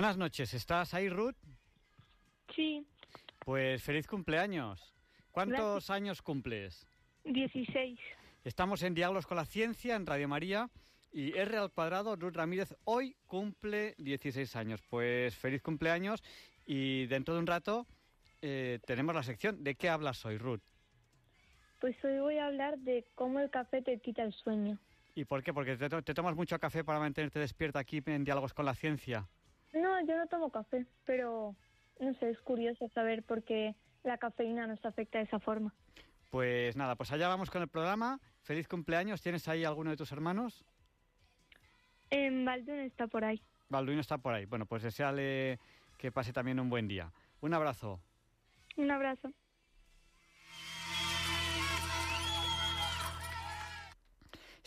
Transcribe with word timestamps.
Buenas 0.00 0.16
noches, 0.16 0.54
¿estás 0.54 0.94
ahí, 0.94 1.10
Ruth? 1.10 1.36
Sí. 2.56 2.86
Pues 3.38 3.82
feliz 3.82 4.06
cumpleaños. 4.06 4.94
¿Cuántos 5.30 5.90
años 5.90 6.22
cumples? 6.22 6.86
16. 7.24 8.00
Estamos 8.42 8.82
en 8.82 8.94
Diálogos 8.94 9.26
con 9.26 9.36
la 9.36 9.44
Ciencia, 9.44 9.96
en 9.96 10.06
Radio 10.06 10.26
María, 10.26 10.70
y 11.12 11.36
R 11.36 11.54
al 11.58 11.70
cuadrado, 11.70 12.16
Ruth 12.16 12.34
Ramírez, 12.34 12.74
hoy 12.84 13.14
cumple 13.26 13.94
16 13.98 14.56
años. 14.56 14.80
Pues 14.88 15.36
feliz 15.36 15.60
cumpleaños 15.60 16.22
y 16.64 17.04
dentro 17.04 17.34
de 17.34 17.40
un 17.40 17.46
rato 17.46 17.86
eh, 18.40 18.78
tenemos 18.86 19.14
la 19.14 19.22
sección. 19.22 19.62
¿De 19.62 19.74
qué 19.74 19.90
hablas 19.90 20.24
hoy, 20.24 20.38
Ruth? 20.38 20.62
Pues 21.78 21.94
hoy 22.02 22.18
voy 22.20 22.38
a 22.38 22.46
hablar 22.46 22.78
de 22.78 23.04
cómo 23.16 23.38
el 23.38 23.50
café 23.50 23.82
te 23.82 24.00
quita 24.00 24.22
el 24.22 24.32
sueño. 24.32 24.78
¿Y 25.14 25.26
por 25.26 25.42
qué? 25.42 25.52
Porque 25.52 25.76
te, 25.76 25.90
te 25.90 26.14
tomas 26.14 26.36
mucho 26.36 26.58
café 26.58 26.84
para 26.84 27.00
mantenerte 27.00 27.38
despierta 27.38 27.80
aquí 27.80 28.02
en 28.06 28.24
Diálogos 28.24 28.54
con 28.54 28.64
la 28.64 28.74
Ciencia. 28.74 29.28
No, 29.72 30.00
yo 30.04 30.16
no 30.16 30.26
tomo 30.26 30.50
café, 30.50 30.86
pero 31.04 31.54
no 32.00 32.14
sé, 32.14 32.30
es 32.30 32.40
curioso 32.40 32.88
saber 32.88 33.22
por 33.22 33.42
qué 33.42 33.74
la 34.02 34.18
cafeína 34.18 34.66
nos 34.66 34.84
afecta 34.84 35.18
de 35.18 35.24
esa 35.24 35.38
forma. 35.38 35.74
Pues 36.30 36.76
nada, 36.76 36.94
pues 36.94 37.10
allá 37.12 37.28
vamos 37.28 37.50
con 37.50 37.62
el 37.62 37.68
programa. 37.68 38.20
Feliz 38.42 38.68
cumpleaños. 38.68 39.20
¿Tienes 39.20 39.48
ahí 39.48 39.64
alguno 39.64 39.90
de 39.90 39.96
tus 39.96 40.12
hermanos? 40.12 40.64
En 42.10 42.44
Balduino 42.44 42.82
está 42.82 43.06
por 43.06 43.24
ahí. 43.24 43.42
Balduino 43.68 44.00
está 44.00 44.18
por 44.18 44.34
ahí. 44.34 44.46
Bueno, 44.46 44.66
pues 44.66 44.82
deseale 44.82 45.58
que 45.98 46.12
pase 46.12 46.32
también 46.32 46.58
un 46.60 46.70
buen 46.70 46.88
día. 46.88 47.12
Un 47.40 47.54
abrazo. 47.54 48.00
Un 48.76 48.90
abrazo. 48.90 49.32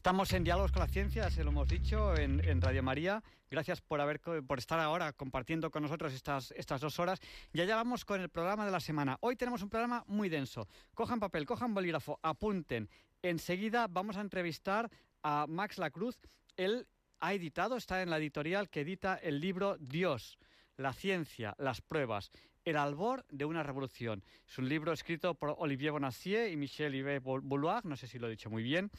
Estamos 0.04 0.34
en 0.34 0.44
Diálogos 0.44 0.74
con 0.74 0.82
la 0.82 0.90
Ciencia, 0.90 1.30
se 1.30 1.46
lo 1.46 1.52
hemos 1.52 1.70
dicho, 1.70 2.14
en, 2.18 2.62
Radio 2.62 2.84
María. 2.84 3.24
Gracias 3.50 3.80
por, 3.80 4.02
haber, 4.02 4.20
por 4.20 4.60
estar 4.60 4.78
ahora 4.82 5.14
compartiendo 5.14 5.72
con 5.72 5.82
nosotros 5.82 6.12
estas, 6.12 6.82
dos 6.82 7.00
horas. 7.00 7.22
Ya 7.54 7.64
llegamos 7.64 8.04
con 8.04 8.20
el 8.20 8.28
programa 8.28 8.66
de 8.66 8.72
la 8.72 8.82
semana. 8.82 9.18
Hoy 9.22 9.38
tenemos 9.38 9.62
un 9.62 9.70
programa 9.70 10.04
muy 10.08 10.28
denso. 10.28 10.68
Cojan 10.94 11.22
papel, 11.22 11.46
cojan 11.46 11.74
bolígrafo, 11.74 12.20
apunten. 12.22 12.90
Enseguida 13.22 13.88
vamos 13.90 14.18
a 14.18 14.22
entrevistar 14.22 14.92
a 15.22 15.46
Max 15.48 15.78
Lacruz. 15.78 16.20
Él 16.58 16.86
ha 17.22 17.34
editado, 17.34 17.78
está 17.78 18.02
en 18.02 18.10
la 18.10 18.18
editorial 18.18 18.70
que 18.70 18.82
edita 18.82 19.16
el 19.16 19.40
libro 19.40 19.78
Dios, 19.80 20.38
la 20.76 20.92
ciencia, 20.92 21.56
las 21.58 21.80
pruebas. 21.80 22.30
El 22.66 22.78
albor 22.78 23.26
de 23.30 23.44
una 23.44 23.62
revolución. 23.62 24.24
Es 24.48 24.58
un 24.58 24.70
libro 24.70 24.94
escrito 24.94 25.36
por 25.36 25.56
Olivier 25.58 25.92
Bonacieux 25.92 26.52
y 26.52 26.56
Michel 26.56 26.94
Yves 26.94 27.22
Bouloir, 27.22 27.84
no 27.84 27.98
sé 27.98 28.08
si 28.08 28.20
lo 28.20 28.28
he 28.28 28.32
dicho 28.32 28.50
muy 28.50 28.64
bien. 28.64 28.90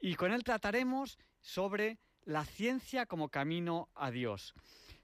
Y 0.00 0.14
con 0.14 0.30
él 0.30 0.44
trataremos 0.44 1.18
sobre 1.40 1.98
la 2.24 2.44
ciencia 2.44 3.06
como 3.06 3.30
camino 3.30 3.88
a 3.94 4.10
Dios. 4.10 4.54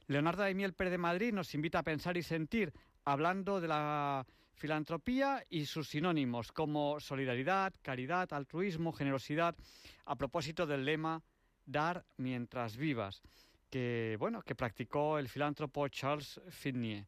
Leonardo 0.06 0.42
Daimiel 0.42 0.74
Pérez 0.74 0.90
de 0.90 0.98
Madrid 0.98 1.32
nos 1.32 1.54
invita 1.54 1.78
a 1.78 1.82
pensar 1.82 2.18
y 2.18 2.22
sentir 2.22 2.74
hablando 3.04 3.60
de 3.60 3.68
la 3.68 4.26
filantropía 4.52 5.42
y 5.48 5.64
sus 5.64 5.88
sinónimos 5.88 6.52
como 6.52 7.00
solidaridad, 7.00 7.72
caridad, 7.80 8.30
altruismo, 8.34 8.92
generosidad, 8.92 9.56
a 10.04 10.16
propósito 10.16 10.66
del 10.66 10.84
lema 10.84 11.22
dar 11.64 12.04
mientras 12.18 12.76
vivas, 12.76 13.22
que 13.70 14.16
bueno, 14.18 14.42
que 14.42 14.54
practicó 14.54 15.18
el 15.18 15.30
filántropo 15.30 15.88
Charles 15.88 16.38
Finney. 16.50 17.06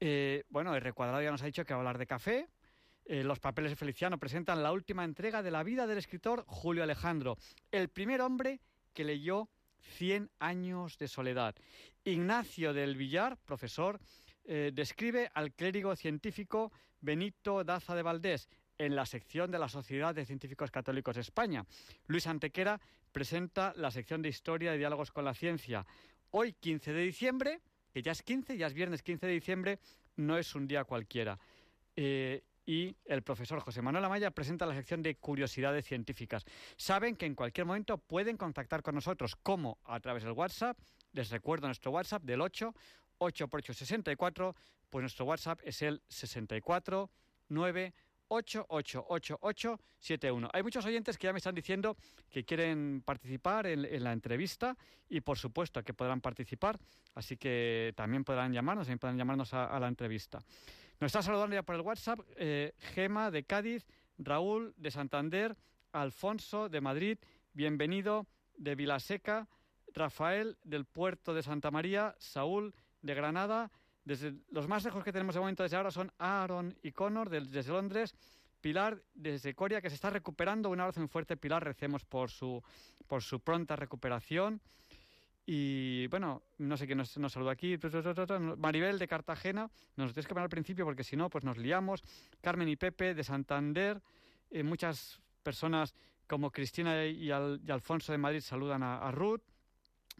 Eh, 0.00 0.44
bueno, 0.48 0.74
el 0.74 0.80
recuadrado 0.80 1.22
ya 1.22 1.30
nos 1.30 1.42
ha 1.42 1.46
dicho 1.46 1.64
que 1.64 1.74
va 1.74 1.78
a 1.78 1.80
hablar 1.80 1.98
de 1.98 2.06
café. 2.06 2.48
Eh, 3.04 3.24
los 3.24 3.40
papeles 3.40 3.72
de 3.72 3.76
Feliciano 3.76 4.18
presentan 4.18 4.62
la 4.62 4.72
última 4.72 5.04
entrega 5.04 5.42
de 5.42 5.50
la 5.50 5.62
vida 5.62 5.86
del 5.86 5.98
escritor 5.98 6.44
Julio 6.46 6.82
Alejandro, 6.82 7.38
el 7.70 7.88
primer 7.88 8.20
hombre 8.20 8.60
que 8.92 9.04
leyó 9.04 9.48
Cien 9.80 10.30
años 10.38 10.98
de 10.98 11.08
soledad. 11.08 11.54
Ignacio 12.04 12.72
del 12.72 12.96
Villar, 12.96 13.38
profesor, 13.38 14.00
eh, 14.44 14.70
describe 14.74 15.30
al 15.34 15.52
clérigo 15.52 15.94
científico 15.96 16.72
Benito 17.00 17.64
Daza 17.64 17.94
de 17.94 18.02
Valdés 18.02 18.48
en 18.76 18.94
la 18.94 19.06
sección 19.06 19.50
de 19.50 19.58
la 19.58 19.68
Sociedad 19.68 20.14
de 20.14 20.24
Científicos 20.24 20.70
Católicos 20.70 21.14
de 21.14 21.22
España. 21.22 21.64
Luis 22.06 22.26
Antequera 22.26 22.80
presenta 23.12 23.72
la 23.76 23.90
sección 23.90 24.20
de 24.20 24.28
Historia 24.28 24.72
de 24.72 24.78
Diálogos 24.78 25.10
con 25.10 25.24
la 25.24 25.34
Ciencia. 25.34 25.86
Hoy, 26.30 26.52
15 26.52 26.92
de 26.92 27.02
diciembre, 27.02 27.60
ya 28.02 28.12
es 28.12 28.22
15, 28.22 28.56
ya 28.56 28.66
es 28.66 28.74
viernes 28.74 29.02
15 29.02 29.26
de 29.26 29.32
diciembre, 29.32 29.78
no 30.16 30.38
es 30.38 30.54
un 30.54 30.66
día 30.66 30.84
cualquiera. 30.84 31.38
Eh, 31.96 32.42
y 32.66 32.94
el 33.06 33.22
profesor 33.22 33.60
José 33.60 33.80
Manuel 33.80 34.04
Amaya 34.04 34.30
presenta 34.30 34.66
la 34.66 34.74
sección 34.74 35.02
de 35.02 35.14
curiosidades 35.14 35.86
científicas. 35.86 36.44
Saben 36.76 37.16
que 37.16 37.24
en 37.24 37.34
cualquier 37.34 37.66
momento 37.66 37.96
pueden 37.96 38.36
contactar 38.36 38.82
con 38.82 38.94
nosotros, 38.94 39.36
como 39.36 39.78
a 39.84 39.98
través 40.00 40.22
del 40.22 40.32
WhatsApp. 40.32 40.78
Les 41.12 41.30
recuerdo 41.30 41.66
nuestro 41.66 41.90
WhatsApp 41.92 42.22
del 42.24 42.42
8, 42.42 42.74
8 43.18 43.48
por 43.48 43.60
8, 43.60 43.72
64, 43.72 44.54
pues 44.90 45.02
nuestro 45.02 45.24
WhatsApp 45.24 45.60
es 45.64 45.80
el 45.80 46.02
64 46.08 47.10
9 47.48 47.94
888871. 48.28 50.50
Hay 50.52 50.62
muchos 50.62 50.84
oyentes 50.84 51.18
que 51.18 51.26
ya 51.26 51.32
me 51.32 51.38
están 51.38 51.54
diciendo 51.54 51.96
que 52.30 52.44
quieren 52.44 53.02
participar 53.04 53.66
en, 53.66 54.04
la 54.04 54.12
entrevista 54.12 54.76
y 55.08 55.20
por 55.20 55.38
supuesto 55.38 55.82
que 55.82 55.94
podrán 55.94 56.20
participar, 56.20 56.78
así 57.14 57.36
que 57.36 57.92
también 57.96 58.24
podrán 58.24 58.52
llamarnos, 58.52 58.86
también 58.86 58.98
podrán 58.98 59.18
llamarnos 59.18 59.54
a, 59.54 59.78
la 59.80 59.88
entrevista. 59.88 60.38
Nos 61.00 61.08
está 61.08 61.22
saludando 61.22 61.54
ya 61.54 61.62
por 61.62 61.76
el 61.76 61.82
WhatsApp 61.82 62.20
eh, 62.36 62.72
Gema 62.94 63.30
de 63.30 63.44
Cádiz, 63.44 63.86
Raúl 64.18 64.74
de 64.76 64.90
Santander, 64.90 65.56
Alfonso 65.92 66.68
de 66.68 66.80
Madrid, 66.80 67.18
bienvenido 67.52 68.26
de 68.56 68.74
Vilaseca, 68.74 69.48
Rafael 69.94 70.58
del 70.64 70.84
puerto 70.84 71.34
de 71.34 71.42
Santa 71.42 71.70
María, 71.70 72.14
Saúl 72.18 72.74
de 73.00 73.14
Granada, 73.14 73.70
desde 74.08 74.32
los 74.52 74.66
más 74.66 74.82
lejos 74.84 75.04
que 75.04 75.12
tenemos 75.12 75.34
de 75.34 75.40
momento 75.40 75.62
desde 75.62 75.76
ahora 75.76 75.90
son 75.90 76.10
Aaron 76.18 76.74
y 76.82 76.92
Connor 76.92 77.28
desde 77.28 77.70
Londres, 77.70 78.14
Pilar 78.62 79.02
desde 79.14 79.54
Coria 79.54 79.82
que 79.82 79.90
se 79.90 79.96
está 79.96 80.08
recuperando. 80.08 80.70
Un 80.70 80.80
abrazo 80.80 81.00
muy 81.00 81.10
fuerte, 81.10 81.36
Pilar. 81.36 81.62
Recemos 81.62 82.04
por 82.06 82.30
su, 82.30 82.62
por 83.06 83.22
su 83.22 83.40
pronta 83.40 83.76
recuperación. 83.76 84.62
Y 85.44 86.06
bueno, 86.08 86.42
no 86.56 86.76
sé 86.78 86.86
quién 86.86 86.98
nos, 86.98 87.16
nos 87.18 87.32
saluda 87.32 87.52
aquí. 87.52 87.78
Maribel 88.56 88.98
de 88.98 89.06
Cartagena. 89.06 89.70
Nos 89.96 90.14
tienes 90.14 90.26
que 90.26 90.34
poner 90.34 90.44
al 90.44 90.50
principio 90.50 90.86
porque 90.86 91.04
si 91.04 91.14
no, 91.14 91.28
pues 91.28 91.44
nos 91.44 91.58
liamos. 91.58 92.02
Carmen 92.40 92.68
y 92.68 92.76
Pepe 92.76 93.14
de 93.14 93.22
Santander. 93.22 94.00
Eh, 94.50 94.62
muchas 94.62 95.20
personas 95.42 95.94
como 96.26 96.50
Cristina 96.50 97.04
y, 97.04 97.30
Alfonso 97.30 98.12
de 98.12 98.18
Madrid 98.18 98.40
saludan 98.40 98.82
a, 98.82 99.06
a 99.06 99.12
Ruth. 99.12 99.42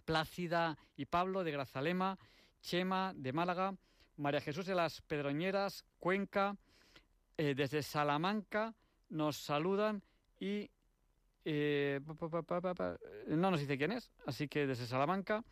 Plácida 0.05 0.77
y 0.97 1.07
Pablo 1.07 1.43
de 1.43 1.53
Grazalema. 1.53 2.19
Chema 2.61 3.13
de 3.15 3.33
Málaga, 3.33 3.75
María 4.17 4.41
Jesús 4.41 4.67
de 4.67 4.75
las 4.75 5.01
Pedroñeras, 5.03 5.85
Cuenca, 5.99 6.57
eh, 7.37 7.55
desde 7.55 7.83
Salamanca 7.83 8.75
nos 9.11 9.37
saludan 9.37 10.03
y 10.41 10.71
eh, 11.45 12.01
no 13.29 13.51
nos 13.51 13.61
dice 13.61 13.79
quién 13.79 13.93
es, 13.93 14.11
así 14.27 14.49
que 14.49 14.67
desde 14.67 14.87
Salamanca, 14.87 15.43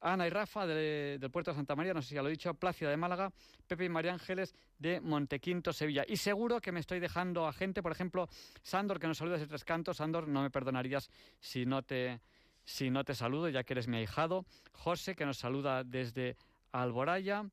Ana 0.00 0.26
y 0.26 0.30
Rafa 0.30 0.66
del 0.66 1.30
puerto 1.30 1.50
de 1.50 1.56
Santa 1.56 1.76
María, 1.76 1.92
no 1.92 2.02
sé 2.02 2.10
si 2.10 2.14
ya 2.14 2.22
lo 2.22 2.28
he 2.28 2.32
dicho, 2.32 2.54
Plácida 2.54 2.90
de 2.90 2.96
Málaga, 2.96 3.32
Pepe 3.66 3.84
y 3.84 3.88
María 3.88 4.12
Ángeles 4.12 4.54
de 4.78 5.00
Montequinto, 5.00 5.72
Sevilla. 5.72 6.04
Y 6.06 6.16
seguro 6.16 6.60
que 6.60 6.72
me 6.72 6.80
estoy 6.80 7.00
dejando 7.00 7.46
a 7.46 7.52
gente, 7.52 7.82
por 7.82 7.92
ejemplo, 7.92 8.28
Sandor, 8.62 8.98
que 8.98 9.06
nos 9.06 9.18
saluda 9.18 9.34
desde 9.34 9.48
Tres 9.48 9.64
Cantos. 9.64 9.98
Sandor, 9.98 10.26
no 10.26 10.42
me 10.42 10.50
perdonarías 10.50 11.10
si 11.38 11.66
no 11.66 11.82
te, 11.82 12.20
si 12.64 12.90
no 12.90 13.04
te 13.04 13.14
saludo, 13.14 13.48
ya 13.48 13.62
que 13.62 13.74
eres 13.74 13.88
mi 13.88 13.98
ahijado. 13.98 14.46
José, 14.72 15.14
que 15.14 15.26
nos 15.26 15.36
saluda 15.36 15.84
desde 15.84 16.36
Alboraya 16.72 17.44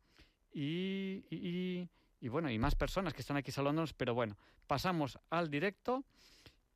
y, 0.53 1.23
y, 1.29 2.27
bueno, 2.29 2.49
y 2.49 2.57
más 2.57 2.75
personas 2.75 3.13
que 3.13 3.21
están 3.21 3.37
aquí 3.37 3.51
saludándonos, 3.51 3.93
pero 3.93 4.13
bueno, 4.13 4.37
pasamos 4.65 5.19
al 5.29 5.49
directo. 5.49 6.03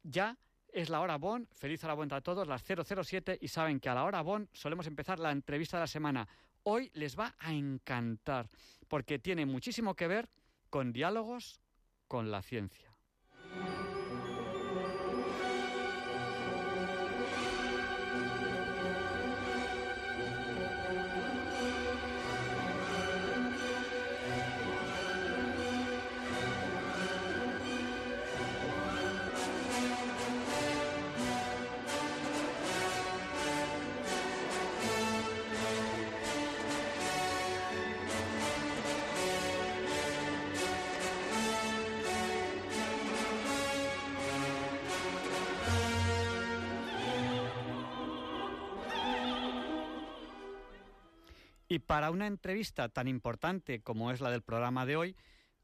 Ya 0.04 0.38
es 0.72 0.90
la 0.90 1.02
hora 1.02 1.18
Bon, 1.18 1.48
feliz 1.52 1.84
hora 1.84 1.94
Bon 1.94 2.12
a 2.14 2.22
todos, 2.22 2.48
las 2.48 2.64
007 2.64 3.38
y 3.42 3.48
saben 3.48 3.80
que 3.80 3.90
a 3.90 3.96
la 3.96 4.04
hora 4.04 4.22
Bon 4.22 4.50
solemos 4.54 4.88
empezar 4.88 5.20
la 5.20 5.32
entrevista 5.32 5.78
de 5.78 5.82
la 5.82 5.88
semana. 5.88 6.28
Hoy 6.64 6.92
les 6.94 7.18
va 7.18 7.36
a 7.40 7.54
encantar 7.54 8.48
porque 8.88 9.20
tiene 9.20 9.46
muchísimo 9.46 9.96
que 9.96 10.08
ver 10.08 10.30
con 10.70 10.94
diálogos 10.94 11.60
con 12.08 12.32
la 12.32 12.42
ciencia. 12.42 12.92
Y 51.72 51.80
para 51.80 52.12
una 52.12 52.28
entrevista 52.28 52.90
tan 52.90 53.08
importante 53.08 53.82
como 53.82 54.12
es 54.12 54.20
la 54.20 54.30
del 54.30 54.42
programa 54.42 54.86
de 54.86 54.98
hoy, 54.98 55.16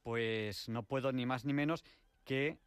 pues 0.04 0.70
no 0.70 0.84
puedo 0.84 1.12
ni 1.12 1.26
más 1.26 1.44
ni 1.44 1.52
menos 1.52 1.84
que 2.24 2.60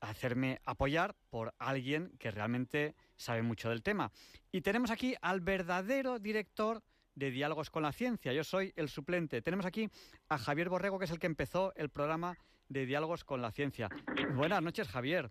hacerme 0.00 0.60
apoyar 0.64 1.14
por 1.30 1.54
alguien 1.60 2.10
que 2.18 2.32
realmente 2.32 2.96
sabe 3.14 3.42
mucho 3.42 3.68
del 3.68 3.84
tema. 3.84 4.10
Y 4.50 4.62
tenemos 4.62 4.90
aquí 4.90 5.14
al 5.22 5.40
verdadero 5.40 6.18
director 6.18 6.82
de 7.14 7.30
Diálogos 7.30 7.70
con 7.70 7.84
la 7.84 7.92
Ciencia. 7.92 8.32
Yo 8.32 8.42
soy 8.42 8.72
el 8.74 8.88
suplente. 8.88 9.42
Tenemos 9.42 9.64
aquí 9.64 9.88
a 10.28 10.36
Javier 10.36 10.68
Borrego, 10.68 10.98
que 10.98 11.04
es 11.04 11.12
el 11.12 11.20
que 11.20 11.28
empezó 11.28 11.72
el 11.76 11.88
programa 11.88 12.36
de 12.68 12.84
Diálogos 12.84 13.22
con 13.22 13.42
la 13.42 13.52
Ciencia. 13.52 13.90
Buenas 14.34 14.60
noches, 14.60 14.88
Javier. 14.88 15.30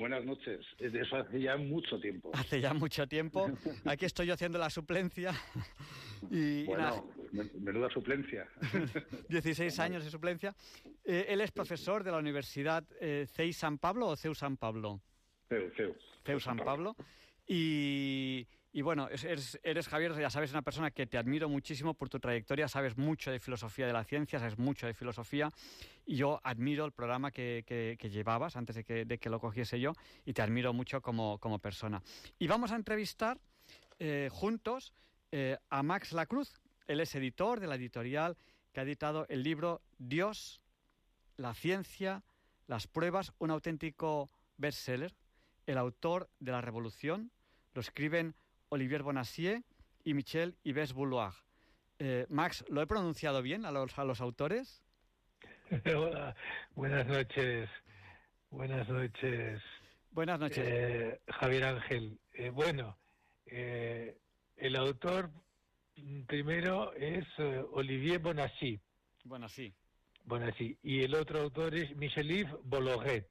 Buenas 0.00 0.24
noches. 0.24 0.64
Eso 0.78 1.16
hace 1.16 1.42
ya 1.42 1.58
mucho 1.58 2.00
tiempo. 2.00 2.30
Hace 2.34 2.58
ya 2.58 2.72
mucho 2.72 3.06
tiempo. 3.06 3.50
Aquí 3.84 4.06
estoy 4.06 4.28
yo 4.28 4.34
haciendo 4.34 4.58
la 4.58 4.70
suplencia. 4.70 5.32
Y, 6.30 6.64
bueno, 6.64 7.10
menuda 7.60 7.88
suplencia. 7.88 8.46
16 9.30 9.78
años 9.78 10.04
de 10.04 10.10
suplencia. 10.10 10.54
Eh, 11.02 11.24
él 11.30 11.40
es 11.40 11.50
profesor 11.50 12.04
de 12.04 12.10
la 12.10 12.18
Universidad 12.18 12.84
eh, 13.00 13.26
CEI 13.26 13.54
San 13.54 13.78
Pablo 13.78 14.06
o 14.08 14.16
CEU 14.16 14.34
San 14.34 14.58
Pablo. 14.58 15.00
CEU, 15.48 15.70
CEU. 15.74 15.96
CEU 16.26 16.38
San 16.38 16.58
Pablo. 16.58 16.94
Y, 17.46 18.46
y 18.72 18.82
bueno, 18.82 19.08
eres, 19.08 19.58
eres, 19.64 19.88
Javier, 19.88 20.16
ya 20.18 20.30
sabes, 20.30 20.52
una 20.52 20.62
persona 20.62 20.92
que 20.92 21.06
te 21.06 21.18
admiro 21.18 21.48
muchísimo 21.48 21.94
por 21.94 22.08
tu 22.08 22.20
trayectoria, 22.20 22.68
sabes 22.68 22.96
mucho 22.96 23.32
de 23.32 23.40
filosofía 23.40 23.86
de 23.86 23.92
la 23.92 24.04
ciencia, 24.04 24.38
sabes 24.38 24.58
mucho 24.58 24.86
de 24.86 24.94
filosofía, 24.94 25.50
y 26.06 26.16
yo 26.16 26.40
admiro 26.44 26.84
el 26.84 26.92
programa 26.92 27.32
que, 27.32 27.64
que, 27.66 28.10
llevabas 28.10 28.54
antes 28.54 28.76
de 28.76 28.84
que, 28.84 29.04
de 29.04 29.18
que, 29.18 29.28
lo 29.28 29.40
cogiese 29.40 29.80
yo, 29.80 29.92
y 30.24 30.32
te 30.32 30.42
admiro 30.42 30.72
mucho 30.72 31.02
como, 31.02 31.38
como 31.38 31.58
persona. 31.58 32.00
Y 32.38 32.46
vamos 32.46 32.70
a 32.70 32.76
entrevistar 32.76 33.40
eh, 33.98 34.28
juntos 34.30 34.92
eh, 35.32 35.58
a 35.68 35.82
Max 35.82 36.12
Lacruz. 36.12 36.54
Él 36.86 37.00
es 37.00 37.14
editor 37.14 37.60
de 37.60 37.66
la 37.66 37.74
editorial 37.74 38.36
que 38.72 38.80
ha 38.80 38.84
editado 38.84 39.26
el 39.28 39.42
libro 39.42 39.82
Dios, 39.98 40.60
la 41.36 41.54
ciencia, 41.54 42.22
las 42.68 42.86
pruebas, 42.86 43.32
un 43.38 43.50
auténtico 43.50 44.30
bestseller. 44.56 45.14
El 45.66 45.76
autor 45.76 46.30
de 46.38 46.52
La 46.52 46.60
Revolución 46.60 47.30
lo 47.74 47.80
escriben 47.80 48.34
Olivier 48.70 49.02
Bonacieux 49.02 49.62
y 50.04 50.14
Michel 50.14 50.56
Yves 50.64 50.92
Bouloir. 50.94 51.32
Eh, 51.98 52.26
Max, 52.30 52.64
¿lo 52.68 52.80
he 52.80 52.86
pronunciado 52.86 53.42
bien 53.42 53.66
a 53.66 53.72
los, 53.72 53.98
a 53.98 54.04
los 54.04 54.20
autores? 54.20 54.82
Hola, 55.84 56.34
buenas 56.74 57.06
noches. 57.06 57.68
Buenas 58.50 58.88
noches. 58.88 59.60
Buenas 60.12 60.40
noches. 60.40 60.64
Eh, 60.66 61.20
Javier 61.28 61.64
Ángel. 61.64 62.18
Eh, 62.32 62.50
bueno, 62.50 62.96
el 63.46 64.76
autor 64.76 65.30
primero 66.26 66.92
es 66.94 67.26
Olivier 67.72 68.20
Bonacieux. 68.20 68.80
Bonacieux. 69.24 69.74
Bonacieux. 70.24 70.78
Y 70.82 71.02
el 71.02 71.14
otro 71.14 71.40
autor 71.40 71.74
es 71.74 71.94
Michel-Yves 71.96 72.54
Bolloré. 72.62 73.28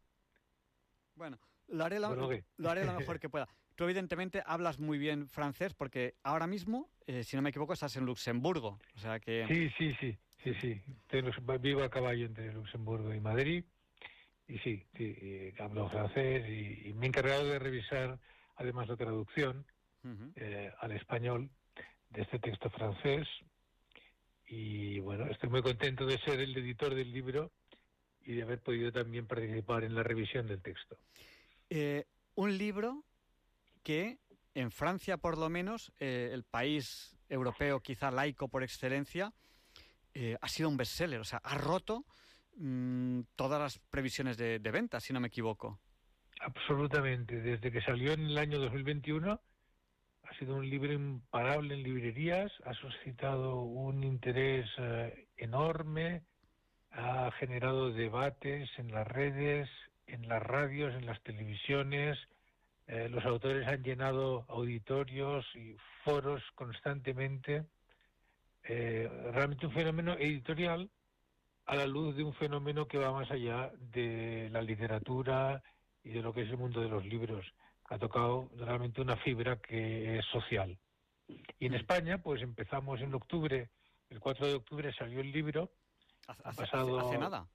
Bueno, 1.16 1.40
lo 1.70 1.86
haré, 1.86 2.00
lo 2.00 2.70
haré 2.70 2.86
lo 2.86 2.94
mejor 2.94 3.20
que 3.20 3.30
pueda. 3.30 3.48
Tú 3.80 3.86
evidentemente 3.86 4.44
hablas 4.46 4.78
muy 4.78 4.98
bien 4.98 5.30
francés 5.30 5.74
porque 5.74 6.16
ahora 6.24 6.48
mismo, 6.48 6.90
eh, 7.08 7.24
si 7.24 7.38
no 7.38 7.42
me 7.42 7.52
equivoco, 7.52 7.72
estás 7.72 7.96
en 7.96 8.06
Luxemburgo. 8.06 8.78
O 8.94 9.00
sea 9.00 9.22
que... 9.22 9.46
Sí, 9.48 9.70
sí, 9.78 9.96
sí, 10.02 10.18
sí, 10.44 10.54
sí. 10.60 10.82
vivo 11.62 11.82
a 11.84 11.90
caballo 11.90 12.26
entre 12.26 12.52
Luxemburgo 12.52 13.14
y 13.14 13.22
Madrid. 13.22 13.64
Y 14.50 14.58
sí, 14.58 14.86
sí 14.98 15.54
hablo 15.60 15.90
francés 15.90 16.46
y, 16.50 16.92
me 16.94 17.06
he 17.06 17.08
encargado 17.08 17.46
de 17.46 17.58
revisar 17.58 18.20
además 18.58 18.90
la 18.90 18.98
traducción 18.98 19.66
eh, 20.36 20.74
al 20.82 20.92
español 20.92 21.50
de 22.10 22.24
este 22.24 22.38
texto 22.38 22.70
francés. 22.72 23.30
Y 24.46 25.00
bueno, 25.00 25.26
estoy 25.28 25.50
muy 25.50 25.62
contento 25.62 26.06
de 26.06 26.18
ser 26.18 26.42
el 26.42 26.54
editor 26.58 26.94
del 26.94 27.14
libro 27.14 27.54
y 28.26 28.34
de 28.34 28.42
haber 28.42 28.60
podido 28.60 28.92
también 28.92 29.26
participar 29.26 29.86
en 29.86 29.96
la 29.96 30.04
revisión 30.04 30.48
del 30.48 30.62
texto. 30.62 30.98
Eh, 31.70 32.04
un 32.36 32.58
libro 32.58 33.06
que 33.84 34.20
en 34.54 34.72
Francia, 34.72 35.18
por 35.18 35.38
lo 35.38 35.50
menos, 35.50 35.92
eh, 36.00 36.30
el 36.34 36.44
país 36.44 37.16
europeo 37.30 37.80
quizá 37.82 38.12
laico 38.12 38.48
por 38.48 38.64
excelencia, 38.64 39.34
eh, 40.14 40.38
ha 40.42 40.48
sido 40.48 40.70
un 40.70 40.78
bestseller. 40.78 41.20
O 41.20 41.24
sea, 41.24 41.40
ha 41.44 41.58
roto 41.58 42.06
mm, 42.56 43.22
todas 43.36 43.60
las 43.62 43.80
previsiones 43.90 44.38
de, 44.38 44.60
de 44.60 44.72
venta, 44.72 45.00
si 45.00 45.14
no 45.14 45.20
me 45.20 45.28
equivoco. 45.28 45.80
Absolutamente. 46.42 47.42
Desde 47.42 47.72
que 47.72 47.82
salió 47.82 48.14
en 48.14 48.22
el 48.22 48.38
año 48.38 48.60
2021 48.60 49.40
ha 50.24 50.38
sido 50.38 50.56
un 50.56 50.70
libro 50.70 50.94
imparable 50.94 51.74
en 51.74 51.84
librerías, 51.84 52.52
ha 52.66 52.74
suscitado 52.76 53.62
un 53.62 54.04
interés 54.04 54.70
eh, 54.78 55.28
enorme 55.38 56.24
ha 56.92 57.32
generado 57.40 57.92
debates 57.92 58.70
en 58.78 58.92
las 58.92 59.08
redes, 59.08 59.70
en 60.08 60.28
las 60.28 60.42
radios, 60.42 60.94
en 60.96 61.06
las 61.06 61.22
televisiones. 61.24 62.18
Eh, 62.90 63.08
los 63.08 63.24
autores 63.24 63.68
han 63.68 63.84
llenado 63.84 64.46
auditorios 64.48 65.46
y 65.56 65.78
foros 66.04 66.42
constantemente. 66.56 67.66
Eh, 68.64 69.08
realmente 69.32 69.68
un 69.68 69.74
fenómeno 69.74 70.14
editorial 70.14 70.90
a 71.68 71.76
la 71.76 71.86
luz 71.86 72.16
de 72.16 72.24
un 72.24 72.34
fenómeno 72.34 72.88
que 72.88 72.98
va 72.98 73.14
más 73.14 73.30
allá 73.30 73.72
de 73.78 74.50
la 74.52 74.64
literatura 74.64 75.62
y 76.04 76.10
de 76.10 76.24
lo 76.24 76.34
que 76.34 76.42
es 76.42 76.50
el 76.50 76.58
mundo 76.58 76.82
de 76.82 76.90
los 76.90 77.06
libros. 77.06 77.46
Ha 77.90 78.00
tocado 78.00 78.50
realmente 78.58 79.02
una 79.02 79.18
fibra 79.18 79.58
que 79.58 80.18
es 80.18 80.26
social. 80.26 80.76
Y 81.60 81.68
en 81.68 81.76
España, 81.76 82.18
pues 82.24 82.42
empezamos 82.42 83.02
en 83.02 83.14
octubre, 83.14 83.70
el 84.10 84.20
4 84.20 84.48
de 84.48 84.56
octubre 84.56 84.92
salió 84.94 85.20
el 85.20 85.32
libro. 85.32 85.70
Hace, 86.28 86.64
hace 86.64 87.18
nada. 87.20 87.48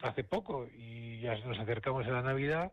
Hace 0.00 0.24
poco, 0.24 0.66
y 0.74 1.20
ya 1.20 1.36
nos 1.40 1.58
acercamos 1.58 2.06
a 2.06 2.10
la 2.10 2.22
Navidad, 2.22 2.72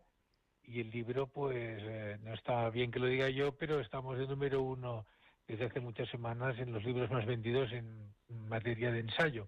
y 0.68 0.82
el 0.82 0.90
libro, 0.90 1.28
pues 1.28 1.56
eh, 1.58 2.18
no 2.24 2.34
está 2.34 2.70
bien 2.70 2.92
que 2.92 3.00
lo 3.00 3.08
diga 3.08 3.30
yo, 3.30 3.56
pero 3.56 3.80
estamos 3.80 4.18
de 4.18 4.28
número 4.28 4.62
uno 4.62 5.06
desde 5.48 5.66
hace 5.66 5.80
muchas 5.80 6.10
semanas 6.10 6.58
en 6.60 6.72
los 6.72 6.84
libros 6.84 7.10
más 7.12 7.26
vendidos 7.26 7.72
en 7.72 8.14
materia 8.48 8.92
de 8.92 9.00
ensayo 9.00 9.48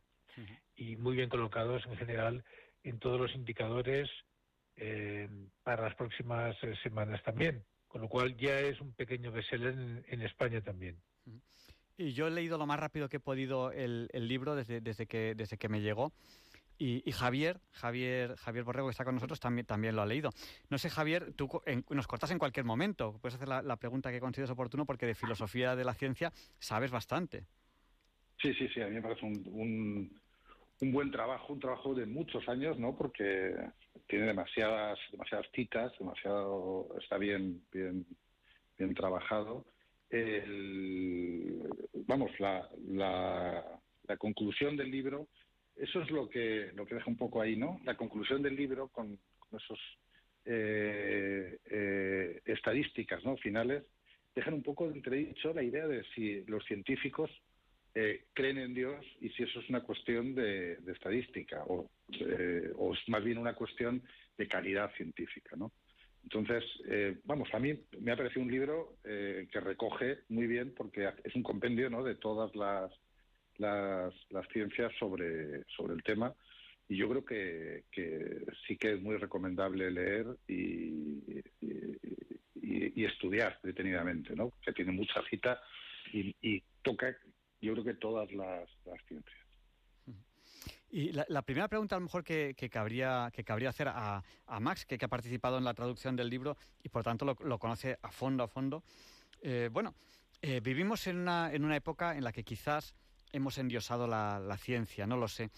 y 0.76 0.96
muy 0.96 1.16
bien 1.16 1.30
colocados 1.30 1.84
en 1.88 1.98
general 1.98 2.44
en 2.84 3.00
todos 3.00 3.20
los 3.20 3.34
indicadores 3.34 4.10
eh, 4.76 5.28
para 5.64 5.84
las 5.84 5.96
próximas 5.96 6.56
eh, 6.62 6.76
semanas 6.84 7.22
también, 7.24 7.64
con 7.88 8.02
lo 8.02 8.08
cual 8.08 8.38
ya 8.38 8.60
es 8.60 8.80
un 8.80 8.94
pequeño 8.94 9.32
bestseller 9.32 9.74
en, 9.74 10.06
en 10.08 10.22
España 10.22 10.62
también. 10.62 11.02
Y 11.98 12.14
yo 12.14 12.28
he 12.28 12.32
leído 12.32 12.60
lo 12.60 12.68
más 12.68 12.80
rápido 12.80 13.10
que 13.10 13.18
he 13.18 13.20
podido 13.20 13.72
el, 13.72 14.08
el 14.14 14.28
libro 14.28 14.56
desde, 14.56 14.82
desde, 14.82 15.08
que, 15.08 15.34
desde 15.36 15.58
que 15.58 15.68
me 15.68 15.82
llegó. 15.82 16.14
Y, 16.80 17.02
y, 17.08 17.12
Javier, 17.12 17.60
Javier, 17.72 18.36
Javier 18.36 18.64
Borrego, 18.64 18.88
que 18.88 18.92
está 18.92 19.04
con 19.04 19.16
nosotros, 19.16 19.40
también, 19.40 19.96
lo 19.96 20.02
ha 20.02 20.06
leído. 20.06 20.30
No 20.70 20.78
sé, 20.78 20.90
Javier, 20.90 21.34
tú 21.34 21.50
nos 21.90 22.08
cortas 22.08 22.32
en 22.32 22.40
cualquier 22.40 22.66
momento. 22.66 23.18
Puedes 23.20 23.36
hacer 23.36 23.48
la, 23.48 23.76
pregunta 23.78 24.12
que 24.12 24.20
consideres 24.20 24.52
oportuno 24.52 24.86
porque 24.86 25.06
de 25.06 25.16
filosofía 25.16 25.76
de 25.76 25.84
la 25.84 25.94
ciencia 25.94 26.32
sabes 26.60 26.92
bastante. 26.92 27.46
Sí, 28.42 28.54
sí, 28.54 28.68
sí. 28.74 28.82
A 28.82 28.88
mí 28.88 28.96
me 28.96 29.02
parece 29.02 29.26
un, 29.26 29.44
un, 29.48 30.22
un 30.82 30.92
buen 30.92 31.12
trabajo, 31.12 31.54
un 31.54 31.60
trabajo 31.60 31.96
de 31.96 32.06
muchos 32.06 32.48
años, 32.48 32.78
¿no? 32.78 32.96
Porque 32.96 33.56
tiene 34.08 34.28
demasiadas, 34.28 35.00
demasiadas 35.12 35.48
citas, 35.54 35.92
demasiado, 36.00 36.88
está 37.00 37.18
bien, 37.18 37.62
bien, 37.72 38.06
bien 38.78 38.94
trabajado. 38.94 39.66
El, 40.10 41.68
vamos, 42.06 42.32
la, 42.40 42.70
la, 42.88 44.18
conclusión 44.18 44.78
del 44.78 44.90
libro, 44.90 45.28
eso 45.80 46.02
es 46.02 46.12
lo 46.12 46.30
que, 46.30 46.72
lo 46.76 46.86
que 46.86 46.96
deja 46.96 47.10
un 47.10 47.18
poco 47.18 47.42
ahí, 47.42 47.56
¿no? 47.56 47.80
La 47.84 47.96
conclusión 47.96 48.42
del 48.42 48.56
libro 48.56 48.90
con, 48.90 49.18
con 49.40 49.60
esos 49.60 49.80
eh, 50.46 51.58
eh, 51.66 52.42
estadísticas, 52.46 53.24
¿no? 53.24 53.38
Finales, 53.38 53.84
dejan 54.36 54.54
un 54.54 54.64
poco 54.64 54.88
de 54.88 54.96
entredicho 54.96 55.54
la 55.54 55.64
idea 55.64 55.88
de 55.88 56.04
si 56.16 56.44
los 56.46 56.64
científicos 56.66 57.30
eh, 57.96 58.26
creen 58.34 58.60
en 58.60 58.74
Dios 58.76 59.04
y 59.22 59.30
si 59.30 59.44
eso 59.44 59.60
es 59.60 59.70
una 59.70 59.82
cuestión 59.82 60.36
de, 60.36 60.78
estadística 60.88 61.64
o, 61.66 61.90
eh, 62.20 62.72
o, 62.78 62.94
es 62.94 63.00
más 63.08 63.24
bien 63.24 63.40
una 63.40 63.56
cuestión 63.56 64.04
de 64.38 64.48
calidad 64.48 64.92
científica, 64.96 65.56
¿no? 65.56 65.72
Entonces, 66.22 66.64
eh, 66.88 67.18
vamos, 67.24 67.50
a 67.54 67.60
mí 67.60 67.74
me 68.00 68.12
ha 68.12 68.18
parecido 68.18 68.44
un 68.44 68.52
libro 68.52 68.98
eh, 69.06 69.48
que 69.52 69.60
recoge 69.62 70.20
muy 70.30 70.46
bien 70.46 70.74
porque 70.76 71.10
es 71.24 71.34
un 71.36 71.42
compendio, 71.42 71.90
¿no? 71.90 72.04
De 72.04 72.16
todas 72.16 72.54
las, 72.56 72.92
las, 73.58 74.14
las 74.30 74.48
ciencias 74.50 74.92
sobre, 75.00 75.64
sobre 75.76 75.94
el 75.94 76.04
tema 76.04 76.34
y 76.90 76.98
yo 76.98 77.10
creo 77.10 77.26
que, 77.26 77.84
que, 77.92 78.46
sí 78.66 78.78
que 78.78 78.94
es 78.94 79.02
muy 79.02 79.18
recomendable 79.18 79.92
leer 79.92 80.28
y, 80.48 81.44
y, 82.56 83.06
estudiar 83.06 83.60
detenidamente, 83.64 84.36
¿no? 84.36 84.52
Que 84.62 84.74
tiene 84.74 84.92
mucha 84.92 85.22
cita 85.30 85.62
y, 86.14 86.64
toca 86.82 87.16
yo 87.62 87.74
creo 87.74 87.84
que 87.84 87.94
todas 87.96 88.32
las, 88.32 88.70
ciencias. 89.08 89.36
Y 90.90 91.12
la, 91.12 91.42
primera 91.42 91.68
pregunta 91.68 91.96
a 91.96 92.00
lo 92.00 92.06
mejor 92.06 92.24
que, 92.24 92.54
que, 92.56 92.70
cabría, 92.70 93.30
que 93.34 93.44
cabría 93.44 93.70
hacer 93.70 93.90
a, 93.90 94.24
a 94.46 94.60
Max, 94.60 94.86
que, 94.86 94.98
ha 95.02 95.08
participado 95.08 95.58
en 95.58 95.66
la 95.66 95.74
traducción 95.74 96.16
del 96.16 96.30
libro 96.30 96.56
y 96.84 96.90
por 96.90 97.04
tanto 97.04 97.26
lo, 97.26 97.36
lo 97.44 97.60
conoce 97.60 97.98
a 98.02 98.12
fondo, 98.12 98.44
a 98.44 98.48
fondo. 98.48 98.84
Eh, 99.42 99.70
bueno, 99.72 99.96
eh, 100.42 100.62
vivimos 100.62 101.08
en 101.08 101.18
una, 101.18 101.52
en 101.54 101.66
una 101.66 101.76
época 101.76 102.16
en 102.16 102.24
la 102.24 102.32
que 102.32 102.44
quizás 102.44 102.96
hemos 103.32 103.58
endiosado 103.58 104.08
la, 104.08 104.58
ciencia, 104.58 105.08
no 105.08 105.18
lo 105.18 105.28
sé. 105.28 105.50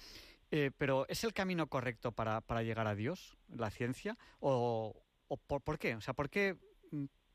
Eh, 0.52 0.72
pero 0.78 1.06
¿es 1.08 1.24
el 1.24 1.34
camino 1.34 1.68
correcto 1.68 2.12
para, 2.12 2.42
llegar 2.64 2.88
a 2.88 2.96
Dios, 2.96 3.38
la 3.50 3.70
ciencia? 3.70 4.18
¿O, 4.40 5.04
por, 5.48 5.62
por 5.62 5.78
qué? 5.78 5.96
O 5.96 6.02
sea, 6.02 6.14
¿por 6.14 6.30
qué 6.30 6.58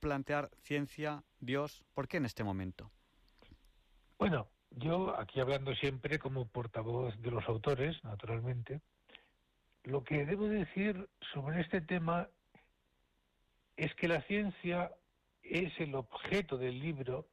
plantear 0.00 0.50
ciencia, 0.62 1.23
Dios? 1.41 1.85
¿Por 1.95 2.09
qué 2.09 2.19
en 2.19 2.26
este 2.26 2.45
momento? 2.45 2.91
Bueno, 4.19 4.49
yo, 4.71 5.19
aquí 5.19 5.41
hablando 5.41 5.75
siempre 5.75 6.19
como 6.19 6.47
portavoz 6.47 7.17
de 7.21 7.31
los 7.31 7.49
autores, 7.49 8.03
naturalmente, 8.05 8.81
lo 9.85 10.03
que 10.03 10.25
debo 10.25 10.49
decir 10.49 11.09
sobre 11.33 11.61
este 11.61 11.81
tema 11.81 12.29
es 13.76 13.95
que 13.95 14.09
la 14.09 14.23
ciencia 14.23 14.93
es 15.43 15.73
el 15.79 15.95
objeto 15.95 16.57
del 16.57 16.81
libro 16.81 17.29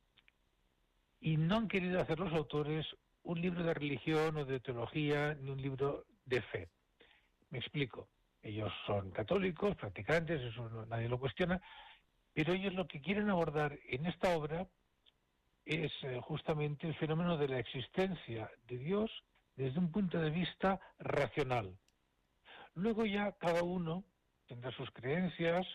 y 1.21 1.37
no 1.37 1.57
han 1.57 1.67
querido 1.67 2.01
hacer 2.01 2.19
los 2.19 2.33
autores 2.33 2.85
un 3.23 3.39
libro 3.39 3.63
de 3.63 3.73
religión 3.73 4.35
o 4.35 4.45
de 4.45 4.59
teología 4.59 5.35
ni 5.35 5.51
un 5.51 5.61
libro 5.61 6.05
de 6.25 6.41
fe. 6.41 6.69
Me 7.51 7.59
explico. 7.59 8.09
Ellos 8.41 8.73
son 8.87 9.11
católicos, 9.11 9.75
practicantes, 9.75 10.41
eso 10.41 10.67
no, 10.69 10.85
nadie 10.87 11.07
lo 11.07 11.19
cuestiona, 11.19 11.61
pero 12.33 12.53
ellos 12.53 12.73
lo 12.73 12.87
que 12.87 12.99
quieren 12.99 13.29
abordar 13.29 13.77
en 13.87 14.07
esta 14.07 14.35
obra 14.35 14.67
es 15.63 15.91
eh, 16.01 16.19
justamente 16.23 16.87
el 16.87 16.95
fenómeno 16.95 17.37
de 17.37 17.47
la 17.47 17.59
existencia 17.59 18.49
de 18.67 18.77
Dios 18.79 19.11
desde 19.55 19.77
un 19.77 19.91
punto 19.91 20.19
de 20.19 20.31
vista 20.31 20.79
racional. 20.97 21.77
Luego 22.73 23.05
ya 23.05 23.33
cada 23.33 23.61
uno 23.61 24.03
tendrá 24.47 24.71
sus 24.71 24.89
creencias, 24.89 25.67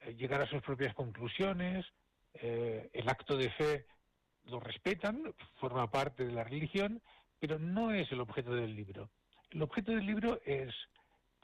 eh, 0.00 0.14
llegará 0.14 0.44
a 0.44 0.50
sus 0.50 0.60
propias 0.60 0.94
conclusiones, 0.94 1.86
eh, 2.34 2.90
el 2.92 3.08
acto 3.08 3.38
de 3.38 3.50
fe 3.52 3.86
lo 4.46 4.60
respetan, 4.60 5.34
forma 5.60 5.90
parte 5.90 6.24
de 6.24 6.32
la 6.32 6.44
religión, 6.44 7.00
pero 7.38 7.58
no 7.58 7.92
es 7.92 8.10
el 8.12 8.20
objeto 8.20 8.54
del 8.54 8.74
libro. 8.74 9.10
El 9.50 9.62
objeto 9.62 9.92
del 9.92 10.06
libro 10.06 10.40
es, 10.44 10.74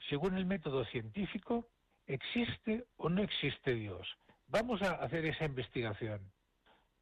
según 0.09 0.37
el 0.37 0.45
método 0.45 0.85
científico, 0.85 1.67
¿existe 2.07 2.85
o 2.97 3.09
no 3.09 3.21
existe 3.21 3.73
Dios? 3.75 4.07
Vamos 4.47 4.81
a 4.81 4.95
hacer 4.95 5.25
esa 5.25 5.45
investigación. 5.45 6.31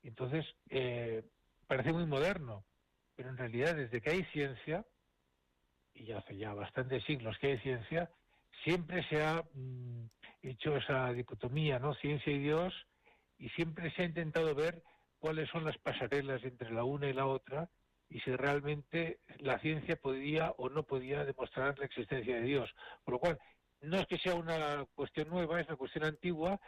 Entonces, 0.04 0.46
eh, 0.70 1.24
parece 1.68 1.94
muy 1.94 2.06
moderno, 2.06 2.64
pero 3.16 3.30
en 3.30 3.38
realidad 3.38 3.76
desde 3.76 4.02
que 4.02 4.10
hay 4.10 4.24
ciencia, 4.26 4.86
y 5.94 6.12
hace 6.12 6.38
ya 6.38 6.54
bastantes 6.54 7.04
siglos 7.06 7.38
que 7.40 7.52
hay 7.52 7.60
ciencia, 7.60 8.10
siempre 8.64 9.08
se 9.10 9.24
ha 9.24 9.44
mm, 9.54 10.06
hecho 10.44 10.76
esa 10.76 11.12
dicotomía, 11.14 11.80
¿no? 11.80 11.94
Ciencia 11.96 12.32
y 12.32 12.40
Dios, 12.40 12.74
y 13.38 13.50
siempre 13.50 13.92
se 13.92 14.04
ha 14.04 14.06
intentado 14.06 14.54
ver 14.56 14.84
cuáles 15.28 15.50
son 15.50 15.66
las 15.66 15.78
pasarelas 15.80 16.42
entre 16.46 16.72
la 16.72 16.86
una 16.86 17.10
y 17.10 17.12
la 17.12 17.26
otra, 17.26 17.70
y 18.10 18.22
si 18.22 18.32
realmente 18.32 19.20
la 19.40 19.60
ciencia 19.60 19.98
podía 19.98 20.52
o 20.52 20.70
no 20.70 20.84
podía 20.84 21.26
demostrar 21.26 21.78
la 21.78 21.84
existencia 21.84 22.36
de 22.36 22.44
Dios. 22.44 22.74
Por 23.04 23.16
lo 23.16 23.20
cual, 23.20 23.38
no 23.82 23.98
es 23.98 24.08
que 24.08 24.18
sea 24.20 24.36
una 24.36 24.86
cuestión 24.96 25.28
nueva, 25.28 25.60
es 25.60 25.68
una 25.68 25.76
cuestión 25.76 26.06
antigua, 26.06 26.62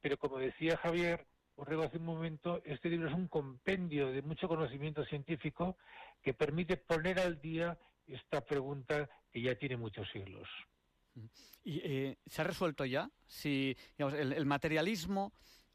pero 0.00 0.16
como 0.16 0.38
decía 0.38 0.76
Javier, 0.76 1.26
Borrego 1.56 1.82
hace 1.82 1.98
un 1.98 2.04
momento, 2.04 2.62
este 2.64 2.88
libro 2.88 3.08
es 3.08 3.14
un 3.14 3.26
compendio 3.26 4.12
de 4.12 4.22
mucho 4.22 4.46
conocimiento 4.46 5.04
científico 5.06 5.76
que 6.22 6.34
permite 6.34 6.76
poner 6.76 7.18
al 7.18 7.40
día 7.40 7.76
esta 8.06 8.42
pregunta 8.42 9.10
que 9.32 9.42
ya 9.42 9.56
tiene 9.56 9.76
muchos 9.76 10.08
siglos. 10.12 10.48
¿Y 11.64 11.80
eh, 11.82 12.18
se 12.26 12.42
ha 12.42 12.44
resuelto 12.44 12.84
ya? 12.84 13.10
Si 13.26 13.76
el, 13.98 14.46
materialismo 14.46 15.32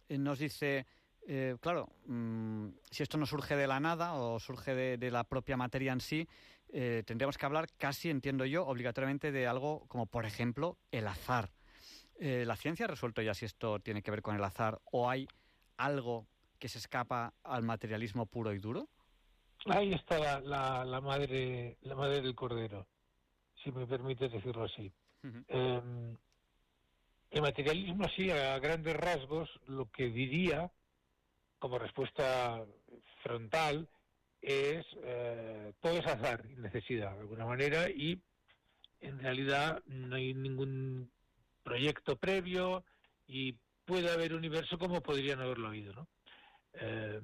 eh, 0.07 0.17
nos 0.17 0.39
dice, 0.39 0.87
eh, 1.27 1.55
claro, 1.61 1.89
mmm, 2.05 2.69
si 2.89 3.03
esto 3.03 3.17
no 3.17 3.25
surge 3.25 3.55
de 3.55 3.67
la 3.67 3.79
nada 3.79 4.13
o 4.13 4.39
surge 4.39 4.73
de, 4.73 4.97
de 4.97 5.11
la 5.11 5.23
propia 5.23 5.57
materia 5.57 5.93
en 5.93 6.01
sí, 6.01 6.27
eh, 6.71 7.03
tendríamos 7.05 7.37
que 7.37 7.45
hablar 7.45 7.67
casi, 7.77 8.09
entiendo 8.09 8.45
yo, 8.45 8.65
obligatoriamente 8.65 9.31
de 9.31 9.47
algo 9.47 9.85
como, 9.87 10.05
por 10.05 10.25
ejemplo, 10.25 10.77
el 10.91 11.07
azar. 11.07 11.49
Eh, 12.19 12.43
¿La 12.45 12.55
ciencia 12.55 12.85
ha 12.85 12.89
resuelto 12.89 13.21
ya 13.21 13.33
si 13.33 13.45
esto 13.45 13.79
tiene 13.79 14.01
que 14.01 14.11
ver 14.11 14.21
con 14.21 14.35
el 14.35 14.43
azar 14.43 14.79
o 14.91 15.09
hay 15.09 15.27
algo 15.77 16.27
que 16.59 16.67
se 16.67 16.77
escapa 16.77 17.33
al 17.43 17.63
materialismo 17.63 18.25
puro 18.25 18.53
y 18.53 18.59
duro? 18.59 18.89
Ahí 19.65 19.93
está 19.93 20.19
la, 20.19 20.39
la, 20.39 20.85
la 20.85 21.01
madre 21.01 21.77
la 21.81 21.95
madre 21.95 22.21
del 22.21 22.35
cordero, 22.35 22.87
si 23.63 23.71
me 23.71 23.85
permite 23.85 24.29
decirlo 24.29 24.63
así. 24.65 24.91
Uh 25.23 25.27
-huh. 25.27 25.45
eh, 25.47 26.17
el 27.31 27.41
materialismo, 27.41 28.05
así, 28.05 28.31
a 28.31 28.57
grandes 28.59 28.95
rasgos, 28.95 29.49
lo 29.67 29.89
que 29.91 30.09
diría, 30.09 30.71
como 31.59 31.77
respuesta 31.77 32.63
frontal, 33.23 33.87
es 34.41 34.85
eh, 35.03 35.73
todo 35.81 35.97
es 35.97 36.07
azar 36.07 36.45
y 36.49 36.55
necesidad, 36.55 37.13
de 37.13 37.21
alguna 37.21 37.45
manera, 37.45 37.89
y 37.89 38.21
en 39.01 39.19
realidad 39.19 39.83
no 39.85 40.15
hay 40.15 40.33
ningún 40.33 41.11
proyecto 41.63 42.15
previo 42.15 42.83
y 43.27 43.55
puede 43.85 44.11
haber 44.11 44.33
universo 44.33 44.77
como 44.77 45.01
podrían 45.01 45.41
haberlo 45.41 45.67
habido. 45.67 46.07
Eh, 46.73 47.21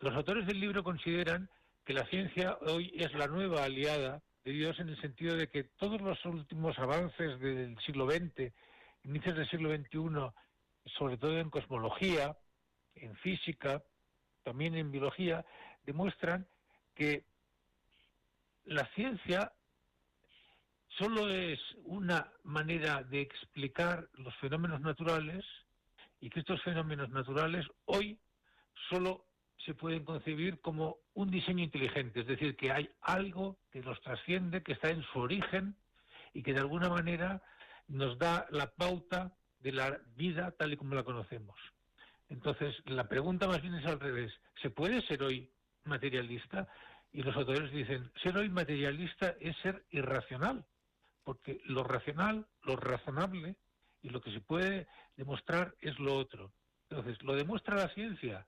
los 0.00 0.14
autores 0.14 0.46
del 0.46 0.60
libro 0.60 0.82
consideran 0.82 1.48
que 1.84 1.92
la 1.92 2.06
ciencia 2.06 2.58
hoy 2.62 2.92
es 2.96 3.12
la 3.14 3.26
nueva 3.26 3.64
aliada 3.64 4.22
de 4.44 4.52
Dios 4.52 4.78
en 4.80 4.88
el 4.88 5.00
sentido 5.00 5.36
de 5.36 5.48
que 5.48 5.64
todos 5.64 6.00
los 6.00 6.24
últimos 6.24 6.78
avances 6.78 7.38
del 7.40 7.76
siglo 7.86 8.10
XX, 8.10 8.52
inicios 9.04 9.36
del 9.36 9.48
siglo 9.48 9.74
XXI, 9.74 10.32
sobre 10.98 11.16
todo 11.16 11.38
en 11.38 11.50
cosmología, 11.50 12.36
en 12.94 13.16
física, 13.16 13.82
también 14.42 14.74
en 14.74 14.90
biología, 14.90 15.44
demuestran 15.84 16.46
que 16.94 17.24
la 18.64 18.86
ciencia 18.94 19.52
solo 20.98 21.28
es 21.28 21.58
una 21.84 22.30
manera 22.44 23.02
de 23.02 23.20
explicar 23.20 24.08
los 24.14 24.34
fenómenos 24.36 24.80
naturales 24.80 25.44
y 26.20 26.30
que 26.30 26.40
estos 26.40 26.62
fenómenos 26.62 27.10
naturales 27.10 27.66
hoy 27.86 28.18
solo 28.88 29.26
se 29.64 29.74
pueden 29.74 30.04
concebir 30.04 30.60
como 30.60 30.98
un 31.14 31.30
diseño 31.30 31.62
inteligente, 31.62 32.20
es 32.20 32.26
decir, 32.26 32.56
que 32.56 32.72
hay 32.72 32.90
algo 33.00 33.58
que 33.70 33.82
los 33.82 34.00
trasciende, 34.00 34.62
que 34.62 34.72
está 34.72 34.90
en 34.90 35.02
su 35.04 35.20
origen 35.20 35.76
y 36.34 36.42
que 36.42 36.52
de 36.52 36.60
alguna 36.60 36.88
manera 36.88 37.42
nos 37.88 38.18
da 38.18 38.46
la 38.50 38.66
pauta 38.72 39.32
de 39.60 39.72
la 39.72 39.98
vida 40.16 40.50
tal 40.52 40.72
y 40.72 40.76
como 40.76 40.94
la 40.94 41.04
conocemos. 41.04 41.56
Entonces, 42.32 42.74
la 42.86 43.04
pregunta 43.08 43.46
más 43.46 43.60
bien 43.60 43.74
es 43.74 43.84
al 43.84 44.00
revés. 44.00 44.32
¿Se 44.62 44.70
puede 44.70 45.02
ser 45.02 45.22
hoy 45.22 45.50
materialista? 45.84 46.66
Y 47.12 47.22
los 47.22 47.36
autores 47.36 47.70
dicen, 47.70 48.10
ser 48.22 48.38
hoy 48.38 48.48
materialista 48.48 49.34
es 49.38 49.54
ser 49.58 49.84
irracional, 49.90 50.64
porque 51.24 51.60
lo 51.66 51.84
racional, 51.84 52.46
lo 52.62 52.76
razonable 52.76 53.56
y 54.00 54.08
lo 54.08 54.22
que 54.22 54.32
se 54.32 54.40
puede 54.40 54.88
demostrar 55.14 55.74
es 55.80 55.98
lo 55.98 56.16
otro. 56.16 56.52
Entonces, 56.88 57.22
¿lo 57.22 57.34
demuestra 57.34 57.76
la 57.76 57.88
ciencia? 57.88 58.46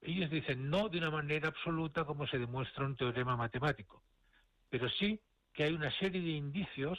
Ellos 0.00 0.28
dicen 0.28 0.68
no 0.68 0.88
de 0.88 0.98
una 0.98 1.12
manera 1.12 1.48
absoluta 1.48 2.04
como 2.04 2.26
se 2.26 2.38
demuestra 2.38 2.84
un 2.84 2.96
teorema 2.96 3.36
matemático, 3.36 4.02
pero 4.68 4.88
sí 4.90 5.20
que 5.52 5.62
hay 5.64 5.72
una 5.72 5.96
serie 5.98 6.20
de 6.20 6.30
indicios, 6.30 6.98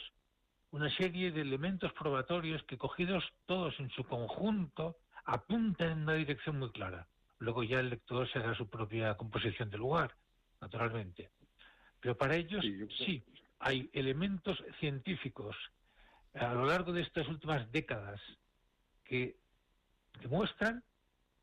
una 0.70 0.90
serie 0.96 1.30
de 1.30 1.42
elementos 1.42 1.92
probatorios 1.92 2.62
que 2.62 2.78
cogidos 2.78 3.22
todos 3.44 3.78
en 3.80 3.90
su 3.90 4.02
conjunto 4.04 4.96
apuntan 5.24 5.92
en 5.92 6.02
una 6.02 6.14
dirección 6.14 6.58
muy 6.58 6.70
clara. 6.70 7.06
Luego 7.38 7.62
ya 7.62 7.80
el 7.80 7.90
lector 7.90 8.30
se 8.30 8.38
hará 8.38 8.54
su 8.54 8.68
propia 8.68 9.16
composición 9.16 9.70
del 9.70 9.80
lugar, 9.80 10.14
naturalmente. 10.60 11.30
Pero 12.00 12.16
para 12.16 12.36
ellos 12.36 12.64
sí, 12.98 13.22
hay 13.58 13.90
elementos 13.92 14.62
científicos 14.78 15.56
a 16.34 16.54
lo 16.54 16.66
largo 16.66 16.92
de 16.92 17.02
estas 17.02 17.26
últimas 17.28 17.70
décadas 17.72 18.20
que 19.04 19.36
demuestran 20.20 20.84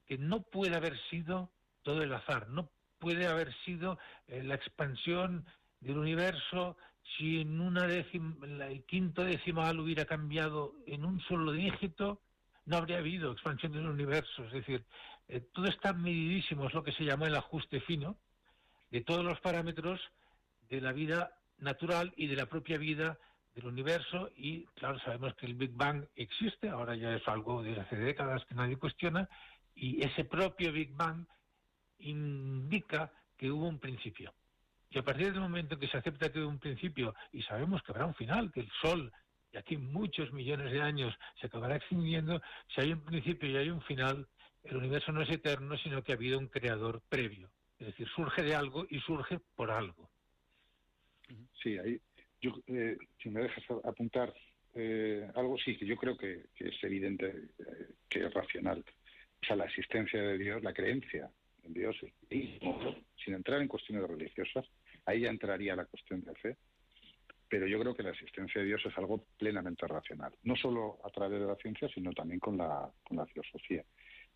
que 0.05 0.17
no 0.17 0.41
puede 0.41 0.75
haber 0.75 0.97
sido 1.09 1.51
todo 1.83 2.01
el 2.01 2.13
azar, 2.13 2.47
no 2.49 2.69
puede 2.99 3.27
haber 3.27 3.53
sido 3.65 3.99
eh, 4.27 4.41
la 4.43 4.55
expansión 4.55 5.45
del 5.81 5.97
universo 5.97 6.77
si 7.15 7.41
en 7.41 7.61
una 7.61 7.87
décima, 7.87 8.35
el 8.65 8.83
quinto 8.85 9.23
decimal 9.23 9.79
hubiera 9.79 10.05
cambiado 10.05 10.75
en 10.85 11.05
un 11.05 11.19
solo 11.21 11.51
dígito, 11.51 12.21
no 12.67 12.77
habría 12.77 12.97
habido 12.97 13.31
expansión 13.31 13.71
del 13.71 13.87
universo. 13.87 14.45
Es 14.45 14.53
decir, 14.53 14.83
eh, 15.27 15.39
todo 15.53 15.67
está 15.67 15.93
medidísimo, 15.93 16.67
es 16.67 16.73
lo 16.73 16.83
que 16.83 16.91
se 16.91 17.05
llama 17.05 17.27
el 17.27 17.35
ajuste 17.35 17.79
fino 17.81 18.17
de 18.91 19.01
todos 19.01 19.25
los 19.25 19.39
parámetros 19.39 19.99
de 20.69 20.81
la 20.81 20.91
vida 20.91 21.31
natural 21.57 22.13
y 22.15 22.27
de 22.27 22.35
la 22.35 22.45
propia 22.45 22.77
vida 22.77 23.17
del 23.55 23.65
universo 23.67 24.29
y 24.35 24.65
claro 24.75 24.99
sabemos 24.99 25.33
que 25.35 25.47
el 25.47 25.55
Big 25.55 25.71
Bang 25.71 26.05
existe 26.15 26.69
ahora 26.69 26.95
ya 26.95 27.15
es 27.15 27.27
algo 27.27 27.63
de 27.63 27.79
hace 27.79 27.95
décadas 27.95 28.45
que 28.45 28.53
nadie 28.53 28.77
cuestiona 28.77 29.27
y 29.73 30.03
ese 30.03 30.25
propio 30.25 30.71
Big 30.71 30.93
Bang 30.93 31.25
indica 31.99 33.11
que 33.35 33.49
hubo 33.49 33.67
un 33.67 33.79
principio. 33.79 34.33
Y 34.89 34.99
a 34.99 35.03
partir 35.03 35.31
del 35.31 35.41
momento 35.41 35.73
en 35.73 35.79
que 35.79 35.87
se 35.87 35.97
acepta 35.97 36.31
que 36.31 36.39
hubo 36.39 36.49
un 36.49 36.59
principio 36.59 37.15
y 37.31 37.41
sabemos 37.43 37.81
que 37.81 37.91
habrá 37.91 38.05
un 38.05 38.15
final, 38.15 38.51
que 38.51 38.61
el 38.61 38.71
Sol, 38.81 39.11
y 39.51 39.57
aquí 39.57 39.77
muchos 39.77 40.31
millones 40.33 40.71
de 40.71 40.81
años, 40.81 41.17
se 41.39 41.47
acabará 41.47 41.77
extinguiendo, 41.77 42.41
si 42.73 42.81
hay 42.81 42.93
un 42.93 43.01
principio 43.01 43.49
y 43.49 43.57
hay 43.57 43.69
un 43.69 43.81
final, 43.81 44.27
el 44.63 44.77
universo 44.77 45.11
no 45.11 45.21
es 45.21 45.29
eterno, 45.29 45.77
sino 45.77 46.03
que 46.03 46.11
ha 46.11 46.15
habido 46.15 46.37
un 46.37 46.47
creador 46.47 47.01
previo. 47.09 47.49
Es 47.79 47.87
decir, 47.87 48.07
surge 48.15 48.43
de 48.43 48.55
algo 48.55 48.85
y 48.89 48.99
surge 48.99 49.39
por 49.55 49.71
algo. 49.71 50.09
Sí, 51.61 51.77
ahí, 51.77 51.99
yo, 52.41 52.51
eh, 52.67 52.97
si 53.21 53.29
me 53.29 53.41
dejas 53.41 53.63
apuntar 53.83 54.33
eh, 54.75 55.29
algo, 55.35 55.57
sí, 55.57 55.77
que 55.77 55.85
yo 55.85 55.95
creo 55.95 56.17
que, 56.17 56.45
es 56.55 56.83
evidente 56.83 57.27
eh, 57.59 57.87
que 58.09 58.25
es 58.25 58.33
racional 58.33 58.83
o 59.41 59.45
sea, 59.45 59.55
la 59.55 59.65
existencia 59.65 60.21
de 60.21 60.37
Dios, 60.37 60.63
la 60.63 60.73
creencia 60.73 61.29
en 61.63 61.73
Dios, 61.73 61.95
sin 62.29 63.33
entrar 63.33 63.61
en 63.61 63.67
cuestiones 63.67 64.07
religiosas, 64.07 64.65
ahí 65.05 65.21
ya 65.21 65.29
entraría 65.29 65.75
la 65.75 65.85
cuestión 65.85 66.21
de 66.21 66.33
fe, 66.35 66.57
pero 67.49 67.67
yo 67.67 67.79
creo 67.79 67.95
que 67.95 68.03
la 68.03 68.11
existencia 68.11 68.61
de 68.61 68.67
Dios 68.67 68.81
es 68.85 68.97
algo 68.97 69.23
plenamente 69.37 69.87
racional, 69.87 70.33
no 70.43 70.55
solo 70.55 70.99
a 71.03 71.09
través 71.09 71.39
de 71.39 71.47
la 71.47 71.55
ciencia, 71.55 71.87
sino 71.93 72.11
también 72.11 72.39
con 72.39 72.57
la, 72.57 72.89
con 73.03 73.17
la 73.17 73.25
filosofía. 73.25 73.83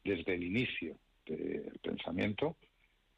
Desde 0.04 0.34
el 0.34 0.44
inicio 0.44 0.98
del 1.26 1.80
pensamiento 1.82 2.58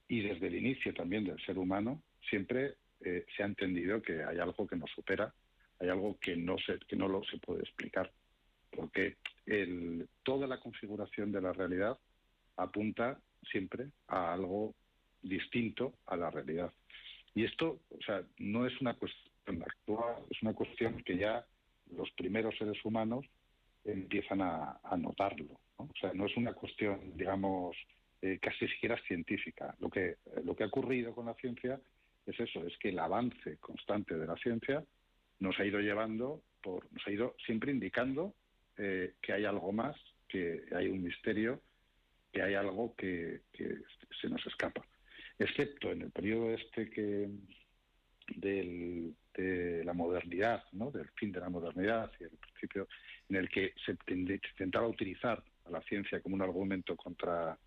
y 0.07 0.21
desde 0.21 0.47
el 0.47 0.55
inicio 0.55 0.93
también 0.93 1.23
del 1.23 1.39
ser 1.45 1.57
humano, 1.57 2.01
siempre 2.29 2.75
eh, 3.01 3.25
se 3.35 3.43
ha 3.43 3.45
entendido 3.45 4.01
que 4.01 4.23
hay 4.23 4.39
algo 4.39 4.67
que 4.67 4.75
nos 4.75 4.89
supera, 4.91 5.33
hay 5.79 5.89
algo 5.89 6.17
que 6.19 6.35
no 6.35 6.57
se, 6.57 6.79
que 6.79 6.95
no 6.95 7.07
lo 7.07 7.23
se 7.23 7.37
puede 7.37 7.61
explicar 7.61 8.11
porque 8.75 9.17
el, 9.45 10.07
toda 10.23 10.47
la 10.47 10.59
configuración 10.59 11.31
de 11.31 11.41
la 11.41 11.53
realidad 11.53 11.97
apunta 12.57 13.19
siempre 13.51 13.89
a 14.07 14.33
algo 14.33 14.73
distinto 15.21 15.93
a 16.05 16.17
la 16.17 16.29
realidad. 16.29 16.71
Y 17.35 17.45
esto, 17.45 17.79
o 17.89 18.01
sea, 18.05 18.23
no 18.37 18.67
es 18.67 18.79
una 18.81 18.93
cuestión 18.95 19.32
es 20.29 20.41
una 20.41 20.53
cuestión 20.53 21.01
que 21.03 21.17
ya 21.17 21.45
los 21.95 22.09
primeros 22.11 22.57
seres 22.57 22.83
humanos 22.85 23.25
empiezan 23.83 24.41
a, 24.41 24.79
notarlo. 24.97 25.59
O 25.77 25.89
sea, 25.99 26.13
no 26.13 26.25
es 26.25 26.37
una 26.37 26.53
cuestión, 26.53 27.15
digamos, 27.15 27.75
eh, 28.21 28.39
casi 28.41 28.67
siquiera 28.67 28.97
científica. 29.07 29.75
Lo 29.79 29.89
que, 29.89 30.17
lo 30.43 30.55
que 30.55 30.63
ha 30.63 30.67
ocurrido 30.67 31.13
con 31.13 31.25
la 31.25 31.33
ciencia 31.35 31.79
es 32.25 32.39
eso, 32.39 32.65
es 32.65 32.77
que 32.77 32.89
el 32.89 32.99
avance 32.99 33.57
constante 33.57 34.15
de 34.15 34.25
la 34.25 34.37
ciencia 34.37 34.83
nos 35.39 35.59
ha 35.59 35.65
ido 35.65 35.79
llevando, 35.79 36.41
por, 36.61 36.91
nos 36.91 37.05
ha 37.05 37.11
ido 37.11 37.35
siempre 37.45 37.71
indicando 37.71 38.33
eh, 38.77 39.13
que 39.21 39.33
hay 39.33 39.45
algo 39.45 39.71
más, 39.71 39.95
que 40.27 40.63
hay 40.73 40.87
un 40.87 41.03
misterio, 41.03 41.61
que 42.31 42.41
hay 42.41 42.55
algo 42.55 42.95
que, 42.95 43.41
se 44.21 44.29
nos 44.29 44.45
escapa. 44.47 44.85
Excepto 45.37 45.91
en 45.91 46.03
el 46.03 46.11
periodo 46.11 46.51
este 46.51 46.89
que 46.89 47.29
del, 48.35 49.13
de 49.33 49.83
la 49.83 49.93
modernidad, 49.93 50.63
¿no? 50.73 50.91
del 50.91 51.09
fin 51.15 51.31
de 51.31 51.39
la 51.39 51.49
modernidad 51.49 52.11
y 52.19 52.23
el 52.23 52.31
principio 52.31 52.87
en 53.29 53.35
el 53.37 53.49
que 53.49 53.73
se, 53.85 53.95
intentaba 54.11 54.87
utilizar 54.87 55.43
a 55.65 55.71
la 55.71 55.81
ciencia 55.81 56.21
como 56.21 56.35
un 56.35 56.41
argumento 56.41 56.95
contra 56.95 57.57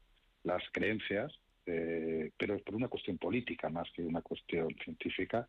las 0.44 0.62
creencias, 0.72 1.33
eh, 1.66 2.31
pero 2.37 2.59
por 2.61 2.76
una 2.76 2.88
cuestión 2.88 3.18
política 3.18 3.68
más 3.68 3.90
que 3.92 4.02
una 4.02 4.22
cuestión 4.22 4.74
científica. 4.83 5.48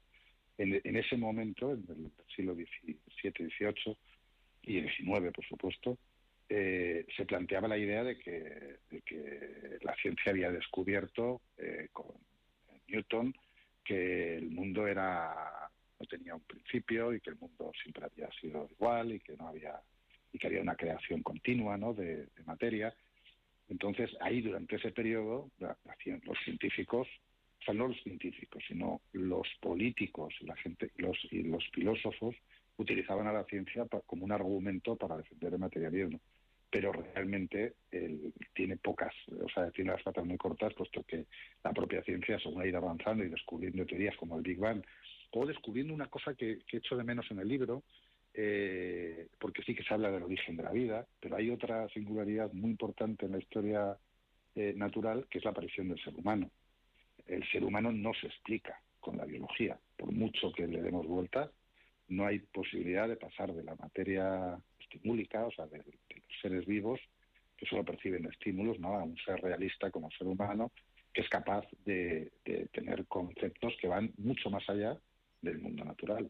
En, 0.59 0.95
ese 0.95 1.17
momento, 1.17 1.71
en 1.71 1.85
el 1.87 2.11
siglo 2.35 2.55
XVII-XVIII, 2.55 3.95
y 4.63 4.81
19, 4.81 5.31
por 5.31 5.45
supuesto, 5.45 5.99
eh, 6.49 7.05
se 7.15 7.25
planteaba 7.25 7.67
la 7.67 7.77
idea 7.77 8.03
de 8.03 8.17
que, 8.17 8.79
la 9.81 9.95
ciencia 10.01 10.31
había 10.31 10.51
descubierto 10.51 11.41
eh, 11.57 11.89
con 11.93 12.07
Newton 12.87 13.33
que 13.83 14.37
el 14.37 14.49
mundo 14.49 14.87
era 14.87 15.69
no 15.99 16.05
tenía 16.05 16.35
un 16.35 16.41
principio 16.41 17.13
y 17.13 17.19
que 17.19 17.31
el 17.31 17.37
mundo 17.37 17.71
siempre 17.81 18.05
había 18.05 18.29
sido 18.39 18.67
igual 18.71 19.13
y 19.13 19.19
que 19.19 19.35
no 19.37 19.47
había 19.47 19.79
y 20.31 20.37
que 20.37 20.47
había 20.47 20.61
una 20.61 20.75
creación 20.75 21.23
continua 21.23 21.77
¿no? 21.77 21.93
de, 21.93 22.27
materia 22.45 22.93
entonces 23.69 24.09
ahí 24.21 24.41
durante 24.41 24.75
ese 24.75 24.91
periodo 24.91 25.49
los 25.59 26.37
científicos 26.43 27.07
o 27.59 27.63
sea 27.63 27.73
no 27.73 27.87
los 27.87 28.01
científicos 28.03 28.63
sino 28.67 29.01
los 29.13 29.47
políticos 29.61 30.33
la 30.41 30.55
gente 30.57 30.91
los 30.97 31.17
y 31.31 31.43
los 31.43 31.63
filósofos 31.73 32.35
utilizaban 32.77 33.27
a 33.27 33.33
la 33.33 33.43
ciencia 33.45 33.85
como 34.05 34.25
un 34.25 34.31
argumento 34.31 34.95
para 34.95 35.17
defender 35.17 35.53
el 35.53 35.59
materialismo. 35.59 36.19
Pero 36.69 36.91
realmente 36.91 37.75
tiene 38.53 38.77
pocas, 38.77 39.13
o 39.41 39.49
sea, 39.49 39.71
tiene 39.71 39.91
las 39.91 40.03
patas 40.03 40.25
muy 40.25 40.37
cortas, 40.37 40.73
puesto 40.73 41.01
que 41.03 41.25
la 41.63 41.71
propia 41.71 42.03
ciencia, 42.03 42.37
según 42.39 42.61
ha 42.61 42.67
ido 42.67 42.77
avanzando 42.77 43.23
y 43.23 43.29
descubriendo 43.29 43.85
teorías 43.85 44.15
como 44.17 44.37
el 44.37 44.43
Big 44.43 44.59
Bang, 44.59 44.83
o 45.31 45.45
descubriendo 45.45 45.93
una 45.93 46.07
cosa 46.07 46.33
que, 46.33 46.59
que 46.67 46.77
echo 46.77 46.95
de 46.95 47.03
menos 47.03 47.29
en 47.31 47.39
el 47.39 47.47
libro, 47.47 47.83
eh, 48.33 49.27
porque 49.39 49.63
sí 49.63 49.73
que 49.73 49.83
se 49.83 49.93
habla 49.93 50.11
del 50.11 50.23
origen 50.23 50.57
de 50.57 50.63
la 50.63 50.71
vida, 50.71 51.07
pero 51.19 51.37
hay 51.37 51.49
otra 51.49 51.87
singularidad 51.89 52.51
muy 52.53 52.69
importante 52.69 53.25
en 53.25 53.31
la 53.31 53.39
historia 53.39 53.97
eh, 54.55 54.73
natural, 54.75 55.27
que 55.29 55.39
es 55.39 55.43
la 55.43 55.51
aparición 55.51 55.89
del 55.89 56.03
ser 56.03 56.13
humano. 56.15 56.49
El 57.25 57.43
ser 57.51 57.63
humano 57.63 57.91
no 57.91 58.13
se 58.13 58.27
explica 58.27 58.79
con 58.99 59.17
la 59.17 59.25
biología, 59.25 59.79
por 59.97 60.11
mucho 60.11 60.51
que 60.51 60.67
le 60.67 60.81
demos 60.81 61.05
vueltas, 61.07 61.49
no 62.09 62.25
hay 62.25 62.39
posibilidad 62.39 63.07
de 63.07 63.17
pasar 63.17 63.53
de 63.53 63.63
la 63.63 63.75
materia 63.75 64.57
estimúlica, 64.79 65.45
o 65.45 65.51
sea, 65.51 65.65
de, 65.67 65.83
seres 66.41 66.65
vivos 66.65 66.99
que 67.57 67.65
solo 67.65 67.83
perciben 67.83 68.25
estímulos, 68.25 68.79
¿no? 68.79 68.95
a 68.95 69.03
un 69.03 69.17
ser 69.17 69.41
realista 69.41 69.89
como 69.89 70.11
ser 70.11 70.27
humano 70.27 70.71
que 71.13 71.21
es 71.21 71.29
capaz 71.29 71.65
de, 71.85 72.31
tener 72.71 73.07
conceptos 73.07 73.73
que 73.81 73.87
van 73.87 74.13
mucho 74.17 74.51
más 74.51 74.69
allá 74.69 74.99
del 75.41 75.59
mundo 75.59 75.83
natural. 75.85 76.29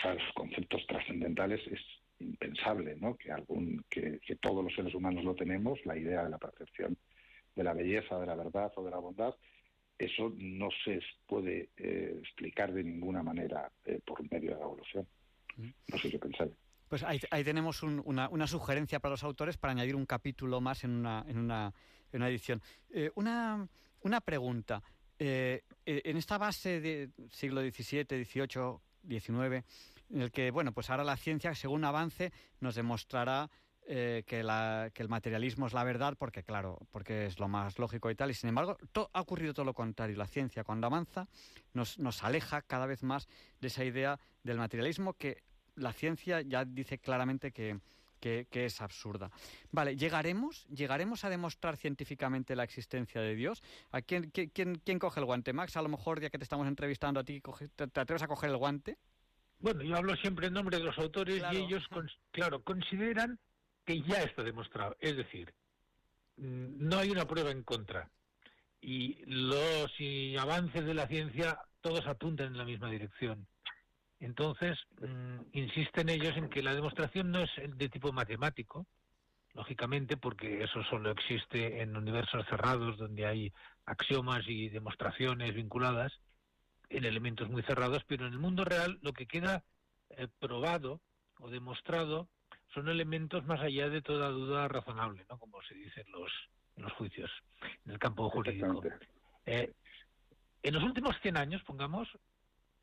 Sea, 0.00 0.14
los 0.14 0.32
conceptos 0.34 0.86
trascendentales 0.86 1.60
es 1.70 1.80
impensable, 2.18 2.96
¿no? 2.96 3.16
Que 3.16 3.32
algún 3.32 3.84
que, 3.90 4.20
todos 4.40 4.64
los 4.64 4.74
seres 4.74 4.94
humanos 4.94 5.24
lo 5.24 5.34
tenemos, 5.34 5.78
la 5.84 5.96
idea 5.96 6.24
de 6.24 6.30
la 6.30 6.38
percepción 6.38 6.96
de 7.54 7.64
la 7.64 7.74
belleza, 7.74 8.18
de 8.18 8.26
la 8.26 8.34
verdad 8.34 8.72
o 8.76 8.84
de 8.84 8.90
la 8.90 8.98
bondad, 8.98 9.34
eso 9.98 10.32
no 10.36 10.68
se 10.84 11.00
puede 11.26 11.68
eh, 11.76 12.16
explicar 12.18 12.72
de 12.72 12.82
ninguna 12.82 13.22
manera 13.22 13.70
eh, 13.84 14.00
por 14.04 14.22
medio 14.30 14.52
de 14.52 14.56
la 14.56 14.64
evolución. 14.64 15.06
No 15.56 15.98
sé 15.98 16.10
qué 16.10 16.18
pensar. 16.18 16.48
Pues 16.88 17.02
ahí, 17.04 17.44
tenemos 17.44 17.82
una, 17.82 18.28
una, 18.28 18.46
sugerencia 18.46 19.00
para 19.00 19.12
los 19.12 19.24
autores 19.24 19.56
para 19.56 19.72
añadir 19.72 19.96
un 19.96 20.04
capítulo 20.04 20.60
más 20.60 20.84
en 20.84 20.90
una, 20.90 21.24
en 21.26 21.38
una, 21.38 21.72
en 22.12 22.20
una 22.20 22.28
edición. 22.28 22.60
Eh, 22.90 23.10
una, 23.14 23.66
una 24.02 24.20
pregunta. 24.20 24.82
En 25.24 26.16
esta 26.16 26.38
base 26.38 26.80
del 26.80 27.12
siglo 27.30 27.60
XVII, 27.60 28.24
XVIII, 28.24 28.78
XIX, 29.08 29.64
en 30.10 30.22
el 30.22 30.30
que, 30.30 30.50
bueno, 30.50 30.72
pues 30.72 30.90
ahora 30.90 31.04
la 31.04 31.16
ciencia, 31.16 31.54
según 31.54 31.84
avance, 31.84 32.32
nos 32.60 32.74
demostrará 32.74 33.50
eh, 33.84 34.22
que, 34.26 34.40
el 34.40 35.08
materialismo 35.08 35.66
es 35.66 35.72
la 35.72 35.82
verdad, 35.84 36.14
porque 36.18 36.44
claro, 36.44 36.78
porque 36.90 37.26
es 37.26 37.40
lo 37.40 37.48
más 37.48 37.78
lógico 37.78 38.10
y 38.10 38.14
tal, 38.14 38.30
y 38.30 38.34
sin 38.34 38.48
embargo 38.50 38.76
ha 39.12 39.20
ocurrido 39.20 39.54
todo 39.54 39.64
lo 39.64 39.74
contrario. 39.74 40.16
La 40.16 40.26
ciencia 40.26 40.64
cuando 40.64 40.86
avanza 40.86 41.28
nos 41.72 42.22
aleja 42.22 42.62
cada 42.62 42.86
vez 42.86 43.02
más 43.02 43.26
de 43.60 43.68
esa 43.68 43.84
idea 43.84 44.20
del 44.44 44.58
materialismo 44.58 45.14
que 45.14 45.42
la 45.74 45.92
ciencia 45.92 46.42
ya 46.42 46.64
dice 46.64 46.98
claramente 46.98 47.50
que, 47.50 47.80
que, 48.22 48.64
es 48.64 48.80
absurda. 48.80 49.30
Vale, 49.72 49.96
¿llegaremos, 49.96 50.64
¿llegaremos 50.68 51.24
a 51.24 51.30
demostrar 51.30 51.76
científicamente 51.76 52.54
la 52.54 52.62
existencia 52.62 53.20
de 53.20 53.34
Dios? 53.34 53.62
¿A 53.90 54.00
quién, 54.00 54.30
quién, 54.30 54.76
quién 54.76 54.98
coge 54.98 55.18
el 55.18 55.26
guante? 55.26 55.52
Max, 55.52 55.76
a 55.76 55.82
lo 55.82 55.88
mejor 55.88 56.20
ya 56.20 56.30
que 56.30 56.38
te 56.38 56.44
estamos 56.44 56.68
entrevistando 56.68 57.18
a 57.20 57.24
ti, 57.24 57.42
te, 57.74 57.88
te 57.88 58.00
atreves 58.00 58.22
a 58.22 58.28
coger 58.28 58.50
el 58.50 58.56
guante? 58.56 58.96
Bueno, 59.58 59.82
yo 59.82 59.96
hablo 59.96 60.14
siempre 60.16 60.46
en 60.46 60.54
nombre 60.54 60.78
de 60.78 60.84
los 60.84 60.96
autores 60.98 61.42
y 61.52 61.56
ellos, 61.56 61.84
claro, 62.30 62.62
consideran 62.62 63.38
que 63.84 64.00
ya 64.02 64.22
está 64.22 64.44
demostrado. 64.44 64.96
Es 65.00 65.16
decir, 65.16 65.52
mm, 66.36 66.88
no 66.88 66.98
hay 66.98 67.10
una 67.10 67.26
prueba 67.26 67.50
en 67.50 67.64
contra. 67.64 68.08
Y 68.80 69.24
los 69.26 69.92
avances 70.38 70.84
de 70.84 70.94
la 70.94 71.06
ciencia 71.06 71.60
todos 71.80 72.06
apuntan 72.06 72.48
en 72.48 72.58
la 72.58 72.64
misma 72.64 72.90
dirección. 72.90 73.46
Entonces, 74.22 74.78
mm, 75.00 75.40
insisten 75.52 76.08
ellos 76.08 76.36
en 76.36 76.48
que 76.48 76.62
la 76.62 76.76
demostración 76.76 77.32
no 77.32 77.40
es 77.40 77.50
de 77.56 77.88
tipo 77.88 78.12
matemático, 78.12 78.86
lógicamente, 79.52 80.16
porque 80.16 80.62
eso 80.62 80.84
solo 80.84 81.10
existe 81.10 81.82
en 81.82 81.96
universos 81.96 82.46
cerrados 82.46 82.96
donde 82.98 83.26
hay 83.26 83.52
axiomas 83.84 84.44
y 84.46 84.68
demostraciones 84.68 85.52
vinculadas 85.54 86.12
en 86.88 87.04
elementos 87.04 87.50
muy 87.50 87.64
cerrados, 87.64 88.04
pero 88.06 88.26
en 88.26 88.32
el 88.32 88.38
mundo 88.38 88.64
real 88.64 89.00
lo 89.02 89.12
que 89.12 89.26
queda 89.26 89.64
eh, 90.10 90.28
probado 90.38 91.00
o 91.40 91.50
demostrado 91.50 92.28
son 92.72 92.88
elementos 92.88 93.44
más 93.44 93.60
allá 93.60 93.88
de 93.88 94.02
toda 94.02 94.28
duda 94.28 94.68
razonable, 94.68 95.26
¿no? 95.28 95.36
Como 95.36 95.60
se 95.62 95.74
dice 95.74 96.02
en 96.02 96.12
los, 96.12 96.30
en 96.76 96.84
los 96.84 96.92
juicios, 96.92 97.30
en 97.86 97.92
el 97.92 97.98
campo 97.98 98.30
jurídico. 98.30 98.82
Eh, 99.46 99.72
en 100.62 100.74
los 100.74 100.84
últimos 100.84 101.16
100 101.22 101.36
años, 101.36 101.62
pongamos, 101.64 102.08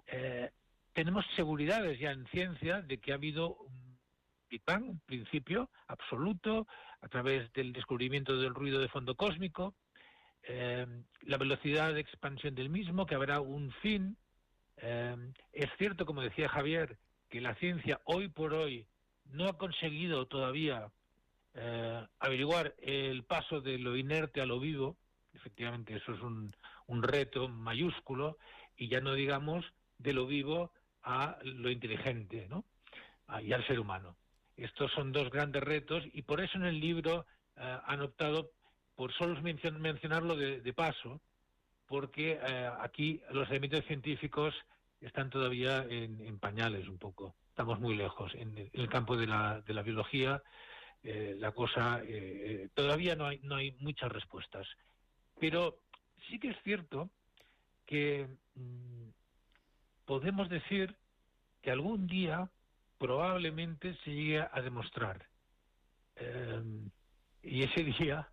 eh, 0.07 0.51
tenemos 0.93 1.25
seguridades 1.35 1.99
ya 1.99 2.11
en 2.11 2.25
ciencia 2.27 2.81
de 2.81 2.97
que 2.97 3.11
ha 3.11 3.15
habido 3.15 3.55
un 3.55 3.97
Big 4.49 4.63
Bang, 4.65 4.89
un 4.89 4.99
principio 5.01 5.69
absoluto, 5.87 6.67
a 7.01 7.07
través 7.07 7.51
del 7.53 7.71
descubrimiento 7.71 8.37
del 8.37 8.55
ruido 8.55 8.79
de 8.79 8.89
fondo 8.89 9.15
cósmico, 9.15 9.75
eh, 10.43 10.87
la 11.21 11.37
velocidad 11.37 11.93
de 11.93 12.01
expansión 12.01 12.55
del 12.55 12.69
mismo, 12.69 13.05
que 13.05 13.15
habrá 13.15 13.41
un 13.41 13.71
fin. 13.81 14.17
es 15.51 15.69
cierto, 15.77 16.05
como 16.05 16.21
decía 16.21 16.47
Javier, 16.47 16.97
que 17.29 17.41
la 17.41 17.53
ciencia 17.55 17.99
hoy 18.05 18.29
por 18.29 18.53
hoy 18.53 18.87
no 19.25 19.45
ha 19.45 19.57
conseguido 19.57 20.25
todavía 20.25 20.89
eh, 21.53 22.07
averiguar 22.19 22.75
el 22.79 23.23
paso 23.23 23.59
de 23.61 23.77
lo 23.77 23.97
inerte 23.97 24.41
a 24.41 24.45
lo 24.45 24.59
vivo, 24.59 24.97
efectivamente 25.33 25.95
eso 25.95 26.13
es 26.13 26.21
un 26.21 27.03
reto 27.03 27.49
mayúsculo, 27.49 28.37
y 28.75 28.87
ya 28.87 29.01
no 29.01 29.13
digamos 29.13 29.65
de 29.97 30.13
lo 30.13 30.25
vivo 30.25 30.71
a 31.03 31.37
lo 31.43 31.69
inteligente, 31.69 32.47
¿no? 32.49 32.65
y 33.41 33.53
al 33.53 33.65
ser 33.67 33.79
humano. 33.79 34.15
Estos 34.57 34.91
son 34.91 35.11
dos 35.11 35.29
grandes 35.29 35.63
retos 35.63 36.03
y 36.13 36.23
por 36.23 36.41
eso 36.41 36.57
en 36.57 36.65
el 36.65 36.79
libro 36.79 37.25
eh, 37.57 37.77
han 37.85 38.01
optado 38.01 38.51
por 38.95 39.13
solo 39.13 39.39
mencionarlo 39.41 40.35
de, 40.35 40.73
paso, 40.73 41.21
porque 41.87 42.39
eh, 42.41 42.69
aquí 42.81 43.21
los 43.31 43.49
elementos 43.49 43.85
científicos 43.85 44.53
están 44.99 45.29
todavía 45.29 45.85
en 45.89 46.37
pañales 46.39 46.87
un 46.89 46.97
poco 46.97 47.35
estamos 47.59 47.81
muy 47.81 47.97
lejos. 47.97 48.33
En 48.35 48.69
el, 48.71 48.87
campo 48.87 49.17
de 49.17 49.27
la, 49.27 49.61
biología, 49.83 50.41
eh, 51.03 51.35
la 51.37 51.51
cosa 51.51 52.01
todavía 52.73 53.17
no 53.17 53.25
hay, 53.25 53.41
no 53.43 53.57
hay 53.57 53.75
muchas 53.81 54.09
respuestas. 54.09 54.65
Pero 55.41 55.75
sí 56.29 56.39
que 56.39 56.51
es 56.51 56.57
cierto 56.63 57.09
que 57.85 58.29
mm, 58.55 59.08
podemos 60.09 60.49
decir 60.49 60.95
que 61.61 61.69
algún 61.69 62.07
día 62.07 62.49
probablemente 62.97 63.93
se 64.03 64.09
llegue 64.09 64.39
a 64.39 64.59
demostrar. 64.59 65.23
Eh, 66.15 66.63
y 67.43 67.61
ese 67.61 67.83
día 67.83 68.27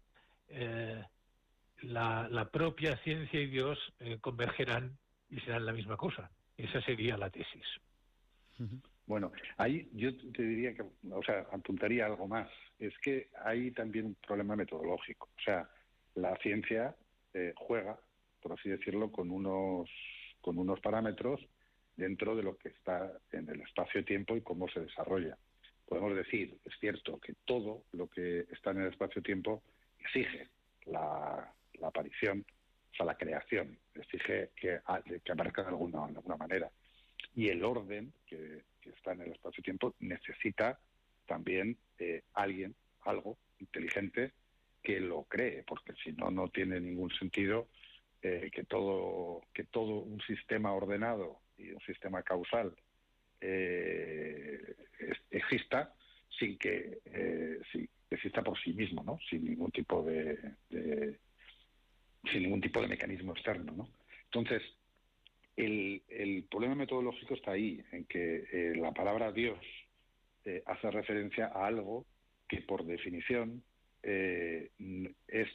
la, 1.82 2.28
la, 2.30 2.48
propia 2.50 2.96
ciencia 3.04 3.38
y 3.38 3.48
Dios 3.48 3.78
convergerán 4.22 4.96
y 5.28 5.38
serán 5.40 5.66
la 5.66 5.74
misma 5.74 5.98
cosa. 5.98 6.30
Esa 6.56 6.80
sería 6.80 7.18
la 7.18 7.28
tesis. 7.28 7.66
Bueno, 9.04 9.30
ahí 9.58 9.86
yo 9.92 10.16
te 10.32 10.42
diría 10.42 10.74
que, 10.74 10.82
o 10.82 11.22
sea, 11.22 11.40
apuntaría 11.52 12.06
algo 12.06 12.26
más. 12.26 12.48
Es 12.78 12.96
que 13.00 13.28
hay 13.44 13.70
también 13.72 14.06
un 14.06 14.14
problema 14.14 14.56
metodológico. 14.56 15.28
O 15.36 15.42
sea, 15.42 15.68
la 16.14 16.34
ciencia 16.38 16.96
eh, 17.34 17.52
juega, 17.54 18.00
por 18.40 18.54
así 18.54 18.70
decirlo, 18.70 19.12
con 19.12 19.30
unos, 19.30 19.90
con 20.40 20.56
unos 20.56 20.80
parámetros 20.80 21.46
dentro 21.96 22.36
de 22.36 22.42
lo 22.42 22.56
que 22.56 22.68
está 22.68 23.12
en 23.32 23.48
el 23.48 23.60
espacio-tiempo 23.62 24.36
y 24.36 24.42
cómo 24.42 24.68
se 24.68 24.80
desarrolla. 24.80 25.36
Podemos 25.86 26.14
decir, 26.16 26.58
es 26.64 26.72
cierto, 26.78 27.18
que 27.20 27.34
todo 27.44 27.84
lo 27.92 28.08
que 28.08 28.46
está 28.52 28.70
en 28.72 28.82
el 28.82 28.88
espacio-tiempo 28.88 29.62
exige 30.00 30.48
la, 30.86 31.52
aparición, 31.82 32.44
o 32.92 32.96
sea, 32.96 33.06
la 33.06 33.16
creación, 33.16 33.78
exige 33.94 34.50
que, 34.56 34.80
aparezca 34.86 35.62
de 35.62 35.68
alguna, 35.68 36.06
de 36.08 36.16
alguna 36.16 36.36
manera. 36.36 36.70
Y 37.34 37.48
el 37.48 37.64
orden 37.64 38.12
que 38.26 38.62
está 38.82 39.12
en 39.12 39.22
el 39.22 39.32
espacio-tiempo, 39.32 39.94
necesita 40.00 40.78
también 41.26 41.76
eh, 41.98 42.22
alguien, 42.34 42.74
algo 43.02 43.36
inteligente 43.58 44.32
que 44.82 45.00
lo 45.00 45.24
cree, 45.24 45.64
porque 45.64 45.92
si 46.02 46.12
no, 46.12 46.30
no 46.30 46.48
tiene 46.48 46.80
ningún 46.80 47.10
sentido 47.10 47.68
eh, 48.22 48.50
que 48.52 48.64
todo 48.64 49.42
que 49.52 49.64
todo 49.64 50.00
un 50.00 50.20
sistema 50.22 50.72
ordenado 50.72 51.40
y 51.58 51.70
un 51.70 51.80
sistema 51.80 52.22
causal 52.22 52.74
eh, 53.40 54.74
exista 55.30 55.94
sin 56.38 56.58
que 56.58 56.98
exista 58.10 58.42
por 58.42 58.58
sí 58.60 58.72
mismo, 58.72 59.02
¿no? 59.02 59.18
Sin 59.28 59.44
ningún 59.44 59.70
tipo 59.70 60.02
de, 60.02 60.38
de, 60.70 61.18
sin 62.30 62.42
ningún 62.42 62.60
tipo 62.60 62.80
de 62.80 62.88
mecanismo 62.88 63.32
externo, 63.32 63.72
¿no? 63.72 63.88
Entonces, 64.24 64.62
el, 65.56 66.46
problema 66.50 66.74
metodológico 66.74 67.34
está 67.34 67.52
ahí, 67.52 67.82
en 67.92 68.04
que 68.04 68.44
eh, 68.52 68.76
la 68.76 68.92
palabra 68.92 69.32
Dios 69.32 69.58
eh, 70.44 70.62
hace 70.66 70.90
referencia 70.90 71.46
a 71.46 71.66
algo 71.66 72.06
que 72.48 72.60
por 72.60 72.84
definición 72.84 73.62
eh, 74.02 74.70
es, 75.28 75.48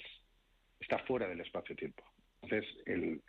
está 0.80 1.00
fuera 1.00 1.28
del 1.28 1.42
espacio-tiempo. 1.42 2.04
Entonces, 2.42 2.68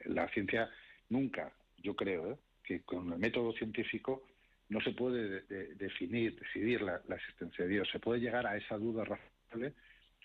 la 0.07 0.29
ciencia 0.31 0.71
nunca, 1.11 1.53
yo 1.77 1.95
creo, 1.95 2.39
que 2.63 2.83
con 2.83 3.13
el 3.13 3.19
método 3.19 3.53
científico 3.53 4.23
no 4.69 4.81
se 4.81 4.93
puede 4.93 5.43
definir, 5.75 6.39
decidir 6.39 6.81
la, 6.83 7.03
existencia 7.15 7.65
de 7.65 7.71
Dios. 7.71 7.89
Se 7.93 7.99
puede 7.99 8.21
llegar 8.21 8.47
a 8.47 8.57
esa 8.57 8.79
duda 8.79 9.05
razonable 9.05 9.75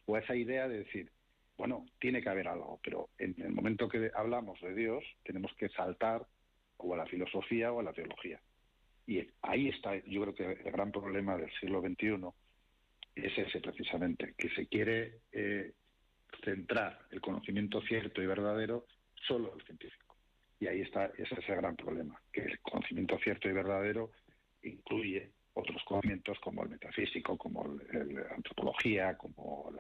o 0.06 0.16
a 0.16 0.20
esa 0.20 0.36
idea 0.36 0.68
de 0.68 0.80
decir, 0.80 1.12
bueno, 1.58 1.86
tiene 2.00 2.22
que 2.22 2.30
haber 2.30 2.48
algo, 2.48 2.80
pero 2.84 3.10
en 3.18 3.36
el 3.40 3.52
momento 3.52 3.90
que 3.90 4.12
hablamos 4.16 4.62
de 4.62 4.74
Dios 4.74 5.04
tenemos 5.24 5.52
que 5.56 5.70
saltar 5.70 6.26
o 6.78 6.94
a 6.94 6.98
la 6.98 7.06
filosofía 7.08 7.74
o 7.74 7.80
a 7.80 7.84
la 7.84 7.94
teología. 7.94 8.40
Y 9.06 9.28
ahí 9.42 9.70
está, 9.70 9.98
yo 10.06 10.22
creo 10.22 10.36
que 10.36 10.64
el 10.64 10.72
gran 10.72 10.92
problema 10.92 11.38
del 11.38 11.52
siglo 11.60 11.82
XXI 11.82 12.28
es 13.16 13.38
ese 13.38 13.60
precisamente, 13.60 14.36
que 14.38 14.50
se 14.50 14.68
quiere 14.68 15.22
eh, 15.32 15.74
centrar 16.44 17.00
el 17.12 17.20
conocimiento 17.20 17.82
cierto 17.82 18.22
y 18.22 18.28
verdadero 18.28 18.86
solo 19.28 19.54
al 19.54 19.62
científico. 19.64 20.07
Y 20.60 20.68
ahí 20.68 20.82
está, 20.82 21.12
ese 21.18 21.36
es 21.40 21.48
gran 21.48 21.76
problema, 21.76 22.20
que 22.32 22.42
el 22.42 22.60
conocimiento 22.62 23.18
cierto 23.20 23.48
y 23.48 23.54
verdadero 23.54 24.12
incluye 24.64 25.32
otros 25.54 25.84
conocimientos 25.84 26.40
como 26.40 26.64
el 26.64 26.70
metafísico, 26.70 27.38
como 27.38 27.68
la 27.68 28.36
antropología, 28.36 29.18
como 29.18 29.72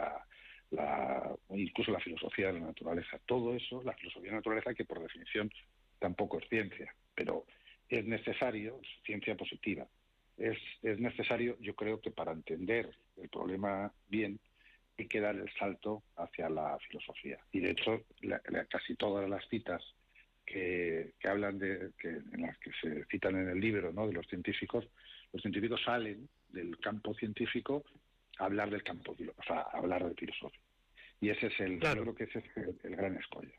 la, 0.72 1.36
incluso 1.50 1.92
la 1.92 2.00
filosofía 2.00 2.48
de 2.48 2.60
la 2.60 2.68
naturaleza. 2.68 3.20
Todo 3.26 3.56
eso, 3.56 3.82
la 3.84 3.94
filosofía 3.94 4.30
de 4.30 4.32
la 4.32 4.38
naturaleza, 4.38 4.74
que 4.74 4.86
por 4.86 5.02
definición 5.02 5.52
tampoco 6.00 6.40
es 6.40 6.48
ciencia, 6.50 6.94
pero 7.16 7.46
es 7.90 8.06
necesario, 8.06 8.80
ciencia 9.06 9.36
positiva, 9.36 9.88
es, 10.38 10.58
es 10.84 11.00
necesario, 11.00 11.58
yo 11.60 11.76
creo 11.76 12.00
que 12.00 12.12
para 12.12 12.32
entender 12.32 12.92
el 13.18 13.30
problema 13.30 13.92
bien, 14.08 14.40
hay 14.98 15.08
que 15.08 15.22
dar 15.22 15.36
el 15.36 15.52
salto 15.54 16.04
hacia 16.16 16.50
la 16.50 16.78
filosofía. 16.80 17.40
Y 17.52 17.60
de 17.60 17.72
hecho, 17.72 18.04
casi 18.70 18.96
todas 18.96 19.30
las 19.30 19.48
citas 19.48 19.84
que, 20.48 21.14
hablan 21.26 21.60
de, 21.60 21.92
que, 22.00 22.08
en 22.08 22.42
las 22.42 22.58
que 22.60 22.72
se 22.82 23.06
citan 23.06 23.36
en 23.36 23.50
el 23.50 23.60
libro 23.60 23.92
¿no? 23.92 24.08
de 24.08 24.14
los 24.14 24.26
científicos, 24.28 24.88
los 25.34 25.42
científicos 25.42 25.82
salen 25.84 26.28
del 26.50 26.80
campo 26.80 27.14
científico 27.14 27.84
a 28.40 28.46
hablar 28.46 28.70
del 28.70 28.84
campo, 28.84 29.12
o 29.12 29.44
sea, 29.44 29.60
a 29.60 29.78
hablar 29.78 30.08
de 30.08 30.16
filosofía. 30.16 30.62
Y 31.20 31.30
ese 31.30 31.48
es 31.48 31.60
el, 31.60 31.80
yo 31.80 31.92
creo 31.92 32.16
que 32.16 32.24
ese 32.24 32.40
es 32.40 32.46
el, 32.84 32.96
gran 32.96 33.18
escollo. 33.18 33.52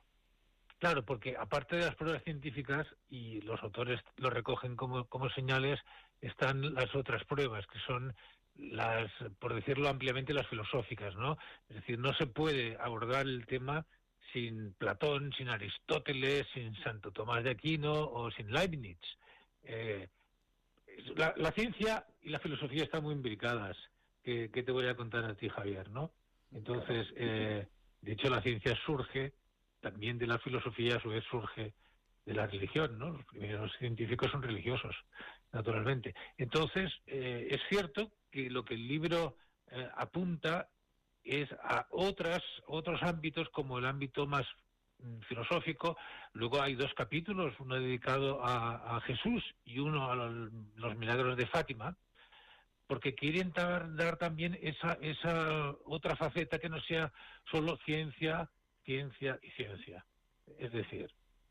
Claro, 0.79 1.05
porque 1.05 1.37
aparte 1.37 1.77
de 1.77 1.85
las 1.85 1.97
pruebas 1.97 2.23
científicas, 2.23 2.87
y 3.11 3.41
los 3.43 3.61
autores 3.63 4.01
lo 4.17 4.31
recogen 4.31 4.77
como, 4.77 5.05
como 5.07 5.29
señales, 5.31 5.81
están 6.21 6.75
las 6.75 6.95
otras 6.95 7.25
pruebas, 7.25 7.67
que 7.67 7.81
son 7.81 8.15
las, 8.55 9.11
por 9.41 9.55
decirlo 9.55 9.89
ampliamente, 9.89 10.33
las 10.33 10.47
filosóficas, 10.47 11.17
¿no? 11.17 11.37
Es 11.69 11.77
decir, 11.77 11.99
no 11.99 12.15
se 12.15 12.27
puede 12.27 12.77
abordar 12.81 13.27
el 13.27 13.45
tema 13.47 13.87
sin 14.33 14.75
Platón, 14.75 15.33
sin 15.37 15.49
Aristóteles, 15.49 16.47
sin 16.53 16.75
Santo 16.83 17.11
Tomás 17.11 17.45
de 17.45 17.51
Aquino 17.51 17.93
o 17.93 18.31
sin 18.31 18.51
Leibniz. 18.53 18.99
Eh, 19.65 20.09
la, 21.17 21.53
ciencia 21.53 22.07
y 22.23 22.31
la 22.31 22.39
filosofía 22.39 22.85
están 22.85 23.03
muy 23.03 23.15
imbricadas. 23.15 23.77
¿Qué, 24.23 24.49
te 24.49 24.73
voy 24.73 24.87
a 24.87 24.95
contar 24.95 25.25
a 25.25 25.35
ti, 25.35 25.49
Javier? 25.49 25.89
¿no? 25.91 26.13
Entonces, 26.53 27.07
eh, 27.17 27.67
de 28.03 28.13
hecho, 28.13 28.29
la 28.29 28.43
ciencia 28.43 28.77
surge 28.85 29.33
también 29.81 30.19
de 30.19 30.27
la 30.27 30.39
filosofía, 30.39 30.97
a 30.97 31.01
su 31.01 31.09
vez 31.09 31.25
surge 31.31 31.73
de 32.27 32.35
la 32.35 32.47
religión, 32.47 32.99
¿no? 32.99 33.11
Los 33.11 33.25
primeros 33.25 33.73
científicos 33.79 34.31
son 34.31 34.43
religiosos, 34.43 34.95
naturalmente. 35.53 36.15
Entonces, 36.37 36.93
eh, 37.07 37.49
es 37.51 37.61
cierto 37.71 38.13
que 38.31 38.51
lo 38.51 38.65
que 38.65 38.75
el 38.75 38.87
libro 38.87 39.37
apunta 39.97 40.69
es 41.29 41.53
a 41.63 41.87
otras, 41.91 42.43
otros 42.67 43.03
ámbitos 43.03 43.49
como 43.51 43.79
el 43.79 43.87
ámbito 43.87 44.27
más 44.27 44.47
mm, 44.99 45.21
filosófico. 45.29 45.97
Luego 46.33 46.61
hay 46.61 46.75
dos 46.75 46.93
capítulos, 46.95 47.55
uno 47.61 47.77
dedicado 47.77 48.41
a, 48.43 49.01
Jesús 49.03 49.45
y 49.65 49.79
uno 49.79 50.11
a 50.11 50.17
los, 50.17 50.97
milagros 50.97 51.37
de 51.37 51.47
Fátima, 51.47 51.97
porque 52.87 53.15
quieren 53.15 53.53
dar, 53.53 53.95
dar, 53.95 54.17
también 54.17 54.59
esa, 54.63 54.95
esa 55.03 55.71
otra 55.85 56.17
faceta 56.17 56.59
que 56.59 56.71
no 56.71 56.81
sea 56.81 57.13
solo 57.51 57.77
ciencia, 57.85 58.51
ciencia 58.85 59.39
y 59.43 59.51
ciencia. 59.51 60.05
Es 60.59 60.73
decir, 60.73 61.11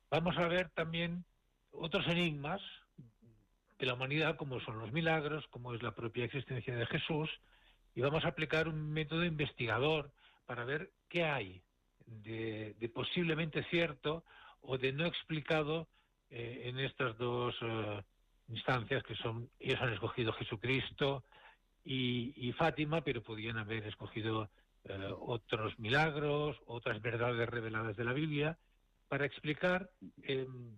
vamos 0.09 0.37
a 0.37 0.47
ver 0.47 0.69
también 0.71 1.23
otros 1.71 2.07
enigmas 2.07 2.61
de 3.77 3.85
la 3.85 3.93
humanidad, 3.93 4.37
como 4.37 4.59
son 4.61 4.79
los 4.79 4.91
milagros, 4.91 5.45
como 5.51 5.73
es 5.73 5.83
la 5.83 5.93
propia 5.93 6.25
existencia 6.25 6.75
de 6.75 6.85
Jesús, 6.87 7.29
y 7.97 8.01
vamos 8.01 8.25
a 8.25 8.27
aplicar 8.27 8.67
un 8.67 8.91
método 8.91 9.25
investigador 9.25 10.11
para 10.45 10.65
ver 10.65 10.91
qué 11.09 11.23
hay 11.23 11.63
de, 12.05 12.91
posiblemente 12.93 13.63
cierto 13.71 14.23
o 14.61 14.77
de 14.77 14.93
no 14.93 15.07
explicado 15.07 15.87
eh, 16.29 16.61
en 16.65 16.77
estas 16.77 17.17
dos 17.17 17.55
eh, 17.59 18.03
instancias 18.49 19.01
que 19.01 19.15
son, 19.15 19.49
ellos 19.59 19.81
han 19.81 19.93
escogido 19.93 20.31
Jesucristo 20.33 21.23
y, 21.83 22.51
Fátima, 22.51 23.01
pero 23.01 23.23
podían 23.23 23.57
haber 23.57 23.87
escogido 23.87 24.47
eh, 24.83 25.09
otros 25.19 25.79
milagros, 25.79 26.55
otras 26.67 27.01
verdades 27.01 27.49
reveladas 27.49 27.97
de 27.97 28.03
la 28.03 28.13
Biblia, 28.13 28.59
para 29.07 29.25
explicar 29.25 29.89
em, 30.21 30.77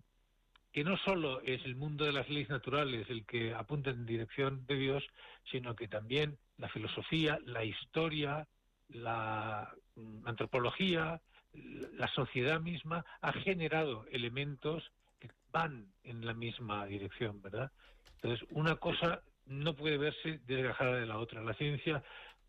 que 0.72 0.84
no 0.84 0.96
solo 0.98 1.40
es 1.42 1.64
el 1.64 1.74
mundo 1.74 2.04
de 2.04 2.12
las 2.12 2.28
leyes 2.28 2.48
naturales 2.48 3.08
el 3.10 3.24
que 3.24 3.54
apunta 3.54 3.90
en 3.90 4.06
dirección 4.06 4.66
de 4.66 4.76
Dios, 4.76 5.04
sino 5.50 5.74
que 5.74 5.88
también 5.88 6.38
la 6.58 6.68
filosofía, 6.68 7.38
la 7.44 7.64
historia, 7.64 8.46
la 8.88 9.72
mm, 9.96 10.26
antropología, 10.28 11.20
la 11.52 12.08
sociedad 12.08 12.60
misma 12.60 13.04
ha 13.20 13.32
generado 13.32 14.06
elementos 14.12 14.92
que 15.18 15.30
van 15.52 15.86
en 16.04 16.24
la 16.24 16.34
misma 16.34 16.86
dirección, 16.86 17.42
¿verdad? 17.42 17.72
Entonces, 18.16 18.46
una 18.50 18.76
cosa 18.76 19.22
no 19.46 19.74
puede 19.74 19.98
verse 19.98 20.40
desgajada 20.46 20.96
de 20.96 21.06
la 21.06 21.18
otra. 21.18 21.42
La 21.42 21.54
ciencia 21.54 22.02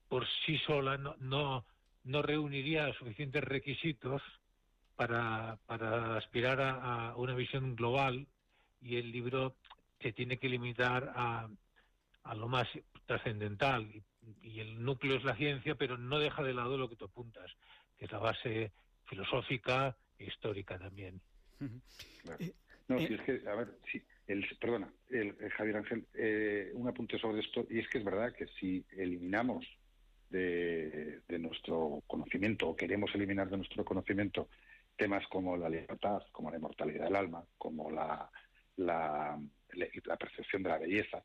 por 0.08 0.28
sí 0.46 0.60
sola 0.60 0.98
no, 0.98 1.16
no, 1.20 1.66
no 2.04 2.22
reuniría 2.22 2.94
suficientes 2.94 3.44
requisitos 3.44 4.22
para, 4.96 5.58
para 5.66 6.18
aspirar 6.18 6.60
a, 6.62 7.16
una 7.16 7.34
visión 7.36 7.76
global 7.76 8.28
y 8.82 8.98
el 8.98 9.12
libro 9.12 9.56
se 10.00 10.12
tiene 10.12 10.38
que 10.38 10.50
limitar 10.50 11.12
a, 11.16 11.48
a 12.24 12.36
lo 12.36 12.48
más 12.48 12.68
trascendental 13.06 13.88
y, 14.42 14.60
el 14.60 14.84
núcleo 14.84 15.18
es 15.18 15.24
la 15.24 15.36
ciencia, 15.36 15.76
pero 15.76 15.98
no 15.98 16.20
deja 16.20 16.44
de 16.44 16.54
lado 16.54 16.78
lo 16.78 16.90
que 16.90 16.96
tú 16.96 17.06
apuntas, 17.06 17.52
que 17.98 18.06
es 18.06 18.12
la 18.12 18.20
base 18.20 18.72
filosófica 19.06 19.96
e 20.20 20.26
histórica 20.26 20.78
también. 20.78 21.20
Eh, 22.40 22.54
no, 22.88 23.00
si 23.00 23.06
eh, 23.06 23.16
es 23.16 23.22
que, 23.22 23.50
a 23.50 23.56
ver, 23.56 23.70
si, 23.92 24.02
el, 24.28 24.46
perdona, 24.60 24.92
el, 25.10 25.36
Javier 25.52 25.78
Ángel, 25.78 26.06
eh, 26.14 26.72
un 26.74 26.88
apunte 26.88 27.18
sobre 27.18 27.42
esto, 27.42 27.66
y 27.70 27.80
es 27.80 27.90
que 27.90 27.98
es 27.98 28.04
verdad 28.04 28.34
que 28.34 28.48
si 28.60 28.86
eliminamos 28.92 29.66
de, 30.30 31.22
de, 31.28 31.40
nuestro 31.40 32.04
conocimiento, 32.08 32.70
o 32.70 32.76
queremos 32.76 33.14
eliminar 33.16 33.50
de 33.50 33.58
nuestro 33.58 33.84
conocimiento 33.84 34.48
temas 35.02 35.26
como 35.30 35.58
la 35.58 35.68
libertad, 35.68 36.22
como 36.32 36.52
la 36.52 36.58
inmortalidad 36.58 37.06
del 37.06 37.16
alma, 37.16 37.44
como 37.58 37.90
la, 37.90 38.30
la, 38.76 39.36
percepción 40.20 40.62
de 40.62 40.70
la 40.70 40.78
belleza. 40.78 41.24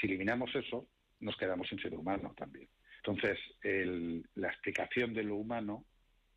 Si 0.00 0.06
eliminamos 0.06 0.54
eso, 0.54 0.88
nos 1.20 1.36
quedamos 1.36 1.68
sin 1.68 1.78
ser 1.78 1.94
humano 1.94 2.32
también. 2.34 2.70
Entonces, 3.04 3.38
el, 3.60 4.26
la 4.36 4.48
explicación 4.48 5.12
de 5.12 5.24
lo 5.24 5.36
humano 5.36 5.84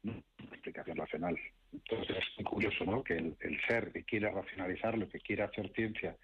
no 0.03 0.11
una 0.11 0.53
explicación 0.53 0.97
racional. 0.97 1.39
Entonces, 1.71 2.17
es 2.37 2.43
curioso 2.43 2.83
¿no? 2.83 3.01
que 3.05 3.15
el, 3.15 3.61
ser 3.69 3.93
que 3.93 4.03
quiere 4.03 4.29
racionalizar, 4.29 4.97
lo 4.97 5.07
que 5.07 5.21
quiere 5.21 5.43
hacer 5.43 5.71
ciencia, 5.71 6.17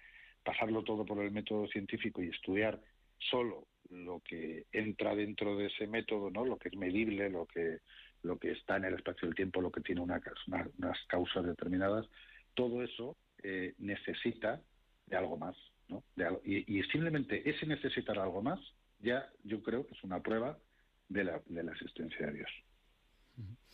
pasarlo 0.44 0.84
todo 0.84 1.06
por 1.06 1.24
el 1.24 1.30
método 1.30 1.66
científico 1.68 2.22
y 2.22 2.28
estudiar 2.28 2.78
solo 3.16 3.68
lo 3.88 4.20
que 4.20 4.66
entra 4.72 5.14
dentro 5.14 5.56
de 5.56 5.68
ese 5.68 5.86
método, 5.86 6.30
¿no? 6.30 6.44
lo 6.44 6.58
que 6.58 6.68
es 6.68 6.76
medible, 6.76 7.30
lo 7.30 7.46
que 7.46 7.78
lo 8.22 8.38
que 8.38 8.52
está 8.52 8.76
en 8.76 8.84
el 8.84 8.94
espacio 8.94 9.26
del 9.26 9.34
tiempo, 9.34 9.60
lo 9.60 9.70
que 9.70 9.80
tiene 9.80 10.00
unas 10.00 10.22
causas 11.06 11.44
determinadas, 11.44 12.06
todo 12.54 12.82
eso 12.82 13.16
eh, 13.42 13.74
necesita 13.78 14.60
de 15.06 15.16
algo 15.16 15.36
más. 15.36 15.56
¿no? 15.88 16.04
y, 16.44 16.82
simplemente 16.84 17.48
ese 17.48 17.64
necesitar 17.66 18.18
algo 18.18 18.42
más, 18.42 18.60
ya 18.98 19.26
yo 19.42 19.62
creo 19.62 19.86
que 19.86 19.94
es 19.94 20.04
una 20.04 20.20
prueba 20.20 20.58
de 21.08 21.24
la, 21.24 21.40
de 21.46 21.62
la 21.62 21.72
existencia 21.72 22.26
de 22.26 22.32
Dios. 22.34 22.50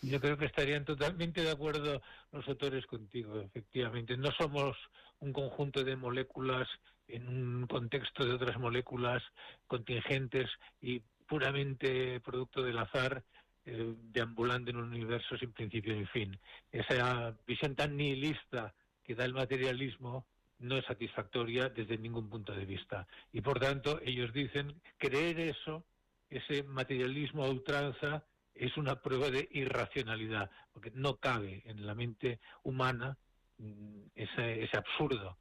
Yo 0.03 0.21
creo 0.21 0.37
que 0.37 0.45
estarían 0.45 0.85
totalmente 0.85 1.43
de 1.43 1.51
acuerdo 1.51 2.03
los 2.31 2.47
autores 2.47 2.87
contigo, 2.87 3.41
efectivamente. 3.41 4.17
No 4.17 4.31
somos 4.33 4.77
un 5.21 5.33
conjunto 5.33 5.83
de 5.83 5.97
moléculas 5.97 6.69
en 7.09 7.29
un 7.29 7.67
contexto 7.67 8.25
de 8.25 8.35
otras 8.35 8.59
moléculas 8.59 9.23
contingentes 9.67 10.51
y 10.81 11.01
puramente 11.27 12.21
producto 12.21 12.63
del 12.63 12.79
azar, 12.79 13.25
eh, 13.67 13.95
deambulando 14.13 14.71
en 14.71 14.77
un 14.77 14.93
universo 14.93 15.39
sin 15.39 15.53
principio 15.53 15.95
ni 15.95 16.05
fin. 16.07 16.39
Esa 16.71 17.35
visión 17.47 17.75
tan 17.75 17.97
nihilista 17.97 18.75
que 19.03 19.15
da 19.15 19.25
el 19.25 19.33
materialismo 19.33 20.27
no 20.59 20.77
es 20.77 20.85
satisfactoria 20.85 21.69
desde 21.69 21.99
ningún 21.99 22.29
punto 22.29 22.53
de 22.53 22.65
vista. 22.65 23.07
Y 23.33 23.41
por 23.41 23.59
tanto, 23.59 24.01
ellos 24.03 24.33
dicen, 24.33 24.81
creer 24.99 25.41
eso, 25.41 25.85
ese 26.31 26.63
materialismo 26.65 27.45
a 27.45 27.51
ultranza, 27.51 28.25
es 28.55 28.77
una 28.77 29.01
prueba 29.01 29.31
de 29.31 29.49
irracionalidad, 29.51 30.51
porque 30.73 30.93
no 30.95 31.17
cabe 31.17 31.63
en 31.65 31.87
la 31.87 31.95
mente 31.95 32.41
humana 32.63 33.17
mm, 33.59 34.03
ese, 34.15 34.69
absurdo, 34.77 35.39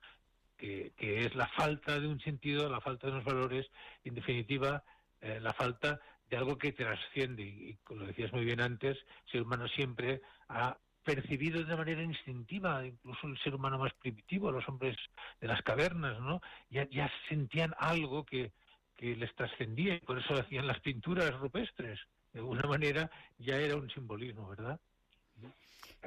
que, 0.57 0.93
que, 0.97 1.25
es 1.25 1.35
la 1.35 1.47
falta 1.49 1.99
de 1.99 2.07
un 2.07 2.19
sentido, 2.21 2.69
la 2.69 2.81
falta 2.81 3.07
de 3.07 3.13
unos 3.13 3.25
valores, 3.25 3.67
en 4.03 4.15
definitiva, 4.15 4.83
eh, 5.21 5.39
la 5.39 5.53
falta 5.53 6.01
de 6.33 6.37
algo 6.37 6.57
que 6.57 6.71
trasciende. 6.71 7.43
Y, 7.43 7.77
como 7.83 8.01
lo 8.01 8.07
decías 8.07 8.33
muy 8.33 8.43
bien 8.43 8.59
antes, 8.59 8.97
el 8.97 9.31
ser 9.31 9.41
humano 9.43 9.67
siempre 9.67 10.23
ha 10.49 10.75
percibido 11.03 11.63
de 11.63 11.77
manera 11.77 12.01
instintiva, 12.01 12.83
incluso 12.83 13.27
el 13.27 13.37
ser 13.37 13.53
humano 13.53 13.77
más 13.77 13.93
primitivo, 13.93 14.51
los 14.51 14.67
hombres 14.67 14.97
de 15.39 15.47
las 15.47 15.61
cavernas, 15.61 16.19
¿no? 16.21 16.41
Ya, 16.71 16.89
ya 16.89 17.11
sentían 17.29 17.75
algo 17.77 18.25
que, 18.25 18.51
que 18.95 19.15
les 19.15 19.35
trascendía 19.35 19.93
y 19.93 19.99
por 19.99 20.17
eso 20.17 20.33
hacían 20.33 20.65
las 20.65 20.79
pinturas 20.79 21.35
rupestres. 21.35 21.99
De 22.31 22.39
alguna 22.39 22.67
manera 22.67 23.11
ya 23.37 23.57
era 23.57 23.75
un 23.75 23.91
simbolismo, 23.91 24.49
¿verdad? 24.49 24.79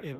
eh. 0.03 0.17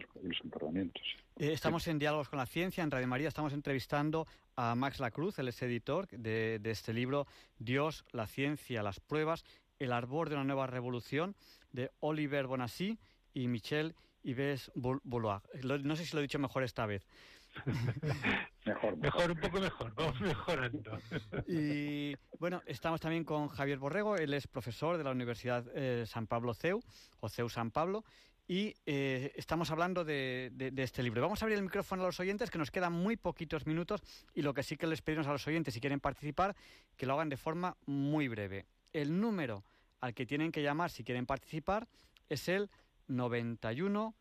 Eh, 1.39 1.53
estamos 1.53 1.87
en 1.87 1.99
Diálogos 1.99 2.29
con 2.29 2.39
la 2.39 2.45
Ciencia, 2.45 2.83
en 2.83 2.91
Radio 2.91 3.07
María, 3.07 3.27
estamos 3.27 3.53
entrevistando 3.53 4.25
a 4.55 4.73
Max 4.75 4.99
Lacruz, 4.99 5.37
el 5.39 5.49
es 5.49 5.61
editor 5.61 6.07
de, 6.07 6.59
este 6.63 6.93
libro, 6.93 7.27
Dios, 7.59 8.05
la 8.11 8.25
ciencia, 8.25 8.81
las 8.81 8.99
pruebas, 8.99 9.43
el 9.79 9.91
arbor 9.91 10.29
de 10.29 10.35
una 10.35 10.43
nueva 10.43 10.67
revolución, 10.67 11.35
de 11.71 11.91
Oliver 11.99 12.47
Bonassi 12.47 12.97
y 13.33 13.47
Michel 13.47 13.95
Yves 14.23 14.71
Bouloir. 14.75 15.41
No 15.83 15.95
sé 15.95 16.05
si 16.05 16.13
lo 16.13 16.19
he 16.19 16.23
dicho 16.23 16.39
mejor 16.39 16.63
esta 16.63 16.85
vez. 16.85 17.07
mejor, 18.65 18.97
mejor, 18.97 19.31
un 19.31 19.39
poco 19.39 19.59
mejor, 19.59 19.93
vamos 19.95 20.21
mejorando. 20.21 20.99
y 21.47 22.15
bueno, 22.39 22.61
estamos 22.65 22.99
también 22.99 23.23
con 23.23 23.47
Javier 23.47 23.79
Borrego, 23.79 24.15
él 24.15 24.33
es 24.33 24.47
profesor 24.47 24.97
de 24.97 25.03
la 25.03 25.11
Universidad 25.11 25.65
eh, 25.73 26.05
San 26.05 26.27
Pablo 26.27 26.53
CEU, 26.53 26.81
o 27.19 27.29
CEU 27.29 27.49
San 27.49 27.71
Pablo, 27.71 28.03
y 28.47 28.75
eh, 28.85 29.33
estamos 29.35 29.71
hablando 29.71 30.05
de, 30.05 30.51
este 30.77 31.03
libro. 31.03 31.21
Vamos 31.21 31.41
a 31.41 31.45
abrir 31.45 31.57
el 31.57 31.63
micrófono 31.63 32.03
a 32.03 32.05
los 32.05 32.19
oyentes, 32.19 32.49
que 32.49 32.57
nos 32.57 32.71
quedan 32.71 32.93
muy 32.93 33.17
poquitos 33.17 33.65
minutos, 33.65 34.01
y 34.33 34.41
lo 34.41 34.53
que 34.53 34.63
sí 34.63 34.77
que 34.77 34.87
les 34.87 35.01
pedimos 35.01 35.27
a 35.27 35.31
los 35.31 35.45
oyentes, 35.47 35.73
si 35.73 35.81
quieren 35.81 35.99
participar, 35.99 36.55
que 36.95 37.05
lo 37.05 37.13
hagan 37.13 37.29
de 37.29 37.37
forma 37.37 37.75
muy 37.85 38.27
breve. 38.27 38.65
El 38.93 39.19
número 39.19 39.63
al 39.99 40.13
que 40.13 40.25
tienen 40.25 40.51
que 40.51 40.61
llamar 40.61 40.89
si 40.89 41.03
quieren 41.03 41.25
participar 41.25 41.87
es 42.29 42.47
el 42.49 42.69
91 43.07 44.15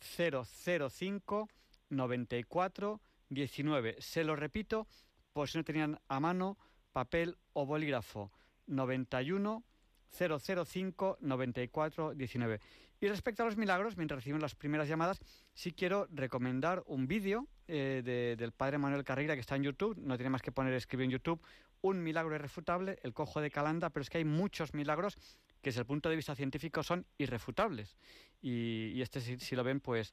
005 0.00 1.48
94 1.90 3.00
19. 3.28 3.96
Se 3.98 4.24
lo 4.24 4.36
repito, 4.36 4.86
por 5.32 5.48
si 5.48 5.58
no 5.58 5.64
tenían 5.64 5.98
a 6.08 6.20
mano 6.20 6.58
papel 6.92 7.36
o 7.52 7.66
bolígrafo. 7.66 8.30
91 8.66 9.64
005 10.10 11.18
94 11.20 12.14
19. 12.14 12.60
Y 13.00 13.08
respecto 13.08 13.42
a 13.42 13.46
los 13.46 13.56
milagros, 13.56 13.96
mientras 13.96 14.18
recibimos 14.18 14.42
las 14.42 14.54
primeras 14.54 14.88
llamadas, 14.88 15.18
sí 15.54 15.72
quiero 15.72 16.06
recomendar 16.12 16.84
un 16.86 17.08
vídeo 17.08 17.48
eh, 17.66 18.36
del 18.38 18.52
padre 18.52 18.78
Manuel 18.78 19.02
Carrera 19.02 19.34
que 19.34 19.40
está 19.40 19.56
en 19.56 19.64
YouTube, 19.64 19.98
no 19.98 20.16
tiene 20.16 20.30
más 20.30 20.40
que 20.40 20.52
poner 20.52 20.72
escribir 20.74 21.06
en 21.06 21.10
YouTube, 21.10 21.40
un 21.82 22.02
milagro 22.02 22.34
irrefutable, 22.34 22.98
el 23.02 23.12
cojo 23.12 23.40
de 23.40 23.50
Calanda, 23.50 23.90
pero 23.90 24.02
es 24.02 24.10
que 24.10 24.18
hay 24.18 24.24
muchos 24.24 24.74
milagros 24.74 25.16
que 25.60 25.70
desde 25.70 25.80
el 25.80 25.86
punto 25.86 26.08
de 26.08 26.16
vista 26.16 26.34
científico 26.34 26.82
son 26.82 27.06
irrefutables. 27.18 27.96
Y, 28.40 29.00
este 29.00 29.20
si, 29.20 29.54
lo 29.54 29.62
ven, 29.62 29.80
pues 29.80 30.12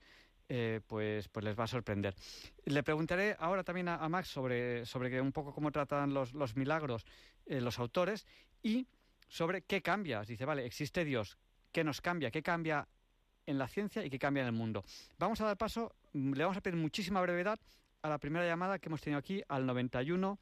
eh, 0.50 0.82
pues, 0.86 1.28
pues 1.30 1.44
les 1.44 1.58
va 1.58 1.64
a 1.64 1.68
sorprender. 1.68 2.16
Le 2.66 2.84
preguntaré 2.84 3.36
ahora 3.40 3.64
también 3.64 3.88
a, 3.88 4.08
Max 4.10 4.28
sobre, 4.28 4.86
sobre 4.86 5.20
un 5.22 5.32
poco 5.32 5.54
cómo 5.54 5.72
tratan 5.72 6.14
los, 6.14 6.34
los 6.34 6.56
milagros 6.56 7.06
eh, 7.50 7.62
los 7.62 7.80
autores 7.80 8.28
y 8.62 8.88
sobre 9.28 9.64
qué 9.64 9.82
cambia. 9.82 10.22
Dice, 10.22 10.46
vale, 10.46 10.66
existe 10.66 11.04
Dios, 11.04 11.38
¿qué 11.72 11.84
nos 11.84 12.00
cambia? 12.00 12.30
¿Qué 12.30 12.44
cambia 12.44 12.88
en 13.48 13.58
la 13.58 13.68
ciencia 13.68 14.06
y 14.06 14.10
qué 14.10 14.20
cambia 14.20 14.42
en 14.42 14.48
el 14.48 14.54
mundo? 14.54 14.84
Vamos 15.18 15.42
a 15.42 15.46
dar 15.46 15.58
paso, 15.58 15.96
le 16.14 16.44
vamos 16.44 16.58
a 16.58 16.62
pedir 16.62 16.78
muchísima 16.78 17.22
brevedad 17.22 17.60
a 18.04 18.10
la 18.10 18.20
primera 18.20 18.46
llamada 18.46 18.78
que 18.78 18.88
hemos 18.88 19.02
tenido 19.02 19.18
aquí 19.18 19.42
al 19.48 19.66
91 19.66 20.40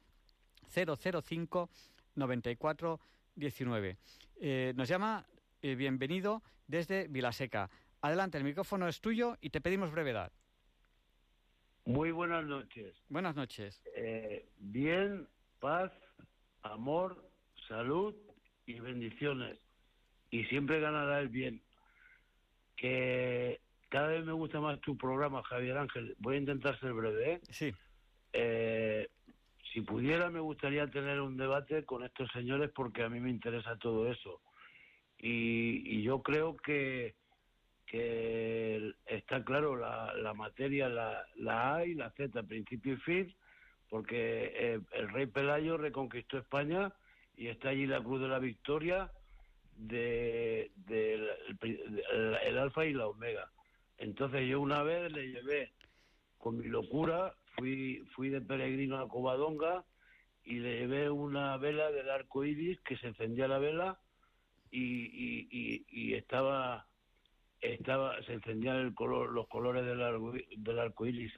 005 0.68 1.70
94 2.14 3.00
19. 3.34 3.96
nos 4.74 4.88
llama 4.88 5.26
eh, 5.60 5.74
bienvenido 5.74 6.42
desde 6.68 7.08
Vilaseca. 7.08 7.68
Adelante, 8.00 8.38
el 8.38 8.44
micrófono 8.44 8.86
es 8.86 9.00
tuyo 9.00 9.36
y 9.40 9.50
te 9.50 9.60
pedimos 9.60 9.90
brevedad. 9.90 10.32
Muy 11.84 12.12
buenas 12.12 12.44
noches. 12.44 12.94
Buenas 13.08 13.34
noches. 13.34 13.82
Eh, 13.96 14.46
bien, 14.58 15.26
paz, 15.58 15.90
amor, 16.62 17.28
salud 17.66 18.14
y 18.66 18.78
bendiciones. 18.78 19.58
Y 20.30 20.44
siempre 20.44 20.80
ganará 20.80 21.18
el 21.20 21.28
bien. 21.28 21.60
Que 22.76 23.60
cada 23.88 24.08
vez 24.08 24.24
me 24.24 24.32
gusta 24.32 24.60
más 24.60 24.80
tu 24.80 24.96
programa, 24.96 25.42
Javier 25.42 25.78
Ángel. 25.78 26.14
Voy 26.18 26.36
a 26.36 26.38
intentar 26.38 26.78
ser 26.78 26.92
breve, 26.92 27.32
¿eh? 27.32 27.40
Sí. 27.50 27.74
Eh, 28.32 29.08
si 29.78 29.82
pudiera, 29.82 30.30
me 30.30 30.40
gustaría 30.40 30.86
tener 30.88 31.20
un 31.20 31.36
debate 31.36 31.84
con 31.84 32.02
estos 32.04 32.30
señores 32.32 32.70
porque 32.74 33.02
a 33.02 33.08
mí 33.08 33.20
me 33.20 33.30
interesa 33.30 33.76
todo 33.76 34.10
eso. 34.10 34.40
y 35.18 36.02
yo 36.02 36.22
creo 36.22 36.56
que 36.56 37.14
que 37.88 38.92
está 39.06 39.42
claro 39.44 39.76
la, 39.76 40.12
la 40.14 40.34
materia, 40.34 40.88
la, 40.88 41.24
la 41.36 41.76
A 41.76 41.86
y 41.86 41.94
la 41.94 42.10
Z, 42.10 42.42
principio 42.42 42.94
y 42.94 42.96
fin, 42.98 43.34
porque 43.88 44.52
eh, 44.54 44.80
el 44.92 45.08
rey 45.08 45.26
Pelayo 45.26 45.78
reconquistó 45.78 46.38
España 46.38 46.92
y 47.36 47.48
está 47.48 47.70
allí 47.70 47.86
la 47.86 48.02
Cruz 48.02 48.20
de 48.20 48.28
la 48.28 48.38
Victoria 48.38 49.10
de, 49.74 50.70
el, 50.90 52.58
Alfa 52.58 52.84
y 52.84 52.92
la 52.92 53.06
Omega. 53.06 53.50
Entonces 53.96 54.46
yo 54.46 54.60
una 54.60 54.82
vez 54.82 55.10
le 55.10 55.30
llevé 55.30 55.72
con 56.36 56.58
mi 56.58 56.66
locura, 56.66 57.34
fui, 57.58 58.04
fui 58.14 58.30
de 58.30 58.40
peregrino 58.40 58.98
a 58.98 59.08
Covadonga 59.08 59.84
y 60.44 60.60
le 60.60 60.80
llevé 60.80 61.10
una 61.10 61.56
vela 61.58 61.90
del 61.90 62.08
arco 62.10 62.44
iris 62.44 62.80
que 62.80 62.96
se 62.96 63.08
encendía 63.08 63.48
la 63.48 63.58
vela 63.58 63.98
y, 64.70 65.48
y, 65.50 65.84
y 65.90 66.14
estaba 66.14 66.86
estaba 67.60 68.22
se 68.22 68.34
encendían 68.34 68.76
el 68.76 68.94
color, 68.94 69.30
los 69.32 69.48
colores 69.48 69.84
del 69.84 70.02
arco, 70.02 70.32
del 70.32 70.78
arco 70.78 71.06
iris. 71.06 71.32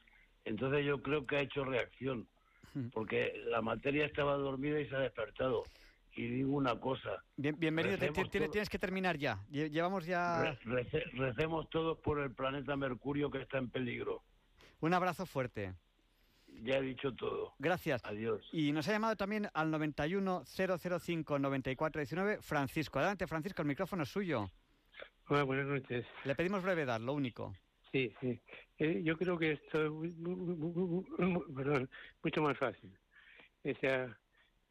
Entonces 0.45 0.85
yo 0.85 1.03
creo 1.03 1.27
que 1.27 1.37
ha 1.37 1.41
hecho 1.41 1.65
reacción, 1.65 2.27
porque 2.93 3.33
la 3.47 3.63
materia 3.63 4.07
estaba 4.07 4.35
dormida 4.35 4.81
y 4.81 4.89
se 4.89 4.97
ha 4.97 5.01
despertado. 5.01 5.65
Y 6.17 6.27
digo 6.27 6.57
una 6.57 6.79
cosa. 6.79 7.23
Bien, 7.37 7.59
bienvenido, 7.59 7.97
tienes 8.51 8.69
que 8.69 8.79
terminar 8.79 9.17
ya. 9.17 9.45
Llevamos 9.49 10.07
ya. 10.07 10.57
recemos 11.15 11.71
todos 11.71 11.99
por 11.99 12.21
el 12.21 12.33
planeta 12.35 12.77
Mercurio 12.77 13.31
que 13.31 13.43
está 13.43 13.59
en 13.59 13.71
peligro. 13.71 14.23
Un 14.81 14.93
abrazo 14.93 15.25
fuerte. 15.25 15.75
Ya 16.63 16.77
he 16.77 16.83
dicho 16.83 17.15
todo. 17.15 17.55
Gracias. 17.59 18.03
Adiós. 18.05 18.47
Y 18.53 18.73
nos 18.73 18.87
ha 18.89 18.93
llamado 18.93 19.17
también 19.17 19.49
al 19.55 19.71
91 19.71 20.45
005 20.45 21.39
9419 21.39 22.43
Francisco. 22.43 22.99
Adelante, 22.99 23.27
Francisco, 23.27 23.63
el 23.63 23.69
micrófono 23.69 24.03
es 24.03 24.09
suyo. 24.11 24.51
Hola, 25.29 25.45
buenas 25.45 25.67
noches. 25.67 26.07
Le 26.25 26.35
pedimos 26.35 26.63
brevedad, 26.63 27.01
lo 27.01 27.15
único. 27.15 27.55
Sí, 27.93 28.13
sí. 28.21 28.39
Eh, 28.79 29.03
yo 29.03 29.17
creo 29.17 29.39
que 29.39 29.53
esto 29.53 29.85
es 29.85 30.13
mucho 32.23 32.43
más 32.43 32.59
fácil. 32.59 32.93
O 33.65 33.75
sea, 33.81 34.19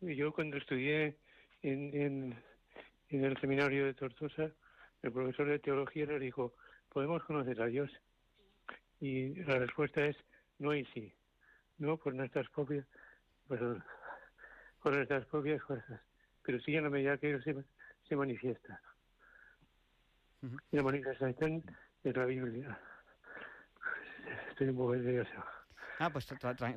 yo 0.01 0.31
cuando 0.31 0.57
estudié 0.57 1.17
en, 1.61 1.95
en, 1.95 2.43
en 3.09 3.23
el 3.25 3.39
seminario 3.39 3.85
de 3.85 3.93
Tortosa, 3.93 4.51
el 5.01 5.11
profesor 5.11 5.47
de 5.47 5.59
teología 5.59 6.05
nos 6.05 6.19
dijo, 6.19 6.53
¿podemos 6.89 7.23
conocer 7.23 7.61
a 7.61 7.67
Dios? 7.67 7.91
Y 8.99 9.35
la 9.43 9.59
respuesta 9.59 10.05
es 10.05 10.15
no 10.59 10.75
y 10.75 10.85
sí. 10.93 11.11
No 11.79 11.97
por 11.97 12.13
nuestras 12.13 12.47
propias, 12.49 12.85
perdón, 13.47 13.83
por 14.83 14.95
nuestras 14.95 15.25
propias 15.25 15.61
fuerzas, 15.63 16.01
pero 16.43 16.59
sí 16.59 16.75
en 16.75 16.83
la 16.83 16.89
medida 16.89 17.17
que 17.17 17.31
Él 17.31 17.43
se, 17.43 17.55
se 18.07 18.15
manifiesta. 18.15 18.81
Y 20.71 20.77
la 20.77 20.83
manifestación 20.83 21.63
de 22.03 22.13
la 22.13 22.25
Biblia. 22.25 22.79
Estoy 24.49 24.69
un 24.69 24.77
poco 24.77 24.95
nervioso. 24.95 25.43
Ah, 25.99 26.09
pues 26.11 26.27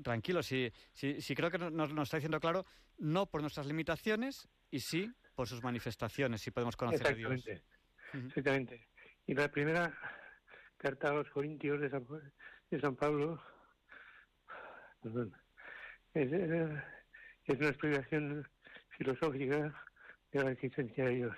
tranquilo, 0.03 0.43
sí, 0.43 0.73
sí, 0.93 1.21
sí, 1.21 1.35
creo 1.37 1.49
que 1.49 1.59
nos, 1.59 1.73
nos, 1.73 2.03
está 2.03 2.17
diciendo 2.17 2.41
claro, 2.41 2.67
no 2.99 3.27
por 3.27 3.41
nuestras 3.41 3.67
limitaciones 3.67 4.49
y 4.69 4.81
sí 4.81 5.13
por 5.37 5.47
sus 5.47 5.63
manifestaciones, 5.63 6.41
si 6.41 6.51
podemos 6.51 6.77
conocer 6.77 7.07
a 7.07 7.15
Dios. 7.15 7.47
Exactamente. 8.13 8.89
Y 9.27 9.35
la 9.35 9.49
primera 9.49 9.97
carta 10.77 11.11
a 11.11 11.15
los 11.15 11.31
Corintios 11.31 11.81
de 11.81 11.89
San, 11.89 12.05
de 12.71 12.81
San 12.81 12.97
Pablo 12.97 13.41
perdón, 15.03 15.35
es, 16.15 16.33
es, 16.33 17.59
una 17.59 17.69
explicación 17.69 18.49
filosófica 18.97 19.75
de 20.33 20.45
la 20.45 20.51
existencia 20.53 21.05
de 21.05 21.15
Dios. 21.15 21.37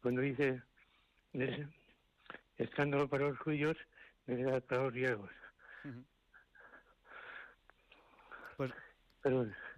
Cuando 0.00 0.20
dice 0.20 0.62
escándalo 2.56 3.08
para 3.08 3.28
los 3.28 3.38
judíos, 3.38 3.76
verdad 4.26 4.62
para 4.64 4.84
los 4.84 4.92
griegos. 4.92 5.30
Pues, 8.56 8.72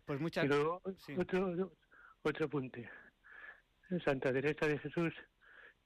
pues 0.04 0.20
muchas 0.20 0.44
otro, 0.44 0.82
otro 2.22 2.46
apunte. 2.46 2.88
Santa 4.04 4.32
Teresa 4.32 4.66
de 4.66 4.78
Jesús, 4.78 5.14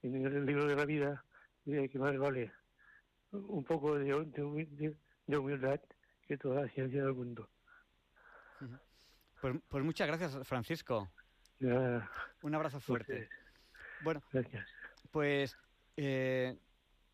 en 0.03 0.26
el 0.26 0.44
libro 0.44 0.66
de 0.66 0.76
la 0.76 0.84
vida, 0.84 1.24
dice 1.64 1.88
que 1.88 1.98
más 1.98 2.16
vale 2.18 2.53
un 3.30 3.64
poco 3.64 3.98
de, 3.98 4.05
de, 4.26 4.96
humildad 5.39 5.80
que 6.26 6.37
toda 6.37 6.62
la 6.62 6.68
ciencia 6.68 7.03
del 7.03 7.14
mundo. 7.14 7.49
Pues, 9.41 9.57
pues 9.68 9.85
muchas 9.85 10.07
gracias, 10.07 10.47
Francisco. 10.47 11.11
Un 11.61 12.55
abrazo 12.55 12.80
fuerte. 12.80 13.28
Bueno, 14.03 14.20
pues 15.11 15.57
eh, 15.97 16.57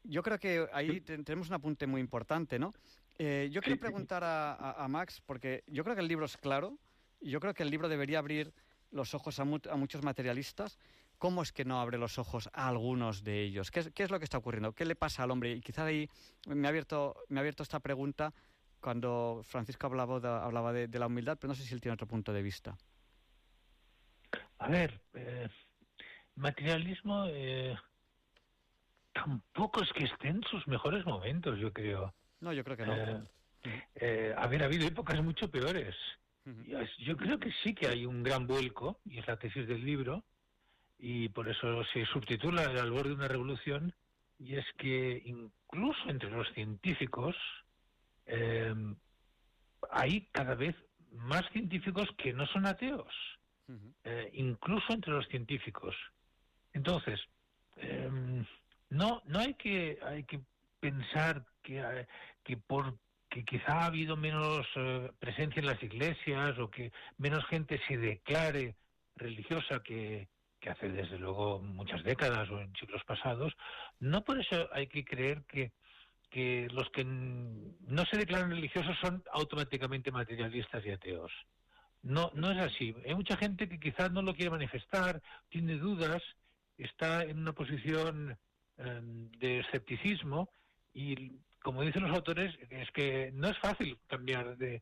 yo 0.04 0.22
creo 0.22 0.38
que 0.38 0.66
ahí 0.72 1.00
tenemos 1.00 1.48
un 1.48 1.54
apunte 1.54 1.86
muy 1.86 2.00
importante, 2.00 2.58
¿no? 2.58 2.72
Eh, 3.18 3.48
yo 3.50 3.60
quiero 3.60 3.80
preguntar 3.80 4.22
a, 4.24 4.86
Max, 4.88 5.20
porque 5.24 5.64
yo 5.66 5.82
creo 5.82 5.96
que 5.96 6.02
el 6.02 6.08
libro 6.08 6.24
es 6.24 6.36
claro, 6.36 6.78
y 7.20 7.30
yo 7.30 7.40
creo 7.40 7.52
que 7.52 7.64
el 7.64 7.70
libro 7.70 7.88
debería 7.88 8.20
abrir 8.20 8.54
los 8.90 9.12
ojos 9.14 9.38
a, 9.40 9.44
muchos 9.44 10.02
materialistas, 10.02 10.78
¿cómo 11.18 11.42
es 11.42 11.52
que 11.52 11.64
no 11.64 11.80
abre 11.80 11.98
los 11.98 12.18
ojos 12.18 12.48
a 12.52 12.68
algunos 12.68 13.22
de 13.22 13.42
ellos? 13.42 13.70
¿Qué 13.70 13.80
es, 13.80 14.10
lo 14.10 14.18
que 14.18 14.24
está 14.24 14.38
ocurriendo? 14.38 14.72
¿Qué 14.72 14.84
le 14.84 14.96
pasa 14.96 15.22
al 15.22 15.30
hombre? 15.30 15.52
Y 15.52 15.60
quizá 15.60 15.84
ahí 15.84 16.08
me 16.46 16.66
ha 16.66 16.70
abierto, 16.70 17.16
me 17.28 17.38
ha 17.38 17.40
abierto 17.40 17.62
esta 17.62 17.80
pregunta 17.80 18.32
cuando 18.80 19.42
Francisco 19.44 19.86
hablaba 19.86 20.20
de, 20.20 20.28
hablaba 20.28 20.72
de, 20.72 20.98
la 20.98 21.06
humildad, 21.06 21.36
pero 21.40 21.48
no 21.48 21.54
sé 21.54 21.64
si 21.64 21.74
él 21.74 21.80
tiene 21.80 21.94
otro 21.94 22.06
punto 22.06 22.32
de 22.32 22.42
vista. 22.42 22.76
A 24.58 24.68
ver, 24.68 25.00
eh, 25.14 25.48
materialismo 26.36 27.24
eh, 27.28 27.76
tampoco 29.12 29.82
es 29.82 29.92
que 29.92 30.04
esté 30.04 30.28
en 30.28 30.42
sus 30.44 30.66
mejores 30.66 31.04
momentos, 31.04 31.58
yo 31.58 31.72
creo. 31.72 32.14
No, 32.40 32.52
yo 32.52 32.64
creo 32.64 32.76
que 32.76 32.86
no. 32.86 32.94
Eh, 32.94 33.22
eh, 33.96 34.34
a 34.36 34.46
ver, 34.46 34.62
ha 34.62 34.66
habido 34.66 34.86
épocas 34.86 35.22
mucho 35.22 35.50
peores. 35.50 35.94
Yo 36.98 37.14
creo 37.16 37.38
que 37.38 37.52
sí 37.62 37.74
que 37.74 37.88
hay 37.88 38.06
un 38.06 38.22
gran 38.22 38.46
vuelco, 38.46 39.00
y 39.04 39.18
es 39.18 39.26
la 39.26 39.36
tesis 39.36 39.68
del 39.68 39.84
libro, 39.84 40.24
y 40.98 41.28
por 41.28 41.48
eso 41.48 41.84
se 41.92 42.04
subtitula 42.06 42.64
El 42.64 42.78
albor 42.78 43.06
de 43.06 43.14
una 43.14 43.28
revolución, 43.28 43.94
y 44.38 44.56
es 44.56 44.66
que 44.76 45.22
incluso 45.24 46.08
entre 46.08 46.30
los 46.30 46.48
científicos 46.54 47.36
eh, 48.26 48.74
hay 49.90 50.28
cada 50.32 50.54
vez 50.54 50.76
más 51.12 51.42
científicos 51.52 52.08
que 52.18 52.32
no 52.32 52.46
son 52.46 52.66
ateos, 52.66 53.12
eh, 54.04 54.30
incluso 54.34 54.92
entre 54.92 55.12
los 55.12 55.26
científicos. 55.28 55.94
Entonces, 56.72 57.20
em, 57.76 58.44
no, 58.90 59.22
no 59.26 59.38
hay 59.38 59.54
que, 59.54 59.98
hay 60.02 60.24
que 60.24 60.40
pensar 60.80 61.44
que, 61.62 62.06
que 62.44 62.56
por 62.56 62.98
que 63.30 63.44
quizá 63.44 63.80
ha 63.80 63.86
habido 63.86 64.16
menos 64.16 64.66
eh, 64.76 65.10
presencia 65.18 65.60
en 65.60 65.66
las 65.66 65.82
iglesias 65.82 66.58
o 66.58 66.70
que 66.70 66.92
menos 67.18 67.44
gente 67.46 67.78
se 67.86 67.98
declare 67.98 68.76
religiosa 69.16 69.82
que, 69.82 70.28
que 70.60 70.70
hace 70.70 70.88
desde 70.88 71.18
luego 71.18 71.60
muchas 71.60 72.02
décadas 72.02 72.48
o 72.50 72.60
en 72.60 72.72
siglos 72.74 73.02
pasados, 73.04 73.52
no 74.00 74.24
por 74.24 74.40
eso 74.40 74.68
hay 74.72 74.86
que 74.86 75.04
creer 75.04 75.42
que, 75.44 75.72
que 76.30 76.68
los 76.72 76.90
que 76.90 77.04
no 77.04 78.04
se 78.10 78.18
declaran 78.18 78.50
religiosos 78.50 78.96
son 79.00 79.22
automáticamente 79.32 80.10
materialistas 80.10 80.84
y 80.84 80.90
ateos. 80.90 81.32
No, 82.02 82.30
no 82.34 82.50
es 82.52 82.58
así. 82.58 82.94
Hay 83.06 83.14
mucha 83.14 83.36
gente 83.36 83.68
que 83.68 83.80
quizás 83.80 84.12
no 84.12 84.22
lo 84.22 84.34
quiere 84.34 84.50
manifestar, 84.50 85.20
tiene 85.48 85.76
dudas, 85.76 86.22
está 86.76 87.24
en 87.24 87.38
una 87.38 87.52
posición 87.52 88.38
em, 88.76 89.30
de 89.32 89.60
escepticismo 89.60 90.50
y 90.94 91.40
como 91.60 91.82
dicen 91.82 92.02
los 92.02 92.16
autores, 92.16 92.54
es 92.70 92.90
que 92.92 93.30
no 93.34 93.48
es 93.48 93.58
fácil 93.58 93.98
cambiar 94.06 94.56
de, 94.56 94.80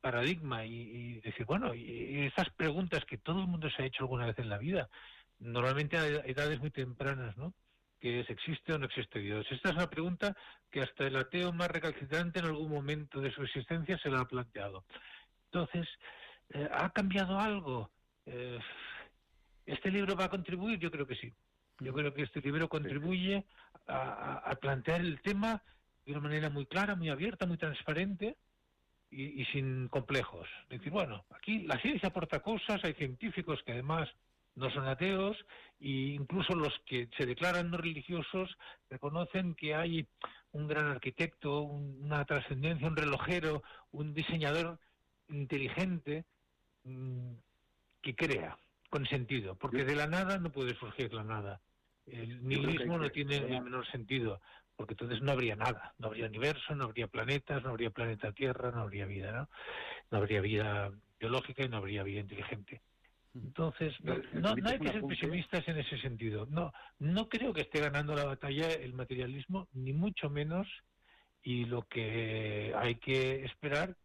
paradigma 0.00 0.64
y, 0.64 1.20
decir, 1.20 1.46
bueno, 1.46 1.74
y, 1.74 2.26
esas 2.26 2.50
preguntas 2.50 3.04
que 3.04 3.18
todo 3.18 3.40
el 3.40 3.46
mundo 3.46 3.68
se 3.70 3.82
ha 3.82 3.86
hecho 3.86 4.04
alguna 4.04 4.26
vez 4.26 4.38
en 4.38 4.48
la 4.48 4.58
vida, 4.58 4.88
normalmente 5.38 5.96
a 5.96 6.06
edades 6.06 6.60
muy 6.60 6.70
tempranas, 6.70 7.36
¿no? 7.36 7.54
que 8.00 8.20
es 8.20 8.30
existe 8.30 8.72
o 8.72 8.78
no 8.78 8.86
existe 8.86 9.18
Dios. 9.18 9.46
Esta 9.50 9.70
es 9.70 9.74
una 9.74 9.90
pregunta 9.90 10.36
que 10.70 10.82
hasta 10.82 11.06
el 11.06 11.16
ateo 11.16 11.52
más 11.52 11.68
recalcitrante 11.68 12.38
en 12.38 12.46
algún 12.46 12.70
momento 12.70 13.20
de 13.20 13.32
su 13.32 13.42
existencia 13.42 13.98
se 13.98 14.10
la 14.10 14.20
ha 14.20 14.28
planteado. 14.28 14.84
Entonces, 15.46 15.88
eh, 16.50 16.68
¿ha 16.70 16.90
cambiado 16.90 17.38
algo? 17.38 17.90
Eh, 18.26 18.58
¿Este 19.66 19.90
libro 19.90 20.16
va 20.16 20.24
a 20.24 20.30
contribuir? 20.30 20.78
Yo 20.78 20.90
creo 20.90 21.06
que 21.06 21.16
sí. 21.16 21.32
Yo 21.80 21.92
creo 21.92 22.12
que 22.12 22.22
este 22.22 22.40
libro 22.40 22.68
contribuye 22.68 23.44
a, 23.86 24.56
plantear 24.60 25.00
el 25.00 25.20
tema 25.20 25.62
de 26.04 26.12
una 26.12 26.20
manera 26.20 26.50
muy 26.50 26.66
clara, 26.66 26.96
muy 26.96 27.08
abierta, 27.08 27.46
muy 27.46 27.56
transparente 27.56 28.36
y, 29.10 29.44
sin 29.46 29.88
complejos. 29.88 30.48
Decir, 30.68 30.92
bueno, 30.92 31.24
aquí 31.30 31.60
la 31.60 31.80
ciencia 31.80 32.08
aporta 32.08 32.40
cosas, 32.40 32.82
hay 32.84 32.94
científicos 32.94 33.62
que 33.64 33.72
además 33.72 34.08
no 34.54 34.70
son 34.70 34.86
ateos 34.88 35.36
e 35.80 36.16
incluso 36.18 36.54
los 36.54 36.74
que 36.84 37.08
se 37.16 37.26
declaran 37.26 37.70
no 37.70 37.78
religiosos 37.78 38.50
reconocen 38.90 39.54
que 39.54 39.74
hay 39.74 40.06
un 40.52 40.66
gran 40.66 40.86
arquitecto, 40.86 41.60
una 41.60 42.24
trascendencia, 42.24 42.88
un 42.88 42.96
relojero, 42.96 43.62
un 43.92 44.14
diseñador 44.14 44.78
inteligente 45.28 46.24
mm, 46.84 47.32
que 48.02 48.14
crea 48.14 48.58
con 48.90 49.06
sentido, 49.06 49.54
porque 49.54 49.84
de 49.84 49.94
la 49.94 50.06
nada 50.06 50.38
no 50.38 50.50
puede 50.50 50.74
surgir 50.74 51.12
la 51.12 51.22
nada. 51.22 51.60
El 52.06 52.46
nihilismo 52.46 52.96
no 52.96 53.10
tiene 53.10 53.36
el 53.36 53.62
menor 53.62 53.86
sentido, 53.90 54.40
porque 54.78 54.94
entonces 54.94 55.20
no 55.22 55.32
habría 55.32 55.56
nada, 55.56 55.92
no 55.98 56.06
habría 56.06 56.26
universo, 56.26 56.72
no 56.76 56.84
habría 56.84 57.08
planetas, 57.08 57.64
no 57.64 57.70
habría 57.70 57.90
planeta 57.90 58.30
Tierra, 58.30 58.70
no 58.70 58.82
habría 58.82 59.06
vida, 59.06 59.32
¿no? 59.32 59.48
No 60.12 60.18
habría 60.18 60.40
vida 60.40 60.92
biológica 61.18 61.64
y 61.64 61.68
no 61.68 61.78
habría 61.78 62.04
vida 62.04 62.20
inteligente. 62.20 62.80
Entonces, 63.34 63.92
no, 64.04 64.54
no 64.54 64.68
hay 64.68 64.78
que 64.78 64.92
ser 64.92 65.02
pesimistas 65.02 65.66
en 65.66 65.78
ese 65.78 65.98
sentido. 65.98 66.46
No, 66.46 66.72
no 67.00 67.28
creo 67.28 67.52
que 67.52 67.62
esté 67.62 67.80
ganando 67.80 68.14
la 68.14 68.24
batalla 68.24 68.70
el 68.70 68.94
materialismo, 68.94 69.66
ni 69.72 69.92
mucho 69.92 70.30
menos, 70.30 70.68
y 71.42 71.64
lo 71.64 71.82
que 71.82 72.72
hay 72.76 72.94
que 73.00 73.44
esperar 73.46 73.96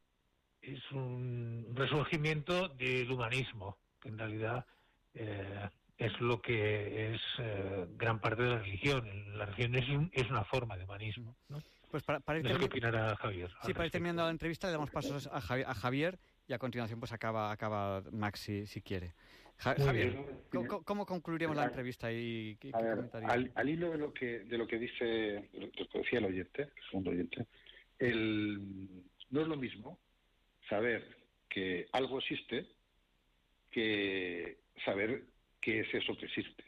es 0.59 0.81
un 0.91 1.67
resurgimiento 1.75 2.67
del 2.69 3.11
humanismo, 3.11 3.77
que 4.01 4.09
en 4.09 4.17
realidad 4.17 4.65
eh, 5.13 5.69
es 5.97 6.19
lo 6.19 6.41
que 6.41 7.13
es 7.13 7.21
eh, 7.39 7.85
gran 7.95 8.19
parte 8.19 8.43
de 8.43 8.49
la 8.49 8.59
religión. 8.59 9.37
La 9.37 9.45
religión 9.45 10.09
es, 10.13 10.29
una 10.29 10.43
forma 10.43 10.77
de 10.77 10.83
humanismo. 10.83 11.35
¿no? 11.49 11.61
Pues 11.91 12.03
para, 12.03 12.19
para 12.19 12.39
ir 12.39 12.47
Javier. 12.47 13.51
Sí, 13.63 13.73
para 13.73 13.85
ir 13.85 13.91
terminando 13.91 14.23
la 14.23 14.31
entrevista 14.31 14.67
le 14.67 14.73
damos 14.73 14.89
pasos 14.89 15.29
a 15.31 15.41
Javier, 15.41 16.17
y 16.47 16.53
a 16.53 16.57
continuación 16.57 16.99
pues 16.99 17.11
acaba, 17.11 17.51
acaba 17.51 18.03
Max 18.11 18.39
si, 18.39 18.81
quiere. 18.81 19.13
Javier, 19.57 20.17
¿cómo, 20.83 21.05
concluiríamos 21.05 21.55
la 21.55 21.65
entrevista 21.65 22.11
y 22.11 22.57
qué, 22.59 22.71
al, 22.73 23.69
hilo 23.69 23.91
de 23.91 23.97
lo 23.97 24.13
que 24.13 24.39
de 24.39 24.57
lo 24.57 24.67
que 24.67 24.79
dice, 24.79 25.49
lo 25.53 25.71
que 25.71 25.99
decía 25.99 26.19
el 26.19 26.25
oyente, 26.25 26.63
el 26.63 26.83
segundo 26.89 27.11
oyente, 27.11 27.45
no 29.29 29.41
es 29.41 29.47
lo 29.47 29.55
mismo 29.55 29.99
saber 30.67 31.15
que 31.47 31.87
algo 31.91 32.17
existe 32.19 32.65
que 33.71 34.57
saber 34.83 35.23
qué 35.63 35.79
es 35.79 35.93
eso 35.93 36.15
que 36.17 36.25
existe. 36.25 36.63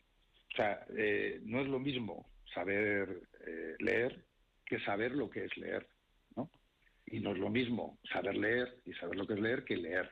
O 0.53 0.55
sea, 0.55 0.85
eh, 0.97 1.41
no 1.43 1.61
es 1.61 1.67
lo 1.67 1.79
mismo 1.79 2.29
saber 2.53 3.23
eh, 3.45 3.75
leer 3.79 4.23
que 4.65 4.79
saber 4.79 5.11
lo 5.11 5.29
que 5.29 5.43
es 5.43 5.57
leer, 5.57 5.85
¿no? 6.35 6.49
Y 7.05 7.19
no 7.19 7.33
es 7.33 7.37
lo 7.37 7.49
mismo 7.49 7.99
saber 8.11 8.35
leer 8.35 8.77
y 8.85 8.93
saber 8.93 9.17
lo 9.17 9.27
que 9.27 9.33
es 9.33 9.39
leer 9.39 9.65
que 9.65 9.75
leer. 9.75 10.09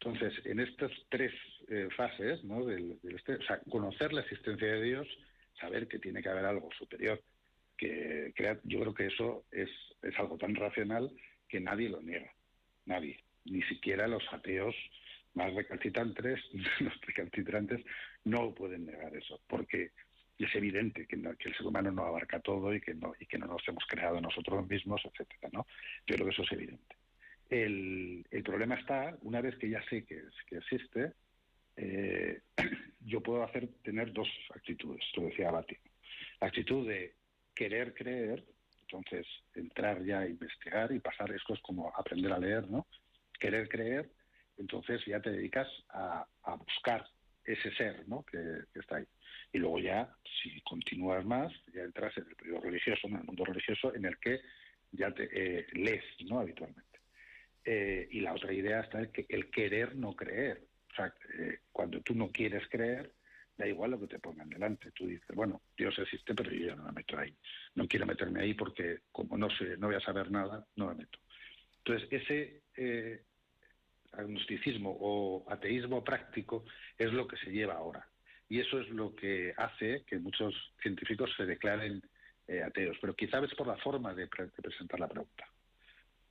Entonces, 0.00 0.34
en 0.46 0.60
estas 0.60 0.92
tres 1.10 1.32
eh, 1.68 1.88
fases, 1.96 2.42
¿no? 2.44 2.64
Del, 2.64 2.98
este, 3.02 3.34
o 3.34 3.42
sea, 3.42 3.58
conocer 3.70 4.12
la 4.12 4.22
existencia 4.22 4.68
de 4.68 4.82
Dios, 4.82 5.08
saber 5.60 5.88
que 5.88 5.98
tiene 5.98 6.22
que 6.22 6.28
haber 6.28 6.44
algo 6.44 6.70
superior, 6.78 7.20
que 7.76 8.32
yo 8.62 8.80
creo 8.80 8.94
que 8.94 9.06
eso 9.06 9.44
es, 9.50 9.68
es 10.02 10.16
algo 10.16 10.38
tan 10.38 10.54
racional 10.54 11.10
que 11.48 11.58
nadie 11.58 11.88
lo 11.88 12.00
niega, 12.00 12.32
nadie, 12.86 13.24
ni 13.44 13.62
siquiera 13.62 14.06
los 14.06 14.22
ateos 14.32 14.76
más 15.34 15.52
recalcitrantes, 15.54 16.40
los 16.80 17.00
recalcitrantes 17.00 17.84
no 18.24 18.54
pueden 18.54 18.86
negar 18.86 19.14
eso, 19.16 19.40
porque 19.46 19.90
es 20.44 20.54
evidente 20.54 21.06
que, 21.06 21.16
el 21.16 21.56
ser 21.56 21.66
humano 21.66 21.90
no 21.90 22.04
abarca 22.04 22.40
todo 22.40 22.74
y 22.74 22.80
que 22.80 22.94
no 22.94 23.12
y 23.18 23.26
que 23.26 23.38
no 23.38 23.46
nos 23.46 23.66
hemos 23.68 23.84
creado 23.86 24.20
nosotros 24.20 24.66
mismos, 24.68 25.02
etcétera, 25.04 25.50
¿no? 25.52 25.66
Yo 26.06 26.14
creo 26.14 26.26
que 26.26 26.32
eso 26.32 26.42
es 26.42 26.52
evidente. 26.52 26.96
El, 27.50 28.26
el 28.30 28.42
problema 28.42 28.76
está 28.76 29.16
una 29.22 29.40
vez 29.40 29.56
que 29.56 29.68
ya 29.68 29.82
sé 29.88 30.04
que, 30.04 30.22
que 30.46 30.56
existe, 30.56 31.12
eh, 31.76 32.40
yo 33.00 33.20
puedo 33.20 33.44
hacer 33.44 33.68
tener 33.82 34.12
dos 34.12 34.28
actitudes, 34.54 35.04
lo 35.16 35.24
decía 35.24 35.48
Abati. 35.48 35.76
La 36.40 36.48
actitud 36.48 36.88
de 36.88 37.14
querer 37.54 37.94
creer, 37.94 38.44
entonces 38.82 39.26
entrar 39.54 40.02
ya 40.04 40.20
a 40.20 40.28
investigar 40.28 40.92
y 40.92 41.00
pasar 41.00 41.30
esto 41.32 41.54
es 41.54 41.60
como 41.60 41.92
aprender 41.94 42.32
a 42.32 42.38
leer, 42.38 42.68
¿no? 42.68 42.86
Querer 43.38 43.68
creer, 43.68 44.10
entonces 44.56 45.04
ya 45.06 45.20
te 45.20 45.30
dedicas 45.30 45.68
a 45.90 46.26
buscar 46.56 47.06
ese 47.44 47.72
ser 47.74 48.06
¿no? 48.08 48.24
que, 48.24 48.64
está 48.78 48.96
ahí. 48.96 49.06
Y 49.52 49.58
luego 49.58 49.78
ya, 49.78 50.14
si 50.42 50.60
continúas 50.62 51.24
más, 51.24 51.52
ya 51.74 51.82
entras 51.82 52.16
en 52.16 52.26
el 52.28 52.36
periodo 52.36 52.60
religioso, 52.60 53.06
en 53.06 53.16
el 53.16 53.24
mundo 53.24 53.44
religioso, 53.44 53.94
en 53.94 54.04
el 54.04 54.18
que 54.18 54.40
ya 54.92 55.12
te 55.12 55.28
eh, 55.32 55.66
lees 55.72 56.04
¿no? 56.26 56.40
habitualmente. 56.40 57.00
Eh, 57.64 58.08
y 58.10 58.20
la 58.20 58.32
otra 58.32 58.52
idea 58.52 58.80
está 58.80 59.00
en 59.00 59.12
que 59.12 59.26
el 59.28 59.50
querer 59.50 59.94
no 59.94 60.14
creer. 60.14 60.66
O 60.90 60.94
sea, 60.94 61.14
eh, 61.38 61.60
cuando 61.70 62.00
tú 62.00 62.14
no 62.14 62.30
quieres 62.30 62.66
creer, 62.68 63.12
da 63.56 63.66
igual 63.66 63.92
lo 63.92 64.00
que 64.00 64.08
te 64.08 64.18
pongan 64.18 64.48
delante. 64.48 64.90
Tú 64.92 65.06
dices, 65.06 65.34
bueno, 65.34 65.62
Dios 65.76 65.98
existe, 65.98 66.34
pero 66.34 66.50
yo 66.50 66.66
ya 66.66 66.76
no 66.76 66.84
me 66.84 66.92
meto 66.92 67.18
ahí. 67.18 67.34
No 67.74 67.86
quiero 67.86 68.06
meterme 68.06 68.42
ahí 68.42 68.54
porque 68.54 69.00
como 69.12 69.36
no 69.36 69.50
sé, 69.50 69.76
no 69.76 69.88
voy 69.88 69.96
a 69.96 70.00
saber 70.00 70.30
nada, 70.30 70.66
no 70.76 70.88
me 70.88 70.94
meto. 70.94 71.18
Entonces, 71.78 72.08
ese 72.10 72.62
agnosticismo 74.12 74.96
o 75.00 75.44
ateísmo 75.50 76.04
práctico 76.04 76.64
es 76.98 77.12
lo 77.12 77.26
que 77.26 77.36
se 77.36 77.50
lleva 77.50 77.74
ahora. 77.74 78.06
Y 78.48 78.60
eso 78.60 78.80
es 78.80 78.88
lo 78.90 79.14
que 79.14 79.54
hace 79.56 80.04
que 80.06 80.18
muchos 80.18 80.54
científicos 80.82 81.30
se 81.36 81.46
declaren 81.46 82.02
eh, 82.46 82.62
ateos. 82.62 82.98
Pero 83.00 83.14
quizá 83.14 83.38
es 83.38 83.54
por 83.54 83.66
la 83.66 83.76
forma 83.76 84.14
de, 84.14 84.26
presentar 84.28 85.00
la 85.00 85.08
pregunta. 85.08 85.46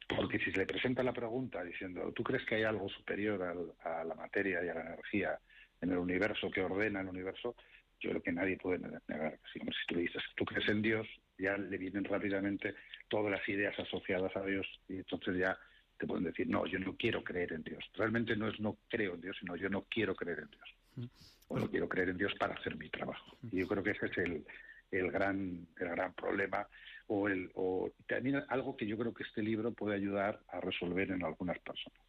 Porque 0.08 0.40
si 0.40 0.52
se 0.52 0.58
le 0.58 0.66
presenta 0.66 1.02
la 1.04 1.14
pregunta 1.14 1.64
diciendo, 1.64 2.12
¿tú 2.14 2.24
crees 2.24 2.46
que 2.46 2.56
hay 2.56 2.64
algo 2.64 2.90
superior 2.90 3.42
a 3.84 4.04
la 4.04 4.16
materia 4.16 4.64
y 4.64 4.68
a 4.68 4.74
la 4.74 4.82
energía 4.82 5.40
en 5.82 5.92
el 5.92 5.98
universo, 5.98 6.52
que 6.52 6.62
ordena 6.62 7.02
el 7.02 7.08
universo, 7.08 7.56
yo 8.02 8.10
creo 8.10 8.22
que 8.22 8.32
nadie 8.32 8.58
puede 8.58 8.80
negar. 9.08 9.40
Si, 9.54 9.60
tú 9.88 10.00
dices, 10.00 10.22
tú 10.36 10.44
crees 10.46 10.68
en 10.70 10.82
Dios, 10.82 11.08
ya 11.38 11.58
le 11.58 11.78
vienen 11.78 12.04
rápidamente 12.04 12.76
todas 13.08 13.32
las 13.32 13.48
ideas 13.48 13.78
asociadas 13.80 14.36
a 14.36 14.44
Dios 14.44 14.68
y 14.88 14.98
entonces 14.98 15.38
ya 15.38 15.58
te 16.02 16.08
pueden 16.08 16.24
decir, 16.24 16.50
no, 16.50 16.66
yo 16.66 16.80
no 16.80 16.96
quiero 16.98 17.24
creer 17.24 17.54
en 17.54 17.62
Dios. 17.62 17.84
Realmente 17.94 18.36
no 18.36 18.48
es 18.48 18.60
no 18.60 18.76
creo 18.90 19.14
en 19.14 19.22
Dios, 19.22 19.38
sino 19.40 19.56
yo 19.56 19.70
no 19.70 19.84
quiero 19.84 20.16
creer 20.16 20.40
en 20.40 20.50
Dios. 20.50 21.10
O 21.48 21.60
no 21.60 21.70
quiero 21.70 21.88
creer 21.88 22.10
en 22.10 22.18
Dios 22.18 22.34
para 22.40 22.56
hacer 22.56 22.76
mi 22.76 22.90
trabajo. 22.90 23.38
Y 23.52 23.60
yo 23.60 23.68
creo 23.68 23.84
que 23.84 23.92
ese 23.92 24.08
es 24.08 24.18
el, 24.18 24.44
el 24.90 25.12
gran, 25.12 25.68
el 25.80 25.90
gran 25.90 26.14
problema 26.14 26.68
o, 27.06 27.28
el, 27.28 27.52
o 27.54 27.92
también 28.08 28.42
algo 28.50 28.76
que 28.76 28.88
yo 28.88 28.98
creo 28.98 29.14
que 29.14 29.24
este 29.24 29.44
libro 29.44 29.74
puede 29.74 29.96
ayudar 29.96 30.40
a 30.48 30.60
resolver 30.60 31.12
en 31.12 31.24
algunas 31.24 31.60
personas. 31.60 32.00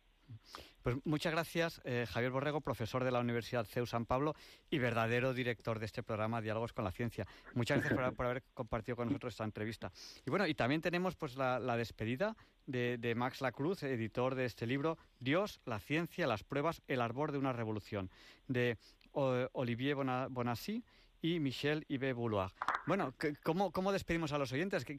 Pues 0.82 0.96
muchas 1.04 1.32
gracias, 1.32 1.80
eh, 1.84 2.06
Javier 2.08 2.32
Borrego, 2.32 2.60
profesor 2.60 3.04
de 3.04 3.10
la 3.10 3.20
Universidad 3.20 3.64
CEU 3.64 3.86
San 3.86 4.04
Pablo 4.04 4.34
y 4.70 4.78
verdadero 4.78 5.32
director 5.32 5.78
de 5.78 5.86
este 5.86 6.02
programa 6.02 6.40
Diálogos 6.40 6.72
con 6.72 6.84
la 6.84 6.90
Ciencia. 6.90 7.26
Muchas 7.54 7.78
gracias 7.78 8.14
por, 8.14 8.26
haber 8.26 8.42
compartido 8.54 8.96
con 8.96 9.08
nosotros 9.08 9.34
esta 9.34 9.44
entrevista. 9.44 9.92
Y 10.26 10.30
bueno, 10.30 10.46
y 10.46 10.54
también 10.54 10.80
tenemos 10.80 11.14
pues 11.14 11.36
la, 11.36 11.76
despedida 11.76 12.36
de, 12.66 12.98
de, 12.98 13.14
Max 13.14 13.40
Lacruz, 13.40 13.82
editor 13.84 14.34
de 14.34 14.44
este 14.44 14.66
libro, 14.66 14.98
Dios, 15.20 15.60
la 15.66 15.78
ciencia, 15.78 16.26
las 16.26 16.42
pruebas, 16.42 16.82
el 16.88 17.00
arbor 17.00 17.32
de 17.32 17.38
una 17.38 17.52
revolución, 17.52 18.10
de 18.48 18.76
Olivier 19.12 19.96
Bonassi 20.30 20.82
y 21.20 21.38
Michel 21.38 21.84
Ibe 21.88 22.12
Bouloir. 22.12 22.50
Bueno, 22.86 23.14
¿cómo, 23.44 23.70
¿cómo, 23.70 23.92
despedimos 23.92 24.32
a 24.32 24.38
los 24.38 24.52
oyentes? 24.52 24.84
¿Qué, 24.84 24.96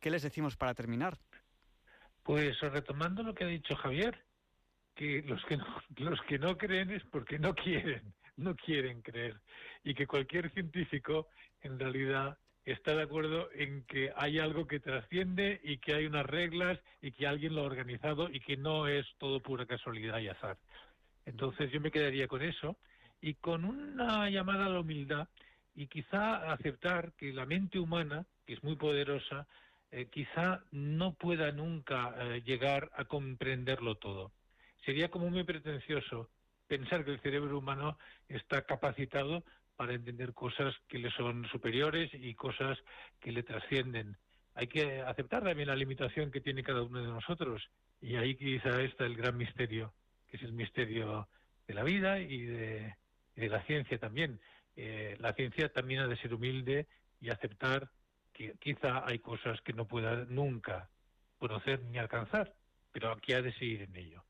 qué, 0.00 0.10
les 0.10 0.22
decimos 0.22 0.56
para 0.56 0.74
terminar? 0.74 1.18
Pues 2.22 2.60
retomando 2.60 3.22
lo 3.22 3.34
que 3.34 3.44
ha 3.44 3.48
dicho 3.48 3.74
Javier, 3.74 4.22
que 4.98 5.22
los 5.22 5.42
que 5.44 5.56
no, 5.56 5.64
los 5.96 6.20
que 6.22 6.38
no 6.38 6.58
creen 6.58 6.90
es 6.90 7.04
porque 7.04 7.38
no 7.38 7.54
quieren, 7.54 8.12
no 8.36 8.54
quieren 8.56 9.00
creer. 9.00 9.40
Y 9.84 9.94
que 9.94 10.06
cualquier 10.06 10.52
científico, 10.52 11.28
en 11.62 11.78
realidad, 11.78 12.36
está 12.64 12.94
de 12.94 13.04
acuerdo 13.04 13.48
en 13.54 13.84
que 13.84 14.12
hay 14.16 14.40
algo 14.40 14.66
que 14.66 14.80
trasciende 14.80 15.60
y 15.62 15.78
que 15.78 15.94
hay 15.94 16.06
unas 16.06 16.26
reglas 16.26 16.78
y 17.00 17.12
que 17.12 17.26
alguien 17.26 17.54
lo 17.54 17.62
ha 17.62 17.66
organizado 17.66 18.28
y 18.28 18.40
que 18.40 18.56
no 18.56 18.88
es 18.88 19.06
todo 19.18 19.40
pura 19.40 19.64
casualidad 19.66 20.18
y 20.18 20.28
azar. 20.28 20.58
Entonces 21.24 21.70
yo 21.70 21.80
me 21.80 21.90
quedaría 21.92 22.26
con 22.26 22.42
eso 22.42 22.76
y 23.20 23.34
con 23.34 23.64
una 23.64 24.28
llamada 24.28 24.66
a 24.66 24.68
la 24.68 24.80
humildad 24.80 25.28
y 25.74 25.86
quizá 25.86 26.52
aceptar 26.52 27.12
que 27.12 27.32
la 27.32 27.46
mente 27.46 27.78
humana, 27.78 28.26
que 28.44 28.54
es 28.54 28.64
muy 28.64 28.76
poderosa, 28.76 29.46
eh, 29.90 30.08
quizá 30.10 30.60
no 30.72 31.14
pueda 31.14 31.52
nunca 31.52 32.14
eh, 32.18 32.42
llegar 32.44 32.90
a 32.94 33.04
comprenderlo 33.04 33.94
todo. 33.94 34.32
Sería 34.88 35.10
como 35.10 35.28
muy 35.28 35.44
pretencioso 35.44 36.30
pensar 36.66 37.04
que 37.04 37.10
el 37.10 37.20
cerebro 37.20 37.58
humano 37.58 37.98
está 38.26 38.62
capacitado 38.62 39.44
para 39.76 39.92
entender 39.92 40.32
cosas 40.32 40.74
que 40.88 40.98
le 40.98 41.10
son 41.10 41.46
superiores 41.50 42.10
y 42.14 42.34
cosas 42.34 42.78
que 43.20 43.30
le 43.30 43.42
trascienden. 43.42 44.16
Hay 44.54 44.66
que 44.66 45.02
aceptar 45.02 45.44
también 45.44 45.68
la 45.68 45.76
limitación 45.76 46.30
que 46.30 46.40
tiene 46.40 46.62
cada 46.62 46.80
uno 46.80 47.02
de 47.02 47.08
nosotros 47.08 47.68
y 48.00 48.16
ahí 48.16 48.34
quizá 48.34 48.80
está 48.80 49.04
el 49.04 49.14
gran 49.14 49.36
misterio, 49.36 49.92
que 50.26 50.38
es 50.38 50.42
el 50.42 50.54
misterio 50.54 51.28
de 51.66 51.74
la 51.74 51.84
vida 51.84 52.18
y 52.18 52.46
de 52.46 52.96
la 53.36 53.62
ciencia 53.64 53.98
también. 53.98 54.40
Eh, 54.74 55.18
la 55.18 55.34
ciencia 55.34 55.68
también 55.68 56.00
ha 56.00 56.06
de 56.06 56.16
ser 56.16 56.32
humilde 56.32 56.86
y 57.20 57.28
aceptar 57.28 57.90
que 58.32 58.54
quizá 58.58 59.06
hay 59.06 59.18
cosas 59.18 59.60
que 59.60 59.74
no 59.74 59.86
pueda 59.86 60.24
nunca 60.30 60.88
conocer 61.36 61.82
ni 61.82 61.98
alcanzar, 61.98 62.54
pero 62.90 63.12
aquí 63.12 63.34
ha 63.34 63.42
de 63.42 63.52
seguir 63.52 63.82
en 63.82 63.94
ello. 63.94 64.24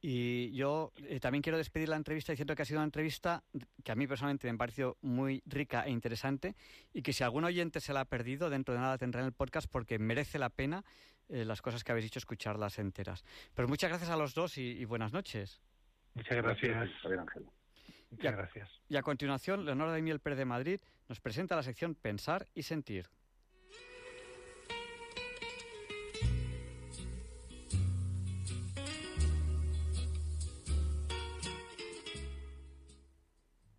Y 0.00 0.52
yo 0.52 0.92
eh, 0.96 1.18
también 1.18 1.42
quiero 1.42 1.58
despedir 1.58 1.88
la 1.88 1.96
entrevista 1.96 2.32
diciendo 2.32 2.54
que 2.54 2.62
ha 2.62 2.64
sido 2.64 2.78
una 2.78 2.84
entrevista 2.84 3.42
que 3.82 3.90
a 3.90 3.96
mí 3.96 4.06
personalmente 4.06 4.46
me 4.46 4.54
ha 4.54 4.58
parecido 4.58 4.96
muy 5.00 5.42
rica 5.44 5.84
e 5.86 5.90
interesante 5.90 6.54
y 6.92 7.02
que 7.02 7.12
si 7.12 7.24
algún 7.24 7.44
oyente 7.44 7.80
se 7.80 7.92
la 7.92 8.00
ha 8.00 8.04
perdido, 8.04 8.48
dentro 8.48 8.74
de 8.74 8.80
nada 8.80 8.96
tendrá 8.96 9.20
en 9.22 9.26
el 9.26 9.32
podcast 9.32 9.68
porque 9.68 9.98
merece 9.98 10.38
la 10.38 10.50
pena 10.50 10.84
eh, 11.28 11.44
las 11.44 11.60
cosas 11.62 11.82
que 11.82 11.90
habéis 11.90 12.06
dicho 12.06 12.20
escucharlas 12.20 12.78
enteras. 12.78 13.24
Pero 13.54 13.66
muchas 13.66 13.90
gracias 13.90 14.10
a 14.10 14.16
los 14.16 14.34
dos 14.34 14.56
y, 14.56 14.84
buenas 14.84 15.12
noches. 15.12 15.60
Muchas 16.14 16.36
gracias, 16.36 16.90
Javier 17.02 17.20
Ángel. 17.20 17.46
Muchas 18.10 18.32
gracias. 18.32 18.80
Y 18.88 18.96
a 18.96 19.02
continuación, 19.02 19.64
Leonardo 19.64 19.92
Daimiel 19.92 20.20
Pérez 20.20 20.38
de 20.38 20.44
Madrid 20.44 20.80
nos 21.08 21.20
presenta 21.20 21.56
la 21.56 21.62
sección 21.62 21.94
Pensar 21.94 22.46
y 22.54 22.62
Sentir. 22.62 23.08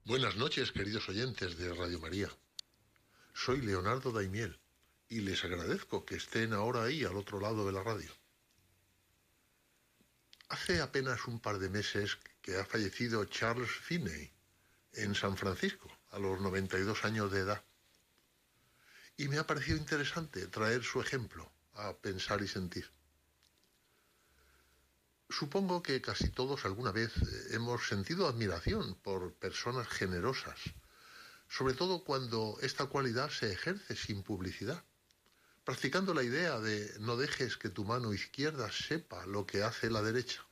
Buenas 0.09 0.37
noches, 0.37 0.71
queridos 0.71 1.07
oyentes 1.07 1.55
de 1.55 1.71
Radio 1.71 1.99
María. 1.99 2.29
Soy 3.31 3.61
Leonardo 3.61 4.11
Daimiel 4.11 4.59
y 5.07 5.19
les 5.21 5.45
agradezco 5.45 6.03
que 6.03 6.15
estén 6.15 6.51
ahora 6.51 6.81
ahí 6.81 7.03
al 7.03 7.15
otro 7.15 7.39
lado 7.39 7.63
de 7.67 7.73
la 7.73 7.83
radio. 7.83 8.09
Hace 10.47 10.81
apenas 10.81 11.27
un 11.27 11.39
par 11.39 11.59
de 11.59 11.69
meses 11.69 12.17
que 12.41 12.57
ha 12.57 12.65
fallecido 12.65 13.23
Charles 13.25 13.69
Finney 13.69 14.33
en 14.93 15.13
San 15.13 15.37
Francisco, 15.37 15.87
a 16.09 16.17
los 16.17 16.41
92 16.41 17.05
años 17.05 17.31
de 17.31 17.41
edad. 17.41 17.63
Y 19.15 19.27
me 19.27 19.37
ha 19.37 19.45
parecido 19.45 19.77
interesante 19.77 20.47
traer 20.47 20.83
su 20.83 20.99
ejemplo 21.01 21.51
a 21.73 21.95
pensar 21.95 22.41
y 22.41 22.47
sentir. 22.47 22.89
Supongo 25.29 25.83
que 25.83 26.01
casi 26.01 26.29
todos 26.29 26.65
alguna 26.65 26.91
vez 26.91 27.15
eh, 27.15 27.47
hemos 27.51 27.87
sentido 27.87 28.27
admiración 28.27 28.95
por 28.95 29.35
personas 29.35 29.87
generosas, 29.87 30.59
sobre 31.47 31.75
todo 31.75 32.03
cuando 32.03 32.57
esta 32.61 32.87
cualidad 32.87 33.29
se 33.29 33.51
ejerce 33.51 33.95
sin 33.95 34.23
publicidad, 34.23 34.83
practicando 35.63 36.15
la 36.15 36.23
idea 36.23 36.59
de 36.59 36.91
no 36.99 37.15
dejes 37.15 37.57
que 37.57 37.69
tu 37.69 37.85
mano 37.85 38.11
izquierda 38.11 38.71
sepa 38.71 39.27
lo 39.27 39.45
que 39.45 39.61
hace 39.61 39.91
la 39.91 40.01
derecha. 40.01 40.43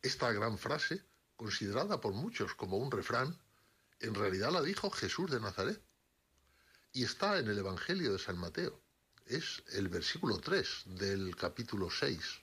Esta 0.00 0.32
gran 0.32 0.56
frase, 0.56 1.04
considerada 1.36 2.00
por 2.00 2.12
muchos 2.12 2.54
como 2.54 2.76
un 2.76 2.92
refrán, 2.92 3.36
en 3.98 4.14
realidad 4.14 4.52
la 4.52 4.62
dijo 4.62 4.90
Jesús 4.90 5.28
de 5.30 5.40
Nazaret. 5.40 5.82
Y 6.92 7.04
está 7.04 7.38
en 7.38 7.48
el 7.48 7.58
Evangelio 7.58 8.12
de 8.12 8.18
San 8.18 8.38
Mateo. 8.38 8.80
Es 9.26 9.62
el 9.72 9.88
versículo 9.88 10.38
3 10.38 10.82
del 10.86 11.34
capítulo 11.34 11.90
6. 11.90 12.41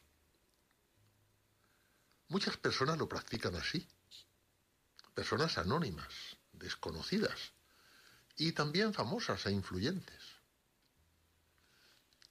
Muchas 2.30 2.58
personas 2.58 2.98
lo 2.98 3.10
practican 3.10 3.56
así. 3.56 3.88
Personas 5.14 5.58
anónimas, 5.58 6.14
desconocidas 6.54 7.54
y 8.38 8.54
también 8.54 8.94
famosas 8.94 9.46
e 9.46 9.52
influyentes. 9.52 10.24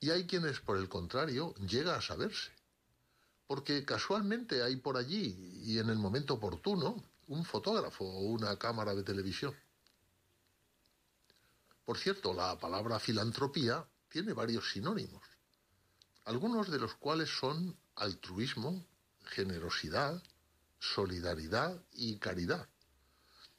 Y 0.01 0.11
hay 0.11 0.27
quienes, 0.27 0.61
por 0.61 0.79
el 0.79 0.89
contrario, 0.89 1.55
llega 1.57 1.97
a 1.97 2.03
saberse 2.03 2.59
porque 3.49 3.83
casualmente 3.87 4.63
hay 4.63 4.77
por 4.77 4.99
allí 4.99 5.63
y 5.65 5.79
en 5.79 5.89
el 5.89 5.97
momento 5.97 6.35
oportuno 6.35 7.03
un 7.29 7.47
fotógrafo 7.47 8.05
o 8.05 8.21
una 8.27 8.57
cámara 8.59 8.95
de 8.95 9.03
televisión. 9.03 9.57
Por 11.87 11.97
cierto, 11.97 12.35
la 12.35 12.59
palabra 12.59 12.99
filantropía 12.99 13.89
tiene 14.11 14.35
varios 14.35 14.71
sinónimos, 14.71 15.23
algunos 16.27 16.71
de 16.71 16.79
los 16.79 16.95
cuales 16.97 17.31
son 17.31 17.75
altruismo, 17.97 18.87
generosidad, 19.29 20.23
solidaridad 20.79 21.81
y 21.93 22.19
caridad. 22.19 22.69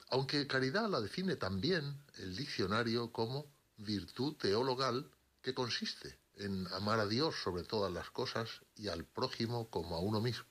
Aunque 0.10 0.48
caridad 0.48 0.90
la 0.90 1.02
define 1.02 1.36
también 1.36 2.04
el 2.18 2.36
diccionario 2.36 3.12
como 3.12 3.46
virtud 3.78 4.36
teologal 4.36 5.10
que 5.42 5.54
consiste 5.54 6.20
en 6.36 6.68
amar 6.74 7.00
a 7.00 7.08
Dios 7.08 7.36
sobre 7.44 7.64
todas 7.64 7.92
las 7.92 8.10
cosas 8.10 8.50
y 8.76 8.88
al 8.88 9.06
prójimo 9.06 9.70
como 9.70 9.96
a 9.96 10.00
uno 10.00 10.22
mismo. 10.22 10.46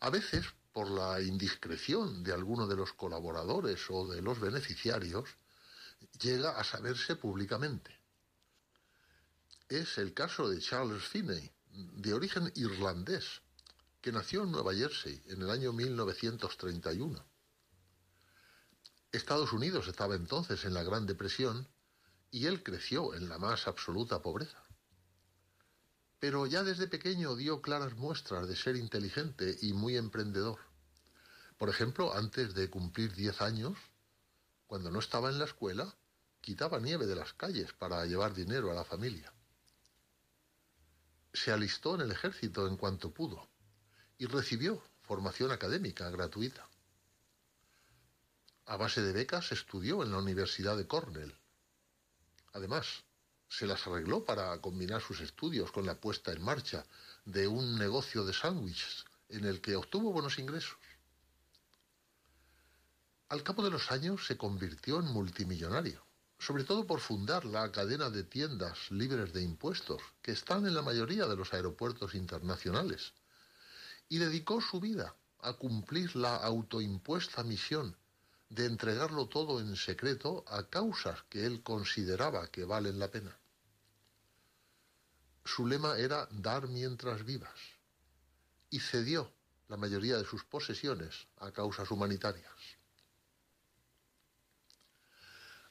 A 0.00 0.10
veces, 0.10 0.46
por 0.72 0.90
la 0.90 1.20
indiscreción 1.20 2.22
de 2.22 2.32
alguno 2.32 2.66
de 2.66 2.76
los 2.76 2.92
colaboradores 2.92 3.80
o 3.90 4.06
de 4.06 4.22
los 4.22 4.38
beneficiarios, 4.38 5.28
llega 6.20 6.58
a 6.58 6.64
saberse 6.64 7.16
públicamente. 7.16 7.96
Es 9.68 9.98
el 9.98 10.14
caso 10.14 10.48
de 10.48 10.60
Charles 10.60 11.02
Finney, 11.02 11.50
de 11.78 12.12
origen 12.12 12.50
irlandés, 12.56 13.40
que 14.00 14.10
nació 14.10 14.42
en 14.42 14.50
Nueva 14.50 14.74
Jersey 14.74 15.22
en 15.26 15.42
el 15.42 15.50
año 15.50 15.72
1931. 15.72 17.24
Estados 19.12 19.52
Unidos 19.52 19.86
estaba 19.86 20.16
entonces 20.16 20.64
en 20.64 20.74
la 20.74 20.82
Gran 20.82 21.06
Depresión 21.06 21.68
y 22.32 22.46
él 22.46 22.64
creció 22.64 23.14
en 23.14 23.28
la 23.28 23.38
más 23.38 23.68
absoluta 23.68 24.20
pobreza. 24.22 24.60
Pero 26.18 26.46
ya 26.46 26.64
desde 26.64 26.88
pequeño 26.88 27.36
dio 27.36 27.62
claras 27.62 27.94
muestras 27.94 28.48
de 28.48 28.56
ser 28.56 28.74
inteligente 28.74 29.56
y 29.62 29.72
muy 29.72 29.96
emprendedor. 29.96 30.58
Por 31.58 31.68
ejemplo, 31.68 32.12
antes 32.12 32.54
de 32.54 32.68
cumplir 32.68 33.14
diez 33.14 33.40
años, 33.40 33.78
cuando 34.66 34.90
no 34.90 34.98
estaba 34.98 35.30
en 35.30 35.38
la 35.38 35.44
escuela, 35.44 35.94
quitaba 36.40 36.80
nieve 36.80 37.06
de 37.06 37.14
las 37.14 37.34
calles 37.34 37.72
para 37.72 38.04
llevar 38.04 38.34
dinero 38.34 38.72
a 38.72 38.74
la 38.74 38.84
familia. 38.84 39.32
Se 41.38 41.52
alistó 41.52 41.94
en 41.94 42.00
el 42.00 42.10
ejército 42.10 42.66
en 42.66 42.76
cuanto 42.76 43.12
pudo 43.12 43.48
y 44.18 44.26
recibió 44.26 44.82
formación 45.02 45.52
académica 45.52 46.10
gratuita. 46.10 46.68
A 48.66 48.76
base 48.76 49.02
de 49.02 49.12
becas 49.12 49.52
estudió 49.52 50.02
en 50.02 50.10
la 50.10 50.18
Universidad 50.18 50.76
de 50.76 50.88
Cornell. 50.88 51.32
Además, 52.54 53.04
se 53.48 53.68
las 53.68 53.86
arregló 53.86 54.24
para 54.24 54.60
combinar 54.60 55.00
sus 55.00 55.20
estudios 55.20 55.70
con 55.70 55.86
la 55.86 55.94
puesta 55.94 56.32
en 56.32 56.42
marcha 56.42 56.84
de 57.24 57.46
un 57.46 57.78
negocio 57.78 58.24
de 58.24 58.32
sándwiches 58.32 59.04
en 59.28 59.44
el 59.44 59.60
que 59.60 59.76
obtuvo 59.76 60.12
buenos 60.12 60.40
ingresos. 60.40 60.76
Al 63.28 63.44
cabo 63.44 63.62
de 63.62 63.70
los 63.70 63.92
años 63.92 64.26
se 64.26 64.36
convirtió 64.36 64.98
en 64.98 65.06
multimillonario, 65.06 66.04
sobre 66.38 66.64
todo 66.64 66.86
por 66.86 67.00
fundar 67.00 67.44
la 67.44 67.70
cadena 67.72 68.10
de 68.10 68.22
tiendas 68.22 68.90
libres 68.90 69.32
de 69.32 69.42
impuestos 69.42 70.00
que 70.22 70.32
están 70.32 70.66
en 70.66 70.74
la 70.74 70.82
mayoría 70.82 71.26
de 71.26 71.36
los 71.36 71.52
aeropuertos 71.52 72.14
internacionales, 72.14 73.12
y 74.08 74.18
dedicó 74.18 74.60
su 74.60 74.80
vida 74.80 75.14
a 75.40 75.52
cumplir 75.52 76.16
la 76.16 76.36
autoimpuesta 76.36 77.42
misión 77.42 77.96
de 78.48 78.66
entregarlo 78.66 79.28
todo 79.28 79.60
en 79.60 79.76
secreto 79.76 80.44
a 80.48 80.68
causas 80.68 81.22
que 81.28 81.44
él 81.44 81.62
consideraba 81.62 82.46
que 82.48 82.64
valen 82.64 82.98
la 82.98 83.10
pena. 83.10 83.36
Su 85.44 85.66
lema 85.66 85.98
era 85.98 86.28
dar 86.30 86.68
mientras 86.68 87.24
vivas, 87.24 87.58
y 88.70 88.80
cedió 88.80 89.32
la 89.68 89.76
mayoría 89.76 90.16
de 90.16 90.24
sus 90.24 90.44
posesiones 90.44 91.26
a 91.38 91.52
causas 91.52 91.90
humanitarias. 91.90 92.77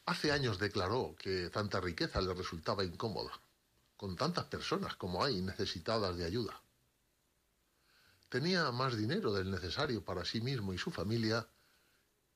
Hace 0.07 0.31
años 0.31 0.57
declaró 0.57 1.17
que 1.19 1.49
tanta 1.49 1.81
riqueza 1.81 2.21
le 2.21 2.33
resultaba 2.33 2.85
incómoda, 2.85 3.41
con 3.97 4.15
tantas 4.15 4.45
personas 4.45 4.95
como 4.95 5.21
hay 5.21 5.41
necesitadas 5.41 6.15
de 6.15 6.23
ayuda. 6.23 6.61
Tenía 8.29 8.71
más 8.71 8.95
dinero 8.95 9.33
del 9.33 9.51
necesario 9.51 10.05
para 10.05 10.23
sí 10.23 10.39
mismo 10.39 10.71
y 10.71 10.77
su 10.77 10.91
familia 10.91 11.45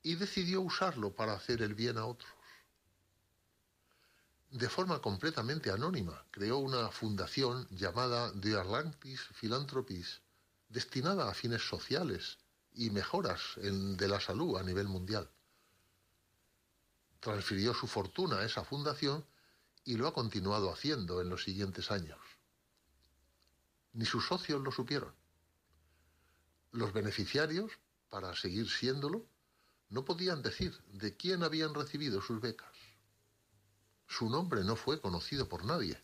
y 0.04 0.16
decidió 0.16 0.60
usarlo 0.60 1.16
para 1.16 1.32
hacer 1.32 1.62
el 1.62 1.74
bien 1.74 1.98
a 1.98 2.06
otros. 2.08 2.30
De 4.50 4.68
forma 4.68 5.02
completamente 5.02 5.72
anónima, 5.72 6.26
creó 6.30 6.58
una 6.58 6.90
fundación 6.90 7.70
llamada 7.70 8.34
The 8.34 8.60
Atlantis 8.60 9.22
Philanthropies, 9.40 10.20
destinada 10.68 11.30
a 11.30 11.34
fines 11.34 11.62
sociales 11.62 12.38
y 12.74 12.90
mejoras 12.90 13.42
de 13.56 14.08
la 14.10 14.20
salud 14.20 14.58
a 14.58 14.64
nivel 14.64 14.90
mundial 14.90 15.30
transfirió 17.22 17.74
su 17.74 17.88
fortuna 17.88 18.40
a 18.40 18.46
esa 18.46 18.66
fundación 18.66 19.24
y 19.86 19.96
lo 19.96 20.08
ha 20.08 20.14
continuado 20.14 20.74
haciendo 20.74 21.22
en 21.22 21.30
los 21.30 21.44
siguientes 21.44 21.92
años. 21.92 22.20
Ni 23.94 24.06
sus 24.06 24.26
socios 24.26 24.62
lo 24.62 24.72
supieron. 24.72 25.14
Los 26.72 26.92
beneficiarios, 26.94 27.72
para 28.10 28.36
seguir 28.36 28.70
siéndolo, 28.70 29.26
no 29.90 30.04
podían 30.04 30.42
decir 30.42 30.78
de 30.88 31.16
quién 31.16 31.44
habían 31.44 31.74
recibido 31.74 32.22
sus 32.22 32.42
becas. 32.42 32.76
Su 34.08 34.30
nombre 34.30 34.64
no 34.64 34.76
fue 34.76 35.00
conocido 35.00 35.48
por 35.48 35.64
nadie, 35.64 36.02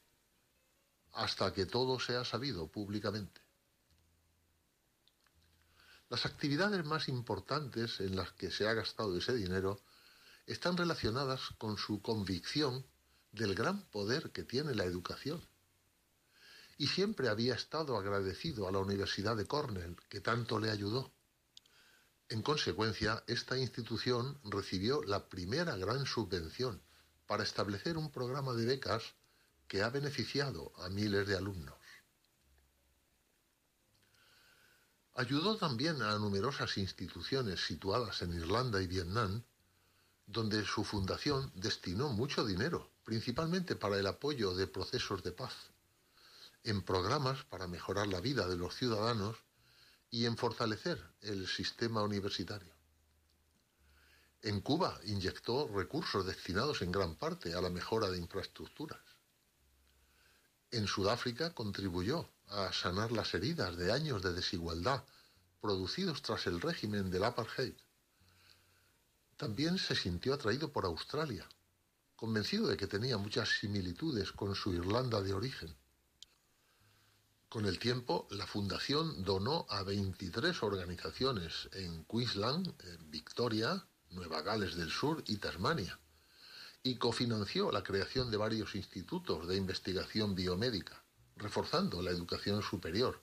hasta 1.13 1.51
que 1.53 1.65
todo 1.65 1.99
sea 1.99 2.25
sabido 2.25 2.67
públicamente. 2.67 3.41
Las 6.09 6.25
actividades 6.25 6.85
más 6.85 7.07
importantes 7.09 7.99
en 8.01 8.15
las 8.15 8.31
que 8.33 8.51
se 8.51 8.67
ha 8.67 8.73
gastado 8.73 9.17
ese 9.17 9.33
dinero 9.33 9.81
están 10.47 10.77
relacionadas 10.77 11.41
con 11.57 11.77
su 11.77 12.01
convicción 12.01 12.85
del 13.31 13.53
gran 13.53 13.85
poder 13.89 14.31
que 14.31 14.43
tiene 14.43 14.73
la 14.73 14.85
educación. 14.85 15.45
Y 16.77 16.87
siempre 16.87 17.27
había 17.27 17.53
estado 17.53 17.97
agradecido 17.97 18.67
a 18.67 18.71
la 18.71 18.79
Universidad 18.79 19.35
de 19.35 19.45
Cornell, 19.45 19.97
que 20.09 20.21
tanto 20.21 20.59
le 20.59 20.71
ayudó. 20.71 21.11
En 22.29 22.41
consecuencia, 22.41 23.23
esta 23.27 23.57
institución 23.57 24.39
recibió 24.43 25.03
la 25.03 25.27
primera 25.27 25.75
gran 25.75 26.05
subvención 26.05 26.81
para 27.25 27.43
establecer 27.43 27.97
un 27.97 28.11
programa 28.11 28.53
de 28.53 28.65
becas 28.65 29.15
que 29.67 29.81
ha 29.81 29.89
beneficiado 29.89 30.71
a 30.77 30.89
miles 30.89 31.27
de 31.27 31.35
alumnos. 31.35 31.75
Ayudó 35.13 35.57
también 35.57 36.01
a 36.01 36.17
numerosas 36.19 36.77
instituciones 36.77 37.65
situadas 37.65 38.21
en 38.21 38.33
Irlanda 38.33 38.81
y 38.81 38.87
Vietnam 38.87 39.43
donde 40.27 40.65
su 40.65 40.83
fundación 40.83 41.51
destinó 41.55 42.09
mucho 42.09 42.45
dinero, 42.45 42.91
principalmente 43.05 43.77
para 43.77 43.97
el 43.97 44.05
apoyo 44.05 44.53
de 44.53 44.67
procesos 44.67 45.23
de 45.23 45.31
paz, 45.31 45.53
en 46.63 46.83
programas 46.83 47.45
para 47.45 47.67
mejorar 47.67 48.07
la 48.07 48.19
vida 48.19 48.45
de 48.47 48.57
los 48.57 48.75
ciudadanos 48.75 49.37
y 50.11 50.25
en 50.25 50.35
fortalecer 50.35 51.01
el 51.21 51.47
sistema 51.47 52.03
universitario. 52.03 52.73
En 54.41 54.59
Cuba 54.59 54.99
inyectó 55.05 55.69
recursos 55.73 56.25
destinados 56.25 56.81
en 56.81 56.91
gran 56.91 57.15
parte 57.15 57.53
a 57.53 57.61
la 57.61 57.69
mejora 57.69 58.09
de 58.09 58.17
infraestructuras. 58.17 58.99
En 60.71 60.87
Sudáfrica 60.87 61.53
contribuyó 61.53 62.29
a 62.47 62.73
sanar 62.73 63.13
las 63.13 63.33
heridas 63.33 63.77
de 63.77 63.93
años 63.93 64.21
de 64.21 64.33
desigualdad 64.33 65.05
producidos 65.61 66.21
tras 66.21 66.47
el 66.47 66.59
régimen 66.59 67.09
del 67.09 67.23
apartheid 67.23 67.75
también 69.37 69.77
se 69.77 69.95
sintió 69.95 70.33
atraído 70.33 70.71
por 70.71 70.85
Australia, 70.85 71.47
convencido 72.15 72.67
de 72.67 72.75
que 72.75 72.87
tenía 72.87 73.17
muchas 73.17 73.49
similitudes 73.59 74.31
con 74.31 74.55
su 74.55 74.73
Irlanda 74.73 75.21
de 75.21 75.33
origen. 75.33 75.75
Con 77.47 77.65
el 77.65 77.79
tiempo, 77.79 78.27
la 78.31 78.47
fundación 78.47 79.23
donó 79.23 79.67
a 79.69 79.83
23 79.83 80.63
organizaciones 80.63 81.69
en 81.71 82.03
Queensland, 82.05 82.73
Victoria, 83.09 83.87
Nueva 84.09 84.41
Gales 84.41 84.75
del 84.75 84.91
Sur 84.91 85.23
y 85.27 85.37
Tasmania, 85.37 85.99
y 86.83 86.95
cofinanció 86.95 87.71
la 87.71 87.83
creación 87.83 88.31
de 88.31 88.37
varios 88.37 88.75
institutos 88.75 89.47
de 89.47 89.55
investigación 89.55 90.35
biomédica, 90.35 91.03
reforzando 91.35 92.01
la 92.01 92.11
educación 92.11 92.63
superior 92.63 93.21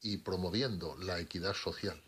y 0.00 0.18
promoviendo 0.18 0.96
la 0.98 1.18
equidad 1.18 1.54
social. 1.54 2.02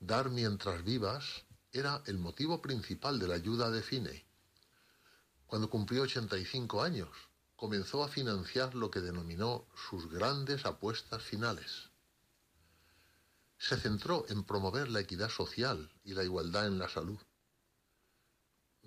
Dar 0.00 0.30
mientras 0.30 0.82
vivas 0.82 1.44
era 1.72 2.02
el 2.06 2.18
motivo 2.18 2.62
principal 2.62 3.18
de 3.18 3.28
la 3.28 3.34
ayuda 3.34 3.70
de 3.70 3.82
Finney. 3.82 4.24
Cuando 5.46 5.68
cumplió 5.68 6.02
85 6.02 6.82
años, 6.82 7.10
comenzó 7.54 8.02
a 8.02 8.08
financiar 8.08 8.74
lo 8.74 8.90
que 8.90 9.00
denominó 9.00 9.68
sus 9.90 10.10
grandes 10.10 10.64
apuestas 10.64 11.22
finales. 11.22 11.90
Se 13.58 13.76
centró 13.76 14.24
en 14.30 14.44
promover 14.44 14.88
la 14.88 15.00
equidad 15.00 15.28
social 15.28 15.92
y 16.02 16.14
la 16.14 16.24
igualdad 16.24 16.66
en 16.66 16.78
la 16.78 16.88
salud. 16.88 17.18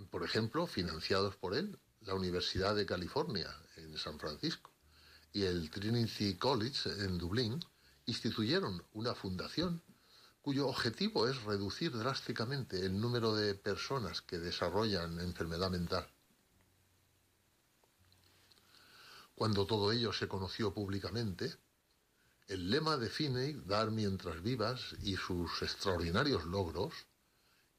Por 0.10 0.24
ejemplo, 0.24 0.66
financiados 0.66 1.36
por 1.36 1.54
él, 1.54 1.80
la 2.02 2.16
Universidad 2.16 2.76
de 2.76 2.88
California 2.88 3.56
en 3.76 3.96
San 4.00 4.18
Francisco 4.18 4.72
y 5.32 5.44
el 5.44 5.70
Trinity 5.70 6.38
College 6.38 6.90
en 7.06 7.20
Dublín 7.20 7.64
instituyeron 8.08 8.84
una 8.94 9.14
fundación 9.14 9.84
cuyo 10.44 10.68
objetivo 10.68 11.26
es 11.30 11.42
reducir 11.44 11.98
drásticamente 11.98 12.86
el 12.86 13.00
número 13.00 13.34
de 13.34 13.56
personas 13.56 14.22
que 14.22 14.40
desarrollan 14.40 15.22
enfermedad 15.22 15.72
mental. 15.72 16.06
Cuando 19.36 19.66
todo 19.66 19.94
ello 19.94 20.12
se 20.12 20.28
conoció 20.28 20.74
públicamente, 20.74 21.56
el 22.48 22.70
lema 22.70 22.98
de 22.98 23.10
Finney, 23.10 23.54
dar 23.66 23.92
mientras 23.92 24.44
vivas, 24.44 24.82
y 25.02 25.16
sus 25.16 25.62
extraordinarios 25.62 26.44
logros, 26.44 26.94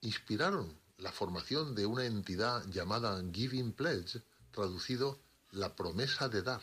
inspiraron 0.01 0.81
la 0.97 1.13
formación 1.13 1.75
de 1.75 1.85
una 1.85 2.07
entidad 2.07 2.65
llamada 2.69 3.23
Giving 3.31 3.75
Pledge, 3.75 4.23
traducido 4.53 5.21
la 5.51 5.77
promesa 5.77 6.31
de 6.31 6.41
dar, 6.41 6.63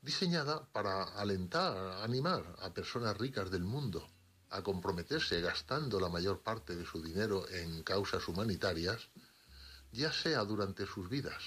diseñada 0.00 0.64
para 0.70 1.02
alentar, 1.18 2.04
animar 2.04 2.54
a 2.60 2.72
personas 2.72 3.18
ricas 3.18 3.50
del 3.50 3.64
mundo 3.64 4.08
a 4.50 4.62
comprometerse 4.62 5.40
gastando 5.40 5.98
la 5.98 6.08
mayor 6.08 6.42
parte 6.42 6.76
de 6.76 6.86
su 6.86 7.02
dinero 7.02 7.48
en 7.48 7.82
causas 7.82 8.26
humanitarias, 8.28 9.08
ya 9.92 10.12
sea 10.12 10.44
durante 10.44 10.86
sus 10.86 11.08
vidas 11.08 11.42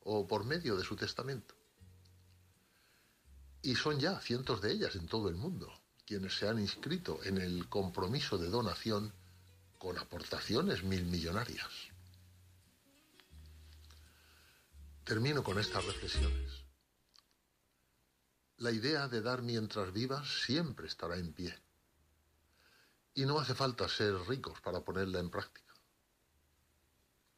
o 0.00 0.26
por 0.26 0.44
medio 0.44 0.76
de 0.76 0.84
su 0.84 0.96
testamento. 0.96 1.54
Y 3.62 3.74
son 3.74 3.98
ya 3.98 4.20
cientos 4.20 4.62
de 4.62 4.72
ellas 4.72 4.94
en 4.96 5.06
todo 5.06 5.28
el 5.28 5.34
mundo 5.34 5.72
quienes 6.06 6.38
se 6.38 6.48
han 6.48 6.58
inscrito 6.58 7.22
en 7.24 7.36
el 7.36 7.68
compromiso 7.68 8.38
de 8.38 8.48
donación 8.48 9.12
con 9.76 9.98
aportaciones 9.98 10.82
mil 10.82 11.04
millonarias. 11.04 11.68
Termino 15.04 15.44
con 15.44 15.58
estas 15.58 15.84
reflexiones. 15.84 16.64
La 18.56 18.70
idea 18.70 19.06
de 19.06 19.20
dar 19.20 19.42
mientras 19.42 19.92
vivas 19.92 20.44
siempre 20.46 20.86
estará 20.86 21.16
en 21.16 21.34
pie 21.34 21.54
y 23.18 23.26
no 23.26 23.40
hace 23.40 23.52
falta 23.52 23.88
ser 23.88 24.14
ricos 24.28 24.60
para 24.60 24.84
ponerla 24.84 25.18
en 25.18 25.28
práctica. 25.28 25.74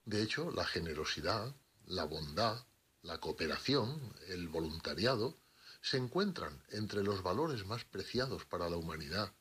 De 0.04 0.22
hecho, 0.22 0.50
la 0.50 0.66
generosidad, 0.66 1.56
la 1.86 2.04
bondad, 2.04 2.66
la 3.00 3.16
cooperación, 3.16 4.14
el 4.28 4.48
voluntariado, 4.48 5.38
se 5.80 5.96
encuentran 5.96 6.62
entre 6.68 7.02
los 7.02 7.22
valores 7.22 7.64
más 7.64 7.82
preciados 7.86 8.44
para 8.44 8.68
la 8.68 8.76
humanidad 8.76 9.32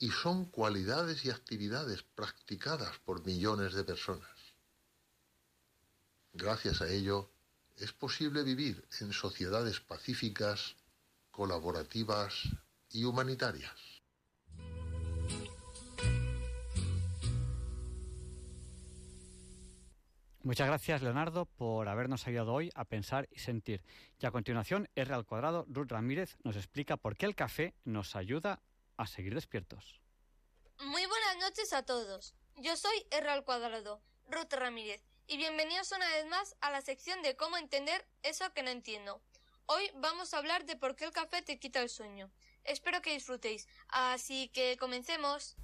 y 0.00 0.10
son 0.10 0.46
cualidades 0.46 1.24
y 1.24 1.30
actividades 1.30 2.02
practicadas 2.02 2.98
por 3.04 3.24
millones 3.24 3.74
de 3.74 3.84
personas. 3.84 4.36
Gracias 6.32 6.80
a 6.80 6.88
ello, 6.88 7.30
es 7.76 7.92
posible 7.92 8.42
vivir 8.42 8.84
en 8.98 9.12
sociedades 9.12 9.78
pacíficas, 9.78 10.74
colaborativas 11.30 12.42
y 12.90 13.04
humanitarias. 13.04 13.93
Muchas 20.44 20.66
gracias, 20.66 21.00
Leonardo, 21.00 21.46
por 21.46 21.88
habernos 21.88 22.26
ayudado 22.26 22.52
hoy 22.52 22.70
a 22.74 22.84
pensar 22.84 23.26
y 23.30 23.38
sentir. 23.38 23.82
Y 24.20 24.26
a 24.26 24.30
continuación, 24.30 24.90
R 24.94 25.14
al 25.14 25.24
cuadrado, 25.24 25.64
Ruth 25.68 25.90
Ramírez 25.90 26.36
nos 26.44 26.56
explica 26.56 26.98
por 26.98 27.16
qué 27.16 27.24
el 27.24 27.34
café 27.34 27.72
nos 27.84 28.14
ayuda 28.14 28.60
a 28.98 29.06
seguir 29.06 29.34
despiertos. 29.34 30.02
Muy 30.80 31.06
buenas 31.06 31.38
noches 31.40 31.72
a 31.72 31.86
todos. 31.86 32.34
Yo 32.56 32.76
soy 32.76 33.06
R 33.10 33.26
al 33.30 33.44
cuadrado, 33.44 34.02
Ruth 34.28 34.52
Ramírez, 34.52 35.02
y 35.26 35.38
bienvenidos 35.38 35.90
una 35.92 36.06
vez 36.10 36.26
más 36.26 36.54
a 36.60 36.70
la 36.70 36.82
sección 36.82 37.22
de 37.22 37.36
cómo 37.36 37.56
entender 37.56 38.06
eso 38.22 38.52
que 38.52 38.62
no 38.62 38.68
entiendo. 38.68 39.22
Hoy 39.64 39.90
vamos 39.94 40.34
a 40.34 40.38
hablar 40.38 40.66
de 40.66 40.76
por 40.76 40.94
qué 40.94 41.06
el 41.06 41.12
café 41.12 41.40
te 41.40 41.58
quita 41.58 41.80
el 41.80 41.88
sueño. 41.88 42.30
Espero 42.64 43.00
que 43.00 43.14
disfrutéis. 43.14 43.66
Así 43.88 44.50
que 44.50 44.76
comencemos. 44.76 45.56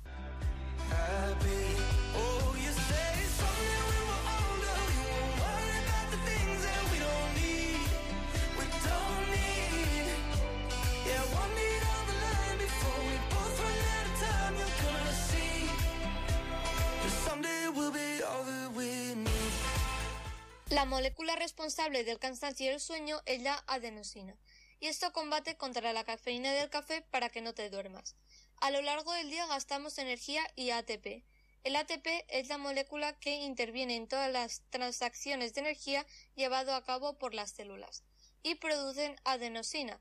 La 20.71 20.85
molécula 20.85 21.35
responsable 21.35 22.05
del 22.05 22.21
cansancio 22.21 22.67
y 22.67 22.69
el 22.69 22.79
sueño 22.79 23.21
es 23.27 23.43
la 23.43 23.65
adenosina, 23.67 24.37
y 24.79 24.87
esto 24.87 25.13
combate 25.13 25.57
contra 25.57 25.93
la 25.93 26.05
cafeína 26.05 26.53
del 26.53 26.71
café 26.71 27.03
para 27.11 27.29
que 27.29 27.41
no 27.41 27.55
te 27.55 27.69
duermas. 27.71 28.15
A 28.61 28.71
lo 28.71 28.81
largo 28.81 29.13
del 29.13 29.31
día 29.31 29.49
gastamos 29.49 29.99
energía 29.99 30.47
y 30.55 30.71
ATP. 30.71 31.25
El 31.65 31.75
ATP 31.75 32.07
es 32.29 32.47
la 32.49 32.57
molécula 32.57 33.19
que 33.19 33.35
interviene 33.35 33.97
en 33.97 34.07
todas 34.07 34.31
las 34.31 34.63
transacciones 34.71 35.55
de 35.55 35.63
energía 35.63 36.07
llevado 36.37 36.73
a 36.73 36.85
cabo 36.85 37.19
por 37.19 37.35
las 37.35 37.51
células 37.51 38.05
y 38.45 38.55
producen 38.55 39.17
adenosina, 39.25 40.01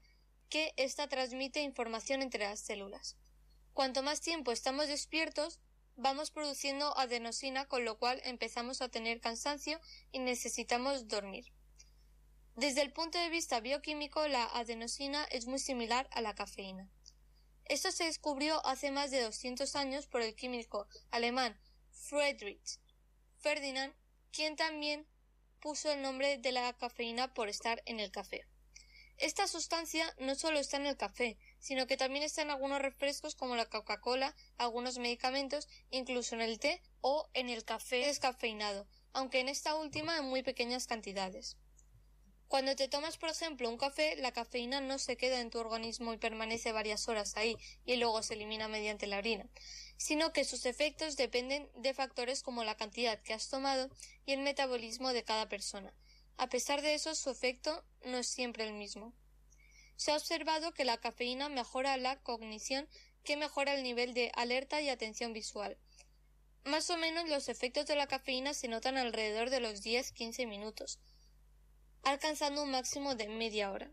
que 0.50 0.74
ésta 0.78 1.10
transmite 1.10 1.64
información 1.64 2.22
entre 2.22 2.44
las 2.44 2.60
células. 2.60 3.18
Cuanto 3.74 4.04
más 4.04 4.22
tiempo 4.22 4.52
estamos 4.52 4.88
despiertos, 4.88 5.60
vamos 6.00 6.32
produciendo 6.32 6.98
adenosina, 6.98 7.66
con 7.66 7.86
lo 7.86 7.98
cual 7.98 8.22
empezamos 8.24 8.82
a 8.82 8.90
tener 8.90 9.22
cansancio 9.22 9.80
y 10.12 10.20
necesitamos 10.20 11.08
dormir. 11.08 11.46
Desde 12.56 12.82
el 12.82 12.92
punto 12.92 13.18
de 13.18 13.30
vista 13.30 13.60
bioquímico, 13.60 14.28
la 14.28 14.44
adenosina 14.46 15.24
es 15.26 15.46
muy 15.46 15.60
similar 15.60 16.10
a 16.12 16.22
la 16.22 16.36
cafeína. 16.36 16.90
Esto 17.66 17.92
se 17.92 18.06
descubrió 18.06 18.66
hace 18.66 18.92
más 18.92 19.12
de 19.12 19.22
200 19.22 19.76
años 19.76 20.08
por 20.08 20.22
el 20.22 20.36
químico 20.36 20.88
alemán 21.12 21.60
Friedrich 21.92 22.80
Ferdinand, 23.38 23.94
quien 24.32 24.56
también 24.56 25.08
puso 25.60 25.92
el 25.92 26.02
nombre 26.02 26.38
de 26.38 26.52
la 26.52 26.74
cafeína 26.74 27.34
por 27.34 27.48
estar 27.48 27.82
en 27.86 28.00
el 28.00 28.12
café. 28.12 28.48
Esta 29.18 29.48
sustancia 29.48 30.14
no 30.18 30.36
solo 30.36 30.60
está 30.60 30.78
en 30.78 30.86
el 30.86 30.98
café, 30.98 31.38
sino 31.60 31.88
que 31.88 31.98
también 31.98 32.24
está 32.24 32.42
en 32.42 32.52
algunos 32.52 32.82
refrescos 32.82 33.36
como 33.36 33.56
la 33.56 33.66
Coca-Cola, 33.66 34.36
algunos 34.58 34.98
medicamentos, 34.98 35.68
incluso 35.92 36.36
en 36.36 36.42
el 36.42 36.60
té 36.60 36.82
o 37.02 37.30
en 37.34 37.50
el 37.50 37.64
café 37.66 38.06
descafeinado, 38.06 38.88
aunque 39.14 39.40
en 39.40 39.50
esta 39.50 39.76
última 39.76 40.18
en 40.18 40.26
muy 40.26 40.44
pequeñas 40.44 40.88
cantidades. 40.88 41.58
Cuando 42.50 42.76
te 42.76 42.88
tomas, 42.88 43.18
por 43.18 43.30
ejemplo, 43.30 43.70
un 43.70 43.78
café, 43.78 44.16
la 44.16 44.32
cafeína 44.32 44.82
no 44.82 44.98
se 44.98 45.18
queda 45.18 45.40
en 45.40 45.52
tu 45.52 45.60
organismo 45.60 46.14
y 46.14 46.18
permanece 46.18 46.72
varias 46.72 47.08
horas 47.08 47.38
ahí 47.38 47.56
y 47.86 47.98
luego 47.98 48.24
se 48.24 48.34
elimina 48.34 48.68
mediante 48.68 49.06
la 49.06 49.20
orina, 49.20 49.48
sino 49.98 50.34
que 50.34 50.44
sus 50.44 50.66
efectos 50.66 51.16
dependen 51.16 51.70
de 51.76 51.94
factores 51.94 52.42
como 52.42 52.64
la 52.64 52.76
cantidad 52.76 53.22
que 53.22 53.36
has 53.36 53.50
tomado 53.50 53.92
y 54.26 54.32
el 54.32 54.40
metabolismo 54.40 55.14
de 55.14 55.24
cada 55.24 55.48
persona. 55.48 55.94
A 56.38 56.48
pesar 56.48 56.82
de 56.82 56.96
eso, 56.96 57.14
su 57.14 57.30
efecto 57.30 57.86
no 58.04 58.18
es 58.18 58.28
siempre 58.28 58.66
el 58.66 58.74
mismo. 58.74 59.14
Se 60.00 60.14
ha 60.14 60.16
observado 60.16 60.74
que 60.74 60.86
la 60.86 60.96
cafeína 60.96 61.50
mejora 61.50 61.98
la 61.98 62.16
cognición, 62.22 62.88
que 63.26 63.36
mejora 63.36 63.74
el 63.74 63.84
nivel 63.84 64.14
de 64.14 64.32
alerta 64.34 64.80
y 64.80 64.88
atención 64.88 65.34
visual. 65.34 65.78
Más 66.64 66.90
o 66.90 66.96
menos 66.96 67.28
los 67.28 67.50
efectos 67.50 67.86
de 67.86 67.98
la 67.98 68.08
cafeína 68.08 68.54
se 68.54 68.70
notan 68.70 68.96
alrededor 68.96 69.50
de 69.50 69.60
los 69.60 69.84
10-15 69.84 70.48
minutos, 70.48 71.00
alcanzando 72.04 72.64
un 72.64 72.72
máximo 72.72 73.16
de 73.16 73.28
media 73.28 73.74
hora. 73.74 73.92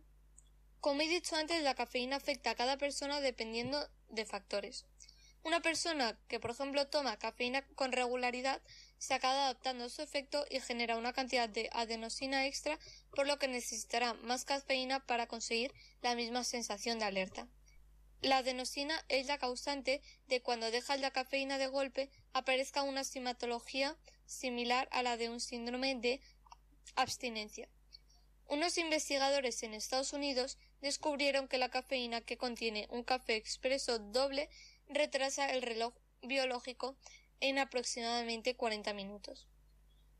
Como 0.78 1.00
he 1.00 1.08
dicho 1.08 1.34
antes, 1.34 1.60
la 1.64 1.74
cafeína 1.74 2.14
afecta 2.14 2.50
a 2.50 2.54
cada 2.54 2.78
persona 2.78 3.20
dependiendo 3.20 3.76
de 4.08 4.26
factores. 4.26 4.86
Una 5.46 5.60
persona 5.60 6.18
que, 6.26 6.40
por 6.40 6.50
ejemplo, 6.50 6.88
toma 6.88 7.20
cafeína 7.20 7.62
con 7.76 7.92
regularidad 7.92 8.60
se 8.98 9.14
acaba 9.14 9.44
adaptando 9.44 9.84
a 9.84 9.88
su 9.88 10.02
efecto 10.02 10.44
y 10.50 10.58
genera 10.58 10.96
una 10.96 11.12
cantidad 11.12 11.48
de 11.48 11.70
adenosina 11.72 12.46
extra, 12.46 12.80
por 13.14 13.28
lo 13.28 13.38
que 13.38 13.46
necesitará 13.46 14.14
más 14.14 14.44
cafeína 14.44 15.06
para 15.06 15.28
conseguir 15.28 15.72
la 16.02 16.16
misma 16.16 16.42
sensación 16.42 16.98
de 16.98 17.04
alerta. 17.04 17.46
La 18.22 18.38
adenosina 18.38 19.00
es 19.08 19.28
la 19.28 19.38
causante 19.38 20.02
de 20.26 20.42
cuando 20.42 20.72
dejas 20.72 20.98
la 20.98 21.12
cafeína 21.12 21.58
de 21.58 21.68
golpe 21.68 22.10
aparezca 22.32 22.82
una 22.82 23.04
simatología 23.04 23.96
similar 24.24 24.88
a 24.90 25.04
la 25.04 25.16
de 25.16 25.28
un 25.28 25.38
síndrome 25.38 25.94
de 25.94 26.20
abstinencia. 26.96 27.68
Unos 28.48 28.78
investigadores 28.78 29.62
en 29.62 29.74
Estados 29.74 30.12
Unidos 30.12 30.58
descubrieron 30.80 31.48
que 31.48 31.58
la 31.58 31.68
cafeína 31.68 32.20
que 32.20 32.36
contiene 32.36 32.86
un 32.90 33.02
café 33.02 33.36
expreso 33.36 33.98
doble 33.98 34.48
retrasa 34.88 35.50
el 35.50 35.62
reloj 35.62 35.94
biológico 36.22 36.96
en 37.40 37.58
aproximadamente 37.58 38.56
40 38.56 38.92
minutos. 38.94 39.46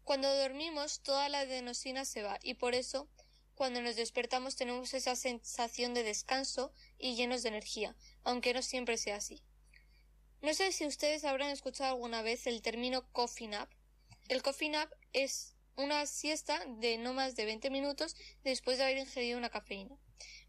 Cuando 0.05 0.33
dormimos, 0.35 1.01
toda 1.01 1.29
la 1.29 1.41
adenosina 1.41 2.05
se 2.05 2.23
va 2.23 2.39
y 2.43 2.55
por 2.55 2.75
eso, 2.75 3.09
cuando 3.55 3.81
nos 3.81 3.97
despertamos 3.97 4.55
tenemos 4.55 4.95
esa 4.95 5.17
sensación 5.17 5.95
de 5.95 6.03
descanso 6.03 6.73
y 6.99 7.17
llenos 7.17 7.43
de 7.43 7.49
energía, 7.49 7.97
aunque 8.23 8.55
no 8.55 8.63
siempre 8.63 8.99
sea 8.99 9.17
así. 9.17 9.43
No 10.43 10.55
sé 10.55 10.71
si 10.71 10.87
ustedes 10.87 11.25
habrán 11.25 11.51
escuchado 11.51 11.95
alguna 11.95 12.23
vez 12.23 12.47
el 12.47 12.63
término 12.63 13.11
coffee 13.13 13.49
nap. 13.49 13.71
El 14.29 14.43
coffee 14.43 14.69
nap 14.69 14.93
es 15.13 15.57
una 15.77 16.07
siesta 16.07 16.65
de 16.79 16.99
no 16.99 17.13
más 17.13 17.35
de 17.35 17.45
20 17.45 17.71
minutos 17.71 18.15
después 18.45 18.79
de 18.79 18.85
haber 18.85 18.99
ingerido 18.99 19.39
una 19.39 19.51
cafeína. 19.51 19.97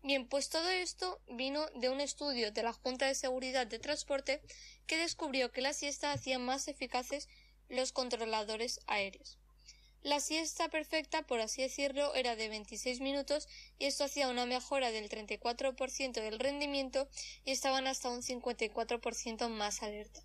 Bien, 0.03 0.27
pues 0.27 0.49
todo 0.49 0.69
esto 0.69 1.19
vino 1.27 1.65
de 1.75 1.89
un 1.89 1.99
estudio 1.99 2.51
de 2.51 2.63
la 2.63 2.73
Junta 2.73 3.07
de 3.07 3.15
Seguridad 3.15 3.67
de 3.67 3.79
Transporte 3.79 4.41
que 4.85 4.97
descubrió 4.97 5.51
que 5.51 5.61
la 5.61 5.73
siesta 5.73 6.11
hacía 6.11 6.39
más 6.39 6.67
eficaces 6.67 7.27
los 7.67 7.91
controladores 7.91 8.79
aéreos. 8.87 9.37
La 10.03 10.19
siesta 10.21 10.69
perfecta, 10.69 11.23
por 11.23 11.41
así 11.41 11.61
decirlo, 11.61 12.13
era 12.15 12.35
de 12.35 12.47
26 12.47 13.01
minutos 13.01 13.49
y 13.77 13.85
esto 13.85 14.05
hacía 14.05 14.29
una 14.29 14.45
mejora 14.45 14.91
del 14.91 15.09
34% 15.09 16.21
del 16.21 16.39
rendimiento 16.39 17.09
y 17.43 17.51
estaban 17.51 17.87
hasta 17.87 18.09
un 18.09 18.21
54% 18.21 19.49
más 19.49 19.83
alerta. 19.83 20.23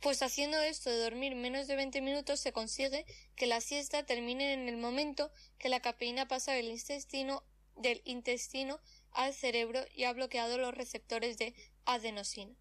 Pues 0.00 0.22
haciendo 0.22 0.58
esto 0.58 0.88
de 0.88 0.96
dormir 0.96 1.36
menos 1.36 1.66
de 1.66 1.76
20 1.76 2.00
minutos 2.00 2.40
se 2.40 2.52
consigue 2.52 3.04
que 3.36 3.46
la 3.46 3.60
siesta 3.60 4.04
termine 4.06 4.54
en 4.54 4.68
el 4.68 4.78
momento 4.78 5.30
que 5.58 5.68
la 5.68 5.80
cafeína 5.80 6.26
pasa 6.26 6.52
del 6.52 6.70
intestino 6.70 7.44
del 7.80 8.02
intestino 8.04 8.80
al 9.12 9.34
cerebro 9.34 9.84
y 9.94 10.04
ha 10.04 10.12
bloqueado 10.12 10.58
los 10.58 10.74
receptores 10.74 11.38
de 11.38 11.54
adenosina. 11.84 12.54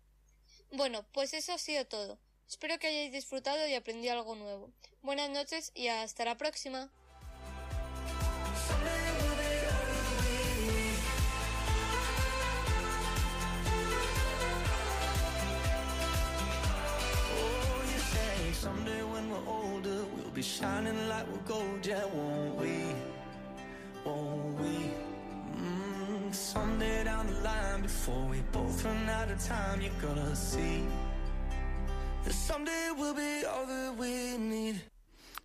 Bueno, 0.71 1.05
pues 1.13 1.33
eso 1.33 1.53
ha 1.53 1.57
sido 1.57 1.85
todo. 1.85 2.19
Espero 2.47 2.79
que 2.79 2.87
hayáis 2.87 3.11
disfrutado 3.11 3.67
y 3.67 3.75
aprendido 3.75 4.13
algo 4.13 4.35
nuevo. 4.35 4.71
Buenas 5.01 5.29
noches 5.29 5.71
y 5.75 5.87
hasta 5.87 6.25
la 6.25 6.37
próxima. 6.37 6.89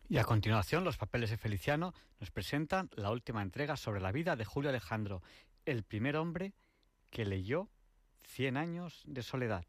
Y 0.08 0.18
a 0.18 0.24
continuación, 0.24 0.84
los 0.84 0.96
papeles 0.96 1.30
de 1.30 1.36
Feliciano 1.36 1.94
nos 2.20 2.30
presentan 2.30 2.90
la 2.94 3.10
última 3.10 3.42
entrega 3.42 3.76
sobre 3.76 4.00
la 4.00 4.12
vida 4.12 4.36
de 4.36 4.44
Julio 4.44 4.70
Alejandro, 4.70 5.20
el 5.66 5.82
primer 5.82 6.16
hombre 6.16 6.52
que 7.10 7.24
leyó 7.24 7.68
Cien 8.22 8.56
años 8.56 9.02
de 9.04 9.22
soledad. 9.22 9.64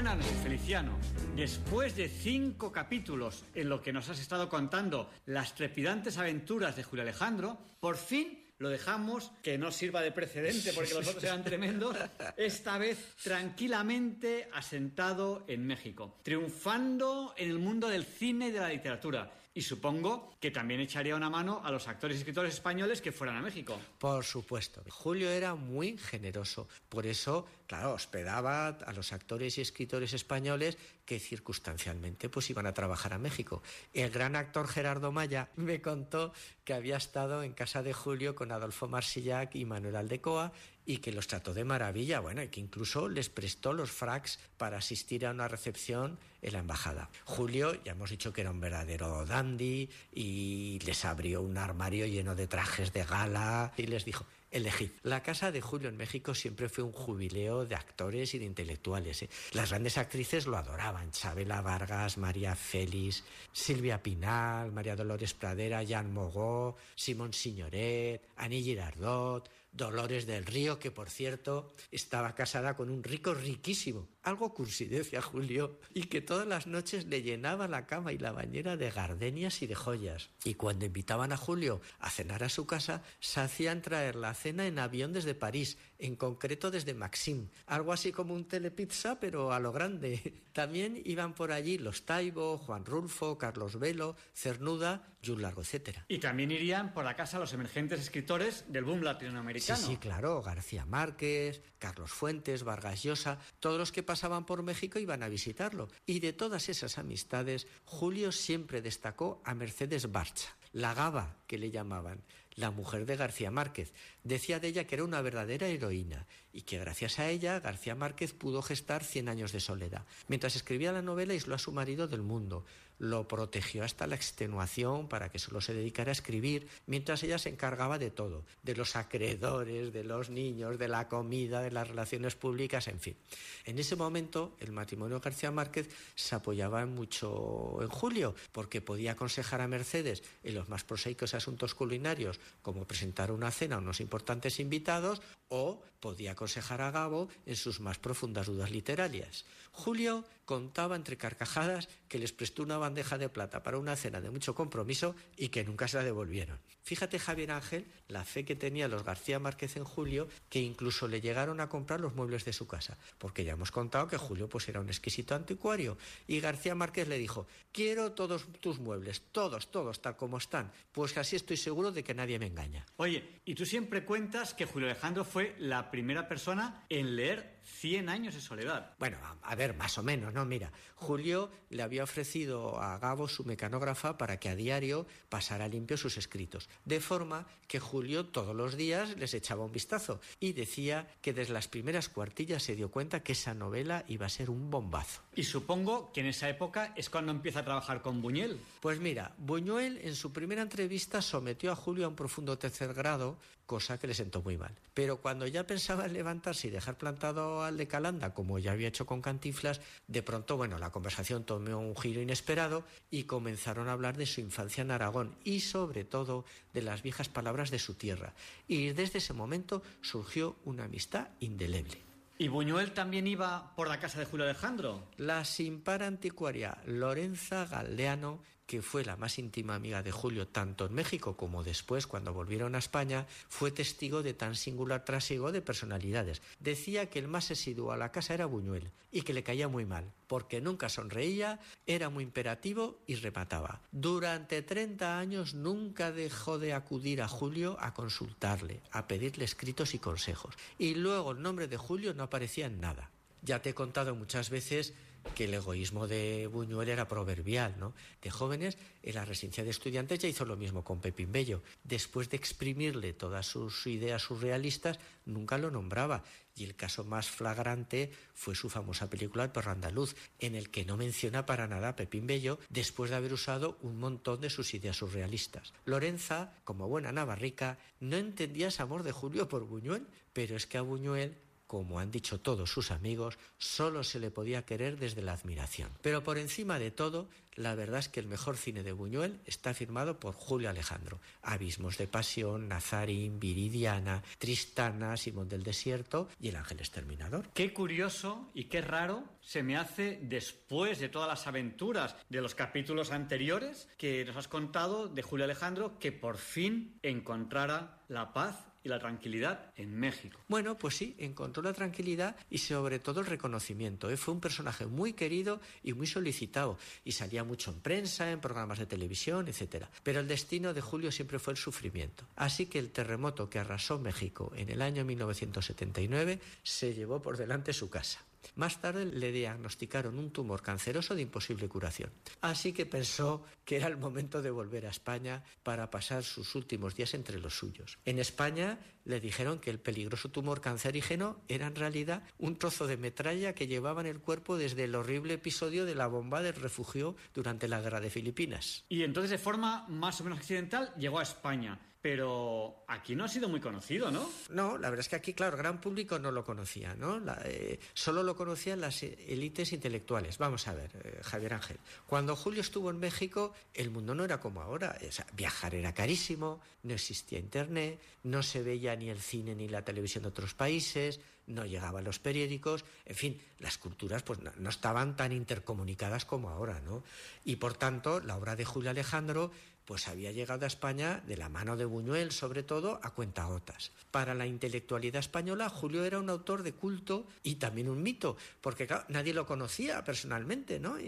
Buenas 0.00 0.24
Feliciano. 0.44 0.96
Después 1.34 1.96
de 1.96 2.08
cinco 2.08 2.70
capítulos 2.70 3.44
en 3.52 3.68
lo 3.68 3.82
que 3.82 3.92
nos 3.92 4.08
has 4.08 4.20
estado 4.20 4.48
contando 4.48 5.10
las 5.26 5.56
trepidantes 5.56 6.18
aventuras 6.18 6.76
de 6.76 6.84
Julio 6.84 7.02
Alejandro, 7.02 7.58
por 7.80 7.96
fin 7.96 8.46
lo 8.58 8.68
dejamos, 8.68 9.32
que 9.42 9.58
no 9.58 9.72
sirva 9.72 10.00
de 10.00 10.12
precedente 10.12 10.72
porque 10.72 10.94
los 10.94 11.08
otros 11.08 11.24
eran 11.24 11.42
tremendos, 11.42 11.96
esta 12.36 12.78
vez 12.78 13.16
tranquilamente 13.24 14.48
asentado 14.52 15.44
en 15.48 15.66
México, 15.66 16.14
triunfando 16.22 17.34
en 17.36 17.50
el 17.50 17.58
mundo 17.58 17.88
del 17.88 18.04
cine 18.04 18.48
y 18.48 18.52
de 18.52 18.60
la 18.60 18.68
literatura. 18.68 19.32
Y 19.52 19.62
supongo 19.62 20.36
que 20.38 20.52
también 20.52 20.78
echaría 20.78 21.16
una 21.16 21.28
mano 21.28 21.60
a 21.64 21.72
los 21.72 21.88
actores 21.88 22.16
y 22.16 22.20
escritores 22.20 22.54
españoles 22.54 23.00
que 23.00 23.10
fueran 23.10 23.38
a 23.38 23.42
México. 23.42 23.76
Por 23.98 24.24
supuesto. 24.24 24.84
Julio 24.88 25.28
era 25.28 25.56
muy 25.56 25.98
generoso. 25.98 26.68
Por 26.88 27.06
eso, 27.06 27.44
claro, 27.68 27.92
hospedaba 27.92 28.68
a 28.68 28.92
los 28.92 29.12
actores 29.12 29.58
y 29.58 29.60
escritores 29.60 30.14
españoles 30.14 30.78
que 31.04 31.20
circunstancialmente 31.20 32.28
pues 32.28 32.48
iban 32.50 32.66
a 32.66 32.74
trabajar 32.74 33.12
a 33.12 33.18
México. 33.18 33.62
El 33.92 34.10
gran 34.10 34.34
actor 34.34 34.66
Gerardo 34.66 35.12
Maya 35.12 35.50
me 35.54 35.80
contó 35.80 36.32
que 36.64 36.72
había 36.72 36.96
estado 36.96 37.42
en 37.42 37.52
casa 37.52 37.82
de 37.82 37.92
Julio 37.92 38.34
con 38.34 38.52
Adolfo 38.52 38.88
Marsillac 38.88 39.54
y 39.54 39.66
Manuel 39.66 39.96
Aldecoa 39.96 40.52
y 40.86 40.98
que 40.98 41.12
los 41.12 41.26
trató 41.26 41.52
de 41.52 41.64
maravilla, 41.64 42.20
bueno, 42.20 42.42
y 42.42 42.48
que 42.48 42.60
incluso 42.60 43.10
les 43.10 43.28
prestó 43.28 43.74
los 43.74 43.90
fracs 43.90 44.38
para 44.56 44.78
asistir 44.78 45.26
a 45.26 45.30
una 45.32 45.46
recepción 45.46 46.18
en 46.40 46.54
la 46.54 46.60
embajada. 46.60 47.10
Julio, 47.24 47.74
ya 47.84 47.92
hemos 47.92 48.08
dicho 48.08 48.32
que 48.32 48.40
era 48.40 48.50
un 48.50 48.60
verdadero 48.60 49.26
dandy 49.26 49.90
y 50.14 50.78
les 50.86 51.04
abrió 51.04 51.42
un 51.42 51.58
armario 51.58 52.06
lleno 52.06 52.34
de 52.34 52.46
trajes 52.46 52.94
de 52.94 53.04
gala 53.04 53.74
y 53.76 53.82
les 53.82 54.06
dijo, 54.06 54.24
elegid. 54.50 54.90
La 55.02 55.22
casa 55.22 55.52
de 55.52 55.60
Julio 55.60 55.88
en 55.88 55.96
México 55.96 56.34
siempre 56.34 56.68
fue 56.68 56.84
un 56.84 56.92
jubileo 56.92 57.64
de 57.64 57.74
actores 57.74 58.34
y 58.34 58.38
de 58.38 58.44
intelectuales. 58.44 59.22
¿eh? 59.22 59.30
Las 59.52 59.70
grandes 59.70 59.98
actrices 59.98 60.46
lo 60.46 60.56
adoraban. 60.56 61.10
Chabela 61.10 61.60
Vargas, 61.60 62.18
María 62.18 62.54
Félix, 62.54 63.24
Silvia 63.52 64.02
Pinal, 64.02 64.72
María 64.72 64.96
Dolores 64.96 65.34
Pradera, 65.34 65.82
Jean 65.82 66.12
Mogó, 66.12 66.76
Simón 66.94 67.32
Signoret, 67.32 68.22
Annie 68.36 68.62
Girardot, 68.62 69.48
Dolores 69.72 70.26
del 70.26 70.46
Río, 70.46 70.78
que 70.78 70.90
por 70.90 71.10
cierto 71.10 71.70
estaba 71.90 72.34
casada 72.34 72.74
con 72.74 72.90
un 72.90 73.04
rico 73.04 73.34
riquísimo, 73.34 74.08
algo 74.28 74.54
cursi, 74.54 74.84
decía 74.84 75.22
Julio, 75.22 75.78
y 75.94 76.04
que 76.04 76.20
todas 76.20 76.46
las 76.46 76.66
noches 76.66 77.06
le 77.06 77.22
llenaba 77.22 77.68
la 77.68 77.86
cama 77.86 78.12
y 78.12 78.18
la 78.18 78.32
bañera 78.32 78.76
de 78.76 78.90
gardenias 78.90 79.62
y 79.62 79.66
de 79.66 79.74
joyas. 79.74 80.30
Y 80.44 80.54
cuando 80.54 80.84
invitaban 80.84 81.32
a 81.32 81.36
Julio 81.36 81.80
a 81.98 82.10
cenar 82.10 82.44
a 82.44 82.48
su 82.48 82.66
casa, 82.66 83.02
se 83.20 83.40
hacían 83.40 83.82
traer 83.82 84.16
la 84.16 84.34
cena 84.34 84.66
en 84.66 84.78
avión 84.78 85.12
desde 85.12 85.34
París, 85.34 85.78
en 85.98 86.16
concreto 86.16 86.70
desde 86.70 86.94
Maxim, 86.94 87.48
algo 87.66 87.92
así 87.92 88.12
como 88.12 88.34
un 88.34 88.46
telepizza, 88.46 89.18
pero 89.18 89.52
a 89.52 89.60
lo 89.60 89.72
grande. 89.72 90.42
También 90.52 91.00
iban 91.04 91.34
por 91.34 91.52
allí 91.52 91.78
los 91.78 92.04
Taibo, 92.04 92.58
Juan 92.58 92.84
Rulfo, 92.84 93.38
Carlos 93.38 93.78
Velo, 93.78 94.16
Cernuda 94.34 95.14
y 95.22 95.30
un 95.30 95.42
largo 95.42 95.62
etcétera. 95.62 96.04
Y 96.08 96.18
también 96.18 96.50
irían 96.50 96.92
por 96.92 97.04
la 97.04 97.14
casa 97.14 97.38
los 97.38 97.52
emergentes 97.52 98.00
escritores 98.00 98.64
del 98.68 98.84
boom 98.84 99.02
latinoamericano. 99.02 99.78
Sí, 99.78 99.86
sí, 99.86 99.96
claro, 99.96 100.42
García 100.42 100.84
Márquez, 100.84 101.62
Carlos 101.78 102.10
Fuentes, 102.10 102.64
Vargas 102.64 103.02
Llosa, 103.02 103.38
todos 103.60 103.78
los 103.78 103.92
que 103.92 104.02
pasaban 104.02 104.17
por 104.46 104.62
México 104.62 104.98
iban 104.98 105.22
a 105.22 105.28
visitarlo. 105.28 105.88
Y 106.06 106.20
de 106.20 106.32
todas 106.32 106.68
esas 106.68 106.98
amistades, 106.98 107.66
Julio 107.84 108.32
siempre 108.32 108.82
destacó 108.82 109.40
a 109.44 109.54
Mercedes 109.54 110.10
Barcha, 110.10 110.56
la 110.72 110.94
Gaba, 110.94 111.36
que 111.46 111.58
le 111.58 111.70
llamaban 111.70 112.22
la 112.58 112.72
mujer 112.72 113.06
de 113.06 113.16
García 113.16 113.52
Márquez. 113.52 113.92
Decía 114.24 114.58
de 114.58 114.68
ella 114.68 114.84
que 114.84 114.96
era 114.96 115.04
una 115.04 115.22
verdadera 115.22 115.68
heroína 115.68 116.26
y 116.52 116.62
que 116.62 116.78
gracias 116.78 117.20
a 117.20 117.28
ella 117.28 117.60
García 117.60 117.94
Márquez 117.94 118.32
pudo 118.32 118.62
gestar 118.62 119.04
Cien 119.04 119.28
años 119.28 119.52
de 119.52 119.60
soledad. 119.60 120.04
Mientras 120.26 120.56
escribía 120.56 120.90
la 120.90 121.00
novela 121.00 121.34
aisló 121.34 121.54
a 121.54 121.58
su 121.58 121.70
marido 121.70 122.08
del 122.08 122.22
mundo, 122.22 122.64
lo 122.98 123.28
protegió 123.28 123.84
hasta 123.84 124.06
la 124.06 124.16
extenuación 124.16 125.08
para 125.08 125.30
que 125.30 125.38
solo 125.38 125.60
se 125.60 125.74
dedicara 125.74 126.10
a 126.10 126.12
escribir, 126.12 126.68
mientras 126.86 127.22
ella 127.22 127.38
se 127.38 127.48
encargaba 127.48 127.98
de 127.98 128.10
todo, 128.10 128.44
de 128.62 128.74
los 128.74 128.96
acreedores, 128.96 129.92
de 129.92 130.04
los 130.04 130.30
niños, 130.30 130.78
de 130.78 130.88
la 130.88 131.08
comida, 131.08 131.62
de 131.62 131.70
las 131.70 131.88
relaciones 131.88 132.34
públicas, 132.34 132.88
en 132.88 133.00
fin. 133.00 133.16
En 133.64 133.78
ese 133.78 133.96
momento 133.96 134.56
el 134.60 134.72
matrimonio 134.72 135.20
García 135.20 135.50
Márquez 135.50 135.88
se 136.14 136.34
apoyaba 136.34 136.84
mucho 136.86 137.78
en 137.80 137.88
Julio, 137.88 138.34
porque 138.52 138.80
podía 138.80 139.12
aconsejar 139.12 139.60
a 139.60 139.68
Mercedes 139.68 140.22
en 140.42 140.54
los 140.54 140.68
más 140.68 140.84
prosaicos 140.84 141.34
asuntos 141.34 141.74
culinarios, 141.74 142.40
como 142.62 142.84
presentar 142.84 143.30
una 143.32 143.50
cena 143.50 143.76
a 143.76 143.78
unos 143.78 144.00
importantes 144.00 144.60
invitados, 144.60 145.22
o 145.48 145.82
podía 146.00 146.32
aconsejar 146.32 146.80
a 146.80 146.90
Gabo 146.90 147.28
en 147.46 147.56
sus 147.56 147.80
más 147.80 147.98
profundas 147.98 148.46
dudas 148.46 148.70
literarias. 148.70 149.44
Julio 149.72 150.24
contaba 150.44 150.96
entre 150.96 151.18
carcajadas 151.18 151.88
que 152.08 152.18
les 152.18 152.32
prestó 152.32 152.62
una 152.62 152.78
bandeja 152.78 153.18
de 153.18 153.28
plata 153.28 153.62
para 153.62 153.78
una 153.78 153.96
cena 153.96 154.20
de 154.20 154.30
mucho 154.30 154.54
compromiso 154.54 155.14
y 155.36 155.50
que 155.50 155.62
nunca 155.62 155.86
se 155.88 155.98
la 155.98 156.04
devolvieron. 156.04 156.58
Fíjate, 156.82 157.18
Javier 157.18 157.50
Ángel, 157.50 157.86
la 158.08 158.24
fe 158.24 158.46
que 158.46 158.56
tenía 158.56 158.88
los 158.88 159.04
García 159.04 159.38
Márquez 159.38 159.76
en 159.76 159.84
Julio, 159.84 160.26
que 160.48 160.60
incluso 160.60 161.06
le 161.06 161.20
llegaron 161.20 161.60
a 161.60 161.68
comprar 161.68 162.00
los 162.00 162.14
muebles 162.14 162.46
de 162.46 162.54
su 162.54 162.66
casa, 162.66 162.96
porque 163.18 163.44
ya 163.44 163.52
hemos 163.52 163.70
contado 163.70 164.08
que 164.08 164.16
Julio 164.16 164.48
pues 164.48 164.66
era 164.70 164.80
un 164.80 164.88
exquisito 164.88 165.34
anticuario 165.34 165.98
y 166.26 166.40
García 166.40 166.74
Márquez 166.74 167.06
le 167.08 167.18
dijo, 167.18 167.46
quiero 167.70 168.12
todos 168.12 168.46
tus 168.60 168.78
muebles, 168.78 169.22
todos, 169.32 169.70
todos, 169.70 170.00
tal 170.00 170.16
como 170.16 170.38
están, 170.38 170.72
pues 170.92 171.16
así 171.18 171.36
estoy 171.36 171.58
seguro 171.58 171.92
de 171.92 172.02
que 172.02 172.14
nadie 172.14 172.38
me 172.38 172.46
engaña. 172.46 172.86
Oye, 172.96 173.42
y 173.44 173.54
tú 173.54 173.66
siempre 173.66 174.06
cuentas 174.06 174.54
que 174.54 174.64
Julio 174.64 174.88
Alejandro 174.88 175.26
fue 175.26 175.56
la 175.58 175.87
primera 175.90 176.28
persona 176.28 176.84
en 176.88 177.16
leer 177.16 177.57
Cien 177.68 178.08
años 178.08 178.34
de 178.34 178.40
soledad. 178.40 178.94
Bueno, 178.98 179.18
a 179.42 179.54
ver, 179.54 179.76
más 179.76 179.98
o 179.98 180.02
menos, 180.02 180.34
¿no? 180.34 180.44
Mira, 180.44 180.72
Julio 180.96 181.50
le 181.70 181.82
había 181.82 182.02
ofrecido 182.02 182.80
a 182.80 182.98
Gabo 182.98 183.28
su 183.28 183.44
mecanógrafa 183.44 184.18
para 184.18 184.40
que 184.40 184.48
a 184.48 184.56
diario 184.56 185.06
pasara 185.28 185.68
limpio 185.68 185.96
sus 185.96 186.16
escritos, 186.16 186.68
de 186.84 187.00
forma 187.00 187.46
que 187.68 187.78
Julio 187.78 188.26
todos 188.26 188.56
los 188.56 188.76
días 188.76 189.16
les 189.16 189.34
echaba 189.34 189.64
un 189.64 189.70
vistazo 189.70 190.20
y 190.40 190.54
decía 190.54 191.06
que 191.20 191.32
desde 191.32 191.52
las 191.52 191.68
primeras 191.68 192.08
cuartillas 192.08 192.62
se 192.62 192.74
dio 192.74 192.90
cuenta 192.90 193.22
que 193.22 193.32
esa 193.32 193.54
novela 193.54 194.04
iba 194.08 194.26
a 194.26 194.30
ser 194.30 194.50
un 194.50 194.70
bombazo. 194.70 195.22
Y 195.36 195.44
supongo 195.44 196.10
que 196.12 196.20
en 196.20 196.26
esa 196.26 196.48
época 196.48 196.92
es 196.96 197.10
cuando 197.10 197.30
empieza 197.30 197.60
a 197.60 197.64
trabajar 197.64 198.02
con 198.02 198.20
Buñuel. 198.20 198.58
Pues 198.80 198.98
mira, 198.98 199.34
Buñuel 199.38 199.98
en 200.02 200.16
su 200.16 200.32
primera 200.32 200.62
entrevista 200.62 201.22
sometió 201.22 201.70
a 201.70 201.76
Julio 201.76 202.06
a 202.06 202.08
un 202.08 202.16
profundo 202.16 202.58
tercer 202.58 202.92
grado, 202.94 203.38
cosa 203.66 203.98
que 203.98 204.06
le 204.06 204.14
sentó 204.14 204.42
muy 204.42 204.56
mal. 204.56 204.74
Pero 204.94 205.18
cuando 205.18 205.46
ya 205.46 205.66
pensaba 205.66 206.06
en 206.06 206.14
levantarse 206.14 206.68
y 206.68 206.70
dejar 206.70 206.96
plantado 206.96 207.57
al 207.62 207.76
de 207.76 207.88
Calanda, 207.88 208.34
como 208.34 208.58
ya 208.58 208.72
había 208.72 208.88
hecho 208.88 209.06
con 209.06 209.22
Cantinflas, 209.22 209.80
de 210.06 210.22
pronto, 210.22 210.56
bueno, 210.56 210.78
la 210.78 210.90
conversación 210.90 211.44
tomó 211.44 211.78
un 211.78 211.96
giro 211.96 212.20
inesperado 212.20 212.84
y 213.10 213.24
comenzaron 213.24 213.88
a 213.88 213.92
hablar 213.92 214.16
de 214.16 214.26
su 214.26 214.40
infancia 214.40 214.82
en 214.82 214.90
Aragón 214.90 215.36
y 215.44 215.60
sobre 215.60 216.04
todo 216.04 216.44
de 216.72 216.82
las 216.82 217.02
viejas 217.02 217.28
palabras 217.28 217.70
de 217.70 217.78
su 217.78 217.94
tierra. 217.94 218.34
Y 218.66 218.88
desde 218.88 219.18
ese 219.18 219.32
momento 219.32 219.82
surgió 220.00 220.56
una 220.64 220.84
amistad 220.84 221.28
indeleble. 221.40 222.08
¿Y 222.40 222.46
Buñuel 222.46 222.92
también 222.92 223.26
iba 223.26 223.74
por 223.74 223.88
la 223.88 223.98
casa 223.98 224.20
de 224.20 224.24
Julio 224.24 224.44
Alejandro? 224.44 225.02
La 225.16 225.44
sin 225.44 225.80
par 225.80 226.04
anticuaria 226.04 226.78
Lorenza 226.86 227.66
Galdeano 227.66 228.40
que 228.68 228.82
fue 228.82 229.02
la 229.02 229.16
más 229.16 229.38
íntima 229.38 229.74
amiga 229.74 230.02
de 230.02 230.12
Julio 230.12 230.46
tanto 230.46 230.84
en 230.84 230.92
México 230.92 231.38
como 231.38 231.64
después 231.64 232.06
cuando 232.06 232.34
volvieron 232.34 232.74
a 232.74 232.78
España, 232.78 233.26
fue 233.48 233.70
testigo 233.70 234.22
de 234.22 234.34
tan 234.34 234.54
singular 234.54 235.06
trasiego 235.06 235.52
de 235.52 235.62
personalidades. 235.62 236.42
Decía 236.60 237.08
que 237.08 237.18
el 237.18 237.28
más 237.28 237.50
asiduo 237.50 237.92
a 237.92 237.96
la 237.96 238.12
casa 238.12 238.34
era 238.34 238.44
Buñuel 238.44 238.90
y 239.10 239.22
que 239.22 239.32
le 239.32 239.42
caía 239.42 239.68
muy 239.68 239.86
mal, 239.86 240.12
porque 240.26 240.60
nunca 240.60 240.90
sonreía, 240.90 241.60
era 241.86 242.10
muy 242.10 242.24
imperativo 242.24 243.00
y 243.06 243.14
remataba. 243.14 243.80
Durante 243.90 244.60
30 244.60 245.18
años 245.18 245.54
nunca 245.54 246.12
dejó 246.12 246.58
de 246.58 246.74
acudir 246.74 247.22
a 247.22 247.28
Julio 247.28 247.78
a 247.80 247.94
consultarle, 247.94 248.82
a 248.90 249.08
pedirle 249.08 249.46
escritos 249.46 249.94
y 249.94 249.98
consejos. 249.98 250.54
Y 250.76 250.94
luego 250.94 251.32
el 251.32 251.40
nombre 251.40 251.68
de 251.68 251.78
Julio 251.78 252.12
no 252.12 252.24
aparecía 252.24 252.66
en 252.66 252.80
nada. 252.82 253.10
Ya 253.40 253.62
te 253.62 253.70
he 253.70 253.74
contado 253.74 254.14
muchas 254.14 254.50
veces 254.50 254.92
que 255.34 255.44
el 255.44 255.54
egoísmo 255.54 256.06
de 256.08 256.46
Buñuel 256.46 256.88
era 256.88 257.08
proverbial, 257.08 257.76
¿no? 257.78 257.94
De 258.22 258.30
jóvenes, 258.30 258.76
en 259.02 259.14
la 259.14 259.24
residencia 259.24 259.64
de 259.64 259.70
estudiantes 259.70 260.18
ya 260.18 260.28
hizo 260.28 260.44
lo 260.44 260.56
mismo 260.56 260.84
con 260.84 261.00
Pepín 261.00 261.32
Bello. 261.32 261.62
Después 261.84 262.28
de 262.30 262.36
exprimirle 262.36 263.12
todas 263.12 263.46
sus 263.46 263.86
ideas 263.86 264.22
surrealistas, 264.22 264.98
nunca 265.24 265.58
lo 265.58 265.70
nombraba. 265.70 266.24
Y 266.54 266.64
el 266.64 266.74
caso 266.74 267.04
más 267.04 267.30
flagrante 267.30 268.10
fue 268.34 268.56
su 268.56 268.68
famosa 268.68 269.08
película 269.08 269.44
El 269.44 269.52
perro 269.52 269.70
andaluz, 269.70 270.16
en 270.40 270.56
el 270.56 270.70
que 270.70 270.84
no 270.84 270.96
menciona 270.96 271.46
para 271.46 271.68
nada 271.68 271.90
a 271.90 271.96
Pepín 271.96 272.26
Bello 272.26 272.58
después 272.68 273.10
de 273.10 273.16
haber 273.16 273.32
usado 273.32 273.78
un 273.82 273.98
montón 273.98 274.40
de 274.40 274.50
sus 274.50 274.74
ideas 274.74 274.96
surrealistas. 274.96 275.72
Lorenza, 275.84 276.52
como 276.64 276.88
buena 276.88 277.12
navarrica, 277.12 277.78
no 278.00 278.16
entendía 278.16 278.68
ese 278.68 278.82
amor 278.82 279.04
de 279.04 279.12
Julio 279.12 279.48
por 279.48 279.64
Buñuel, 279.64 280.06
pero 280.32 280.56
es 280.56 280.66
que 280.66 280.78
a 280.78 280.82
Buñuel 280.82 281.38
como 281.68 282.00
han 282.00 282.10
dicho 282.10 282.40
todos 282.40 282.72
sus 282.72 282.90
amigos, 282.90 283.38
solo 283.58 284.02
se 284.02 284.18
le 284.18 284.32
podía 284.32 284.64
querer 284.64 284.98
desde 284.98 285.22
la 285.22 285.34
admiración. 285.34 285.90
Pero 286.02 286.24
por 286.24 286.38
encima 286.38 286.80
de 286.80 286.90
todo, 286.90 287.28
la 287.54 287.74
verdad 287.74 288.00
es 288.00 288.08
que 288.08 288.20
el 288.20 288.26
mejor 288.26 288.56
cine 288.56 288.82
de 288.82 288.92
Buñuel 288.92 289.40
está 289.44 289.74
firmado 289.74 290.18
por 290.18 290.32
Julio 290.32 290.70
Alejandro. 290.70 291.20
Abismos 291.42 291.98
de 291.98 292.06
Pasión, 292.06 292.68
Nazarín, 292.68 293.38
Viridiana, 293.38 294.22
Tristana, 294.38 295.16
Simón 295.16 295.48
del 295.48 295.62
Desierto 295.62 296.28
y 296.40 296.48
El 296.48 296.56
Ángel 296.56 296.78
Exterminador. 296.78 297.50
Qué 297.52 297.72
curioso 297.72 298.48
y 298.54 298.64
qué 298.64 298.80
raro 298.80 299.24
se 299.40 299.62
me 299.62 299.76
hace 299.76 300.20
después 300.22 301.00
de 301.00 301.08
todas 301.08 301.28
las 301.28 301.46
aventuras 301.46 302.16
de 302.28 302.40
los 302.40 302.54
capítulos 302.54 303.12
anteriores 303.12 303.88
que 303.98 304.24
nos 304.24 304.36
has 304.36 304.48
contado 304.48 305.08
de 305.08 305.22
Julio 305.22 305.44
Alejandro 305.44 305.98
que 305.98 306.12
por 306.12 306.38
fin 306.38 306.98
encontrara 307.02 308.02
la 308.08 308.32
paz 308.32 308.67
la 308.88 308.98
tranquilidad 308.98 309.72
en 309.76 309.94
México. 309.94 310.40
Bueno, 310.48 310.76
pues 310.76 310.96
sí, 310.96 311.14
encontró 311.18 311.62
la 311.62 311.72
tranquilidad 311.72 312.36
y 312.50 312.58
sobre 312.58 312.98
todo 312.98 313.20
el 313.20 313.26
reconocimiento. 313.26 314.10
¿eh? 314.10 314.16
Fue 314.16 314.34
un 314.34 314.40
personaje 314.40 314.86
muy 314.86 315.12
querido 315.12 315.60
y 315.82 315.92
muy 315.92 316.06
solicitado 316.06 316.78
y 317.04 317.12
salía 317.12 317.44
mucho 317.44 317.70
en 317.70 317.80
prensa, 317.80 318.30
en 318.30 318.40
programas 318.40 318.78
de 318.78 318.86
televisión, 318.86 319.48
etc. 319.48 319.86
Pero 320.02 320.20
el 320.20 320.28
destino 320.28 320.74
de 320.74 320.80
Julio 320.80 321.12
siempre 321.12 321.38
fue 321.38 321.52
el 321.52 321.58
sufrimiento. 321.58 322.24
Así 322.36 322.66
que 322.66 322.78
el 322.78 322.90
terremoto 322.90 323.48
que 323.48 323.58
arrasó 323.58 323.98
México 323.98 324.52
en 324.56 324.70
el 324.70 324.82
año 324.82 325.04
1979 325.04 326.40
se 326.62 326.94
llevó 326.94 327.22
por 327.22 327.36
delante 327.36 327.72
su 327.72 327.88
casa. 327.90 328.27
Más 328.56 328.80
tarde 328.80 329.06
le 329.06 329.32
diagnosticaron 329.32 330.18
un 330.18 330.30
tumor 330.30 330.62
canceroso 330.62 331.14
de 331.14 331.22
imposible 331.22 331.68
curación. 331.68 332.10
Así 332.40 332.72
que 332.72 332.86
pensó 332.86 333.44
que 333.64 333.76
era 333.76 333.86
el 333.86 333.96
momento 333.96 334.42
de 334.42 334.50
volver 334.50 334.86
a 334.86 334.90
España 334.90 335.44
para 335.62 335.90
pasar 335.90 336.24
sus 336.24 336.54
últimos 336.54 336.94
días 336.94 337.14
entre 337.14 337.38
los 337.38 337.56
suyos. 337.56 337.98
En 338.04 338.18
España 338.18 338.78
le 339.08 339.20
dijeron 339.20 339.58
que 339.58 339.70
el 339.70 339.80
peligroso 339.80 340.30
tumor 340.30 340.60
cancerígeno 340.60 341.40
era 341.48 341.66
en 341.66 341.74
realidad 341.74 342.22
un 342.38 342.56
trozo 342.58 342.86
de 342.86 342.98
metralla 342.98 343.54
que 343.54 343.66
llevaba 343.66 344.02
en 344.02 344.06
el 344.06 344.20
cuerpo 344.20 344.56
desde 344.56 344.84
el 344.84 344.94
horrible 344.94 345.34
episodio 345.34 345.86
de 345.86 345.94
la 345.94 346.06
bomba 346.06 346.42
del 346.42 346.54
refugio 346.54 347.16
durante 347.34 347.68
la 347.68 347.80
guerra 347.80 348.00
de 348.00 348.10
Filipinas. 348.10 348.84
Y 348.88 349.02
entonces 349.02 349.30
de 349.30 349.38
forma 349.38 349.86
más 349.88 350.20
o 350.20 350.24
menos 350.24 350.38
accidental 350.38 350.92
llegó 350.96 351.18
a 351.18 351.22
España 351.22 351.80
pero 352.00 352.84
aquí 352.86 353.16
no 353.16 353.24
ha 353.24 353.28
sido 353.28 353.48
muy 353.48 353.60
conocido, 353.60 354.10
¿no? 354.10 354.30
No, 354.50 354.78
la 354.78 354.88
verdad 354.88 355.00
es 355.00 355.08
que 355.08 355.16
aquí, 355.16 355.34
claro, 355.34 355.56
el 355.56 355.62
gran 355.62 355.80
público 355.80 356.18
no 356.18 356.30
lo 356.30 356.44
conocía, 356.44 356.94
¿no? 356.94 357.20
Eh, 357.44 357.80
solo 357.92 358.22
lo 358.22 358.36
conocían 358.36 358.80
las 358.80 359.02
élites 359.02 359.72
intelectuales. 359.72 360.38
Vamos 360.38 360.68
a 360.68 360.74
ver, 360.74 360.90
eh, 361.02 361.20
Javier 361.22 361.54
Ángel, 361.54 361.78
cuando 362.06 362.36
Julio 362.36 362.60
estuvo 362.60 362.90
en 362.90 363.00
México, 363.00 363.52
el 363.74 363.90
mundo 363.90 364.14
no 364.14 364.24
era 364.24 364.38
como 364.38 364.62
ahora. 364.62 364.96
viajar 365.34 365.74
era 365.74 365.92
carísimo, 365.92 366.60
no 366.84 366.94
existía 366.94 367.40
Internet, 367.40 368.00
no 368.22 368.42
se 368.42 368.62
veía 368.62 368.94
ni 368.98 369.08
el 369.08 369.20
cine 369.20 369.54
ni 369.54 369.68
la 369.68 369.84
televisión 369.84 370.22
de 370.22 370.28
otros 370.28 370.54
países, 370.54 371.20
no 371.46 371.64
llegaban 371.64 372.04
los 372.04 372.18
periódicos, 372.18 372.84
en 373.06 373.16
fin, 373.16 373.40
las 373.58 373.78
culturas 373.78 374.22
pues 374.22 374.40
no, 374.40 374.68
estaban 374.68 375.16
tan 375.16 375.32
intercomunicadas 375.32 376.24
como 376.24 376.50
ahora, 376.50 376.80
¿no? 376.80 377.02
Y 377.44 377.56
por 377.56 377.74
tanto, 377.74 378.20
la 378.20 378.36
obra 378.36 378.56
de 378.56 378.64
Julio 378.64 378.90
Alejandro 378.90 379.50
pues 379.88 380.06
había 380.06 380.32
llegado 380.32 380.64
a 380.64 380.66
España 380.66 381.22
de 381.26 381.38
la 381.38 381.48
mano 381.48 381.74
de 381.74 381.86
Buñuel, 381.86 382.30
sobre 382.30 382.62
todo, 382.62 383.00
a 383.02 383.14
cuentagotas. 383.14 383.90
Para 384.10 384.34
la 384.34 384.44
intelectualidad 384.44 385.20
española, 385.20 385.70
Julio 385.70 386.04
era 386.04 386.18
un 386.18 386.28
autor 386.28 386.62
de 386.62 386.74
culto 386.74 387.26
y 387.42 387.54
también 387.54 387.88
un 387.88 388.02
mito, 388.02 388.36
porque 388.60 388.86
nadie 389.08 389.32
lo 389.32 389.46
conocía 389.46 390.04
personalmente, 390.04 390.78
¿no? 390.78 390.98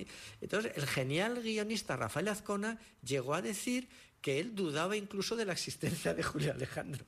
entonces, 0.40 0.72
el 0.76 0.86
genial 0.86 1.42
guionista 1.42 1.98
Rafael 1.98 2.28
Azcona 2.28 2.78
llegó 3.04 3.34
a 3.34 3.42
decir 3.42 3.86
que 4.20 4.38
él 4.38 4.54
dudaba 4.54 4.96
incluso 4.96 5.36
de 5.36 5.44
la 5.44 5.52
existencia 5.52 6.14
de 6.14 6.22
Julio 6.22 6.52
Alejandro. 6.52 7.04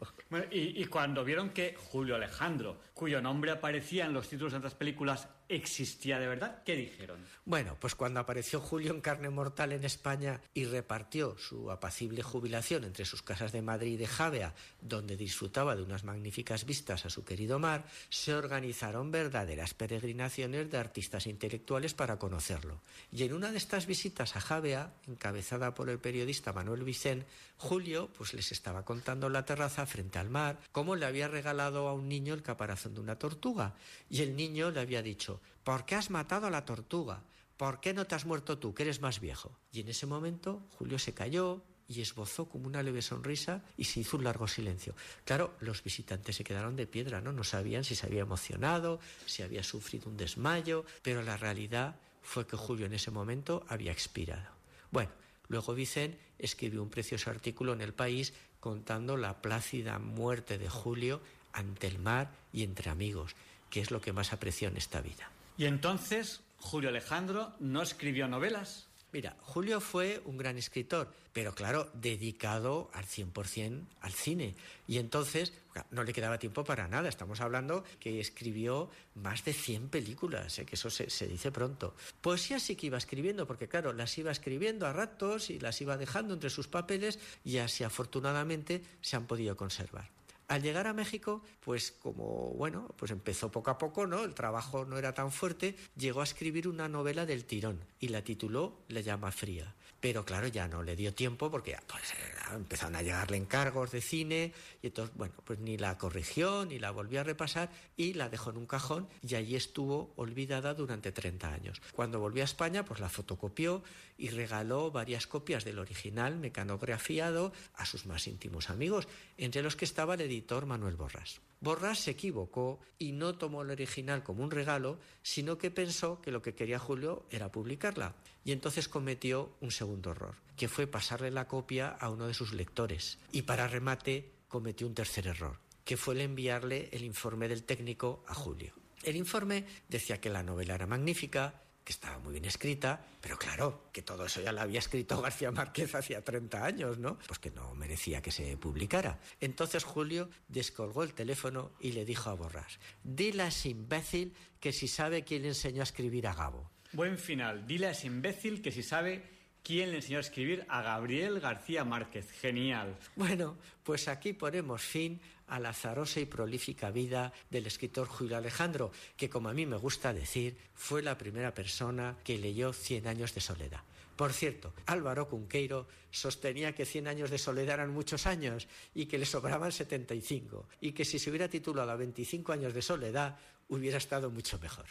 y, 0.50 0.84
cuando 0.86 1.24
vieron 1.24 1.50
que 1.50 1.74
Julio 1.76 2.16
Alejandro, 2.16 2.80
cuyo 2.94 3.20
nombre 3.20 3.50
aparecía 3.50 4.06
en 4.06 4.12
los 4.12 4.28
títulos 4.28 4.52
de 4.52 4.58
otras 4.58 4.74
películas, 4.74 5.28
existía 5.48 6.18
de 6.18 6.26
verdad, 6.26 6.62
¿qué 6.64 6.76
dijeron? 6.76 7.18
Bueno, 7.44 7.76
pues 7.80 7.94
cuando 7.94 8.20
apareció 8.20 8.60
Julio 8.60 8.92
en 8.92 9.00
carne 9.00 9.30
mortal 9.30 9.72
en 9.72 9.84
España 9.84 10.40
y 10.54 10.64
repartió 10.64 11.36
su 11.38 11.70
apacible 11.70 12.22
jubilación 12.22 12.84
entre 12.84 13.04
sus 13.04 13.22
casas 13.22 13.52
de 13.52 13.62
Madrid 13.62 13.92
y 13.92 13.96
de 13.96 14.06
Javea, 14.06 14.54
donde 14.80 15.16
disfrutaba 15.16 15.76
de 15.76 15.82
unas 15.82 16.04
magníficas 16.04 16.64
vistas 16.64 17.04
a 17.04 17.10
su 17.10 17.24
querido 17.24 17.58
mar, 17.58 17.84
se 18.08 18.34
organizaron 18.34 19.10
verdaderas 19.10 19.74
peregrinaciones 19.74 20.70
de 20.70 20.78
artistas 20.78 21.26
intelectuales 21.26 21.94
para 21.94 22.18
conocerlo. 22.18 22.80
Y 23.10 23.24
en 23.24 23.34
una 23.34 23.50
de 23.50 23.58
estas 23.58 23.86
visitas 23.86 24.36
a 24.36 24.40
Javea, 24.40 24.92
encabezada 25.06 25.74
por 25.74 25.90
el 25.90 25.98
periodista 25.98 26.52
Manuel 26.52 26.84
Vicente, 26.84 27.26
Julio 27.62 28.10
pues 28.18 28.34
les 28.34 28.50
estaba 28.50 28.84
contando 28.84 29.28
la 29.28 29.44
terraza 29.44 29.86
frente 29.86 30.18
al 30.18 30.28
mar 30.28 30.58
cómo 30.72 30.96
le 30.96 31.06
había 31.06 31.28
regalado 31.28 31.86
a 31.86 31.94
un 31.94 32.08
niño 32.08 32.34
el 32.34 32.42
caparazón 32.42 32.94
de 32.94 33.00
una 33.00 33.20
tortuga 33.20 33.74
y 34.10 34.22
el 34.22 34.34
niño 34.34 34.72
le 34.72 34.80
había 34.80 35.00
dicho 35.00 35.31
¿Por 35.64 35.84
qué 35.84 35.94
has 35.94 36.10
matado 36.10 36.46
a 36.46 36.50
la 36.50 36.64
tortuga? 36.64 37.22
¿Por 37.56 37.80
qué 37.80 37.94
no 37.94 38.06
te 38.06 38.14
has 38.14 38.26
muerto 38.26 38.58
tú, 38.58 38.74
que 38.74 38.82
eres 38.82 39.00
más 39.00 39.20
viejo? 39.20 39.56
Y 39.72 39.80
en 39.80 39.88
ese 39.88 40.06
momento 40.06 40.62
Julio 40.76 40.98
se 40.98 41.14
calló 41.14 41.62
y 41.88 42.00
esbozó 42.00 42.48
como 42.48 42.66
una 42.66 42.82
leve 42.82 43.02
sonrisa 43.02 43.62
y 43.76 43.84
se 43.84 44.00
hizo 44.00 44.16
un 44.16 44.24
largo 44.24 44.48
silencio. 44.48 44.94
Claro, 45.24 45.54
los 45.60 45.82
visitantes 45.82 46.36
se 46.36 46.44
quedaron 46.44 46.76
de 46.76 46.86
piedra, 46.86 47.20
¿no? 47.20 47.32
No 47.32 47.44
sabían 47.44 47.84
si 47.84 47.94
se 47.94 48.06
había 48.06 48.22
emocionado, 48.22 48.98
si 49.26 49.42
había 49.42 49.62
sufrido 49.62 50.08
un 50.08 50.16
desmayo, 50.16 50.84
pero 51.02 51.22
la 51.22 51.36
realidad 51.36 51.96
fue 52.22 52.46
que 52.46 52.56
Julio 52.56 52.86
en 52.86 52.94
ese 52.94 53.10
momento 53.10 53.64
había 53.68 53.92
expirado. 53.92 54.50
Bueno, 54.90 55.10
luego 55.48 55.74
Vicente 55.74 56.18
escribió 56.38 56.82
un 56.82 56.90
precioso 56.90 57.30
artículo 57.30 57.72
en 57.72 57.80
El 57.80 57.94
País 57.94 58.32
contando 58.60 59.16
la 59.16 59.42
plácida 59.42 59.98
muerte 59.98 60.56
de 60.56 60.68
Julio 60.68 61.20
ante 61.52 61.86
el 61.86 61.98
mar 61.98 62.32
y 62.52 62.62
entre 62.62 62.90
amigos, 62.90 63.34
que 63.72 63.80
es 63.80 63.90
lo 63.90 64.02
que 64.02 64.12
más 64.12 64.34
apreció 64.34 64.68
en 64.68 64.76
esta 64.76 65.00
vida. 65.00 65.30
Y 65.56 65.64
entonces, 65.64 66.42
Julio 66.58 66.90
Alejandro 66.90 67.54
no 67.58 67.80
escribió 67.80 68.28
novelas. 68.28 68.86
Mira, 69.12 69.34
Julio 69.40 69.80
fue 69.80 70.20
un 70.26 70.36
gran 70.36 70.58
escritor, 70.58 71.10
pero 71.32 71.54
claro, 71.54 71.90
dedicado 71.94 72.90
al 72.92 73.06
100% 73.06 73.80
al 74.02 74.12
cine. 74.12 74.54
Y 74.86 74.98
entonces 74.98 75.54
no 75.90 76.04
le 76.04 76.12
quedaba 76.12 76.38
tiempo 76.38 76.64
para 76.64 76.86
nada. 76.86 77.08
Estamos 77.08 77.40
hablando 77.40 77.82
que 77.98 78.20
escribió 78.20 78.90
más 79.14 79.42
de 79.42 79.54
100 79.54 79.88
películas, 79.88 80.58
¿eh? 80.58 80.66
que 80.66 80.74
eso 80.74 80.90
se, 80.90 81.08
se, 81.08 81.26
dice 81.26 81.50
pronto. 81.50 81.94
Poesía 82.20 82.60
sí 82.60 82.76
que 82.76 82.88
iba 82.88 82.98
escribiendo, 82.98 83.46
porque 83.46 83.68
claro, 83.68 83.94
las 83.94 84.18
iba 84.18 84.30
escribiendo 84.30 84.86
a 84.86 84.92
ratos 84.92 85.48
y 85.48 85.58
las 85.60 85.80
iba 85.80 85.96
dejando 85.96 86.34
entre 86.34 86.50
sus 86.50 86.68
papeles 86.68 87.18
y 87.42 87.56
así 87.56 87.84
afortunadamente 87.84 88.82
se 89.00 89.16
han 89.16 89.26
podido 89.26 89.56
conservar. 89.56 90.10
Al 90.52 90.60
llegar 90.60 90.86
a 90.86 90.92
México, 90.92 91.40
pues 91.60 91.92
como, 91.92 92.50
bueno, 92.50 92.94
pues 92.98 93.10
empezó 93.10 93.50
poco 93.50 93.70
a 93.70 93.78
poco, 93.78 94.06
¿no? 94.06 94.22
El 94.22 94.34
trabajo 94.34 94.84
no 94.84 94.98
era 94.98 95.14
tan 95.14 95.32
fuerte, 95.32 95.76
llegó 95.96 96.20
a 96.20 96.24
escribir 96.24 96.68
una 96.68 96.90
novela 96.90 97.24
del 97.24 97.46
tirón 97.46 97.80
y 97.98 98.08
la 98.08 98.22
tituló 98.22 98.84
Le 98.88 99.02
llama 99.02 99.32
fría. 99.32 99.74
Pero 100.02 100.24
claro, 100.24 100.48
ya 100.48 100.66
no 100.66 100.82
le 100.82 100.96
dio 100.96 101.14
tiempo 101.14 101.48
porque 101.48 101.76
pues, 101.86 102.12
empezaron 102.52 102.96
a 102.96 103.02
llegarle 103.02 103.36
encargos 103.36 103.92
de 103.92 104.00
cine 104.00 104.52
y 104.82 104.88
entonces, 104.88 105.14
bueno, 105.16 105.32
pues 105.44 105.60
ni 105.60 105.78
la 105.78 105.96
corrigió 105.96 106.64
ni 106.64 106.80
la 106.80 106.90
volvió 106.90 107.20
a 107.20 107.22
repasar 107.22 107.70
y 107.96 108.14
la 108.14 108.28
dejó 108.28 108.50
en 108.50 108.56
un 108.56 108.66
cajón 108.66 109.08
y 109.22 109.36
allí 109.36 109.54
estuvo 109.54 110.12
olvidada 110.16 110.74
durante 110.74 111.12
30 111.12 111.54
años. 111.54 111.80
Cuando 111.94 112.18
volvió 112.18 112.42
a 112.42 112.46
España, 112.46 112.84
pues 112.84 112.98
la 112.98 113.08
fotocopió 113.08 113.84
y 114.18 114.30
regaló 114.30 114.90
varias 114.90 115.28
copias 115.28 115.64
del 115.64 115.78
original 115.78 116.36
mecanografiado 116.36 117.52
a 117.74 117.86
sus 117.86 118.04
más 118.04 118.26
íntimos 118.26 118.70
amigos, 118.70 119.06
entre 119.38 119.62
los 119.62 119.76
que 119.76 119.84
estaba 119.84 120.14
el 120.14 120.22
editor 120.22 120.66
Manuel 120.66 120.96
Borras. 120.96 121.40
Borras 121.60 122.00
se 122.00 122.10
equivocó 122.10 122.80
y 122.98 123.12
no 123.12 123.36
tomó 123.36 123.62
el 123.62 123.70
original 123.70 124.24
como 124.24 124.42
un 124.42 124.50
regalo, 124.50 124.98
sino 125.22 125.58
que 125.58 125.70
pensó 125.70 126.20
que 126.20 126.32
lo 126.32 126.42
que 126.42 126.56
quería 126.56 126.80
Julio 126.80 127.24
era 127.30 127.52
publicarla. 127.52 128.16
Y 128.44 128.52
entonces 128.52 128.88
cometió 128.88 129.56
un 129.60 129.70
segundo 129.70 130.10
error, 130.10 130.36
que 130.56 130.68
fue 130.68 130.86
pasarle 130.86 131.30
la 131.30 131.48
copia 131.48 131.88
a 131.88 132.10
uno 132.10 132.26
de 132.26 132.34
sus 132.34 132.52
lectores. 132.52 133.18
Y 133.30 133.42
para 133.42 133.68
remate 133.68 134.32
cometió 134.48 134.86
un 134.86 134.94
tercer 134.94 135.26
error, 135.26 135.58
que 135.84 135.96
fue 135.96 136.14
el 136.14 136.20
enviarle 136.20 136.88
el 136.92 137.04
informe 137.04 137.48
del 137.48 137.64
técnico 137.64 138.24
a 138.26 138.34
Julio. 138.34 138.74
El 139.02 139.16
informe 139.16 139.64
decía 139.88 140.20
que 140.20 140.30
la 140.30 140.42
novela 140.42 140.74
era 140.74 140.86
magnífica, 140.86 141.62
que 141.84 141.92
estaba 141.92 142.18
muy 142.18 142.32
bien 142.32 142.44
escrita, 142.44 143.04
pero 143.20 143.36
claro, 143.36 143.88
que 143.92 144.02
todo 144.02 144.26
eso 144.26 144.40
ya 144.40 144.52
lo 144.52 144.60
había 144.60 144.78
escrito 144.78 145.20
García 145.22 145.50
Márquez 145.50 145.94
hacía 145.94 146.22
30 146.22 146.64
años, 146.64 146.98
¿no? 146.98 147.18
Pues 147.26 147.38
que 147.38 147.50
no 147.50 147.74
merecía 147.74 148.22
que 148.22 148.30
se 148.30 148.56
publicara. 148.56 149.18
Entonces 149.40 149.84
Julio 149.84 150.30
descolgó 150.48 151.02
el 151.02 151.14
teléfono 151.14 151.72
y 151.80 151.92
le 151.92 152.04
dijo 152.04 152.30
a 152.30 152.34
Borras, 152.34 152.78
dile 153.02 153.44
a 153.44 153.48
ese 153.48 153.70
imbécil 153.70 154.34
que 154.60 154.72
si 154.72 154.86
sabe 154.86 155.24
quién 155.24 155.42
le 155.42 155.48
enseñó 155.48 155.80
a 155.80 155.84
escribir 155.84 156.26
a 156.26 156.34
Gabo. 156.34 156.70
Buen 156.92 157.16
final. 157.16 157.66
Dile 157.66 157.86
a 157.86 157.90
ese 157.92 158.06
imbécil 158.06 158.60
que 158.60 158.70
si 158.70 158.82
sabe 158.82 159.22
quién 159.62 159.90
le 159.90 159.96
enseñó 159.96 160.18
a 160.18 160.20
escribir 160.20 160.66
a 160.68 160.82
Gabriel 160.82 161.40
García 161.40 161.84
Márquez. 161.84 162.30
Genial. 162.32 162.98
Bueno, 163.16 163.56
pues 163.82 164.08
aquí 164.08 164.34
ponemos 164.34 164.82
fin 164.82 165.20
a 165.46 165.58
la 165.58 165.70
azarosa 165.70 166.20
y 166.20 166.26
prolífica 166.26 166.90
vida 166.90 167.32
del 167.48 167.66
escritor 167.66 168.08
Julio 168.08 168.36
Alejandro, 168.36 168.92
que 169.16 169.30
como 169.30 169.48
a 169.48 169.54
mí 169.54 169.64
me 169.64 169.76
gusta 169.76 170.12
decir, 170.12 170.58
fue 170.74 171.02
la 171.02 171.16
primera 171.16 171.54
persona 171.54 172.16
que 172.24 172.38
leyó 172.38 172.72
Cien 172.72 173.06
años 173.06 173.34
de 173.34 173.40
soledad. 173.40 173.80
Por 174.16 174.34
cierto, 174.34 174.74
Álvaro 174.86 175.28
Cunqueiro 175.28 175.88
sostenía 176.10 176.74
que 176.74 176.84
Cien 176.84 177.08
años 177.08 177.30
de 177.30 177.38
soledad 177.38 177.74
eran 177.74 177.90
muchos 177.90 178.26
años 178.26 178.68
y 178.94 179.06
que 179.06 179.18
le 179.18 179.24
sobraban 179.24 179.72
75 179.72 180.68
y 180.80 180.92
que 180.92 181.06
si 181.06 181.18
se 181.18 181.30
hubiera 181.30 181.48
titulado 181.48 181.90
a 181.90 181.96
25 181.96 182.52
años 182.52 182.74
de 182.74 182.82
soledad 182.82 183.38
hubiera 183.68 183.96
estado 183.96 184.30
mucho 184.30 184.58
mejor. 184.58 184.86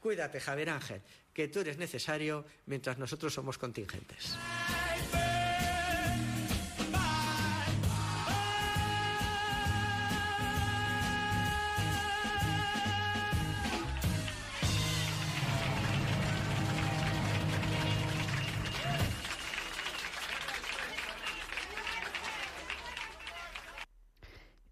Cuídate, 0.00 0.40
Javier 0.40 0.70
Ángel, 0.70 1.02
que 1.32 1.48
tú 1.48 1.60
eres 1.60 1.76
necesario 1.76 2.46
mientras 2.66 2.98
nosotros 2.98 3.34
somos 3.34 3.58
contingentes. 3.58 4.36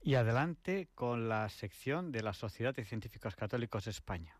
Y 0.02 0.14
adelante 0.14 0.88
con 0.94 1.28
la 1.28 1.50
sección 1.50 2.12
de 2.12 2.22
la 2.22 2.32
Sociedad 2.32 2.74
de 2.74 2.86
Científicos 2.86 3.36
Católicos 3.36 3.84
de 3.84 3.90
España. 3.90 4.38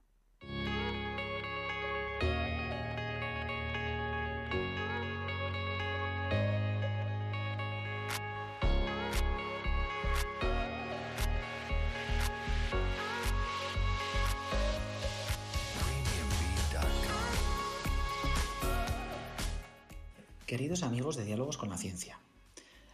Queridos 20.49 20.83
amigos 20.83 21.17
de 21.17 21.27
Diálogos 21.27 21.59
con 21.59 21.69
la 21.69 21.77
Ciencia, 21.77 22.21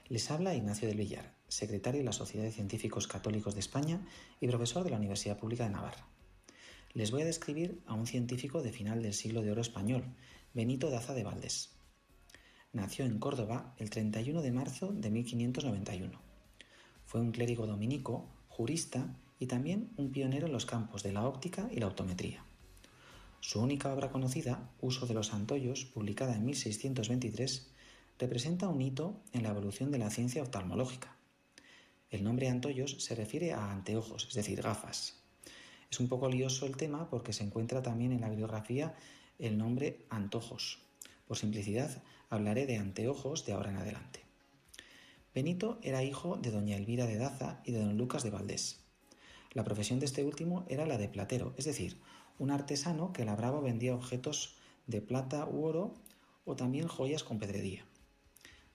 les 0.09 0.29
habla 0.33 0.57
Ignacio 0.57 0.89
del 0.89 0.97
Villar, 0.97 1.37
secretario 1.47 2.01
de 2.01 2.05
la 2.05 2.11
Sociedad 2.11 2.45
de 2.45 2.51
Científicos 2.51 3.07
Católicos 3.07 3.55
de 3.55 3.61
España 3.61 4.05
y 4.41 4.49
profesor 4.49 4.83
de 4.83 4.91
la 4.91 4.97
Universidad 4.97 5.39
Pública 5.39 5.63
de 5.63 5.71
Navarra. 5.71 6.09
Les 6.95 7.13
voy 7.13 7.23
a 7.23 7.27
describir 7.27 7.81
a 7.87 7.95
un 7.95 8.09
científico 8.09 8.61
de 8.61 8.73
final 8.73 9.05
del 9.05 9.15
siglo 9.15 9.41
de 9.41 9.53
oro 9.53 9.61
español, 9.61 10.03
Benito 10.53 10.91
Daza 10.91 11.15
de 11.15 11.23
Valdés. 11.23 11.71
Nació 12.73 13.05
en 13.05 13.21
Córdoba 13.21 13.77
el 13.79 13.89
31 13.89 14.43
de 14.43 14.51
marzo 14.51 14.91
de 14.93 15.11
1591. 15.11 16.21
Fue 17.05 17.21
un 17.21 17.31
clérigo 17.31 17.69
dominico, 17.69 18.27
jurista 18.49 19.17
y 19.39 19.47
también 19.47 19.93
un 19.97 20.11
pionero 20.11 20.49
en 20.49 20.53
los 20.53 20.67
campos 20.67 21.05
de 21.05 21.13
la 21.13 21.25
óptica 21.25 21.69
y 21.71 21.79
la 21.79 21.87
optometría. 21.87 22.45
Su 23.47 23.61
única 23.61 23.93
obra 23.93 24.11
conocida, 24.11 24.71
Uso 24.81 25.07
de 25.07 25.13
los 25.13 25.35
Antollos, 25.35 25.85
publicada 25.85 26.35
en 26.35 26.47
1623, 26.47 27.69
representa 28.19 28.69
un 28.69 28.81
hito 28.81 29.21
en 29.35 29.43
la 29.43 29.51
evolución 29.51 29.91
de 29.91 29.99
la 29.99 30.09
ciencia 30.09 30.41
oftalmológica. 30.41 31.19
El 32.09 32.25
nombre 32.25 32.49
antollos 32.49 32.97
se 33.05 33.15
refiere 33.15 33.53
a 33.53 33.71
anteojos, 33.71 34.29
es 34.31 34.35
decir, 34.35 34.63
gafas. 34.63 35.21
Es 35.91 36.01
un 36.01 36.09
poco 36.09 36.31
lioso 36.31 36.65
el 36.65 36.79
tema 36.79 37.11
porque 37.11 37.35
se 37.35 37.45
encuentra 37.45 37.83
también 37.83 38.13
en 38.13 38.23
la 38.23 38.31
bibliografía 38.31 38.95
el 39.39 39.59
nombre 39.59 40.07
antojos. 40.09 40.79
Por 41.27 41.37
simplicidad, 41.37 42.03
hablaré 42.31 42.65
de 42.65 42.79
anteojos 42.79 43.45
de 43.45 43.53
ahora 43.53 43.73
en 43.73 43.77
adelante. 43.77 44.21
Benito 45.35 45.79
era 45.83 46.03
hijo 46.03 46.39
de 46.39 46.51
doña 46.51 46.79
Elvira 46.79 47.07
de 47.07 47.19
Daza 47.19 47.61
y 47.67 47.73
de 47.73 47.81
don 47.81 47.99
Lucas 47.99 48.23
de 48.23 48.31
Valdés. 48.31 48.81
La 49.53 49.65
profesión 49.65 50.01
de 50.01 50.07
este 50.07 50.25
último 50.25 50.65
era 50.67 50.87
la 50.87 50.97
de 50.97 51.09
platero, 51.09 51.53
es 51.59 51.67
decir, 51.67 52.01
un 52.39 52.51
artesano 52.51 53.13
que 53.13 53.25
labraba 53.25 53.59
o 53.59 53.63
vendía 53.63 53.95
objetos 53.95 54.57
de 54.87 55.01
plata 55.01 55.47
u 55.47 55.65
oro 55.65 55.95
o 56.45 56.57
también 56.57 56.89
joyas 56.89 57.25
con 57.25 57.39
pedrería. 57.39 57.85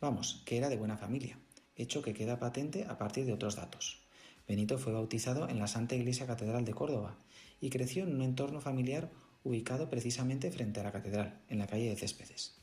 Vamos, 0.01 0.41
que 0.45 0.57
era 0.57 0.70
de 0.70 0.78
buena 0.78 0.97
familia, 0.97 1.39
hecho 1.76 2.01
que 2.01 2.14
queda 2.14 2.39
patente 2.39 2.86
a 2.86 2.97
partir 2.97 3.26
de 3.26 3.34
otros 3.34 3.55
datos. 3.55 4.01
Benito 4.47 4.78
fue 4.78 4.93
bautizado 4.93 5.47
en 5.47 5.60
la 5.60 5.68
Santa 5.68 5.95
Iglesia 5.95 6.26
Catedral 6.26 6.66
de 6.66 6.74
Córdoba 6.74 7.18
y 7.62 7.70
creció 7.70 8.03
en 8.03 8.16
un 8.16 8.22
entorno 8.22 8.62
familiar 8.62 9.12
ubicado 9.43 9.89
precisamente 9.89 10.51
frente 10.51 10.80
a 10.80 10.84
la 10.84 10.91
catedral, 10.91 11.39
en 11.49 11.60
la 11.60 11.68
calle 11.68 11.89
de 11.89 11.95
Céspedes. 11.95 12.57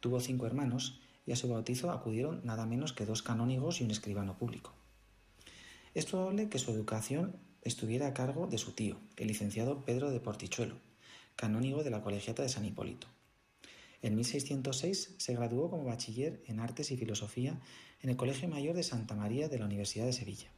Tuvo 0.00 0.20
cinco 0.20 0.46
hermanos 0.46 1.00
y 1.26 1.32
a 1.32 1.36
su 1.36 1.48
bautizo 1.48 1.90
acudieron 1.90 2.40
nada 2.44 2.66
menos 2.66 2.92
que 2.92 3.06
dos 3.06 3.22
canónigos 3.22 3.80
y 3.80 3.84
un 3.84 3.90
escribano 3.90 4.36
público. 4.36 4.74
Es 5.94 6.06
probable 6.06 6.48
que 6.48 6.58
su 6.58 6.70
educación 6.72 7.36
estuviera 7.62 8.06
a 8.06 8.14
cargo 8.14 8.46
de 8.46 8.58
su 8.58 8.72
tío, 8.72 8.98
el 9.16 9.28
licenciado 9.28 9.84
Pedro 9.84 10.10
de 10.10 10.20
Portichuelo, 10.20 10.76
canónigo 11.36 11.82
de 11.84 11.90
la 11.90 12.02
Colegiata 12.02 12.42
de 12.42 12.48
San 12.48 12.64
Hipólito. 12.64 13.06
En 14.02 14.16
1606 14.16 15.14
se 15.18 15.34
graduó 15.34 15.70
como 15.70 15.84
bachiller 15.84 16.42
en 16.46 16.60
Artes 16.60 16.90
y 16.90 16.96
Filosofía 16.96 17.60
en 18.02 18.10
el 18.10 18.16
Colegio 18.16 18.48
Mayor 18.48 18.74
de 18.74 18.82
Santa 18.82 19.14
María 19.14 19.48
de 19.48 19.58
la 19.58 19.66
Universidad 19.66 20.06
de 20.06 20.12
Sevilla. 20.12 20.50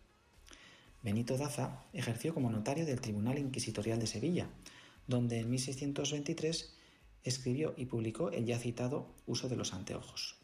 Benito 1.03 1.37
Daza 1.37 1.83
ejerció 1.93 2.33
como 2.33 2.51
notario 2.51 2.87
del 2.87 3.01
Tribunal 3.01 3.39
Inquisitorial 3.39 3.99
de 3.99 4.07
Sevilla, 4.07 4.49
donde 5.09 5.41
en 5.41 5.51
1623 5.51 6.73
escribió 7.25 7.75
y 7.77 7.87
publicó 7.87 8.31
el 8.31 8.47
ya 8.47 8.59
citado 8.59 9.09
Uso 9.27 9.49
de 9.49 9.57
los 9.57 9.73
anteojos. 9.73 10.37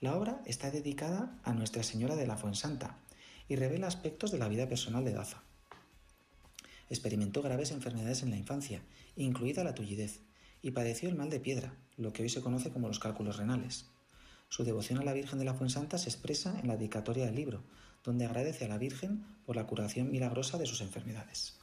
La 0.00 0.16
obra 0.16 0.42
está 0.46 0.70
dedicada 0.70 1.38
a 1.44 1.52
Nuestra 1.52 1.82
Señora 1.82 2.16
de 2.16 2.26
la 2.26 2.36
Fuensanta 2.36 2.98
y 3.48 3.56
revela 3.56 3.86
aspectos 3.86 4.30
de 4.30 4.38
la 4.38 4.48
vida 4.48 4.68
personal 4.68 5.04
de 5.04 5.12
Daza. 5.12 5.42
Experimentó 6.90 7.42
graves 7.42 7.70
enfermedades 7.70 8.22
en 8.22 8.30
la 8.30 8.36
infancia, 8.36 8.82
incluida 9.16 9.64
la 9.64 9.74
tullidez, 9.74 10.20
y 10.62 10.70
padeció 10.70 11.08
el 11.08 11.16
mal 11.16 11.30
de 11.30 11.40
piedra, 11.40 11.74
lo 11.96 12.12
que 12.12 12.22
hoy 12.22 12.28
se 12.28 12.40
conoce 12.40 12.70
como 12.70 12.88
los 12.88 12.98
cálculos 12.98 13.36
renales. 13.36 13.86
Su 14.48 14.64
devoción 14.64 14.98
a 14.98 15.04
la 15.04 15.12
Virgen 15.12 15.38
de 15.38 15.44
la 15.44 15.54
Fuensanta 15.54 15.98
se 15.98 16.08
expresa 16.08 16.58
en 16.60 16.68
la 16.68 16.76
dedicatoria 16.76 17.26
del 17.26 17.34
libro, 17.34 17.62
donde 18.02 18.24
agradece 18.24 18.64
a 18.64 18.68
la 18.68 18.78
Virgen 18.78 19.24
por 19.44 19.56
la 19.56 19.66
curación 19.66 20.10
milagrosa 20.10 20.56
de 20.56 20.66
sus 20.66 20.80
enfermedades. 20.80 21.58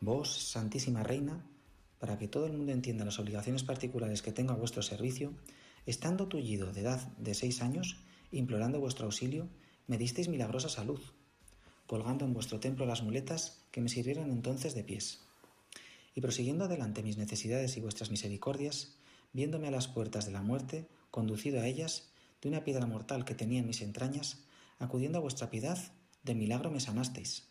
Vos, 0.00 0.30
Santísima 0.30 1.02
Reina, 1.02 1.44
para 1.98 2.18
que 2.18 2.28
todo 2.28 2.46
el 2.46 2.52
mundo 2.52 2.72
entienda 2.72 3.04
las 3.04 3.18
obligaciones 3.18 3.62
particulares 3.62 4.22
que 4.22 4.32
tengo 4.32 4.52
a 4.52 4.56
vuestro 4.56 4.82
servicio, 4.82 5.32
estando 5.86 6.28
tullido 6.28 6.72
de 6.72 6.80
edad 6.80 7.00
de 7.18 7.34
seis 7.34 7.62
años, 7.62 7.96
implorando 8.30 8.80
vuestro 8.80 9.06
auxilio, 9.06 9.48
me 9.86 9.98
disteis 9.98 10.28
milagrosa 10.28 10.68
salud, 10.68 11.00
colgando 11.86 12.24
en 12.24 12.34
vuestro 12.34 12.60
templo 12.60 12.86
las 12.86 13.02
muletas 13.02 13.64
que 13.70 13.80
me 13.80 13.88
sirvieron 13.88 14.30
entonces 14.30 14.74
de 14.74 14.84
pies. 14.84 15.20
Y 16.14 16.20
prosiguiendo 16.20 16.64
adelante 16.64 17.02
mis 17.02 17.18
necesidades 17.18 17.76
y 17.76 17.80
vuestras 17.80 18.10
misericordias, 18.10 18.96
viéndome 19.32 19.68
a 19.68 19.70
las 19.70 19.88
puertas 19.88 20.26
de 20.26 20.32
la 20.32 20.42
muerte, 20.42 20.88
conducido 21.10 21.60
a 21.60 21.66
ellas, 21.66 22.10
de 22.40 22.48
una 22.48 22.64
piedra 22.64 22.86
mortal 22.86 23.24
que 23.24 23.34
tenía 23.34 23.60
en 23.60 23.66
mis 23.66 23.82
entrañas, 23.82 24.44
acudiendo 24.78 25.18
a 25.18 25.20
vuestra 25.20 25.50
piedad, 25.50 25.78
de 26.22 26.34
milagro 26.34 26.70
me 26.70 26.80
sanasteis, 26.80 27.48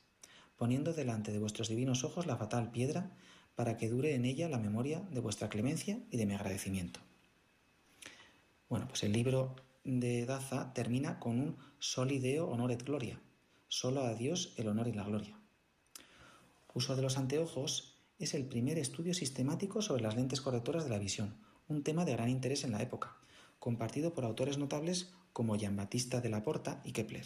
poniendo 0.57 0.93
delante 0.93 1.31
de 1.31 1.39
vuestros 1.39 1.69
divinos 1.69 2.03
ojos 2.03 2.25
la 2.25 2.37
fatal 2.37 2.71
piedra, 2.71 3.11
para 3.55 3.77
que 3.77 3.89
dure 3.89 4.15
en 4.15 4.25
ella 4.25 4.49
la 4.49 4.59
memoria 4.59 5.01
de 5.11 5.21
vuestra 5.21 5.49
clemencia 5.49 5.99
y 6.11 6.17
de 6.17 6.25
mi 6.25 6.33
agradecimiento. 6.33 6.99
Bueno, 8.67 8.87
pues 8.87 9.03
el 9.03 9.13
libro 9.13 9.55
de 9.83 10.25
Daza 10.25 10.73
termina 10.73 11.19
con 11.19 11.39
un 11.39 11.57
solideo 11.79 12.47
honor 12.49 12.71
et 12.71 12.83
gloria, 12.83 13.21
solo 13.67 14.01
a 14.01 14.13
Dios 14.13 14.53
el 14.57 14.67
honor 14.67 14.87
y 14.87 14.93
la 14.93 15.03
gloria. 15.03 15.39
Uso 16.73 16.95
de 16.95 17.01
los 17.01 17.17
anteojos 17.17 17.95
es 18.19 18.33
el 18.33 18.45
primer 18.45 18.77
estudio 18.77 19.13
sistemático 19.13 19.81
sobre 19.81 20.03
las 20.03 20.15
lentes 20.15 20.41
correctoras 20.41 20.83
de 20.83 20.89
la 20.89 20.99
visión, 20.99 21.37
un 21.67 21.83
tema 21.83 22.05
de 22.05 22.13
gran 22.13 22.29
interés 22.29 22.63
en 22.63 22.71
la 22.71 22.81
época, 22.81 23.17
compartido 23.59 24.13
por 24.13 24.25
autores 24.25 24.57
notables 24.57 25.13
como 25.33 25.55
Jean-Baptiste 25.55 26.21
de 26.21 26.29
la 26.29 26.43
Porta 26.43 26.81
y 26.85 26.91
Kepler. 26.91 27.25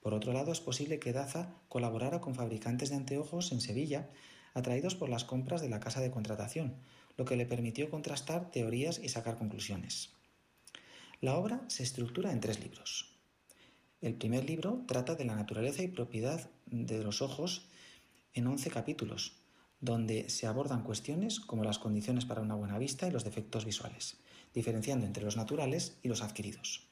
Por 0.00 0.14
otro 0.14 0.32
lado, 0.32 0.52
es 0.52 0.60
posible 0.60 1.00
que 1.00 1.12
Daza 1.12 1.54
colaborara 1.68 2.20
con 2.20 2.34
fabricantes 2.34 2.90
de 2.90 2.96
anteojos 2.96 3.50
en 3.50 3.60
Sevilla, 3.60 4.10
atraídos 4.54 4.94
por 4.94 5.08
las 5.08 5.24
compras 5.24 5.60
de 5.60 5.68
la 5.68 5.80
casa 5.80 6.00
de 6.00 6.10
contratación, 6.10 6.76
lo 7.16 7.24
que 7.24 7.36
le 7.36 7.46
permitió 7.46 7.90
contrastar 7.90 8.50
teorías 8.50 8.98
y 8.98 9.08
sacar 9.08 9.36
conclusiones. 9.36 10.12
La 11.20 11.36
obra 11.36 11.64
se 11.68 11.82
estructura 11.82 12.30
en 12.30 12.40
tres 12.40 12.60
libros. 12.60 13.15
El 14.02 14.14
primer 14.14 14.44
libro 14.44 14.84
trata 14.86 15.14
de 15.14 15.24
la 15.24 15.34
naturaleza 15.34 15.82
y 15.82 15.88
propiedad 15.88 16.50
de 16.66 17.02
los 17.02 17.22
ojos 17.22 17.66
en 18.34 18.46
once 18.46 18.70
capítulos, 18.70 19.38
donde 19.80 20.28
se 20.28 20.46
abordan 20.46 20.82
cuestiones 20.82 21.40
como 21.40 21.64
las 21.64 21.78
condiciones 21.78 22.26
para 22.26 22.42
una 22.42 22.54
buena 22.54 22.78
vista 22.78 23.08
y 23.08 23.10
los 23.10 23.24
defectos 23.24 23.64
visuales, 23.64 24.18
diferenciando 24.52 25.06
entre 25.06 25.24
los 25.24 25.38
naturales 25.38 25.98
y 26.02 26.08
los 26.08 26.20
adquiridos. 26.20 26.90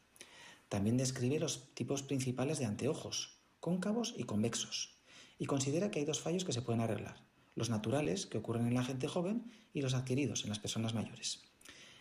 También 0.71 0.97
describe 0.97 1.39
los 1.39 1.75
tipos 1.75 2.03
principales 2.03 2.59
de 2.59 2.65
anteojos, 2.65 3.37
cóncavos 3.61 4.15
y 4.17 4.25
convexos, 4.25 4.97
y 5.39 5.45
considera 5.45 5.91
que 5.91 5.99
hay 5.99 6.07
dos 6.07 6.23
fallos 6.23 6.47
que 6.47 6.55
se 6.55 6.63
pueden 6.63 6.81
arreglar, 6.81 7.23
los 7.55 7.69
naturales, 7.69 8.25
que 8.25 8.39
ocurren 8.39 8.67
en 8.67 8.75
la 8.75 8.83
gente 8.83 9.09
joven, 9.09 9.53
y 9.75 9.83
los 9.83 9.93
adquiridos, 9.93 10.45
en 10.45 10.49
las 10.49 10.59
personas 10.59 10.95
mayores. 10.95 11.43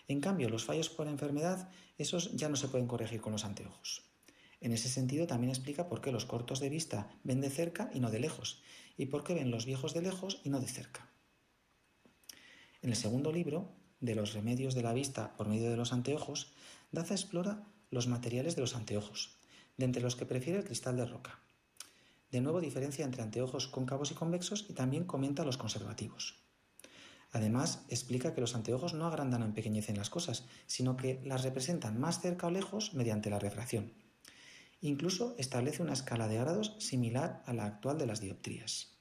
En 0.07 0.21
cambio, 0.21 0.47
los 0.47 0.63
fallos 0.63 0.89
por 0.89 1.09
enfermedad, 1.09 1.69
esos 1.97 2.31
ya 2.37 2.47
no 2.47 2.55
se 2.55 2.69
pueden 2.69 2.87
corregir 2.87 3.19
con 3.19 3.33
los 3.33 3.43
anteojos. 3.43 4.12
En 4.63 4.71
ese 4.71 4.87
sentido 4.87 5.27
también 5.27 5.49
explica 5.49 5.89
por 5.89 5.99
qué 5.99 6.13
los 6.13 6.23
cortos 6.23 6.61
de 6.61 6.69
vista 6.69 7.09
ven 7.25 7.41
de 7.41 7.49
cerca 7.49 7.91
y 7.93 7.99
no 7.99 8.09
de 8.09 8.19
lejos, 8.19 8.63
y 8.95 9.07
por 9.07 9.25
qué 9.25 9.33
ven 9.33 9.51
los 9.51 9.65
viejos 9.65 9.93
de 9.93 10.01
lejos 10.01 10.39
y 10.45 10.49
no 10.49 10.61
de 10.61 10.67
cerca. 10.67 11.11
En 12.81 12.89
el 12.89 12.95
segundo 12.95 13.33
libro, 13.33 13.73
de 13.99 14.15
los 14.15 14.31
remedios 14.31 14.73
de 14.73 14.81
la 14.81 14.93
vista 14.93 15.35
por 15.35 15.49
medio 15.49 15.69
de 15.69 15.75
los 15.75 15.91
anteojos, 15.91 16.53
Daza 16.93 17.13
explora 17.13 17.67
los 17.91 18.07
materiales 18.07 18.55
de 18.55 18.61
los 18.61 18.73
anteojos, 18.77 19.35
de 19.75 19.83
entre 19.83 20.01
los 20.01 20.15
que 20.15 20.25
prefiere 20.25 20.59
el 20.59 20.65
cristal 20.65 20.95
de 20.95 21.07
roca. 21.07 21.41
De 22.31 22.39
nuevo 22.39 22.61
diferencia 22.61 23.03
entre 23.03 23.21
anteojos 23.21 23.67
cóncavos 23.67 24.11
y 24.11 24.13
convexos 24.13 24.65
y 24.69 24.73
también 24.73 25.03
comenta 25.03 25.43
los 25.43 25.57
conservativos. 25.57 26.39
Además, 27.33 27.83
explica 27.89 28.33
que 28.33 28.39
los 28.39 28.55
anteojos 28.55 28.93
no 28.93 29.07
agrandan 29.07 29.41
o 29.41 29.45
empequeñecen 29.45 29.97
las 29.97 30.09
cosas, 30.09 30.45
sino 30.67 30.95
que 30.95 31.19
las 31.25 31.43
representan 31.43 31.99
más 31.99 32.21
cerca 32.21 32.47
o 32.47 32.51
lejos 32.51 32.93
mediante 32.93 33.29
la 33.29 33.39
refracción. 33.39 34.02
Incluso 34.83 35.33
establece 35.37 35.81
una 35.81 35.93
escala 35.93 36.27
de 36.27 36.35
grados 36.35 36.75
similar 36.77 37.41
a 37.45 37.53
la 37.53 37.63
actual 37.63 37.97
de 37.97 38.05
las 38.05 38.19
dioptrías. 38.19 38.97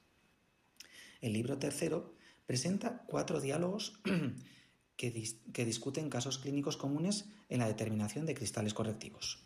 El 1.21 1.33
libro 1.33 1.59
tercero 1.59 2.15
presenta 2.47 3.03
cuatro 3.09 3.41
diálogos 3.41 4.01
que, 4.97 5.13
que, 5.53 5.65
discuten 5.65 6.09
casos 6.09 6.39
clínicos 6.39 6.77
comunes 6.77 7.25
en 7.49 7.59
la 7.59 7.67
determinación 7.67 8.27
de 8.27 8.35
cristales 8.35 8.75
correctivos. 8.75 9.43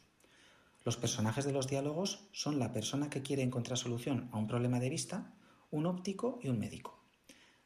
Los 0.84 0.98
personajes 0.98 1.46
de 1.46 1.52
los 1.52 1.68
diálogos 1.68 2.28
son 2.32 2.58
la 2.58 2.70
persona 2.70 3.08
que 3.08 3.22
quiere 3.22 3.42
encontrar 3.42 3.78
solución 3.78 4.28
a 4.30 4.36
un 4.36 4.46
problema 4.46 4.78
de 4.78 4.90
vista, 4.90 5.32
un 5.70 5.86
óptico 5.86 6.38
y 6.42 6.48
un 6.48 6.58
médico. 6.58 7.02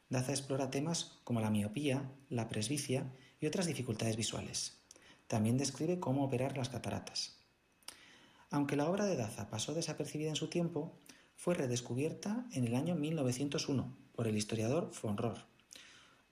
Daza 0.07 0.31
explora 0.31 0.71
temas 0.71 1.19
como 1.25 1.41
la 1.41 1.51
miopía, 1.51 2.09
la 2.29 2.47
presbicia 2.47 3.11
y 3.41 3.47
otras 3.47 3.65
dificultades 3.65 4.15
visuales. 4.15 4.81
También 5.27 5.57
describe 5.57 5.99
cómo 5.99 6.23
operar 6.23 6.55
las 6.55 6.69
cataratas. 6.69 7.40
Aunque 8.51 8.75
la 8.75 8.89
obra 8.89 9.05
de 9.05 9.15
Daza 9.15 9.49
pasó 9.49 9.73
desapercibida 9.73 10.29
en 10.29 10.35
su 10.35 10.47
tiempo, 10.49 10.93
fue 11.37 11.55
redescubierta 11.55 12.45
en 12.51 12.65
el 12.65 12.75
año 12.75 12.95
1901 12.95 13.95
por 14.11 14.27
el 14.27 14.37
historiador 14.37 14.91
von 15.01 15.17
Rohr, 15.17 15.45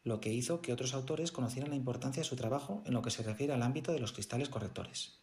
lo 0.03 0.19
que 0.19 0.33
hizo 0.33 0.61
que 0.61 0.73
otros 0.73 0.93
autores 0.93 1.31
conocieran 1.31 1.69
la 1.69 1.77
importancia 1.77 2.21
de 2.21 2.27
su 2.27 2.35
trabajo 2.35 2.83
en 2.85 2.93
lo 2.93 3.01
que 3.01 3.09
se 3.09 3.23
refiere 3.23 3.53
al 3.53 3.63
ámbito 3.63 3.93
de 3.93 3.99
los 3.99 4.11
cristales 4.11 4.49
correctores. 4.49 5.19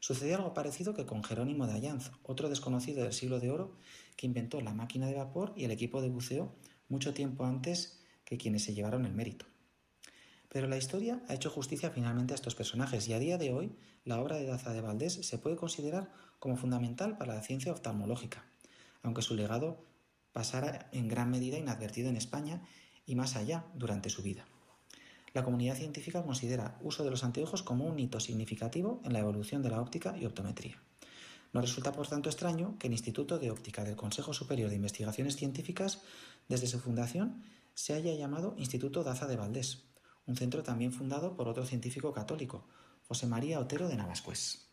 Sucedió 0.00 0.36
algo 0.36 0.52
parecido 0.52 0.94
que 0.94 1.06
con 1.06 1.24
Jerónimo 1.24 1.66
de 1.66 1.72
Allanz, 1.72 2.10
otro 2.22 2.50
desconocido 2.50 3.02
del 3.02 3.14
siglo 3.14 3.40
de 3.40 3.50
oro 3.50 3.74
que 4.16 4.26
inventó 4.26 4.60
la 4.60 4.74
máquina 4.74 5.06
de 5.06 5.14
vapor 5.14 5.54
y 5.56 5.64
el 5.64 5.70
equipo 5.70 6.02
de 6.02 6.10
buceo 6.10 6.54
mucho 6.88 7.14
tiempo 7.14 7.46
antes 7.46 8.00
que 8.26 8.36
quienes 8.36 8.64
se 8.64 8.74
llevaron 8.74 9.06
el 9.06 9.14
mérito. 9.14 9.46
Pero 10.48 10.66
la 10.66 10.78
historia 10.78 11.22
ha 11.28 11.34
hecho 11.34 11.50
justicia 11.50 11.90
finalmente 11.90 12.32
a 12.32 12.36
estos 12.36 12.54
personajes 12.54 13.06
y 13.08 13.12
a 13.12 13.18
día 13.18 13.38
de 13.38 13.52
hoy 13.52 13.76
la 14.04 14.20
obra 14.20 14.36
de 14.36 14.46
Daza 14.46 14.72
de 14.72 14.80
Valdés 14.80 15.14
se 15.14 15.38
puede 15.38 15.56
considerar 15.56 16.10
como 16.38 16.56
fundamental 16.56 17.18
para 17.18 17.34
la 17.34 17.42
ciencia 17.42 17.72
oftalmológica, 17.72 18.46
aunque 19.02 19.22
su 19.22 19.34
legado 19.34 19.84
pasara 20.32 20.88
en 20.92 21.08
gran 21.08 21.30
medida 21.30 21.58
inadvertido 21.58 22.08
en 22.08 22.16
España 22.16 22.62
y 23.04 23.14
más 23.14 23.36
allá 23.36 23.66
durante 23.74 24.10
su 24.10 24.22
vida. 24.22 24.46
La 25.34 25.44
comunidad 25.44 25.76
científica 25.76 26.22
considera 26.22 26.78
uso 26.82 27.04
de 27.04 27.10
los 27.10 27.24
anteojos 27.24 27.62
como 27.62 27.84
un 27.84 27.98
hito 27.98 28.18
significativo 28.18 29.02
en 29.04 29.12
la 29.12 29.18
evolución 29.18 29.62
de 29.62 29.70
la 29.70 29.80
óptica 29.80 30.16
y 30.16 30.24
optometría. 30.24 30.82
No 31.52 31.60
resulta, 31.60 31.92
por 31.92 32.06
tanto, 32.06 32.28
extraño 32.28 32.76
que 32.78 32.88
el 32.88 32.92
Instituto 32.92 33.38
de 33.38 33.50
Óptica 33.50 33.84
del 33.84 33.96
Consejo 33.96 34.34
Superior 34.34 34.70
de 34.70 34.76
Investigaciones 34.76 35.36
Científicas 35.36 36.00
desde 36.48 36.66
su 36.66 36.78
fundación 36.78 37.42
se 37.74 37.94
haya 37.94 38.14
llamado 38.14 38.54
Instituto 38.58 39.04
Daza 39.04 39.26
de 39.26 39.36
Valdés, 39.36 39.87
un 40.28 40.36
centro 40.36 40.62
también 40.62 40.92
fundado 40.92 41.34
por 41.34 41.48
otro 41.48 41.64
científico 41.64 42.12
católico, 42.12 42.68
José 43.08 43.26
María 43.26 43.58
Otero 43.58 43.88
de 43.88 43.96
Navascués. 43.96 44.70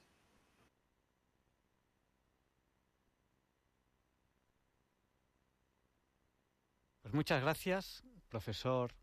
Pues 7.01 7.13
muchas 7.13 7.41
gracias, 7.41 8.03
profesor, 8.27 8.93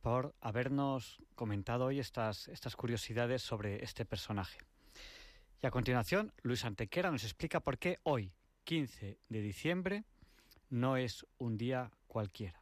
por 0.00 0.36
habernos 0.40 1.20
comentado 1.34 1.86
hoy 1.86 1.98
estas, 1.98 2.46
estas 2.48 2.76
curiosidades 2.76 3.42
sobre 3.42 3.82
este 3.82 4.04
personaje. 4.04 4.58
Y 5.60 5.66
a 5.66 5.72
continuación, 5.72 6.32
Luis 6.42 6.64
Antequera 6.64 7.10
nos 7.10 7.24
explica 7.24 7.58
por 7.58 7.78
qué 7.78 7.98
hoy, 8.04 8.32
15 8.64 9.18
de 9.28 9.40
diciembre, 9.40 10.04
no 10.70 10.96
es 10.96 11.26
un 11.38 11.56
día 11.56 11.90
cualquiera. 12.06 12.61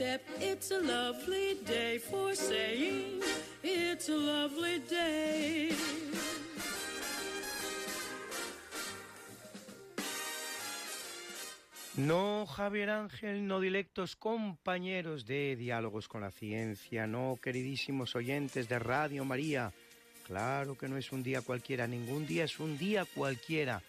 it's 0.00 0.70
a 0.70 0.80
lovely 0.80 1.58
day 1.64 1.98
for 1.98 2.34
saying 2.34 3.22
it's 3.62 4.08
a 4.08 4.16
lovely 4.16 4.80
day. 4.80 5.70
No, 11.96 12.46
Javier 12.46 12.90
Ángel, 12.90 13.46
no 13.46 13.58
directos 13.58 14.16
compañeros 14.16 15.24
de 15.24 15.56
Diálogos 15.56 16.08
con 16.08 16.20
la 16.20 16.30
Ciencia, 16.30 17.06
no, 17.06 17.38
queridísimos 17.40 18.14
oyentes 18.16 18.68
de 18.68 18.78
Radio 18.78 19.24
María. 19.24 19.72
Claro 20.26 20.76
que 20.76 20.88
no 20.88 20.98
es 20.98 21.10
un 21.12 21.22
día 21.22 21.40
cualquiera, 21.40 21.86
ningún 21.86 22.26
día 22.26 22.44
es 22.44 22.60
un 22.60 22.76
día 22.76 23.06
cualquiera. 23.06 23.80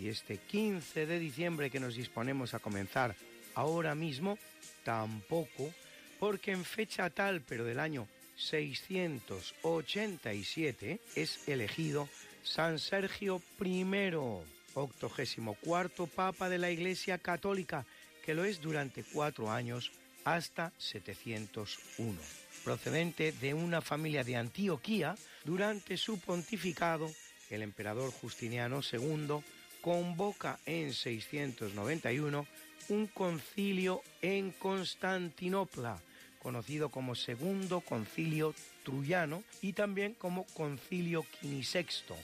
Y 0.00 0.08
este 0.08 0.38
15 0.38 1.06
de 1.06 1.18
diciembre 1.20 1.70
que 1.70 1.78
nos 1.78 1.94
disponemos 1.94 2.54
a 2.54 2.58
comenzar 2.58 3.14
ahora 3.54 3.94
mismo, 3.94 4.38
tampoco, 4.84 5.72
porque 6.18 6.52
en 6.52 6.64
fecha 6.64 7.10
tal, 7.10 7.42
pero 7.42 7.64
del 7.64 7.80
año 7.80 8.08
687, 8.36 11.00
es 11.14 11.46
elegido 11.48 12.08
San 12.42 12.78
Sergio 12.78 13.42
I, 13.60 13.84
octogésimo 14.74 15.54
cuarto 15.54 16.06
Papa 16.06 16.48
de 16.48 16.58
la 16.58 16.70
Iglesia 16.70 17.18
Católica, 17.18 17.84
que 18.24 18.34
lo 18.34 18.44
es 18.44 18.60
durante 18.60 19.04
cuatro 19.04 19.50
años 19.50 19.92
hasta 20.24 20.72
701. 20.78 22.18
Procedente 22.64 23.32
de 23.32 23.54
una 23.54 23.80
familia 23.80 24.24
de 24.24 24.36
Antioquía, 24.36 25.16
durante 25.44 25.96
su 25.96 26.20
pontificado, 26.20 27.10
el 27.50 27.62
emperador 27.62 28.12
Justiniano 28.12 28.80
II 28.80 29.42
convoca 29.80 30.60
en 30.64 30.94
691 30.94 32.46
un 32.88 33.06
concilio 33.06 34.02
en 34.20 34.50
Constantinopla, 34.52 36.00
conocido 36.40 36.88
como 36.88 37.14
Segundo 37.14 37.80
Concilio 37.80 38.54
Truyano 38.84 39.42
y 39.60 39.72
también 39.72 40.14
como 40.14 40.44
Concilio 40.54 41.24
Quinisexto, 41.40 42.16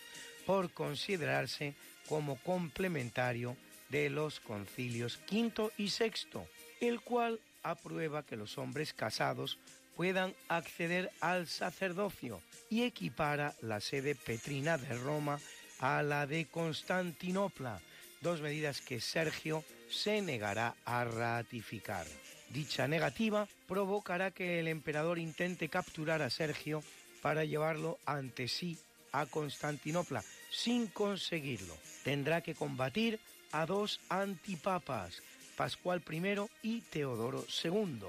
por 0.47 0.71
considerarse 0.73 1.75
como 2.09 2.37
complementario 2.37 3.57
de 3.91 4.11
los 4.11 4.41
concilios 4.41 5.19
quinto 5.19 5.73
y 5.77 5.91
sexto, 5.91 6.47
el 6.81 7.01
cual 7.01 7.41
aprueba 7.63 8.25
que 8.25 8.37
los 8.37 8.59
hombres 8.59 8.93
casados 8.93 9.59
puedan 9.97 10.35
acceder 10.49 11.11
al 11.21 11.47
sacerdocio 11.47 12.41
y 12.71 12.83
equipara 12.83 13.55
la 13.63 13.81
sede 13.81 14.15
petrina 14.15 14.79
de 14.79 14.97
Roma 14.97 15.41
a 15.81 16.03
la 16.03 16.27
de 16.27 16.47
Constantinopla, 16.47 17.81
dos 18.21 18.41
medidas 18.41 18.81
que 18.81 19.01
Sergio 19.01 19.65
se 19.91 20.23
negará 20.23 20.75
a 20.85 21.05
ratificar. 21.05 22.07
Dicha 22.51 22.89
negativa 22.89 23.47
provocará 23.67 24.31
que 24.31 24.61
el 24.61 24.69
emperador 24.69 25.19
intente 25.19 25.69
capturar 25.69 26.23
a 26.23 26.31
Sergio 26.31 26.83
para 27.21 27.45
llevarlo 27.45 27.99
ante 28.07 28.49
sí 28.49 28.79
a 29.13 29.27
Constantinopla, 29.27 30.23
sin 30.51 30.87
conseguirlo. 30.87 31.77
Tendrá 32.05 32.41
que 32.41 32.55
combatir 32.55 33.21
a 33.53 33.67
dos 33.67 34.01
antipapas, 34.09 35.23
Pascual 35.57 36.03
I 36.11 36.47
y 36.63 36.81
Teodoro 36.83 37.45
II. 37.65 38.01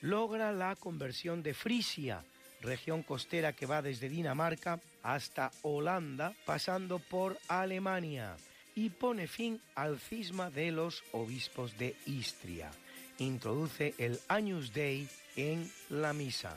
Logra 0.00 0.52
la 0.52 0.74
conversión 0.76 1.42
de 1.42 1.54
Frisia, 1.54 2.24
región 2.60 3.02
costera 3.02 3.52
que 3.52 3.66
va 3.66 3.80
desde 3.82 4.08
Dinamarca 4.08 4.80
hasta 5.02 5.50
Holanda, 5.62 6.34
pasando 6.44 6.98
por 6.98 7.38
Alemania 7.48 8.36
y 8.76 8.90
pone 8.90 9.26
fin 9.26 9.60
al 9.74 9.98
cisma 9.98 10.50
de 10.50 10.70
los 10.70 11.02
obispos 11.10 11.76
de 11.78 11.96
Istria. 12.06 12.70
introduce 13.18 13.94
el 13.96 14.20
Agnus 14.28 14.74
Dei 14.74 15.08
en 15.36 15.68
la 15.88 16.12
misa. 16.12 16.54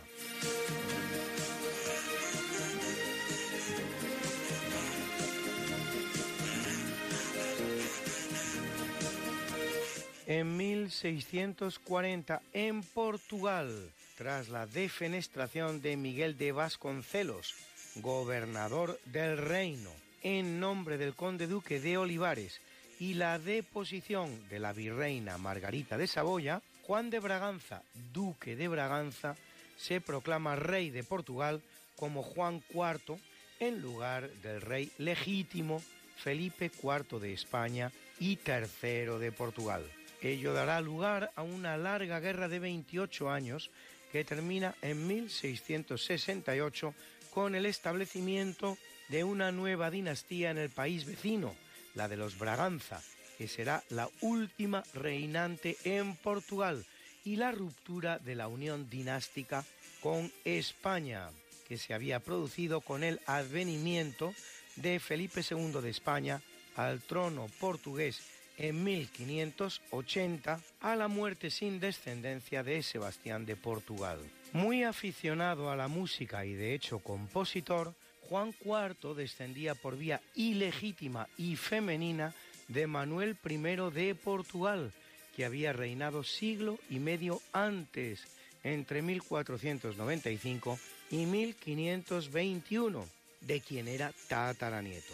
En 10.27 10.57
1640, 10.57 12.41
en 12.53 12.83
Portugal, 12.83 13.91
tras 14.17 14.49
la 14.49 14.67
defenestración 14.67 15.81
de 15.81 15.97
Miguel 15.97 16.37
de 16.37 16.51
Vasconcelos, 16.51 17.55
gobernador 17.95 18.99
del 19.05 19.37
reino, 19.37 19.89
en 20.23 20.59
nombre 20.59 20.97
del 20.97 21.15
conde 21.15 21.47
duque 21.47 21.79
de 21.79 21.97
Olivares, 21.97 22.61
y 22.99 23.13
la 23.13 23.39
deposición 23.39 24.47
de 24.49 24.59
la 24.59 24.73
virreina 24.73 25.37
Margarita 25.37 25.97
de 25.97 26.07
Saboya, 26.07 26.61
Juan 26.83 27.09
de 27.09 27.19
Braganza, 27.19 27.81
duque 28.13 28.55
de 28.55 28.67
Braganza, 28.67 29.35
se 29.77 30.01
proclama 30.01 30.55
rey 30.55 30.89
de 30.89 31.03
Portugal 31.03 31.61
como 31.95 32.23
Juan 32.23 32.61
IV 32.73 33.17
en 33.59 33.81
lugar 33.81 34.29
del 34.41 34.61
rey 34.61 34.91
legítimo 34.97 35.81
Felipe 36.17 36.69
IV 36.83 37.19
de 37.19 37.33
España 37.33 37.91
y 38.19 38.37
III 38.45 39.19
de 39.19 39.31
Portugal. 39.31 39.83
Ello 40.21 40.53
dará 40.53 40.81
lugar 40.81 41.31
a 41.35 41.43
una 41.43 41.77
larga 41.77 42.19
guerra 42.19 42.49
de 42.49 42.59
28 42.59 43.29
años 43.29 43.71
que 44.11 44.25
termina 44.25 44.75
en 44.81 45.07
1668 45.07 46.93
con 47.33 47.55
el 47.55 47.65
establecimiento 47.65 48.77
de 49.09 49.23
una 49.23 49.51
nueva 49.51 49.91
dinastía 49.91 50.51
en 50.51 50.57
el 50.57 50.69
país 50.69 51.05
vecino, 51.05 51.55
la 51.95 52.07
de 52.07 52.17
los 52.17 52.37
Braganza, 52.37 53.01
que 53.37 53.47
será 53.47 53.83
la 53.89 54.09
última 54.21 54.83
reinante 54.93 55.77
en 55.83 56.15
Portugal, 56.15 56.85
y 57.25 57.35
la 57.35 57.51
ruptura 57.51 58.17
de 58.19 58.35
la 58.35 58.47
unión 58.47 58.89
dinástica 58.89 59.65
con 60.01 60.31
España, 60.45 61.29
que 61.67 61.77
se 61.77 61.93
había 61.93 62.19
producido 62.19 62.81
con 62.81 63.03
el 63.03 63.19
advenimiento 63.25 64.33
de 64.77 64.99
Felipe 64.99 65.41
II 65.47 65.81
de 65.81 65.89
España 65.89 66.41
al 66.75 67.01
trono 67.01 67.47
portugués 67.59 68.21
en 68.57 68.83
1580 68.83 70.59
a 70.81 70.95
la 70.95 71.07
muerte 71.07 71.49
sin 71.49 71.79
descendencia 71.79 72.63
de 72.63 72.81
Sebastián 72.83 73.45
de 73.45 73.55
Portugal. 73.55 74.19
Muy 74.53 74.83
aficionado 74.83 75.69
a 75.69 75.75
la 75.75 75.87
música 75.87 76.45
y 76.45 76.53
de 76.53 76.73
hecho 76.73 76.99
compositor, 76.99 77.93
Juan 78.29 78.53
IV 78.63 79.15
descendía 79.15 79.73
por 79.73 79.97
vía 79.97 80.21
ilegítima 80.35 81.27
y 81.35 81.55
femenina 81.55 82.35
de 82.67 82.85
Manuel 82.85 83.35
I 83.43 83.57
de 83.91 84.15
Portugal, 84.15 84.93
que 85.35 85.45
había 85.45 85.73
reinado 85.73 86.23
siglo 86.23 86.77
y 86.91 86.99
medio 86.99 87.41
antes, 87.51 88.21
entre 88.63 89.01
1495 89.01 90.79
y 91.09 91.25
1521, 91.25 93.07
de 93.41 93.61
quien 93.61 93.87
era 93.87 94.13
tataranieto. 94.27 95.13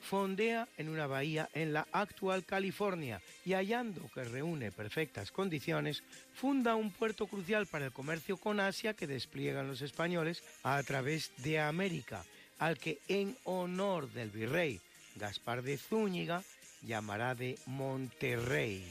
fondea 0.00 0.68
en 0.76 0.88
una 0.88 1.06
bahía 1.06 1.48
en 1.54 1.72
la 1.72 1.86
actual 1.92 2.44
California 2.44 3.20
y 3.44 3.52
hallando 3.52 4.10
que 4.12 4.24
reúne 4.24 4.72
perfectas 4.72 5.30
condiciones, 5.30 6.02
funda 6.34 6.74
un 6.74 6.90
puerto 6.90 7.26
crucial 7.26 7.66
para 7.66 7.86
el 7.86 7.92
comercio 7.92 8.36
con 8.36 8.60
Asia 8.60 8.94
que 8.94 9.06
despliegan 9.06 9.68
los 9.68 9.82
españoles 9.82 10.42
a 10.62 10.82
través 10.82 11.32
de 11.38 11.60
América, 11.60 12.24
al 12.58 12.78
que 12.78 12.98
en 13.08 13.36
honor 13.44 14.10
del 14.12 14.30
virrey 14.30 14.80
Gaspar 15.16 15.62
de 15.62 15.76
Zúñiga 15.76 16.42
llamará 16.82 17.34
de 17.34 17.58
Monterrey. 17.66 18.84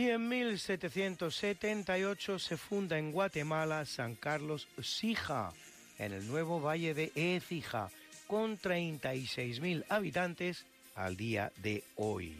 Y 0.00 0.08
en 0.08 0.28
1778 0.30 2.38
se 2.38 2.56
funda 2.56 2.96
en 2.96 3.12
Guatemala 3.12 3.84
San 3.84 4.14
Carlos 4.14 4.66
Sija, 4.80 5.52
en 5.98 6.14
el 6.14 6.26
nuevo 6.26 6.58
valle 6.58 6.94
de 6.94 7.12
Écija, 7.14 7.90
con 8.26 8.58
36.000 8.58 9.84
habitantes 9.90 10.64
al 10.94 11.18
día 11.18 11.52
de 11.58 11.84
hoy. 11.96 12.34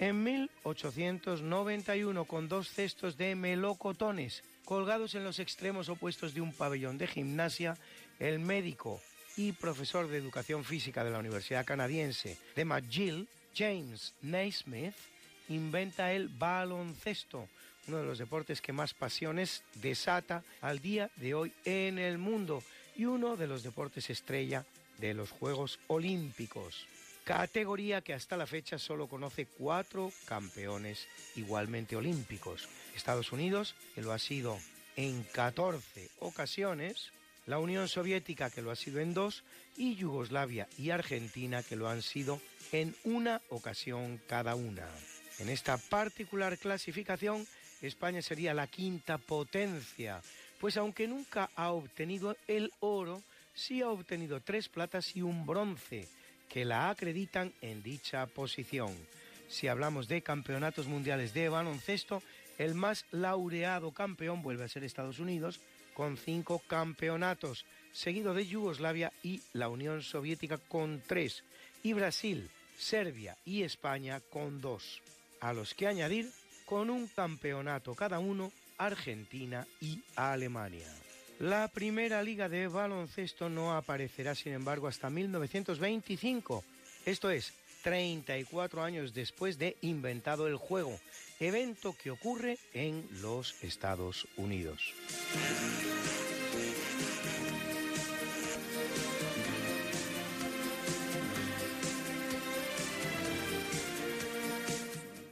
En 0.00 0.24
1891, 0.24 2.24
con 2.24 2.48
dos 2.48 2.68
cestos 2.68 3.16
de 3.16 3.36
melocotones 3.36 4.42
colgados 4.68 5.14
en 5.14 5.24
los 5.24 5.38
extremos 5.38 5.88
opuestos 5.88 6.34
de 6.34 6.42
un 6.42 6.52
pabellón 6.52 6.98
de 6.98 7.06
gimnasia, 7.06 7.78
el 8.18 8.38
médico 8.38 9.00
y 9.38 9.52
profesor 9.52 10.08
de 10.08 10.18
educación 10.18 10.62
física 10.62 11.02
de 11.02 11.10
la 11.10 11.20
Universidad 11.20 11.64
Canadiense 11.64 12.36
de 12.54 12.66
McGill, 12.66 13.26
James 13.56 14.12
Naismith, 14.20 14.92
inventa 15.48 16.12
el 16.12 16.28
baloncesto, 16.28 17.48
uno 17.86 17.96
de 17.96 18.04
los 18.04 18.18
deportes 18.18 18.60
que 18.60 18.74
más 18.74 18.92
pasiones 18.92 19.62
desata 19.76 20.44
al 20.60 20.80
día 20.80 21.10
de 21.16 21.32
hoy 21.32 21.54
en 21.64 21.98
el 21.98 22.18
mundo 22.18 22.62
y 22.94 23.06
uno 23.06 23.38
de 23.38 23.46
los 23.46 23.62
deportes 23.62 24.10
estrella 24.10 24.66
de 24.98 25.14
los 25.14 25.30
Juegos 25.30 25.80
Olímpicos 25.86 26.86
categoría 27.28 28.00
que 28.00 28.14
hasta 28.14 28.38
la 28.38 28.46
fecha 28.46 28.78
solo 28.78 29.06
conoce 29.06 29.44
cuatro 29.44 30.10
campeones 30.24 31.06
igualmente 31.36 31.94
olímpicos. 31.94 32.66
Estados 32.98 33.32
Unidos, 33.32 33.74
que 33.94 34.02
lo 34.02 34.12
ha 34.12 34.18
sido 34.18 34.58
en 34.96 35.22
14 35.22 36.10
ocasiones, 36.18 37.12
la 37.46 37.58
Unión 37.58 37.88
Soviética, 37.88 38.50
que 38.50 38.60
lo 38.60 38.70
ha 38.70 38.76
sido 38.76 39.00
en 39.00 39.14
dos, 39.14 39.44
y 39.76 39.94
Yugoslavia 39.94 40.68
y 40.76 40.90
Argentina, 40.90 41.62
que 41.62 41.76
lo 41.76 41.88
han 41.88 42.02
sido 42.02 42.40
en 42.72 42.94
una 43.04 43.40
ocasión 43.48 44.20
cada 44.26 44.54
una. 44.56 44.86
En 45.38 45.48
esta 45.48 45.78
particular 45.78 46.58
clasificación, 46.58 47.46
España 47.80 48.20
sería 48.20 48.52
la 48.52 48.66
quinta 48.66 49.16
potencia, 49.16 50.20
pues 50.60 50.76
aunque 50.76 51.06
nunca 51.06 51.50
ha 51.54 51.70
obtenido 51.70 52.36
el 52.48 52.72
oro, 52.80 53.22
sí 53.54 53.80
ha 53.80 53.88
obtenido 53.88 54.40
tres 54.40 54.68
platas 54.68 55.14
y 55.14 55.22
un 55.22 55.46
bronce, 55.46 56.08
que 56.48 56.64
la 56.64 56.90
acreditan 56.90 57.52
en 57.62 57.82
dicha 57.82 58.26
posición. 58.26 58.92
Si 59.48 59.66
hablamos 59.66 60.08
de 60.08 60.22
campeonatos 60.22 60.86
mundiales 60.86 61.32
de 61.32 61.48
baloncesto, 61.48 62.22
el 62.58 62.74
más 62.74 63.06
laureado 63.12 63.92
campeón 63.92 64.42
vuelve 64.42 64.64
a 64.64 64.68
ser 64.68 64.84
Estados 64.84 65.18
Unidos, 65.20 65.60
con 65.94 66.16
cinco 66.16 66.62
campeonatos, 66.66 67.64
seguido 67.92 68.34
de 68.34 68.46
Yugoslavia 68.46 69.12
y 69.22 69.42
la 69.52 69.68
Unión 69.68 70.02
Soviética 70.02 70.58
con 70.58 71.02
tres, 71.06 71.44
y 71.82 71.92
Brasil, 71.92 72.50
Serbia 72.76 73.36
y 73.44 73.62
España 73.62 74.20
con 74.20 74.60
dos, 74.60 75.02
a 75.40 75.52
los 75.52 75.74
que 75.74 75.86
añadir 75.86 76.30
con 76.66 76.90
un 76.90 77.08
campeonato 77.08 77.94
cada 77.94 78.18
uno 78.18 78.52
Argentina 78.76 79.66
y 79.80 80.02
Alemania. 80.14 80.86
La 81.40 81.68
primera 81.68 82.22
liga 82.22 82.48
de 82.48 82.66
baloncesto 82.66 83.48
no 83.48 83.76
aparecerá, 83.76 84.34
sin 84.34 84.52
embargo, 84.52 84.88
hasta 84.88 85.08
1925, 85.08 86.64
esto 87.06 87.30
es, 87.30 87.54
34 87.88 88.82
años 88.82 89.14
después 89.14 89.56
de 89.56 89.78
inventado 89.80 90.46
el 90.46 90.56
juego, 90.56 91.00
evento 91.40 91.96
que 91.96 92.10
ocurre 92.10 92.58
en 92.74 93.08
los 93.22 93.64
Estados 93.64 94.28
Unidos. 94.36 94.92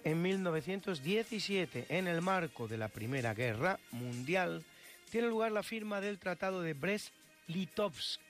En 0.03 0.23
1917, 0.23 1.85
en 1.91 2.07
el 2.09 2.23
marco 2.23 2.69
de 2.69 2.78
la 2.78 2.89
Primera 2.89 3.35
Guerra 3.35 3.78
Mundial, 3.91 4.65
tiene 5.11 5.28
lugar 5.28 5.53
la 5.53 5.62
firma 5.62 6.01
del 6.01 6.19
Tratado 6.19 6.62
de 6.62 6.73
Brest-Litovsk, 6.73 8.20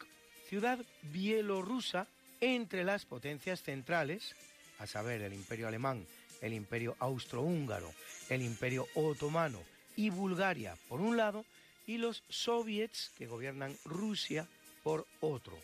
ciudad 0.49 0.81
bielorrusa 1.03 2.09
entre 2.41 2.85
las 2.85 3.05
potencias 3.05 3.63
centrales, 3.63 4.35
a 4.79 4.87
saber 4.87 5.23
el 5.23 5.33
Imperio 5.33 5.69
Alemán 5.69 6.07
el 6.41 6.55
imperio 6.55 6.97
austrohúngaro, 6.99 7.93
el 8.29 8.43
imperio 8.43 8.87
otomano 8.95 9.61
y 9.97 10.11
Bulgaria 10.11 10.77
por 10.89 11.01
un 11.01 11.17
lado, 11.17 11.45
y 11.87 11.99
los 11.99 12.25
soviets 12.29 13.13
que 13.17 13.29
gobiernan 13.29 13.77
Rusia 13.85 14.49
por 14.83 15.07
otro. 15.21 15.57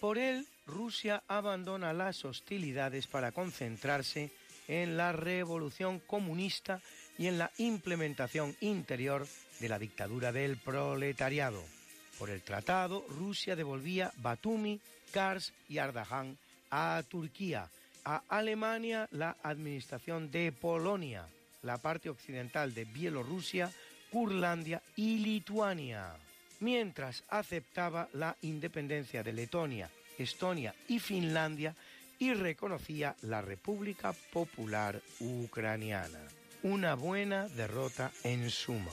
Por 0.00 0.16
él, 0.16 0.46
Rusia 0.66 1.22
abandona 1.28 1.92
las 1.92 2.24
hostilidades 2.24 3.06
para 3.06 3.32
concentrarse 3.32 4.30
en 4.68 4.96
la 4.96 5.12
revolución 5.12 6.00
comunista 6.00 6.80
y 7.18 7.26
en 7.26 7.38
la 7.38 7.50
implementación 7.58 8.56
interior 8.60 9.26
de 9.60 9.68
la 9.68 9.78
dictadura 9.78 10.32
del 10.32 10.56
proletariado. 10.56 11.62
Por 12.18 12.30
el 12.30 12.42
tratado, 12.42 13.04
Rusia 13.08 13.56
devolvía 13.56 14.12
Batumi, 14.16 14.80
Kars 15.12 15.52
y 15.68 15.78
Ardahan 15.78 16.36
a 16.70 17.02
Turquía, 17.08 17.68
a 18.04 18.22
Alemania 18.28 19.08
la 19.12 19.36
administración 19.42 20.30
de 20.30 20.52
Polonia, 20.52 21.26
la 21.62 21.78
parte 21.78 22.08
occidental 22.08 22.74
de 22.74 22.84
Bielorrusia, 22.84 23.70
Curlandia 24.10 24.82
y 24.94 25.18
Lituania, 25.18 26.14
mientras 26.60 27.24
aceptaba 27.28 28.08
la 28.14 28.36
independencia 28.42 29.22
de 29.22 29.32
Letonia, 29.32 29.90
Estonia 30.18 30.74
y 30.88 30.98
Finlandia 30.98 31.74
y 32.18 32.32
reconocía 32.32 33.14
la 33.22 33.42
República 33.42 34.14
Popular 34.32 35.00
Ucraniana. 35.20 36.20
Una 36.62 36.94
buena 36.94 37.48
derrota 37.48 38.10
en 38.24 38.50
suma. 38.50 38.90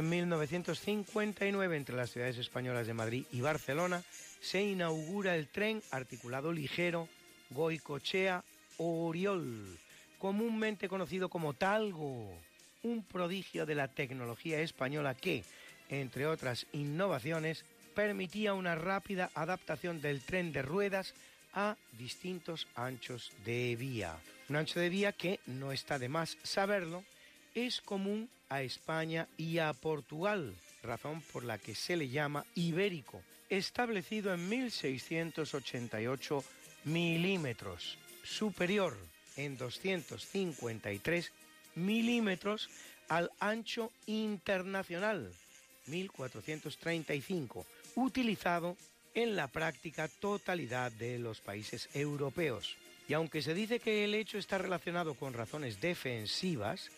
En 0.00 0.08
1959, 0.08 1.76
entre 1.76 1.94
las 1.94 2.10
ciudades 2.10 2.38
españolas 2.38 2.86
de 2.86 2.94
Madrid 2.94 3.26
y 3.32 3.42
Barcelona, 3.42 4.02
se 4.40 4.62
inaugura 4.62 5.36
el 5.36 5.48
tren 5.48 5.82
articulado 5.90 6.54
ligero 6.54 7.06
Goicochea-Oriol, 7.50 9.78
comúnmente 10.18 10.88
conocido 10.88 11.28
como 11.28 11.52
Talgo, 11.52 12.32
un 12.82 13.04
prodigio 13.04 13.66
de 13.66 13.74
la 13.74 13.88
tecnología 13.88 14.62
española 14.62 15.14
que, 15.14 15.44
entre 15.90 16.26
otras 16.26 16.66
innovaciones, 16.72 17.66
permitía 17.94 18.54
una 18.54 18.76
rápida 18.76 19.30
adaptación 19.34 20.00
del 20.00 20.22
tren 20.22 20.50
de 20.50 20.62
ruedas 20.62 21.12
a 21.52 21.76
distintos 21.98 22.68
anchos 22.74 23.32
de 23.44 23.76
vía. 23.76 24.16
Un 24.48 24.56
ancho 24.56 24.80
de 24.80 24.88
vía 24.88 25.12
que, 25.12 25.40
no 25.44 25.72
está 25.72 25.98
de 25.98 26.08
más 26.08 26.38
saberlo, 26.42 27.04
es 27.54 27.82
común 27.82 28.30
a 28.50 28.62
España 28.62 29.26
y 29.38 29.58
a 29.58 29.72
Portugal, 29.72 30.54
razón 30.82 31.22
por 31.32 31.44
la 31.44 31.56
que 31.56 31.74
se 31.74 31.96
le 31.96 32.08
llama 32.08 32.44
ibérico, 32.54 33.22
establecido 33.48 34.34
en 34.34 34.48
1688 34.48 36.44
milímetros, 36.84 37.96
superior 38.22 38.96
en 39.36 39.56
253 39.56 41.32
milímetros 41.76 42.68
al 43.08 43.30
ancho 43.40 43.90
internacional 44.06 45.32
1435, 45.86 47.66
utilizado 47.96 48.76
en 49.14 49.36
la 49.36 49.48
práctica 49.48 50.08
totalidad 50.08 50.92
de 50.92 51.18
los 51.18 51.40
países 51.40 51.88
europeos. 51.94 52.76
Y 53.08 53.14
aunque 53.14 53.42
se 53.42 53.54
dice 53.54 53.80
que 53.80 54.04
el 54.04 54.14
hecho 54.14 54.38
está 54.38 54.58
relacionado 54.58 55.14
con 55.14 55.32
razones 55.32 55.80
defensivas, 55.80 56.90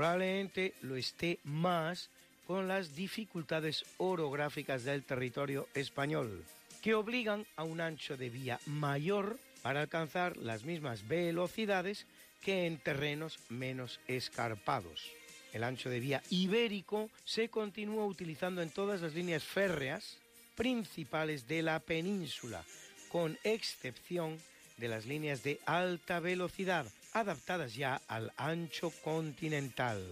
probablemente 0.00 0.72
lo 0.80 0.96
esté 0.96 1.40
más 1.44 2.08
con 2.46 2.66
las 2.68 2.96
dificultades 2.96 3.84
orográficas 3.98 4.82
del 4.82 5.02
territorio 5.02 5.68
español, 5.74 6.42
que 6.80 6.94
obligan 6.94 7.44
a 7.54 7.64
un 7.64 7.82
ancho 7.82 8.16
de 8.16 8.30
vía 8.30 8.58
mayor 8.64 9.38
para 9.60 9.82
alcanzar 9.82 10.38
las 10.38 10.64
mismas 10.64 11.06
velocidades 11.06 12.06
que 12.40 12.66
en 12.66 12.78
terrenos 12.78 13.40
menos 13.50 14.00
escarpados. 14.08 15.10
El 15.52 15.64
ancho 15.64 15.90
de 15.90 16.00
vía 16.00 16.22
ibérico 16.30 17.10
se 17.26 17.50
continúa 17.50 18.06
utilizando 18.06 18.62
en 18.62 18.70
todas 18.70 19.02
las 19.02 19.12
líneas 19.12 19.44
férreas 19.44 20.16
principales 20.54 21.46
de 21.46 21.60
la 21.60 21.78
península, 21.78 22.64
con 23.10 23.38
excepción 23.44 24.38
de 24.78 24.88
las 24.88 25.04
líneas 25.04 25.42
de 25.42 25.60
alta 25.66 26.20
velocidad, 26.20 26.86
adaptadas 27.12 27.74
ya 27.74 28.00
al 28.08 28.32
ancho 28.36 28.90
continental. 29.02 30.02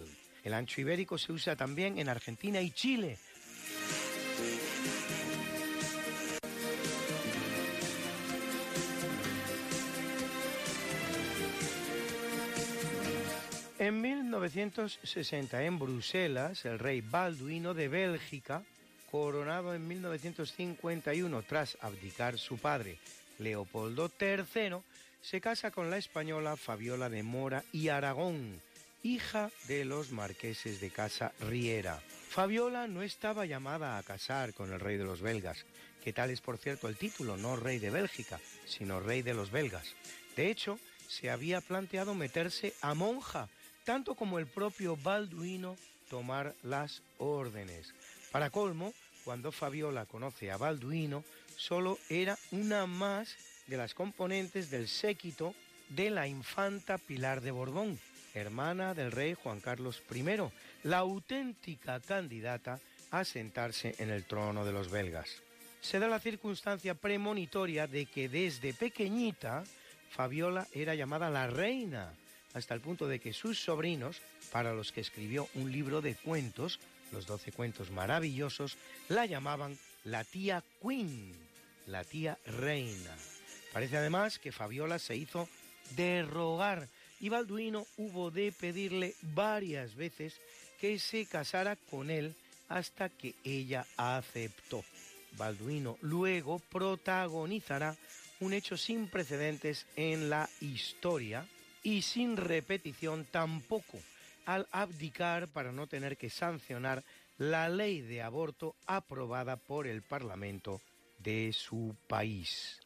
El 0.45 0.55
ancho 0.55 0.81
ibérico 0.81 1.19
se 1.19 1.33
usa 1.33 1.57
también 1.57 1.99
en 1.99 2.09
Argentina 2.09 2.61
y 2.61 2.71
Chile, 2.71 3.19
En 13.79 14.01
1960 14.01 15.63
en 15.63 15.79
Bruselas, 15.79 16.65
el 16.65 16.81
rey 16.81 17.01
Balduino 17.01 17.75
de 17.75 17.87
Bélgica, 17.87 18.65
coronado 19.09 19.73
en 19.73 19.87
1951 19.87 21.43
tras 21.43 21.79
abdicar 21.81 22.39
su 22.39 22.59
padre, 22.59 22.99
Leopoldo 23.39 24.11
III, 24.21 24.79
se 25.23 25.41
casa 25.41 25.71
con 25.71 25.91
la 25.91 25.99
española 25.99 26.57
Fabiola 26.57 27.09
de 27.09 27.23
Mora 27.23 27.65
y 27.73 27.89
Aragón, 27.89 28.61
hija 29.03 29.51
de 29.67 29.85
los 29.85 30.11
marqueses 30.11 30.81
de 30.81 30.91
Casa 30.91 31.33
Riera. 31.41 32.01
Fabiola 32.29 32.87
no 32.87 33.03
estaba 33.03 33.47
llamada 33.47 33.99
a 33.99 34.03
casar 34.03 34.55
con 34.55 34.73
el 34.73 34.81
rey 34.81 34.97
de 34.97 35.05
los 35.05 35.21
belgas, 35.21 35.65
que 36.03 36.13
tal 36.13 36.31
es 36.31 36.41
por 36.41 36.59
cierto 36.59 36.89
el 36.89 36.97
título, 36.97 37.37
no 37.37 37.57
rey 37.57 37.79
de 37.79 37.91
Bélgica, 37.91 38.41
sino 38.67 39.01
rey 39.01 39.23
de 39.23 39.35
los 39.35 39.51
belgas. 39.51 39.95
De 40.37 40.51
hecho, 40.51 40.79
se 41.09 41.31
había 41.31 41.61
planteado 41.61 42.15
meterse 42.15 42.75
a 42.81 42.95
monja, 42.95 43.49
tanto 43.85 44.15
como 44.15 44.39
el 44.39 44.47
propio 44.47 44.97
Balduino 44.97 45.77
tomar 46.09 46.55
las 46.63 47.03
órdenes. 47.19 47.93
Para 48.31 48.51
colmo, 48.51 48.93
cuando 49.25 49.53
Fabiola 49.53 50.07
conoce 50.07 50.51
a 50.51 50.57
Balduino, 50.57 51.25
solo 51.57 51.99
era 52.09 52.39
una 52.51 52.87
más 52.87 53.37
de 53.69 53.77
las 53.77 53.95
componentes 53.95 54.71
del 54.71 54.89
séquito 54.89 55.55
de 55.91 56.11
la 56.11 56.27
infanta 56.27 56.99
Pilar 56.99 57.41
de 57.41 57.51
Borbón, 57.51 57.99
hermana 58.35 58.95
del 58.95 59.13
rey 59.13 59.35
Juan 59.35 59.61
Carlos 59.61 60.03
I, 60.13 60.25
la 60.83 60.99
auténtica 60.99 62.01
candidata 62.01 62.81
a 63.11 63.25
sentarse 63.25 63.95
en 63.99 64.11
el 64.11 64.25
trono 64.25 64.65
de 64.65 64.73
los 64.73 64.91
belgas. 64.91 65.43
Se 65.81 65.99
da 65.99 66.09
la 66.09 66.21
circunstancia 66.21 66.95
premonitoria 66.95 67.87
de 67.87 68.07
que 68.07 68.29
desde 68.29 68.75
pequeñita 68.75 69.65
Fabiola 70.11 70.67
era 70.73 70.95
llamada 70.95 71.31
la 71.31 71.47
reina 71.47 72.13
hasta 72.55 72.75
el 72.75 72.81
punto 72.81 73.07
de 73.07 73.21
que 73.21 73.33
sus 73.33 73.63
sobrinos, 73.63 74.21
para 74.51 74.73
los 74.73 74.91
que 74.91 75.01
escribió 75.01 75.49
un 75.55 75.71
libro 75.71 76.01
de 76.01 76.15
cuentos, 76.15 76.81
los 77.13 77.27
doce 77.27 77.53
cuentos 77.53 77.91
maravillosos, 77.91 78.77
la 79.09 79.27
llamaban 79.27 79.79
la 80.05 80.25
tía 80.25 80.65
Queen, 80.83 81.35
la 81.87 82.05
tía 82.05 82.39
reina. 82.47 83.15
Parece 83.79 83.97
además 83.97 84.41
que 84.41 84.51
Fabiola 84.51 84.99
se 84.99 85.15
hizo 85.15 85.49
de 85.95 86.25
rogar 86.25 86.89
y 87.21 87.29
Balduino 87.29 87.87
hubo 87.97 88.33
de 88.33 88.51
pedirle 88.51 89.15
varias 89.23 89.95
veces 89.95 90.41
que 90.81 90.99
se 90.99 91.27
casara 91.27 91.77
con 91.89 92.11
él 92.11 92.35
hasta 92.69 93.09
que 93.09 93.37
ella 93.45 93.87
aceptó. 93.97 94.83
Balduino 95.37 95.97
luego 96.01 96.59
protagonizará 96.59 97.97
un 98.41 98.53
hecho 98.53 98.77
sin 98.77 99.07
precedentes 99.07 99.87
en 99.95 100.29
la 100.29 100.51
historia, 100.61 101.47
y 101.85 102.03
sin 102.03 102.37
repetición 102.37 103.27
tampoco 103.31 104.01
al 104.45 104.67
abdicar 104.73 105.47
para 105.47 105.71
no 105.71 105.87
tener 105.87 106.17
que 106.17 106.31
sancionar 106.31 107.05
la 107.37 107.69
ley 107.69 108.01
de 108.01 108.23
aborto 108.23 108.75
aprobada 108.89 109.57
por 109.57 109.87
el 109.87 110.03
Parlamento 110.03 110.81
de 111.21 111.53
su 111.53 111.95
país. 112.09 112.81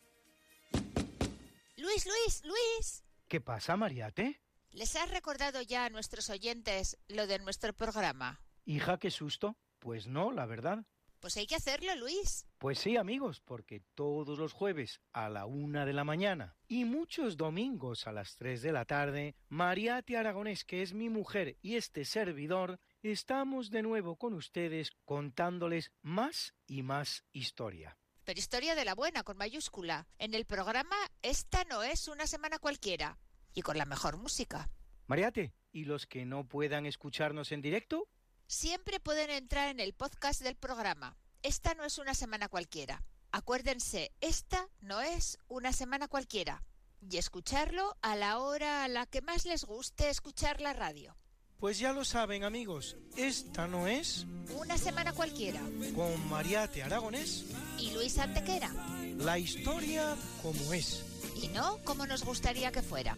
Luis, 1.82 2.06
Luis, 2.06 2.44
Luis. 2.44 3.04
¿Qué 3.26 3.40
pasa, 3.40 3.76
Mariate? 3.76 4.40
¿Les 4.70 4.94
has 4.94 5.10
recordado 5.10 5.62
ya 5.62 5.84
a 5.84 5.90
nuestros 5.90 6.30
oyentes 6.30 6.96
lo 7.08 7.26
de 7.26 7.40
nuestro 7.40 7.72
programa? 7.72 8.40
Hija, 8.64 8.98
qué 8.98 9.10
susto. 9.10 9.56
Pues 9.80 10.06
no, 10.06 10.30
la 10.30 10.46
verdad. 10.46 10.86
Pues 11.18 11.36
hay 11.36 11.48
que 11.48 11.56
hacerlo, 11.56 11.92
Luis. 11.96 12.46
Pues 12.58 12.78
sí, 12.78 12.96
amigos, 12.96 13.40
porque 13.40 13.82
todos 13.96 14.38
los 14.38 14.52
jueves 14.52 15.00
a 15.12 15.28
la 15.28 15.44
una 15.44 15.84
de 15.84 15.92
la 15.92 16.04
mañana 16.04 16.54
y 16.68 16.84
muchos 16.84 17.36
domingos 17.36 18.06
a 18.06 18.12
las 18.12 18.36
tres 18.36 18.62
de 18.62 18.70
la 18.70 18.84
tarde, 18.84 19.34
Mariate 19.48 20.16
Aragonés, 20.16 20.64
que 20.64 20.82
es 20.82 20.94
mi 20.94 21.08
mujer 21.08 21.58
y 21.62 21.74
este 21.74 22.04
servidor, 22.04 22.78
estamos 23.02 23.70
de 23.70 23.82
nuevo 23.82 24.14
con 24.14 24.34
ustedes 24.34 24.92
contándoles 25.04 25.90
más 26.00 26.54
y 26.68 26.84
más 26.84 27.24
historia. 27.32 27.98
Pero 28.24 28.38
historia 28.38 28.74
de 28.74 28.84
la 28.84 28.94
buena, 28.94 29.22
con 29.22 29.36
mayúscula. 29.36 30.06
En 30.18 30.34
el 30.34 30.44
programa 30.44 30.96
Esta 31.22 31.64
no 31.64 31.82
es 31.82 32.08
una 32.08 32.26
semana 32.26 32.58
cualquiera. 32.58 33.18
Y 33.54 33.62
con 33.62 33.76
la 33.76 33.84
mejor 33.84 34.16
música. 34.16 34.70
Mariate, 35.06 35.52
¿y 35.72 35.84
los 35.84 36.06
que 36.06 36.24
no 36.24 36.48
puedan 36.48 36.86
escucharnos 36.86 37.52
en 37.52 37.60
directo? 37.60 38.08
siempre 38.52 39.00
pueden 39.00 39.30
entrar 39.30 39.68
en 39.68 39.80
el 39.80 39.94
podcast 39.94 40.42
del 40.42 40.56
programa. 40.56 41.16
Esta 41.42 41.74
no 41.74 41.84
es 41.84 41.96
una 41.96 42.12
semana 42.12 42.50
cualquiera. 42.50 43.02
Acuérdense, 43.30 44.12
esta 44.20 44.68
no 44.80 45.00
es 45.00 45.38
una 45.48 45.72
semana 45.72 46.06
cualquiera. 46.06 46.62
Y 47.00 47.16
escucharlo 47.16 47.96
a 48.02 48.14
la 48.14 48.38
hora 48.38 48.84
a 48.84 48.88
la 48.88 49.06
que 49.06 49.22
más 49.22 49.46
les 49.46 49.64
guste 49.64 50.10
escuchar 50.10 50.60
la 50.60 50.74
radio. 50.74 51.16
Pues 51.58 51.78
ya 51.78 51.94
lo 51.94 52.04
saben 52.04 52.44
amigos, 52.44 52.96
esta 53.16 53.66
no 53.66 53.86
es... 53.86 54.26
Una 54.54 54.76
semana 54.76 55.14
cualquiera. 55.14 55.60
Con 55.94 56.28
Mariate 56.28 56.82
Aragonés. 56.82 57.46
Y 57.78 57.92
Luis 57.94 58.18
Antequera. 58.18 58.70
La 59.18 59.38
historia 59.38 60.14
como 60.42 60.72
es. 60.72 61.04
Y 61.42 61.48
no 61.48 61.78
como 61.84 62.06
nos 62.06 62.24
gustaría 62.24 62.72
que 62.72 62.82
fuera. 62.82 63.16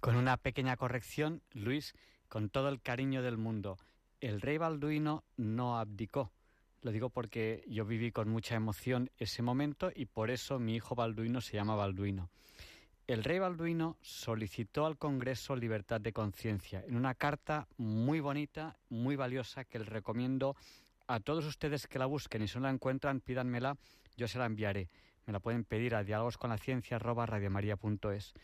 Con 0.00 0.16
una 0.16 0.36
pequeña 0.36 0.76
corrección, 0.76 1.42
Luis, 1.52 1.94
con 2.28 2.48
todo 2.48 2.68
el 2.68 2.80
cariño 2.80 3.22
del 3.22 3.38
mundo, 3.38 3.78
el 4.20 4.40
rey 4.40 4.58
Balduino 4.58 5.24
no 5.36 5.78
abdicó. 5.78 6.32
Lo 6.82 6.92
digo 6.92 7.10
porque 7.10 7.64
yo 7.66 7.84
viví 7.84 8.12
con 8.12 8.28
mucha 8.28 8.54
emoción 8.54 9.10
ese 9.18 9.42
momento 9.42 9.90
y 9.94 10.06
por 10.06 10.30
eso 10.30 10.58
mi 10.58 10.76
hijo 10.76 10.94
Balduino 10.94 11.40
se 11.40 11.56
llama 11.56 11.74
Balduino. 11.74 12.30
El 13.06 13.22
rey 13.22 13.38
Balduino 13.38 13.98
solicitó 14.02 14.84
al 14.84 14.98
Congreso 14.98 15.54
libertad 15.54 16.00
de 16.00 16.12
conciencia 16.12 16.82
en 16.88 16.96
una 16.96 17.14
carta 17.14 17.68
muy 17.76 18.18
bonita, 18.18 18.76
muy 18.88 19.14
valiosa, 19.14 19.64
que 19.64 19.78
les 19.78 19.88
recomiendo 19.88 20.56
a 21.06 21.20
todos 21.20 21.44
ustedes 21.44 21.86
que 21.86 22.00
la 22.00 22.06
busquen 22.06 22.42
y 22.42 22.48
si 22.48 22.58
no 22.58 22.62
la 22.62 22.70
encuentran, 22.70 23.20
pídanmela, 23.20 23.76
yo 24.16 24.26
se 24.26 24.40
la 24.40 24.46
enviaré. 24.46 24.88
Me 25.24 25.32
la 25.32 25.38
pueden 25.38 25.62
pedir 25.62 25.94
a 25.94 26.02
diálogosconlaciencia.es. 26.02 28.34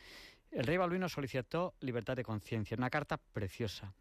El 0.52 0.64
rey 0.64 0.76
Balduino 0.76 1.09
solicitó 1.09 1.74
libertad 1.80 2.14
de 2.14 2.22
conciencia, 2.22 2.76
una 2.76 2.89
carta 2.89 3.16
preciosa. 3.16 3.93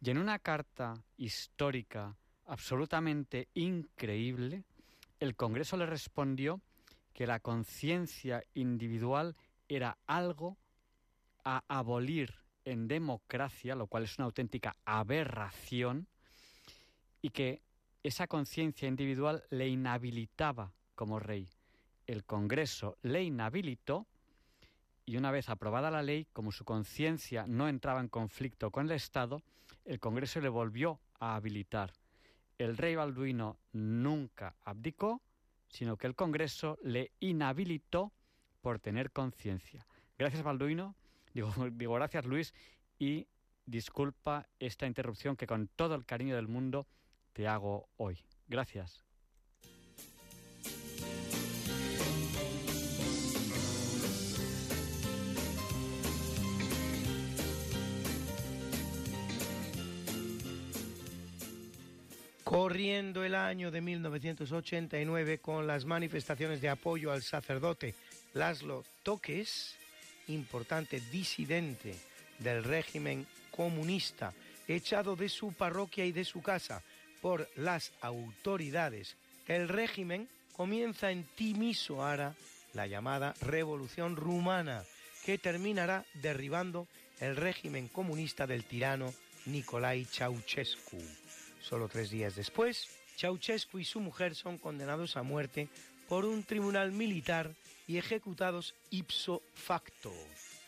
Y 0.00 0.08
en 0.08 0.16
una 0.16 0.38
carta 0.38 0.94
histórica 1.18 2.16
absolutamente 2.46 3.48
increíble, 3.52 4.64
el 5.18 5.36
Congreso 5.36 5.76
le 5.76 5.84
respondió 5.84 6.62
que 7.12 7.26
la 7.26 7.40
conciencia 7.40 8.42
individual 8.54 9.36
era 9.70 9.96
algo 10.06 10.58
a 11.44 11.62
abolir 11.68 12.34
en 12.64 12.88
democracia, 12.88 13.74
lo 13.74 13.86
cual 13.86 14.04
es 14.04 14.18
una 14.18 14.26
auténtica 14.26 14.76
aberración, 14.84 16.06
y 17.22 17.30
que 17.30 17.62
esa 18.02 18.26
conciencia 18.26 18.88
individual 18.88 19.44
le 19.50 19.68
inhabilitaba 19.68 20.72
como 20.94 21.20
rey. 21.20 21.48
El 22.06 22.24
Congreso 22.24 22.98
le 23.02 23.22
inhabilitó 23.22 24.06
y 25.06 25.16
una 25.16 25.30
vez 25.30 25.48
aprobada 25.48 25.90
la 25.90 26.02
ley, 26.02 26.26
como 26.32 26.52
su 26.52 26.64
conciencia 26.64 27.44
no 27.46 27.68
entraba 27.68 28.00
en 28.00 28.08
conflicto 28.08 28.70
con 28.70 28.86
el 28.86 28.92
Estado, 28.92 29.42
el 29.84 30.00
Congreso 30.00 30.40
le 30.40 30.48
volvió 30.48 31.00
a 31.18 31.36
habilitar. 31.36 31.92
El 32.58 32.76
rey 32.76 32.94
Balduino 32.94 33.58
nunca 33.72 34.56
abdicó, 34.64 35.20
sino 35.68 35.96
que 35.96 36.06
el 36.06 36.14
Congreso 36.14 36.78
le 36.82 37.12
inhabilitó 37.20 38.12
por 38.60 38.78
tener 38.78 39.10
conciencia. 39.10 39.86
Gracias 40.18 40.42
Balduino, 40.42 40.94
digo, 41.32 41.52
digo 41.72 41.94
gracias 41.94 42.24
Luis 42.24 42.54
y 42.98 43.26
disculpa 43.66 44.48
esta 44.58 44.86
interrupción 44.86 45.36
que 45.36 45.46
con 45.46 45.68
todo 45.68 45.94
el 45.94 46.04
cariño 46.04 46.36
del 46.36 46.48
mundo 46.48 46.86
te 47.32 47.46
hago 47.46 47.88
hoy. 47.96 48.22
Gracias. 48.48 49.04
Corriendo 62.44 63.22
el 63.22 63.36
año 63.36 63.70
de 63.70 63.80
1989 63.80 65.38
con 65.38 65.68
las 65.68 65.84
manifestaciones 65.84 66.60
de 66.60 66.68
apoyo 66.68 67.12
al 67.12 67.22
sacerdote 67.22 67.94
Laszlo 68.34 68.84
Toques, 69.02 69.74
importante 70.28 71.00
disidente 71.10 71.96
del 72.38 72.62
régimen 72.64 73.26
comunista, 73.50 74.32
echado 74.68 75.16
de 75.16 75.28
su 75.28 75.52
parroquia 75.52 76.04
y 76.04 76.12
de 76.12 76.24
su 76.24 76.42
casa 76.42 76.82
por 77.20 77.48
las 77.56 77.92
autoridades, 78.00 79.16
el 79.48 79.68
régimen 79.68 80.28
comienza 80.56 81.10
en 81.10 81.24
Timisoara 81.34 82.34
la 82.74 82.86
llamada 82.86 83.34
Revolución 83.40 84.14
Rumana, 84.16 84.84
que 85.24 85.38
terminará 85.38 86.04
derribando 86.14 86.86
el 87.18 87.36
régimen 87.36 87.88
comunista 87.88 88.46
del 88.46 88.64
tirano 88.64 89.12
Nicolai 89.46 90.04
Ceausescu. 90.04 90.98
Solo 91.60 91.88
tres 91.88 92.10
días 92.10 92.36
después, 92.36 92.88
Ceausescu 93.16 93.80
y 93.80 93.84
su 93.84 94.00
mujer 94.00 94.34
son 94.34 94.56
condenados 94.56 95.16
a 95.16 95.22
muerte 95.22 95.68
por 96.08 96.24
un 96.24 96.44
tribunal 96.44 96.92
militar 96.92 97.52
y 97.90 97.98
ejecutados 97.98 98.76
ipso 98.90 99.42
facto. 99.52 100.12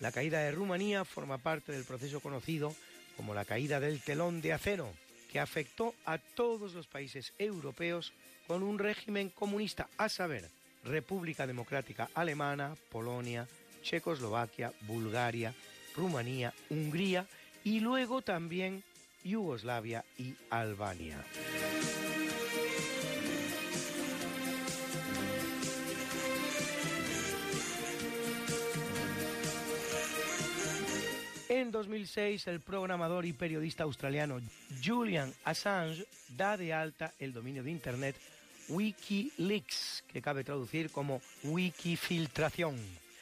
La 0.00 0.10
caída 0.10 0.40
de 0.40 0.50
Rumanía 0.50 1.04
forma 1.04 1.38
parte 1.38 1.70
del 1.70 1.84
proceso 1.84 2.18
conocido 2.18 2.74
como 3.16 3.32
la 3.32 3.44
caída 3.44 3.78
del 3.78 4.02
telón 4.02 4.40
de 4.40 4.52
acero, 4.52 4.92
que 5.30 5.38
afectó 5.38 5.94
a 6.04 6.18
todos 6.18 6.74
los 6.74 6.88
países 6.88 7.32
europeos 7.38 8.12
con 8.48 8.64
un 8.64 8.76
régimen 8.76 9.28
comunista, 9.28 9.88
a 9.98 10.08
saber, 10.08 10.50
República 10.82 11.46
Democrática 11.46 12.10
Alemana, 12.12 12.74
Polonia, 12.90 13.46
Checoslovaquia, 13.84 14.72
Bulgaria, 14.80 15.54
Rumanía, 15.94 16.52
Hungría 16.70 17.28
y 17.62 17.78
luego 17.78 18.22
también 18.22 18.82
Yugoslavia 19.22 20.04
y 20.18 20.34
Albania. 20.50 21.24
En 31.62 31.70
2006, 31.70 32.48
el 32.48 32.58
programador 32.58 33.24
y 33.24 33.32
periodista 33.32 33.84
australiano 33.84 34.40
Julian 34.84 35.32
Assange 35.44 36.04
da 36.36 36.56
de 36.56 36.72
alta 36.72 37.14
el 37.20 37.32
dominio 37.32 37.62
de 37.62 37.70
Internet 37.70 38.16
Wikileaks, 38.68 40.02
que 40.08 40.20
cabe 40.20 40.42
traducir 40.42 40.90
como 40.90 41.22
Wikifiltración, 41.44 42.76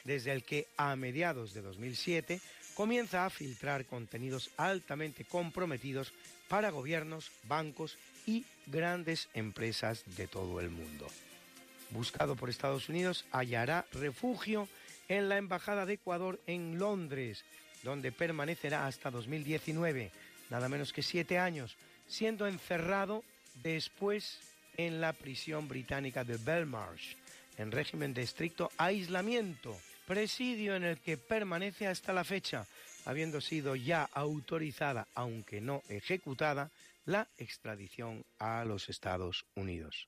desde 0.05 0.31
el 0.31 0.43
que 0.43 0.65
a 0.75 0.95
mediados 0.95 1.53
de 1.53 1.61
2007 1.61 2.41
comienza 2.73 3.27
a 3.27 3.29
filtrar 3.29 3.85
contenidos 3.85 4.49
altamente 4.57 5.23
comprometidos 5.23 6.11
para 6.47 6.71
gobiernos, 6.71 7.29
bancos 7.43 7.99
y 8.25 8.43
grandes 8.65 9.29
empresas 9.35 10.03
de 10.17 10.25
todo 10.25 10.59
el 10.59 10.71
mundo. 10.71 11.05
Buscado 11.91 12.35
por 12.35 12.49
Estados 12.49 12.89
Unidos, 12.89 13.23
hallará 13.31 13.85
refugio 13.91 14.67
en 15.09 15.29
la 15.29 15.37
Embajada 15.37 15.85
de 15.85 15.93
Ecuador 15.93 16.39
en 16.47 16.79
Londres, 16.79 17.45
donde 17.83 18.11
permanecerá 18.11 18.87
hasta 18.87 19.11
2019, 19.11 20.11
nada 20.49 20.69
menos 20.69 20.93
que 20.93 21.03
siete 21.03 21.37
años, 21.37 21.75
siendo 22.07 22.47
encerrado 22.47 23.23
después 23.63 24.39
en 24.77 25.01
la 25.01 25.13
prisión 25.13 25.67
británica 25.67 26.23
de 26.23 26.37
Belmarsh, 26.37 27.15
en 27.57 27.71
régimen 27.71 28.13
de 28.13 28.23
estricto 28.23 28.71
aislamiento, 28.77 29.77
presidio 30.07 30.75
en 30.75 30.83
el 30.83 30.97
que 30.97 31.17
permanece 31.17 31.87
hasta 31.87 32.13
la 32.13 32.23
fecha, 32.23 32.65
habiendo 33.05 33.41
sido 33.41 33.75
ya 33.75 34.09
autorizada, 34.13 35.07
aunque 35.15 35.61
no 35.61 35.83
ejecutada, 35.89 36.69
la 37.05 37.27
extradición 37.37 38.23
a 38.39 38.63
los 38.65 38.89
Estados 38.89 39.45
Unidos. 39.55 40.07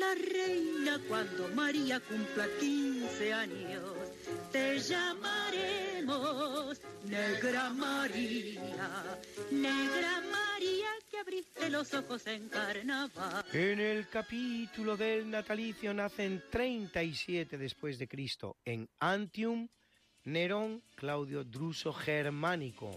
la 0.00 0.14
reina 0.14 0.98
cuando 1.06 1.48
María 1.48 2.00
cumpla 2.00 2.46
15 2.58 3.32
años. 3.34 3.92
Te 4.50 4.80
llamaremos 4.80 6.80
Negra 7.04 7.68
María, 7.70 9.18
Negra 9.50 10.22
María 10.32 10.88
que 11.10 11.18
abriste 11.18 11.68
los 11.68 11.92
ojos 11.92 12.26
en 12.26 12.48
carnaval. 12.48 13.44
En 13.52 13.78
el 13.78 14.08
capítulo 14.08 14.96
del 14.96 15.30
natalicio 15.30 15.92
nacen 15.92 16.42
37 16.50 17.58
después 17.58 17.98
de 17.98 18.08
Cristo 18.08 18.56
en 18.64 18.88
Antium 19.00 19.68
Nerón 20.24 20.82
Claudio 20.94 21.44
Druso 21.44 21.92
Germánico, 21.92 22.90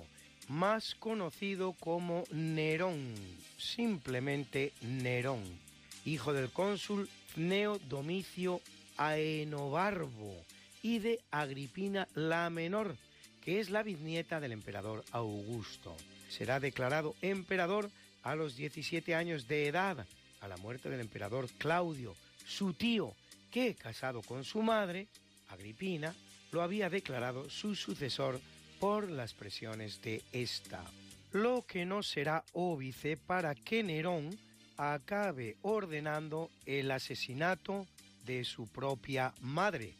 más 0.47 0.95
conocido 0.95 1.73
como 1.73 2.23
Nerón, 2.31 3.13
simplemente 3.57 4.71
Nerón 4.81 5.62
hijo 6.05 6.33
del 6.33 6.49
cónsul 6.49 7.09
Neo 7.35 7.79
Domicio 7.89 8.61
Aenobarbo 8.97 10.35
y 10.81 10.99
de 10.99 11.19
Agripina 11.31 12.07
la 12.15 12.49
Menor, 12.49 12.95
que 13.41 13.59
es 13.59 13.69
la 13.69 13.83
bisnieta 13.83 14.39
del 14.39 14.51
emperador 14.51 15.03
Augusto. 15.11 15.95
Será 16.29 16.59
declarado 16.59 17.15
emperador 17.21 17.89
a 18.23 18.35
los 18.35 18.55
17 18.55 19.15
años 19.15 19.47
de 19.47 19.67
edad, 19.67 20.05
a 20.41 20.47
la 20.47 20.57
muerte 20.57 20.89
del 20.89 20.99
emperador 20.99 21.49
Claudio, 21.57 22.15
su 22.45 22.73
tío, 22.73 23.13
que, 23.51 23.75
casado 23.75 24.21
con 24.21 24.43
su 24.43 24.61
madre, 24.61 25.07
Agripina, 25.49 26.15
lo 26.51 26.61
había 26.61 26.89
declarado 26.89 27.49
su 27.49 27.75
sucesor 27.75 28.39
por 28.79 29.09
las 29.09 29.33
presiones 29.33 30.01
de 30.01 30.21
esta. 30.31 30.83
Lo 31.31 31.65
que 31.65 31.85
no 31.85 32.03
será 32.03 32.43
óbice 32.53 33.17
para 33.17 33.55
que 33.55 33.83
Nerón 33.83 34.37
acabe 34.77 35.57
ordenando 35.61 36.49
el 36.65 36.91
asesinato 36.91 37.87
de 38.25 38.43
su 38.43 38.67
propia 38.67 39.33
madre. 39.41 39.95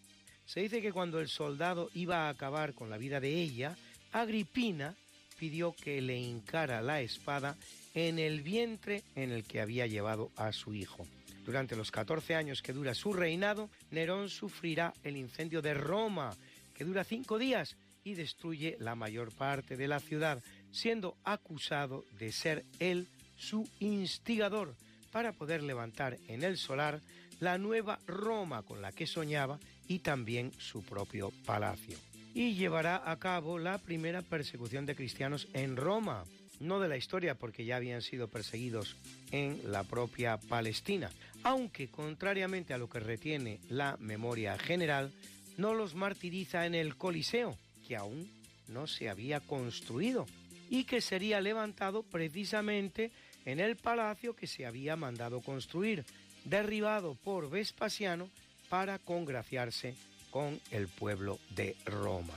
Se 0.46 0.62
dice 0.62 0.82
que 0.82 0.92
cuando 0.92 1.20
el 1.20 1.30
soldado 1.30 1.90
iba 1.94 2.28
a 2.28 2.30
acabar 2.30 2.74
con 2.74 2.90
la 2.90 2.98
vida 2.98 3.20
de 3.20 3.34
ella, 3.34 3.76
Agripina 4.12 4.96
pidió 5.38 5.74
que 5.74 6.02
le 6.02 6.18
hincara 6.18 6.82
la 6.82 7.02
espada 7.02 7.58
en 7.94 8.20
el 8.20 8.42
vientre 8.42 9.04
en 9.16 9.32
el 9.32 9.44
que 9.44 9.62
había 9.62 9.88
llevado 9.88 10.32
a 10.36 10.52
su 10.52 10.74
hijo. 10.74 11.06
Durante 11.46 11.76
los 11.76 11.92
14 11.92 12.36
años 12.36 12.62
que 12.62 12.74
dura 12.74 12.94
su 12.94 13.14
reinado, 13.14 13.70
Nerón 13.92 14.30
sufrirá 14.30 14.94
el 15.04 15.18
incendio 15.18 15.62
de 15.62 15.74
Roma, 15.74 16.36
que 16.74 16.86
dura 16.86 17.04
cinco 17.04 17.38
días 17.38 17.76
y 18.04 18.16
destruye 18.16 18.78
la 18.80 18.96
mayor 18.96 19.34
parte 19.34 19.76
de 19.76 19.88
la 19.88 20.00
ciudad, 20.00 20.42
siendo 20.72 21.18
acusado 21.24 22.06
de 22.18 22.32
ser 22.32 22.66
él 22.80 23.08
su 23.38 23.70
instigador 23.80 24.76
para 25.12 25.32
poder 25.32 25.64
levantar 25.64 26.18
en 26.28 26.44
el 26.44 26.58
solar 26.58 27.02
la 27.40 27.58
nueva 27.58 28.00
Roma 28.08 28.64
con 28.64 28.82
la 28.82 28.92
que 28.92 29.06
soñaba 29.06 29.60
y 29.88 30.00
también 30.00 30.52
su 30.58 30.84
propio 30.84 31.32
palacio. 31.46 31.98
Y 32.34 32.56
llevará 32.56 33.10
a 33.10 33.20
cabo 33.20 33.60
la 33.60 33.78
primera 33.78 34.22
persecución 34.22 34.86
de 34.86 34.96
cristianos 34.96 35.48
en 35.54 35.76
Roma, 35.76 36.24
no 36.60 36.80
de 36.80 36.88
la 36.88 36.98
historia 36.98 37.36
porque 37.36 37.66
ya 37.66 37.76
habían 37.76 38.02
sido 38.02 38.28
perseguidos 38.28 38.96
en 39.32 39.60
la 39.72 39.84
propia 39.84 40.38
Palestina, 40.38 41.12
aunque 41.44 41.90
contrariamente 41.90 42.74
a 42.74 42.78
lo 42.78 42.90
que 42.90 43.00
retiene 43.00 43.60
la 43.70 43.98
memoria 44.00 44.58
general, 44.58 45.12
no 45.58 45.74
los 45.74 45.94
martiriza 45.94 46.66
en 46.66 46.74
el 46.74 46.96
Coliseo, 46.96 47.58
que 47.88 47.96
aún 47.96 48.28
no 48.68 48.88
se 48.88 49.10
había 49.10 49.40
construido 49.42 50.26
y 50.70 50.86
que 50.86 51.02
sería 51.02 51.42
levantado 51.42 52.04
precisamente 52.04 53.12
en 53.46 53.60
el 53.60 53.76
palacio 53.76 54.36
que 54.36 54.48
se 54.48 54.66
había 54.66 54.96
mandado 54.96 55.42
construir, 55.42 56.06
derribado 56.46 57.16
por 57.16 57.50
Vespasiano 57.50 58.30
para 58.70 59.00
congraciarse 59.00 59.96
con 60.32 60.60
el 60.72 60.88
pueblo 60.88 61.40
de 61.52 61.76
Roma. 61.86 62.34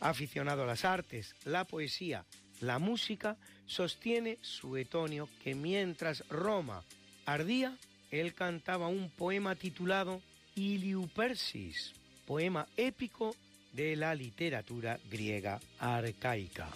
Aficionado 0.00 0.62
a 0.64 0.66
las 0.66 0.84
artes, 0.84 1.34
la 1.44 1.64
poesía, 1.64 2.24
la 2.60 2.78
música, 2.78 3.36
sostiene 3.66 4.38
Suetonio 4.42 5.28
que 5.42 5.54
mientras 5.54 6.26
Roma 6.28 6.82
ardía, 7.24 7.76
él 8.10 8.34
cantaba 8.34 8.88
un 8.88 9.10
poema 9.10 9.54
titulado 9.54 10.20
Iliupersis, 10.54 11.94
poema 12.26 12.66
épico 12.76 13.34
de 13.72 13.96
la 13.96 14.14
literatura 14.14 14.98
griega 15.10 15.58
arcaica. 15.78 16.68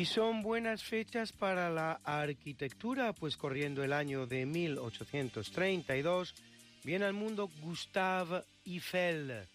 Y 0.00 0.06
son 0.06 0.40
buenas 0.40 0.82
fechas 0.82 1.30
para 1.30 1.68
la 1.68 2.00
arquitectura, 2.04 3.12
pues 3.12 3.36
corriendo 3.36 3.84
el 3.84 3.92
año 3.92 4.26
de 4.26 4.46
1832 4.46 6.34
viene 6.82 7.04
al 7.04 7.12
mundo 7.12 7.50
Gustave 7.60 8.42
Eiffel, 8.64 9.46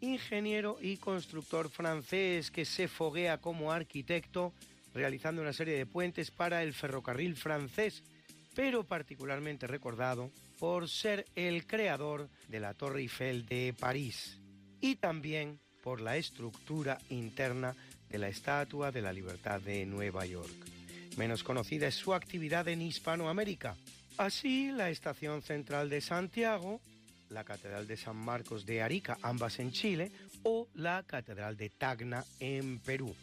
ingeniero 0.00 0.78
y 0.80 0.96
constructor 0.96 1.68
francés 1.68 2.50
que 2.50 2.64
se 2.64 2.88
foguea 2.88 3.42
como 3.42 3.72
arquitecto 3.72 4.54
realizando 4.94 5.42
una 5.42 5.52
serie 5.52 5.76
de 5.76 5.84
puentes 5.84 6.30
para 6.30 6.62
el 6.62 6.72
ferrocarril 6.72 7.36
francés, 7.36 8.02
pero 8.54 8.84
particularmente 8.84 9.66
recordado 9.66 10.30
por 10.58 10.88
ser 10.88 11.26
el 11.34 11.66
creador 11.66 12.30
de 12.48 12.60
la 12.60 12.72
Torre 12.72 13.00
Eiffel 13.00 13.44
de 13.44 13.74
París 13.78 14.40
y 14.80 14.96
también 14.96 15.60
por 15.82 16.00
la 16.00 16.16
estructura 16.16 16.96
interna 17.10 17.76
de 18.10 18.18
la 18.18 18.28
Estatua 18.28 18.90
de 18.90 19.02
la 19.02 19.12
Libertad 19.12 19.60
de 19.60 19.86
Nueva 19.86 20.26
York. 20.26 20.50
Menos 21.16 21.42
conocida 21.42 21.86
es 21.86 21.94
su 21.94 22.12
actividad 22.12 22.68
en 22.68 22.82
Hispanoamérica. 22.82 23.76
Así, 24.16 24.70
la 24.72 24.90
Estación 24.90 25.42
Central 25.42 25.88
de 25.88 26.00
Santiago, 26.00 26.80
la 27.30 27.44
Catedral 27.44 27.86
de 27.86 27.96
San 27.96 28.16
Marcos 28.16 28.66
de 28.66 28.82
Arica, 28.82 29.16
ambas 29.22 29.58
en 29.60 29.72
Chile, 29.72 30.10
o 30.42 30.68
la 30.74 31.02
Catedral 31.06 31.56
de 31.56 31.70
Tacna 31.70 32.24
en 32.40 32.80
Perú. 32.80 33.14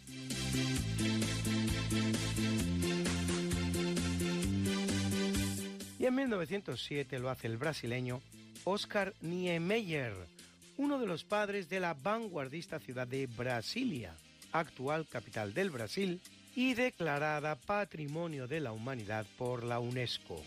Y 5.99 6.05
en 6.05 6.15
1907 6.15 7.19
lo 7.19 7.30
hace 7.30 7.47
el 7.47 7.57
brasileño 7.57 8.22
Oscar 8.64 9.14
Niemeyer, 9.22 10.14
uno 10.77 10.99
de 10.99 11.07
los 11.07 11.23
padres 11.23 11.69
de 11.69 11.80
la 11.80 11.93
vanguardista 11.93 12.80
ciudad 12.80 13.07
de 13.07 13.26
Brasilia, 13.27 14.15
actual 14.59 15.07
capital 15.07 15.53
del 15.53 15.69
Brasil 15.69 16.19
y 16.55 16.73
declarada 16.73 17.55
Patrimonio 17.55 18.47
de 18.47 18.59
la 18.59 18.71
Humanidad 18.71 19.25
por 19.38 19.63
la 19.63 19.79
UNESCO. 19.79 20.43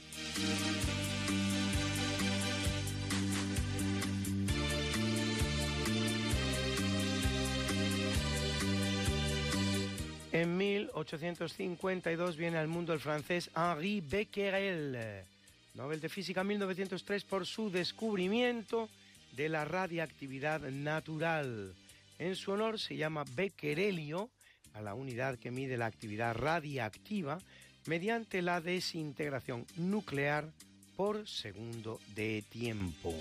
En 10.32 10.56
1852 10.56 12.36
viene 12.36 12.58
al 12.58 12.68
mundo 12.68 12.92
el 12.92 13.00
francés 13.00 13.50
Henri 13.54 14.00
Becquerel, 14.00 15.24
Nobel 15.74 16.00
de 16.00 16.08
Física 16.08 16.44
1903 16.44 17.24
por 17.24 17.46
su 17.46 17.70
descubrimiento 17.70 18.88
de 19.36 19.48
la 19.48 19.64
radiactividad 19.64 20.60
natural. 20.60 21.74
En 22.20 22.36
su 22.36 22.52
honor 22.52 22.78
se 22.78 22.97
llama 22.97 23.24
becquerelio 23.34 24.30
a 24.74 24.82
la 24.82 24.92
unidad 24.92 25.38
que 25.38 25.51
mide 25.51 25.78
la 25.78 25.86
actividad 25.86 26.36
radiactiva 26.36 27.38
mediante 27.86 28.42
la 28.42 28.60
desintegración 28.60 29.64
nuclear 29.76 30.52
por 30.98 31.26
segundo 31.26 31.98
de 32.14 32.44
tiempo. 32.51 33.14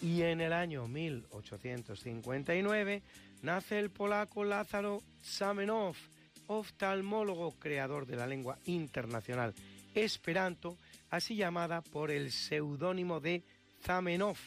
Y 0.00 0.22
en 0.22 0.40
el 0.40 0.54
año 0.54 0.88
1859 0.88 3.02
nace 3.42 3.78
el 3.78 3.90
polaco 3.90 4.42
Lázaro 4.42 5.02
Zamenhof, 5.22 5.98
oftalmólogo 6.46 7.50
creador 7.58 8.06
de 8.06 8.16
la 8.16 8.26
lengua 8.26 8.58
internacional 8.64 9.52
Esperanto, 9.96 10.76
así 11.08 11.36
llamada 11.36 11.80
por 11.80 12.10
el 12.10 12.30
seudónimo 12.30 13.18
de 13.18 13.42
Zamenhof, 13.82 14.38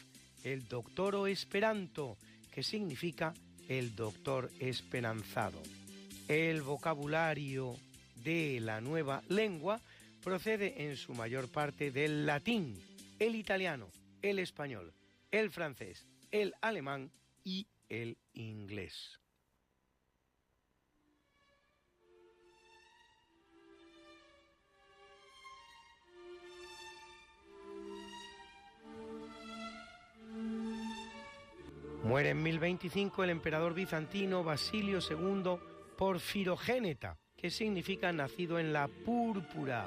el 0.44 0.68
doctoro 0.68 1.26
Esperanto, 1.26 2.16
que 2.52 2.62
significa 2.62 3.34
el 3.68 3.96
doctor 3.96 4.50
esperanzado. 4.60 5.60
El 6.28 6.62
vocabulario 6.62 7.76
de 8.22 8.60
la 8.60 8.80
nueva 8.80 9.22
lengua 9.28 9.80
procede 10.22 10.84
en 10.86 10.96
su 10.96 11.14
mayor 11.14 11.48
parte 11.48 11.90
del 11.90 12.26
latín, 12.26 12.80
el 13.18 13.34
italiano, 13.34 13.88
el 14.22 14.38
español, 14.38 14.92
el 15.32 15.50
francés, 15.50 16.06
el 16.30 16.54
alemán 16.60 17.10
y 17.42 17.66
el 17.88 18.16
inglés. 18.34 19.19
Muere 32.04 32.30
en 32.30 32.42
1025 32.42 33.24
el 33.24 33.30
emperador 33.30 33.74
bizantino 33.74 34.42
Basilio 34.42 35.00
II 35.00 35.58
Porfirogéneta, 35.98 37.18
que 37.36 37.50
significa 37.50 38.10
nacido 38.10 38.58
en 38.58 38.72
la 38.72 38.88
púrpura, 38.88 39.86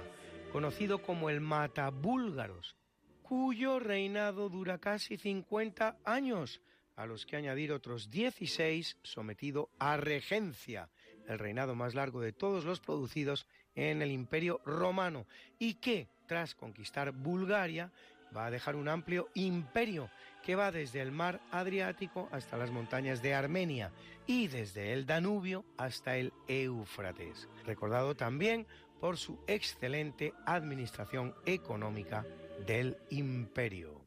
conocido 0.51 1.01
como 1.01 1.31
el 1.31 1.41
Matabúlgaros, 1.41 2.77
cuyo 3.23 3.79
reinado 3.79 4.47
dura 4.49 4.77
casi 4.77 5.17
50 5.17 5.97
años, 6.05 6.61
a 6.95 7.07
los 7.07 7.25
que 7.25 7.35
añadir 7.35 7.71
otros 7.71 8.11
16 8.11 8.99
sometido 9.01 9.69
a 9.79 9.97
regencia, 9.97 10.89
el 11.27 11.39
reinado 11.39 11.73
más 11.73 11.95
largo 11.95 12.21
de 12.21 12.31
todos 12.31 12.63
los 12.63 12.79
producidos 12.79 13.47
en 13.73 14.03
el 14.03 14.11
Imperio 14.11 14.61
Romano, 14.65 15.25
y 15.57 15.75
que, 15.75 16.07
tras 16.27 16.53
conquistar 16.53 17.11
Bulgaria, 17.11 17.91
va 18.35 18.45
a 18.45 18.51
dejar 18.51 18.75
un 18.75 18.87
amplio 18.87 19.29
imperio 19.33 20.11
que 20.43 20.55
va 20.55 20.71
desde 20.71 21.01
el 21.01 21.11
mar 21.11 21.41
Adriático 21.51 22.29
hasta 22.31 22.57
las 22.57 22.69
montañas 22.69 23.21
de 23.21 23.33
Armenia 23.33 23.91
y 24.27 24.47
desde 24.47 24.93
el 24.93 25.05
Danubio 25.05 25.65
hasta 25.77 26.17
el 26.17 26.33
Éufrates, 26.47 27.47
recordado 27.65 28.15
también 28.15 28.67
por 28.99 29.17
su 29.17 29.39
excelente 29.47 30.33
administración 30.45 31.33
económica 31.45 32.25
del 32.67 32.97
imperio. 33.09 34.02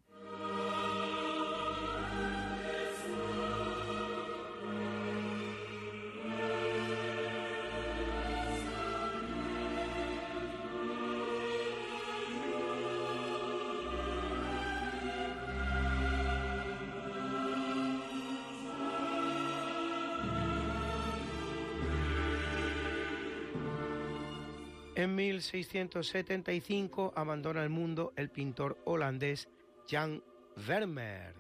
1675 25.37 27.13
abandona 27.15 27.63
el 27.63 27.69
mundo 27.69 28.15
el 28.17 28.31
pintor 28.31 28.79
holandés 28.85 29.49
Jan 29.87 30.23
Vermeer, 30.67 31.35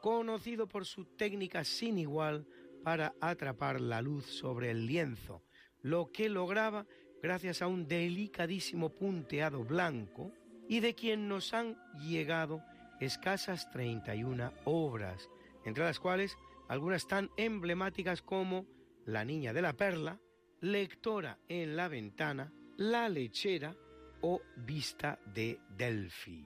conocido 0.00 0.66
por 0.66 0.86
su 0.86 1.04
técnica 1.04 1.62
sin 1.62 1.98
igual 1.98 2.46
para 2.82 3.14
atrapar 3.20 3.80
la 3.80 4.00
luz 4.00 4.24
sobre 4.24 4.70
el 4.70 4.86
lienzo, 4.86 5.42
lo 5.82 6.10
que 6.10 6.30
lograba 6.30 6.86
gracias 7.22 7.60
a 7.60 7.66
un 7.66 7.86
delicadísimo 7.86 8.88
punteado 8.88 9.64
blanco 9.64 10.32
y 10.66 10.80
de 10.80 10.94
quien 10.94 11.28
nos 11.28 11.52
han 11.52 11.76
llegado 11.98 12.62
escasas 13.00 13.70
31 13.70 14.52
obras, 14.64 15.28
entre 15.66 15.84
las 15.84 16.00
cuales 16.00 16.36
algunas 16.68 17.06
tan 17.06 17.30
emblemáticas 17.36 18.22
como 18.22 18.66
La 19.04 19.26
Niña 19.26 19.52
de 19.52 19.60
la 19.60 19.74
Perla, 19.74 20.18
Lectora 20.60 21.38
en 21.48 21.76
la 21.76 21.88
Ventana, 21.88 22.52
la 22.82 23.08
Lechera 23.08 23.74
o 24.22 24.42
Vista 24.56 25.16
de 25.32 25.60
Delphi. 25.78 26.44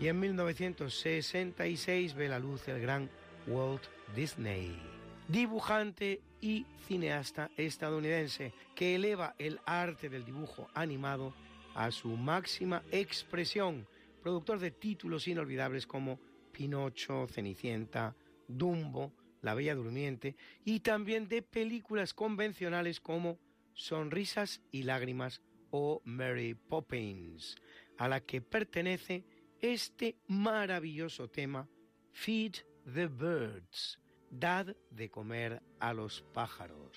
Y 0.00 0.08
en 0.08 0.18
1966 0.18 2.14
ve 2.14 2.28
la 2.30 2.38
luz 2.38 2.66
el 2.68 2.80
gran 2.80 3.10
Walt 3.46 3.82
Disney, 4.16 4.80
dibujante 5.28 6.22
y 6.40 6.64
cineasta 6.86 7.50
estadounidense 7.58 8.54
que 8.74 8.94
eleva 8.94 9.34
el 9.38 9.60
arte 9.66 10.08
del 10.08 10.24
dibujo 10.24 10.70
animado 10.72 11.34
a 11.74 11.90
su 11.90 12.08
máxima 12.16 12.82
expresión 12.90 13.86
productor 14.24 14.58
de 14.58 14.70
títulos 14.70 15.28
inolvidables 15.28 15.86
como 15.86 16.18
Pinocho, 16.50 17.26
Cenicienta, 17.28 18.16
Dumbo, 18.48 19.12
La 19.42 19.52
Bella 19.52 19.74
Durmiente 19.74 20.34
y 20.64 20.80
también 20.80 21.28
de 21.28 21.42
películas 21.42 22.14
convencionales 22.14 23.00
como 23.00 23.38
Sonrisas 23.74 24.62
y 24.72 24.84
Lágrimas 24.84 25.42
o 25.70 26.00
Mary 26.06 26.54
Poppins, 26.54 27.56
a 27.98 28.08
la 28.08 28.20
que 28.20 28.40
pertenece 28.40 29.26
este 29.60 30.16
maravilloso 30.26 31.28
tema 31.28 31.68
Feed 32.12 32.54
the 32.94 33.08
Birds, 33.08 34.00
Dad 34.30 34.74
de 34.90 35.10
comer 35.10 35.62
a 35.80 35.92
los 35.92 36.22
pájaros. 36.32 36.96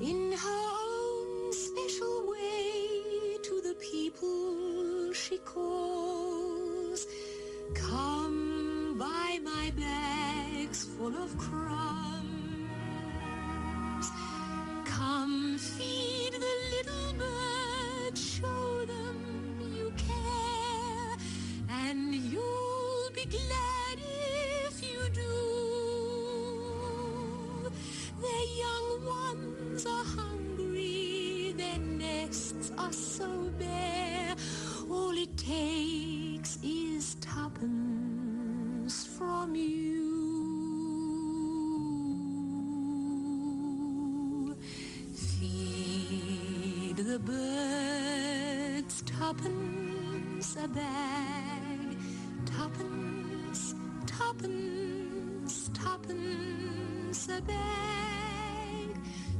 in 0.00 0.32
her 0.32 0.68
own 0.90 1.52
special 1.52 2.26
way 2.32 3.38
to 3.44 3.60
the 3.62 3.76
people 3.78 5.12
she 5.12 5.38
calls. 5.38 7.06
Come 7.74 8.96
buy 8.98 9.38
my 9.44 9.70
bags 9.76 10.86
full 10.96 11.16
of 11.16 11.38
crumbs. 11.38 12.66
Come 14.84 15.58
feed 15.58 16.32
the 16.32 16.54
little 16.74 17.12
bird, 17.12 17.57
bag, 50.74 51.96
tuppence 52.46 53.74
Tuppence, 54.18 55.70
tuppence 55.74 57.28
a 57.28 57.40
bag. 57.42 58.88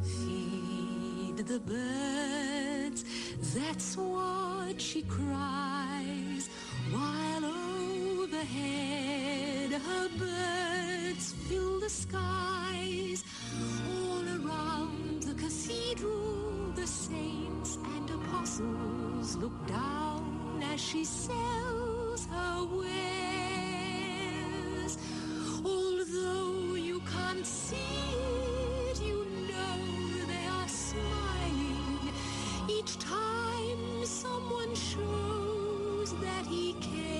Feed 0.03 1.39
the 1.39 1.59
birds, 1.59 3.05
that's 3.55 3.97
what 3.97 4.81
she 4.81 5.03
cries. 5.03 6.49
While 6.93 7.45
overhead 8.25 9.73
her 9.73 10.09
birds 10.17 10.48
she 20.91 21.05
sells 21.05 22.27
her 22.33 22.65
wares. 22.65 22.93
Although 25.63 26.77
you 26.77 27.01
can't 27.01 27.45
see 27.45 27.77
it, 28.89 28.99
you 29.03 29.27
know 29.51 29.77
they 30.33 30.47
are 30.47 30.69
smiling 30.69 32.13
each 32.71 32.99
time 32.99 34.07
someone 34.07 34.75
shows 34.75 36.15
that 36.25 36.47
he 36.47 36.73
cares. 36.81 37.13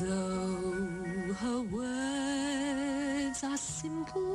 Though 0.00 1.34
her 1.42 1.60
words 1.76 3.44
are 3.44 3.56
simple 3.56 4.29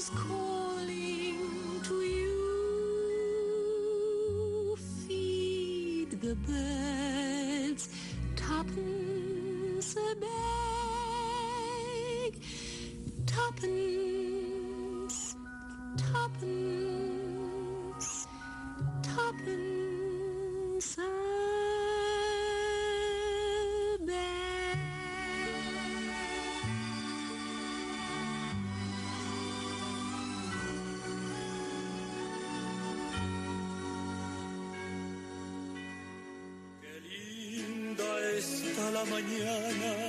is 0.00 0.10
calling 0.10 1.36
to 1.84 1.94
you. 1.94 2.36
Feed 5.06 6.10
the 6.22 6.34
bird. 6.46 6.99
Mañana 39.10 39.99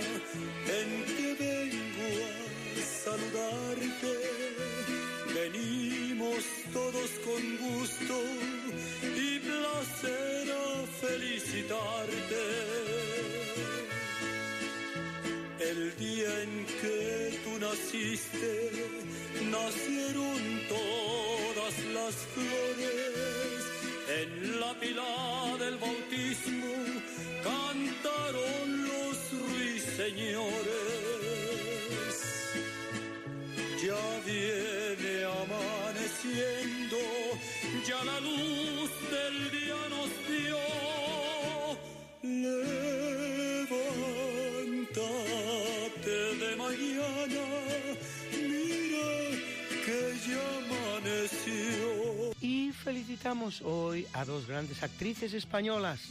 hoy 53.64 54.06
a 54.12 54.26
dos 54.26 54.46
grandes 54.46 54.84
actrices 54.84 55.34
españolas, 55.34 56.02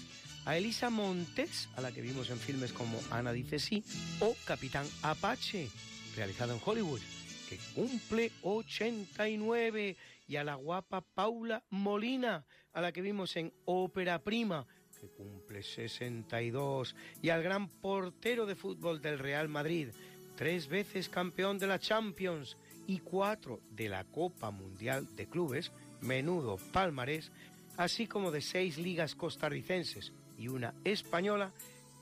a 0.46 0.56
Elisa 0.56 0.88
Montes, 0.88 1.68
a 1.76 1.82
la 1.82 1.92
que 1.92 2.00
vimos 2.00 2.30
en 2.30 2.38
filmes 2.38 2.72
como 2.72 2.98
Ana 3.10 3.30
dice 3.30 3.58
sí, 3.58 3.84
o 4.20 4.34
Capitán 4.46 4.86
Apache, 5.02 5.68
realizado 6.16 6.54
en 6.54 6.60
Hollywood, 6.64 7.00
que 7.46 7.58
cumple 7.74 8.32
89, 8.40 9.98
y 10.28 10.36
a 10.36 10.44
la 10.44 10.54
guapa 10.54 11.02
Paula 11.02 11.62
Molina, 11.68 12.46
a 12.72 12.80
la 12.80 12.90
que 12.90 13.02
vimos 13.02 13.36
en 13.36 13.52
Ópera 13.66 14.22
Prima, 14.22 14.66
que 14.98 15.08
cumple 15.08 15.62
62, 15.62 16.96
y 17.20 17.28
al 17.28 17.42
gran 17.42 17.68
portero 17.68 18.46
de 18.46 18.56
fútbol 18.56 19.02
del 19.02 19.18
Real 19.18 19.50
Madrid, 19.50 19.88
tres 20.36 20.68
veces 20.68 21.10
campeón 21.10 21.58
de 21.58 21.66
la 21.66 21.78
Champions 21.78 22.56
y 22.86 23.00
cuatro 23.00 23.60
de 23.72 23.90
la 23.90 24.04
Copa 24.04 24.50
Mundial 24.50 25.14
de 25.16 25.26
Clubes, 25.26 25.70
menudo 26.02 26.58
palmarés, 26.72 27.30
así 27.76 28.06
como 28.06 28.30
de 28.30 28.40
seis 28.40 28.78
ligas 28.78 29.14
costarricenses 29.14 30.12
y 30.38 30.48
una 30.48 30.74
española, 30.84 31.52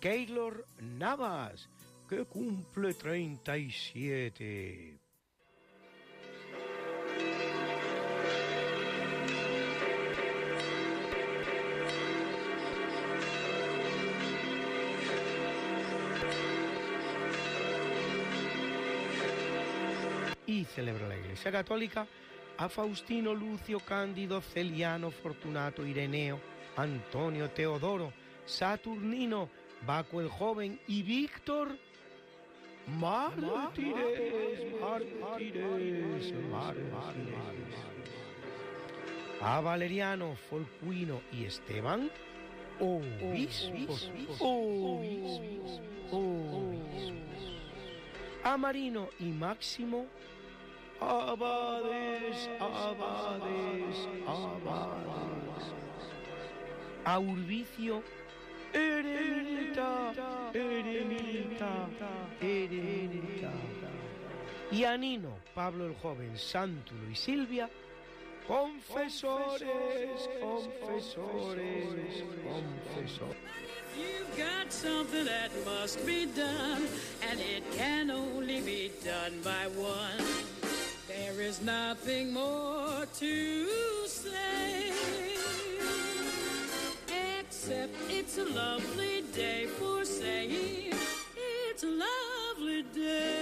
Keylor 0.01 0.67
Navas, 0.81 1.69
que 2.09 2.25
cumple 2.25 2.95
37. 2.95 4.99
Y 20.47 20.65
celebra 20.65 21.09
la 21.09 21.17
Iglesia 21.17 21.53
Católica 21.53 22.07
a 22.59 22.69
Faustino, 22.69 23.35
Lucio, 23.35 23.81
Cándido, 23.81 24.41
Celiano, 24.41 25.11
Fortunato, 25.11 25.87
Ireneo, 25.87 26.41
Antonio, 26.77 27.51
Teodoro, 27.51 28.13
Saturnino, 28.45 29.49
Baco 29.87 30.21
el 30.21 30.29
Joven 30.29 30.81
y 30.89 31.03
Víctor 31.03 31.79
Mártires, 32.97 34.81
mártires, 34.81 36.35
mártires. 36.51 37.39
A 39.43 39.61
Valeriano, 39.61 40.35
Folcuino 40.49 41.21
y 41.31 41.45
Esteban, 41.45 42.11
obispos, 42.81 44.11
obispos, 44.41 45.81
obispos. 46.11 47.13
A 48.43 48.57
Marino 48.57 49.11
y 49.21 49.27
Máximo, 49.27 50.07
abades, 51.01 52.49
abades, 52.61 54.09
abades. 54.27 55.65
A 57.05 57.19
Urbicio, 57.19 58.03
eremita, 58.73 60.13
eremita, 60.53 61.89
eremita. 62.41 63.53
Y 64.71 64.85
a 64.85 64.97
Nino, 64.99 65.39
Pablo 65.55 65.87
el 65.87 65.95
Joven, 65.95 66.37
Sántulo 66.37 67.09
y 67.11 67.17
Silvia, 67.17 67.71
confesores, 68.47 70.29
confesores, 70.41 72.25
confesores. 72.45 73.37
You've 73.97 74.37
got 74.37 74.71
something 74.71 75.25
that 75.25 75.51
must 75.65 76.05
be 76.07 76.27
done, 76.27 76.87
and 77.29 77.41
it 77.41 77.65
can 77.73 78.11
only 78.11 78.61
be 78.61 78.93
done 79.03 79.41
by 79.43 79.67
one. 79.75 80.58
There 81.39 81.47
is 81.47 81.63
nothing 81.63 82.33
more 82.33 83.07
to 83.21 83.67
say, 84.09 84.91
except 87.39 87.95
it's 88.11 88.39
a 88.39 88.45
lovely 88.45 89.23
day 89.33 89.69
for 89.79 90.05
saying 90.05 90.93
it's 91.71 91.85
a 91.85 91.87
lovely 91.87 92.83
day. 92.93 93.39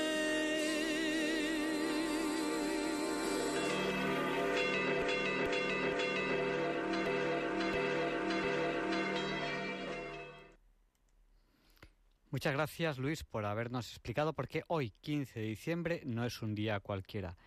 Muchas 12.30 12.52
gracias 12.52 12.98
Luis 12.98 13.24
por 13.24 13.46
habernos 13.46 13.88
explicado 13.88 14.34
por 14.34 14.48
qué 14.48 14.64
hoy, 14.68 14.90
15 15.00 15.40
de 15.40 15.46
diciembre, 15.46 16.02
no 16.04 16.26
es 16.26 16.42
un 16.42 16.54
día 16.54 16.80
cualquiera. 16.80 17.38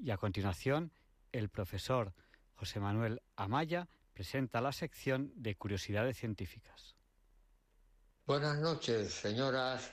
Y 0.00 0.10
a 0.10 0.16
continuación, 0.16 0.92
el 1.32 1.48
profesor 1.48 2.14
José 2.54 2.80
Manuel 2.80 3.20
Amaya 3.36 3.88
presenta 4.12 4.60
la 4.60 4.72
sección 4.72 5.32
de 5.34 5.56
curiosidades 5.56 6.16
científicas. 6.16 6.96
Buenas 8.26 8.58
noches, 8.58 9.12
señoras 9.12 9.92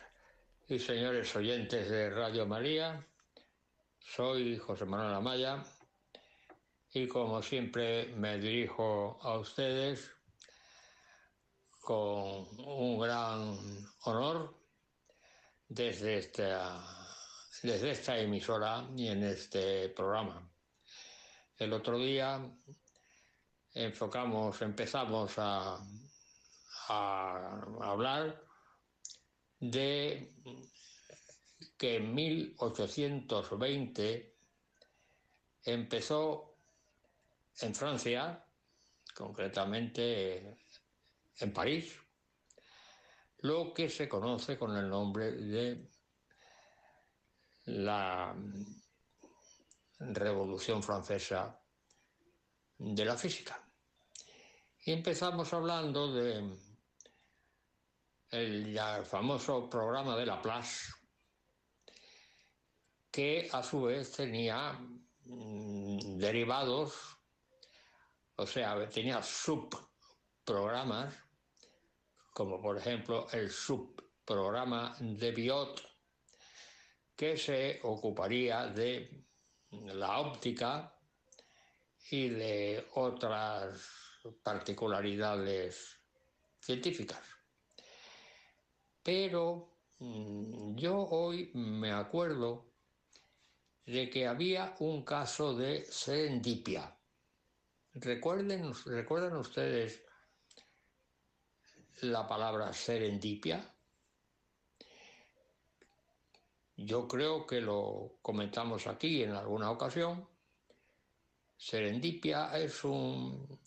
y 0.68 0.80
señores 0.80 1.36
oyentes 1.36 1.90
de 1.90 2.10
Radio 2.10 2.46
María. 2.46 3.06
Soy 4.00 4.58
José 4.58 4.86
Manuel 4.86 5.14
Amaya 5.14 5.64
y 6.94 7.08
como 7.08 7.42
siempre 7.42 8.08
me 8.16 8.38
dirijo 8.38 9.20
a 9.22 9.38
ustedes 9.38 10.12
con 11.80 12.48
un 12.66 13.00
gran 13.00 13.58
honor 14.06 14.58
desde 15.68 16.18
esta, 16.18 17.05
desde 17.66 17.92
esta 17.92 18.18
emisora 18.18 18.88
y 18.96 19.08
en 19.08 19.24
este 19.24 19.90
programa. 19.90 20.50
El 21.58 21.74
otro 21.74 21.98
día 21.98 22.40
enfocamos, 23.74 24.62
empezamos 24.62 25.34
a, 25.38 25.78
a 26.90 27.62
hablar 27.82 28.42
de 29.60 30.32
que 31.78 31.98
en 31.98 32.14
1820 32.14 34.36
empezó 35.64 36.58
en 37.62 37.74
Francia, 37.74 38.46
concretamente 39.16 40.60
en 41.40 41.54
París, 41.54 41.98
lo 43.40 43.74
que 43.74 43.90
se 43.90 44.08
conoce 44.08 44.58
con 44.58 44.78
el 44.78 44.88
nombre 44.88 45.32
de 45.32 45.95
la 47.66 48.36
Revolución 50.00 50.84
Francesa 50.84 51.60
de 52.78 53.06
la 53.06 53.18
Física. 53.18 53.62
Y 54.86 54.92
empezamos 54.92 55.52
hablando 55.54 56.14
de 56.14 56.58
el, 58.30 58.74
ya 58.74 59.04
famoso 59.04 59.70
programa 59.70 60.16
de 60.16 60.26
Laplace, 60.26 60.92
que 63.10 63.50
a 63.52 63.64
su 63.64 63.84
vez 63.84 64.12
tenía 64.12 64.74
mm, 65.24 66.18
derivados, 66.18 67.18
o 68.36 68.46
sea, 68.46 68.88
tenía 68.90 69.24
subprogramas, 69.24 71.16
como 72.34 72.62
por 72.62 72.78
ejemplo 72.78 73.28
el 73.32 73.50
subprograma 73.50 74.96
de 75.00 75.32
Biot, 75.32 75.95
que 77.16 77.38
se 77.38 77.80
ocuparía 77.84 78.68
de 78.68 79.26
la 79.72 80.20
óptica 80.20 80.94
y 82.10 82.30
de 82.30 82.88
otras 82.96 83.82
particularidades 84.44 86.00
científicas. 86.60 87.22
Pero 89.04 89.78
mm, 90.00 90.76
yo 90.76 90.98
hoy 90.98 91.52
me 91.54 91.92
acuerdo 91.92 92.74
de 93.86 94.10
que 94.10 94.28
había 94.28 94.76
un 94.80 95.04
caso 95.04 95.54
de 95.56 95.86
serendipia. 95.86 96.98
Recuerden, 97.94 98.74
¿Recuerdan 98.86 99.38
ustedes 99.38 100.04
la 102.02 102.28
palabra 102.28 102.74
serendipia? 102.74 103.75
Yo 106.78 107.08
creo 107.08 107.46
que 107.46 107.62
lo 107.62 108.18
comentamos 108.22 108.88
aquí 108.88 109.24
en 109.24 109.32
alguna 109.32 109.72
ocasión. 109.72 110.28
Serendipia 111.58 112.58
es 112.58 112.84
un 112.84 113.60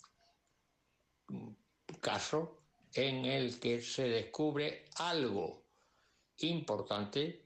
caso 1.99 2.59
en 2.93 3.25
el 3.25 3.59
que 3.59 3.81
se 3.81 4.03
descubre 4.07 4.85
algo 4.97 5.63
importante 6.37 7.43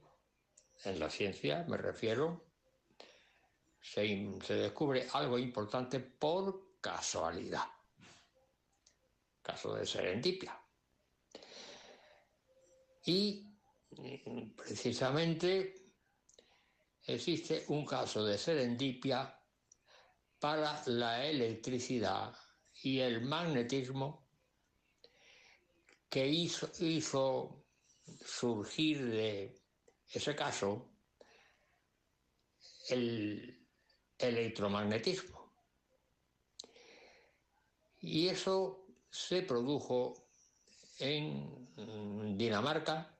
en 0.84 1.00
la 1.00 1.10
ciencia, 1.10 1.66
me 1.68 1.78
refiero, 1.78 2.44
se, 3.80 4.04
descubre 4.50 5.08
algo 5.14 5.38
importante 5.38 6.00
por 6.00 6.80
casualidad. 6.82 7.68
Caso 9.42 9.76
de 9.76 9.86
serendipia. 9.86 10.58
Y 13.06 13.53
precisamente 14.56 15.76
existe 17.06 17.66
un 17.68 17.86
caso 17.86 18.24
de 18.26 18.38
serendipia 18.38 19.38
para 20.40 20.82
la 20.88 21.26
electricidad 21.26 22.36
y 22.82 23.00
el 23.00 23.22
magnetismo 23.22 24.28
que 26.10 26.28
hizo, 26.28 26.70
hizo 26.80 27.66
surgir 28.26 29.06
de 29.06 29.62
ese 30.10 30.36
caso 30.36 30.92
el 32.90 33.68
electromagnetismo. 34.18 35.54
Y 38.00 38.28
eso 38.28 38.86
se 39.10 39.44
produjo 39.44 40.28
en 41.00 42.38
Dinamarca, 42.38 43.13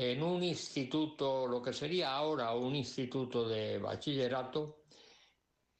en 0.00 0.22
un 0.22 0.44
instituto, 0.44 1.44
lo 1.48 1.60
que 1.60 1.72
sería 1.72 2.14
ahora 2.14 2.54
un 2.54 2.76
instituto 2.76 3.48
de 3.48 3.78
bachillerato, 3.78 4.84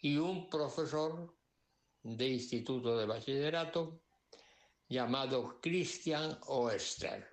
y 0.01 0.17
un 0.17 0.51
profesor 0.51 1.37
de 2.03 2.29
instituto 2.29 2.99
de 2.99 3.07
bachillerato 3.07 4.03
llamado 4.89 5.61
Christian 5.61 6.37
Oester. 6.49 7.29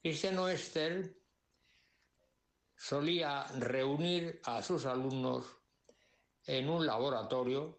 Christian 0.00 0.38
Oester 0.38 1.18
solía 2.74 3.44
reunir 3.58 4.40
a 4.44 4.62
sus 4.62 4.86
alumnos 4.86 5.44
en 6.46 6.70
un 6.70 6.86
laboratorio 6.86 7.78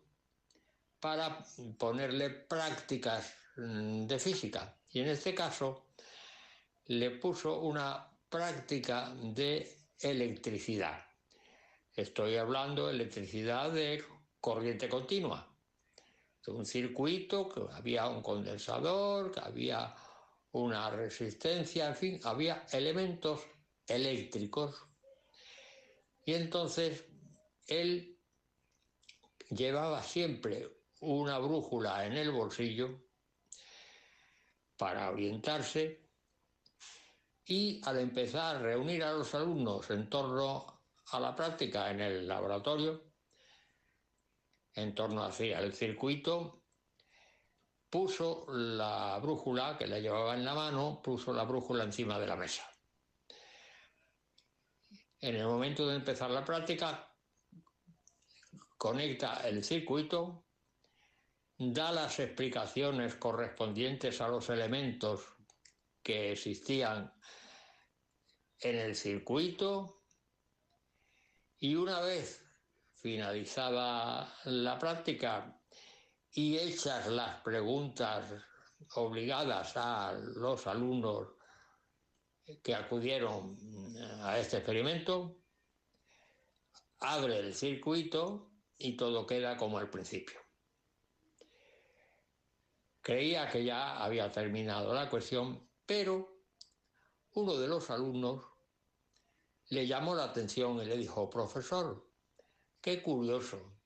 para 0.99 1.44
ponerle 1.80 2.30
prácticas 2.30 3.34
de 3.56 4.19
física. 4.19 4.77
Y 4.90 4.99
en 4.99 5.07
este 5.07 5.34
caso 5.34 5.84
le 6.87 7.11
puso 7.11 7.61
una 7.61 8.07
práctica 8.29 9.13
de 9.15 9.77
electricidad. 9.99 11.03
Estoy 11.95 12.35
hablando 12.35 12.87
de 12.87 12.93
electricidad 12.93 13.71
de 13.71 14.03
corriente 14.39 14.87
continua. 14.89 15.51
De 16.45 16.51
un 16.51 16.65
circuito 16.65 17.49
que 17.49 17.61
había 17.73 18.07
un 18.07 18.21
condensador, 18.21 19.31
que 19.31 19.39
había 19.39 19.95
una 20.51 20.89
resistencia, 20.89 21.87
en 21.87 21.95
fin, 21.95 22.19
había 22.23 22.65
elementos 22.71 23.41
eléctricos. 23.87 24.85
Y 26.23 26.33
entonces 26.33 27.05
él 27.67 28.19
llevaba 29.49 30.03
siempre 30.03 30.69
una 30.99 31.39
brújula 31.39 32.05
en 32.05 32.13
el 32.13 32.31
bolsillo 32.31 33.01
para 34.77 35.09
orientarse 35.09 36.05
y 37.45 37.81
al 37.85 37.99
empezar 37.99 38.55
a 38.55 38.59
reunir 38.59 39.03
a 39.03 39.13
los 39.13 39.34
alumnos 39.35 39.89
en 39.91 40.09
torno 40.09 40.81
a 41.11 41.19
la 41.19 41.35
práctica 41.35 41.91
en 41.91 42.01
el 42.01 42.27
laboratorio, 42.27 43.13
en 44.73 44.95
torno 44.95 45.23
hacia 45.23 45.59
el 45.59 45.73
circuito, 45.73 46.63
puso 47.89 48.45
la 48.49 49.17
brújula 49.22 49.77
que 49.77 49.88
la 49.88 49.99
llevaba 49.99 50.34
en 50.34 50.43
la 50.43 50.55
mano, 50.55 51.01
puso 51.01 51.31
la 51.34 51.43
brújula 51.43 51.84
encima 51.84 52.19
de 52.19 52.27
la 52.27 52.35
mesa. 52.35 52.69
En 55.19 55.35
el 55.35 55.45
momento 55.45 55.88
de 55.88 55.95
empezar 55.95 56.30
la 56.31 56.43
práctica, 56.43 57.09
conecta 58.77 59.47
el 59.47 59.63
circuito, 59.63 60.45
da 61.57 61.91
las 61.91 62.19
explicaciones 62.19 63.15
correspondientes 63.15 64.19
a 64.19 64.27
los 64.27 64.49
elementos 64.49 65.22
que 66.03 66.34
existían 66.34 67.14
en 68.65 68.79
el 68.79 68.95
circuito 68.95 70.01
y 71.59 71.75
una 71.75 71.99
vez 71.99 72.43
finalizada 72.95 74.35
la 74.45 74.79
práctica 74.79 75.61
y 76.31 76.57
hechas 76.57 77.05
las 77.07 77.41
preguntas 77.41 78.33
obligadas 78.95 79.77
a 79.77 80.13
los 80.13 80.65
alumnos 80.65 81.27
que 82.63 82.73
acudieron 82.73 83.55
a 84.23 84.39
este 84.39 84.57
experimento, 84.57 85.37
abre 87.01 87.37
el 87.37 87.53
circuito 87.53 88.49
y 88.79 88.97
todo 88.97 89.27
queda 89.27 89.57
como 89.57 89.77
al 89.77 89.91
principio. 89.91 90.39
Creía 92.99 93.47
que 93.47 93.63
ya 93.63 94.03
había 94.03 94.31
terminado 94.31 94.91
la 94.91 95.07
cuestión, 95.07 95.69
pero 95.85 96.41
uno 97.33 97.57
de 97.57 97.67
los 97.67 97.91
alumnos 97.91 98.55
le 99.69 99.87
llamó 99.87 100.15
la 100.15 100.25
atención 100.25 100.81
y 100.81 100.85
le 100.85 100.97
dijo, 100.97 101.29
profesor, 101.29 102.07
qué 102.81 103.01
curioso, 103.01 103.79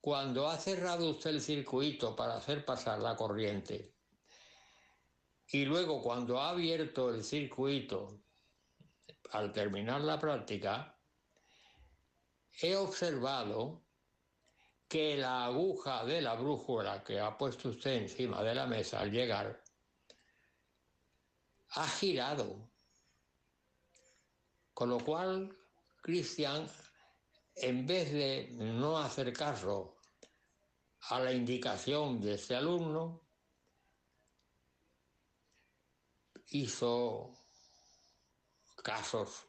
cuando 0.00 0.48
ha 0.48 0.58
cerrado 0.58 1.10
usted 1.10 1.30
el 1.30 1.40
circuito 1.40 2.14
para 2.14 2.36
hacer 2.36 2.64
pasar 2.64 3.00
la 3.00 3.16
corriente 3.16 3.94
y 5.48 5.64
luego 5.64 6.02
cuando 6.02 6.38
ha 6.40 6.50
abierto 6.50 7.10
el 7.10 7.22
circuito 7.22 8.20
al 9.30 9.52
terminar 9.52 10.00
la 10.00 10.18
práctica, 10.18 10.98
he 12.60 12.76
observado 12.76 13.82
que 14.88 15.16
la 15.16 15.46
aguja 15.46 16.04
de 16.04 16.20
la 16.20 16.34
brújula 16.34 17.02
que 17.02 17.18
ha 17.18 17.36
puesto 17.36 17.70
usted 17.70 17.94
encima 17.94 18.42
de 18.42 18.54
la 18.54 18.66
mesa 18.66 19.00
al 19.00 19.10
llegar 19.10 19.64
ha 21.70 21.88
girado. 21.88 22.70
Con 24.74 24.90
lo 24.90 24.98
cual, 24.98 25.56
Cristian, 26.02 26.68
en 27.54 27.86
vez 27.86 28.12
de 28.12 28.48
no 28.50 28.98
hacer 28.98 29.32
caso 29.32 29.96
a 31.10 31.20
la 31.20 31.32
indicación 31.32 32.20
de 32.20 32.34
este 32.34 32.56
alumno, 32.56 33.22
hizo 36.48 37.32
casos 38.82 39.46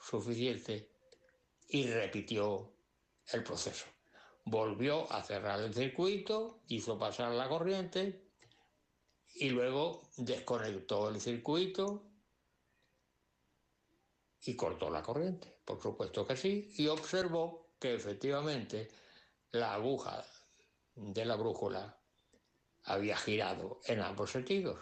suficientes 0.00 0.86
y 1.68 1.86
repitió 1.86 2.74
el 3.32 3.42
proceso. 3.42 3.86
Volvió 4.44 5.10
a 5.10 5.22
cerrar 5.22 5.60
el 5.60 5.72
circuito, 5.72 6.62
hizo 6.68 6.98
pasar 6.98 7.32
la 7.32 7.48
corriente 7.48 8.28
y 9.34 9.48
luego 9.48 10.02
desconectó 10.16 11.08
el 11.08 11.20
circuito 11.20 12.11
y 14.44 14.56
cortó 14.56 14.90
la 14.90 15.02
corriente. 15.02 15.60
Por 15.64 15.80
supuesto 15.80 16.26
que 16.26 16.36
sí, 16.36 16.72
y 16.76 16.88
observó 16.88 17.74
que 17.78 17.94
efectivamente 17.94 18.90
la 19.52 19.74
aguja 19.74 20.24
de 20.94 21.24
la 21.24 21.36
brújula 21.36 21.98
había 22.84 23.16
girado 23.16 23.80
en 23.84 24.00
ambos 24.00 24.30
sentidos. 24.30 24.78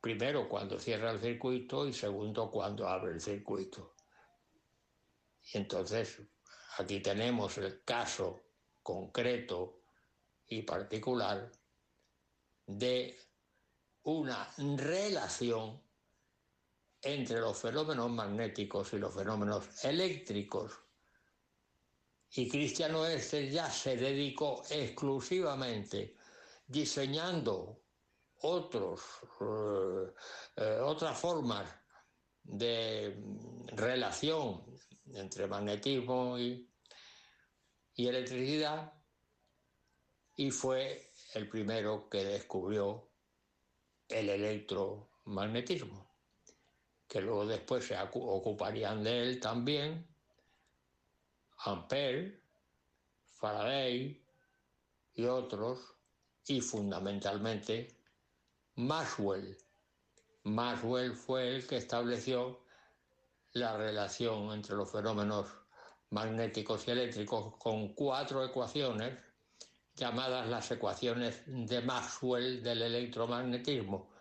Primero 0.00 0.48
cuando 0.48 0.78
cierra 0.78 1.12
el 1.12 1.20
circuito 1.20 1.86
y 1.86 1.92
segundo 1.92 2.50
cuando 2.50 2.88
abre 2.88 3.12
el 3.12 3.20
circuito. 3.20 3.94
Y 5.52 5.58
entonces 5.58 6.20
aquí 6.78 7.00
tenemos 7.00 7.58
el 7.58 7.84
caso 7.84 8.40
concreto 8.82 9.82
y 10.46 10.62
particular 10.62 11.50
de 12.66 13.18
una 14.04 14.48
relación 14.76 15.80
entre 17.02 17.40
los 17.40 17.58
fenómenos 17.58 18.10
magnéticos 18.10 18.92
y 18.92 18.98
los 18.98 19.14
fenómenos 19.14 19.84
eléctricos. 19.84 20.72
Y 22.34 22.48
Cristiano 22.48 23.04
Este 23.04 23.50
ya 23.50 23.70
se 23.70 23.96
dedicó 23.96 24.62
exclusivamente 24.70 26.16
diseñando 26.66 27.82
otros, 28.40 29.02
eh, 29.40 30.14
eh, 30.56 30.78
otras 30.82 31.18
formas 31.18 31.68
de 32.42 33.22
relación 33.66 34.64
entre 35.14 35.46
magnetismo 35.46 36.38
y, 36.38 36.68
y 37.94 38.08
electricidad 38.08 38.92
y 40.36 40.50
fue 40.50 41.12
el 41.34 41.48
primero 41.48 42.08
que 42.08 42.24
descubrió 42.24 43.10
el 44.08 44.28
electromagnetismo, 44.30 46.11
que 47.12 47.20
luego 47.20 47.44
después 47.44 47.84
se 47.84 47.94
ocuparían 48.00 49.04
de 49.04 49.20
él 49.20 49.38
también 49.38 50.08
Ampère, 51.58 52.40
Faraday 53.28 54.18
y 55.12 55.24
otros, 55.26 55.94
y 56.46 56.62
fundamentalmente 56.62 57.94
Maxwell. 58.76 59.58
Maxwell 60.44 61.12
fue 61.12 61.56
el 61.56 61.66
que 61.66 61.76
estableció 61.76 62.62
la 63.52 63.76
relación 63.76 64.50
entre 64.50 64.74
los 64.74 64.90
fenómenos 64.90 65.48
magnéticos 66.08 66.88
y 66.88 66.92
eléctricos 66.92 67.56
con 67.58 67.92
cuatro 67.92 68.42
ecuaciones 68.42 69.18
llamadas 69.94 70.48
las 70.48 70.70
ecuaciones 70.70 71.42
de 71.46 71.82
Maxwell 71.82 72.62
del 72.62 72.80
electromagnetismo, 72.80 74.11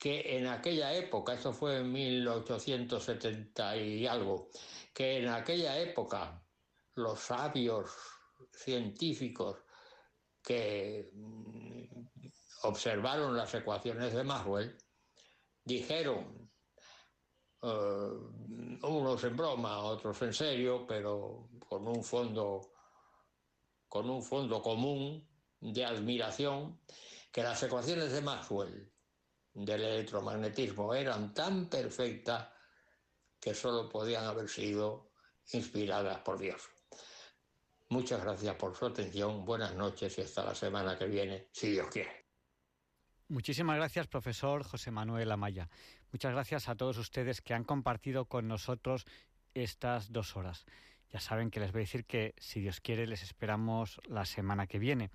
que 0.00 0.38
en 0.38 0.46
aquella 0.46 0.94
época, 0.94 1.34
esto 1.34 1.52
fue 1.52 1.80
en 1.80 1.92
1870 1.92 3.76
y 3.76 4.06
algo, 4.06 4.48
que 4.94 5.18
en 5.18 5.28
aquella 5.28 5.78
época 5.78 6.42
los 6.94 7.20
sabios 7.20 7.90
científicos 8.50 9.58
que 10.42 11.10
mm, 11.12 11.84
observaron 12.62 13.36
las 13.36 13.52
ecuaciones 13.52 14.14
de 14.14 14.24
Maxwell 14.24 14.74
dijeron, 15.62 16.50
eh, 17.60 18.10
unos 18.82 19.24
en 19.24 19.36
broma, 19.36 19.80
otros 19.80 20.22
en 20.22 20.32
serio, 20.32 20.86
pero 20.88 21.50
con 21.68 21.86
un 21.86 22.02
fondo 22.02 22.72
con 23.86 24.08
un 24.08 24.22
fondo 24.22 24.62
común 24.62 25.28
de 25.60 25.84
admiración 25.84 26.80
que 27.30 27.42
las 27.42 27.62
ecuaciones 27.62 28.12
de 28.12 28.22
Maxwell 28.22 28.90
del 29.64 29.82
electromagnetismo 29.82 30.94
eran 30.94 31.32
tan 31.34 31.68
perfectas 31.68 32.48
que 33.40 33.54
solo 33.54 33.88
podían 33.88 34.24
haber 34.24 34.48
sido 34.48 35.12
inspiradas 35.52 36.18
por 36.20 36.38
Dios. 36.38 36.62
Muchas 37.88 38.22
gracias 38.22 38.54
por 38.54 38.76
su 38.76 38.86
atención, 38.86 39.44
buenas 39.44 39.74
noches 39.74 40.16
y 40.18 40.22
hasta 40.22 40.44
la 40.44 40.54
semana 40.54 40.96
que 40.96 41.06
viene, 41.06 41.48
si 41.52 41.72
Dios 41.72 41.88
quiere. 41.90 42.26
Muchísimas 43.28 43.76
gracias, 43.76 44.06
profesor 44.06 44.62
José 44.64 44.90
Manuel 44.90 45.32
Amaya. 45.32 45.68
Muchas 46.12 46.32
gracias 46.32 46.68
a 46.68 46.74
todos 46.74 46.98
ustedes 46.98 47.40
que 47.40 47.54
han 47.54 47.64
compartido 47.64 48.26
con 48.26 48.48
nosotros 48.48 49.06
estas 49.54 50.12
dos 50.12 50.36
horas. 50.36 50.66
Ya 51.12 51.20
saben 51.20 51.50
que 51.50 51.60
les 51.60 51.72
voy 51.72 51.80
a 51.80 51.86
decir 51.86 52.04
que, 52.04 52.34
si 52.38 52.60
Dios 52.60 52.80
quiere, 52.80 53.06
les 53.06 53.22
esperamos 53.22 54.00
la 54.08 54.24
semana 54.24 54.66
que 54.66 54.78
viene. 54.78 55.10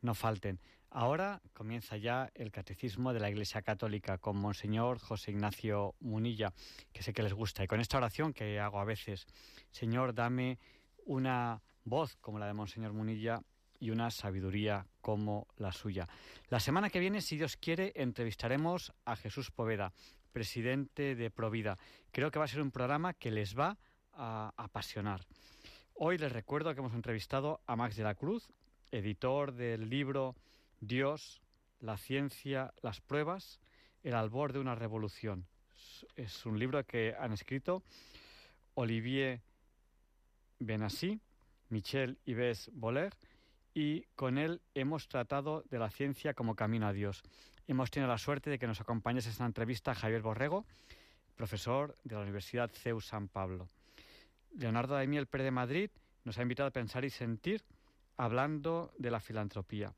No 0.00 0.14
falten. 0.14 0.60
Ahora 0.94 1.40
comienza 1.54 1.96
ya 1.96 2.30
el 2.34 2.52
Catecismo 2.52 3.14
de 3.14 3.20
la 3.20 3.30
Iglesia 3.30 3.62
Católica 3.62 4.18
con 4.18 4.36
Monseñor 4.36 4.98
José 4.98 5.30
Ignacio 5.30 5.94
Munilla, 6.00 6.52
que 6.92 7.02
sé 7.02 7.14
que 7.14 7.22
les 7.22 7.32
gusta. 7.32 7.64
Y 7.64 7.66
con 7.66 7.80
esta 7.80 7.96
oración 7.96 8.34
que 8.34 8.60
hago 8.60 8.78
a 8.78 8.84
veces, 8.84 9.26
Señor, 9.70 10.12
dame 10.12 10.58
una 11.06 11.62
voz 11.84 12.16
como 12.16 12.38
la 12.38 12.46
de 12.46 12.52
Monseñor 12.52 12.92
Munilla 12.92 13.40
y 13.80 13.88
una 13.88 14.10
sabiduría 14.10 14.86
como 15.00 15.48
la 15.56 15.72
suya. 15.72 16.06
La 16.50 16.60
semana 16.60 16.90
que 16.90 17.00
viene, 17.00 17.22
si 17.22 17.38
Dios 17.38 17.56
quiere, 17.56 17.94
entrevistaremos 17.96 18.92
a 19.06 19.16
Jesús 19.16 19.50
Poveda, 19.50 19.94
presidente 20.30 21.14
de 21.14 21.30
Provida. 21.30 21.78
Creo 22.10 22.30
que 22.30 22.38
va 22.38 22.44
a 22.44 22.48
ser 22.48 22.60
un 22.60 22.70
programa 22.70 23.14
que 23.14 23.30
les 23.30 23.58
va 23.58 23.78
a 24.12 24.52
apasionar. 24.58 25.24
Hoy 25.94 26.18
les 26.18 26.32
recuerdo 26.32 26.74
que 26.74 26.80
hemos 26.80 26.92
entrevistado 26.92 27.62
a 27.66 27.76
Max 27.76 27.96
de 27.96 28.04
la 28.04 28.14
Cruz, 28.14 28.52
editor 28.90 29.54
del 29.54 29.88
libro 29.88 30.36
Dios, 30.82 31.40
la 31.78 31.96
ciencia, 31.96 32.74
las 32.82 33.00
pruebas, 33.00 33.60
el 34.02 34.14
albor 34.14 34.52
de 34.52 34.58
una 34.58 34.74
revolución. 34.74 35.46
Es 36.16 36.44
un 36.44 36.58
libro 36.58 36.84
que 36.84 37.14
han 37.16 37.32
escrito 37.32 37.84
Olivier 38.74 39.40
Benassi, 40.58 41.20
Michel 41.68 42.18
Yves 42.26 42.68
Boller, 42.74 43.14
y 43.74 44.02
con 44.16 44.38
él 44.38 44.60
hemos 44.74 45.06
tratado 45.06 45.62
de 45.70 45.78
la 45.78 45.88
ciencia 45.88 46.34
como 46.34 46.56
camino 46.56 46.88
a 46.88 46.92
Dios. 46.92 47.22
Hemos 47.68 47.92
tenido 47.92 48.08
la 48.08 48.18
suerte 48.18 48.50
de 48.50 48.58
que 48.58 48.66
nos 48.66 48.80
acompañe 48.80 49.20
en 49.20 49.28
esta 49.28 49.46
entrevista 49.46 49.94
Javier 49.94 50.20
Borrego, 50.20 50.66
profesor 51.36 51.96
de 52.02 52.16
la 52.16 52.22
Universidad 52.22 52.72
CEU 52.72 53.00
San 53.00 53.28
Pablo. 53.28 53.68
Leonardo 54.58 54.94
Daimiel 54.94 55.28
Pérez 55.28 55.44
de 55.44 55.50
Madrid 55.52 55.90
nos 56.24 56.38
ha 56.38 56.42
invitado 56.42 56.68
a 56.68 56.72
pensar 56.72 57.04
y 57.04 57.10
sentir 57.10 57.62
hablando 58.16 58.92
de 58.98 59.12
la 59.12 59.20
filantropía. 59.20 59.94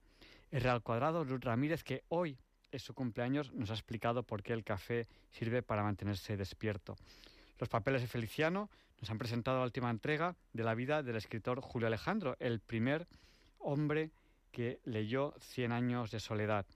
Real 0.61 0.83
Cuadrado, 0.83 1.25
Ruth 1.25 1.45
Ramírez, 1.45 1.83
que 1.83 2.05
hoy 2.09 2.39
es 2.71 2.83
su 2.83 2.95
cumpleaños, 2.95 3.53
nos 3.53 3.71
ha 3.71 3.75
explicado 3.75 4.23
por 4.23 4.43
qué 4.43 4.53
el 4.53 4.65
café 4.65 5.09
sirve 5.33 5.63
para 5.63 5.83
mantenerse 5.83 6.37
despierto. 6.37 6.97
Los 7.59 7.69
papeles 7.69 8.03
de 8.03 8.09
Feliciano 8.09 8.71
nos 9.01 9.11
han 9.11 9.19
presentado 9.19 9.59
la 9.59 9.65
última 9.65 9.91
entrega 9.91 10.37
de 10.53 10.65
la 10.65 10.75
vida 10.75 11.03
del 11.03 11.17
escritor 11.17 11.61
Julio 11.61 11.89
Alejandro, 11.89 12.37
el 12.39 12.61
primer 12.61 13.07
hombre 13.59 14.11
que 14.53 14.81
leyó 14.85 15.35
Cien 15.41 15.73
años 15.73 16.11
de 16.11 16.21
soledad. 16.21 16.67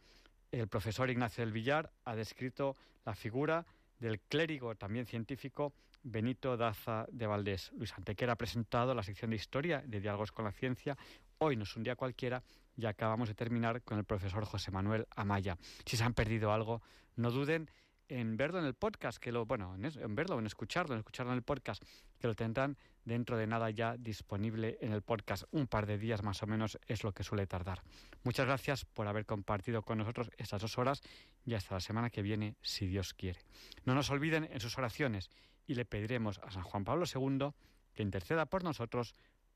El 0.50 0.68
profesor 0.68 1.10
Ignacio 1.10 1.44
del 1.44 1.52
Villar 1.52 1.92
ha 2.04 2.16
descrito 2.16 2.76
la 3.04 3.14
figura 3.14 3.64
del 4.00 4.20
clérigo, 4.20 4.74
también 4.74 5.06
científico, 5.06 5.72
Benito 6.02 6.56
Daza 6.56 7.06
de 7.12 7.26
Valdés. 7.26 7.70
Luis 7.76 7.92
Antequera 7.92 8.32
ha 8.32 8.36
presentado 8.36 8.94
la 8.94 9.02
sección 9.02 9.30
de 9.30 9.36
historia 9.36 9.82
de 9.86 10.00
Diálogos 10.00 10.32
con 10.32 10.44
la 10.44 10.52
Ciencia. 10.52 10.96
Hoy 11.38 11.56
no 11.56 11.62
es 11.62 11.76
un 11.76 11.84
día 11.84 11.96
cualquiera 11.96 12.42
y 12.78 12.86
acabamos 12.86 13.28
de 13.28 13.34
terminar 13.34 13.82
con 13.82 13.98
el 13.98 14.04
profesor 14.04 14.44
José 14.44 14.70
Manuel 14.70 15.06
Amaya. 15.16 15.58
Si 15.84 15.96
se 15.96 16.04
han 16.04 16.14
perdido 16.14 16.52
algo, 16.52 16.80
no 17.16 17.32
duden 17.32 17.68
en 18.06 18.36
verlo 18.36 18.60
en 18.60 18.64
el 18.64 18.74
podcast, 18.74 19.18
que 19.18 19.32
lo, 19.32 19.44
bueno, 19.44 19.74
en, 19.74 20.14
verlo, 20.14 20.38
en 20.38 20.46
escucharlo, 20.46 20.94
en 20.94 21.00
escucharlo 21.00 21.32
en 21.32 21.38
el 21.38 21.42
podcast, 21.42 21.82
que 22.20 22.28
lo 22.28 22.34
tendrán 22.34 22.78
dentro 23.04 23.36
de 23.36 23.48
nada 23.48 23.68
ya 23.70 23.96
disponible 23.96 24.78
en 24.80 24.92
el 24.92 25.02
podcast. 25.02 25.44
Un 25.50 25.66
par 25.66 25.86
de 25.86 25.98
días 25.98 26.22
más 26.22 26.40
o 26.44 26.46
menos 26.46 26.78
es 26.86 27.02
lo 27.02 27.12
que 27.12 27.24
suele 27.24 27.48
tardar. 27.48 27.82
Muchas 28.22 28.46
gracias 28.46 28.84
por 28.84 29.08
haber 29.08 29.26
compartido 29.26 29.82
con 29.82 29.98
nosotros 29.98 30.30
estas 30.38 30.62
dos 30.62 30.78
horas 30.78 31.02
y 31.44 31.54
hasta 31.54 31.74
la 31.74 31.80
semana 31.80 32.10
que 32.10 32.22
viene, 32.22 32.54
si 32.62 32.86
Dios 32.86 33.12
quiere. 33.12 33.40
No 33.84 33.94
nos 33.94 34.08
olviden 34.10 34.48
en 34.50 34.60
sus 34.60 34.78
oraciones 34.78 35.30
y 35.66 35.74
le 35.74 35.84
pediremos 35.84 36.38
a 36.38 36.52
San 36.52 36.62
Juan 36.62 36.84
Pablo 36.84 37.06
II 37.12 37.50
que 37.92 38.04
interceda 38.04 38.46
por 38.46 38.62
nosotros 38.62 39.14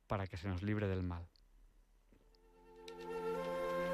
para 0.09 0.27
que 0.27 0.37
se 0.37 0.49
nos 0.49 0.63
libre 0.63 0.89
del 0.89 1.05
mal. 1.05 1.29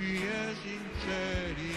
pies 0.00 0.60
in 0.64 0.84
cieli, 1.02 1.76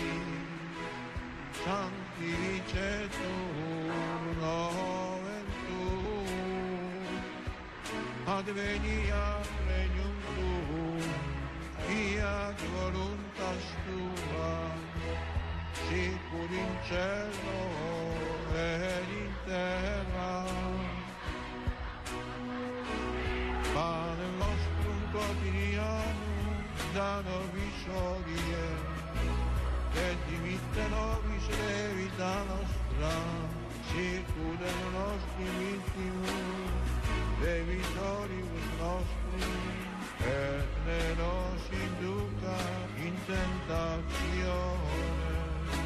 sanctificetur 1.66 4.24
nomen 4.40 5.48
tuum, 5.66 7.06
adveniat 8.38 9.48
regnum 9.68 10.18
tuum, 10.36 11.04
fiat 11.86 12.60
voluntas 12.76 13.66
tua, 13.84 14.56
sicur 15.84 16.52
in 16.64 16.74
cielo 16.88 17.62
ed 18.56 19.10
in 19.22 19.34
terra. 19.46 20.36
Pane 23.74 24.28
nostrum 24.40 25.02
quotidianum 25.12 26.13
Vitanović 26.94 27.80
ognje, 27.90 28.68
Dedi 29.94 30.38
Vitanović 30.44 31.46
levi 31.50 32.08
danas 32.18 32.70
stran, 32.70 33.50
Circude 33.90 34.70
u 34.86 34.92
nostrim 34.98 35.56
intimu, 35.74 36.38
Devitori 37.42 38.42
u 38.44 38.60
nostri, 38.84 39.54
e 40.26 40.62
ne 40.86 41.04
nos 41.20 41.64
induca 41.84 42.58
in 43.06 43.16
tentazione, 43.28 44.94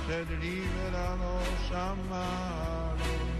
se 0.07 0.19
liberano 0.41 1.31
nos 1.39 1.71
a 1.71 3.36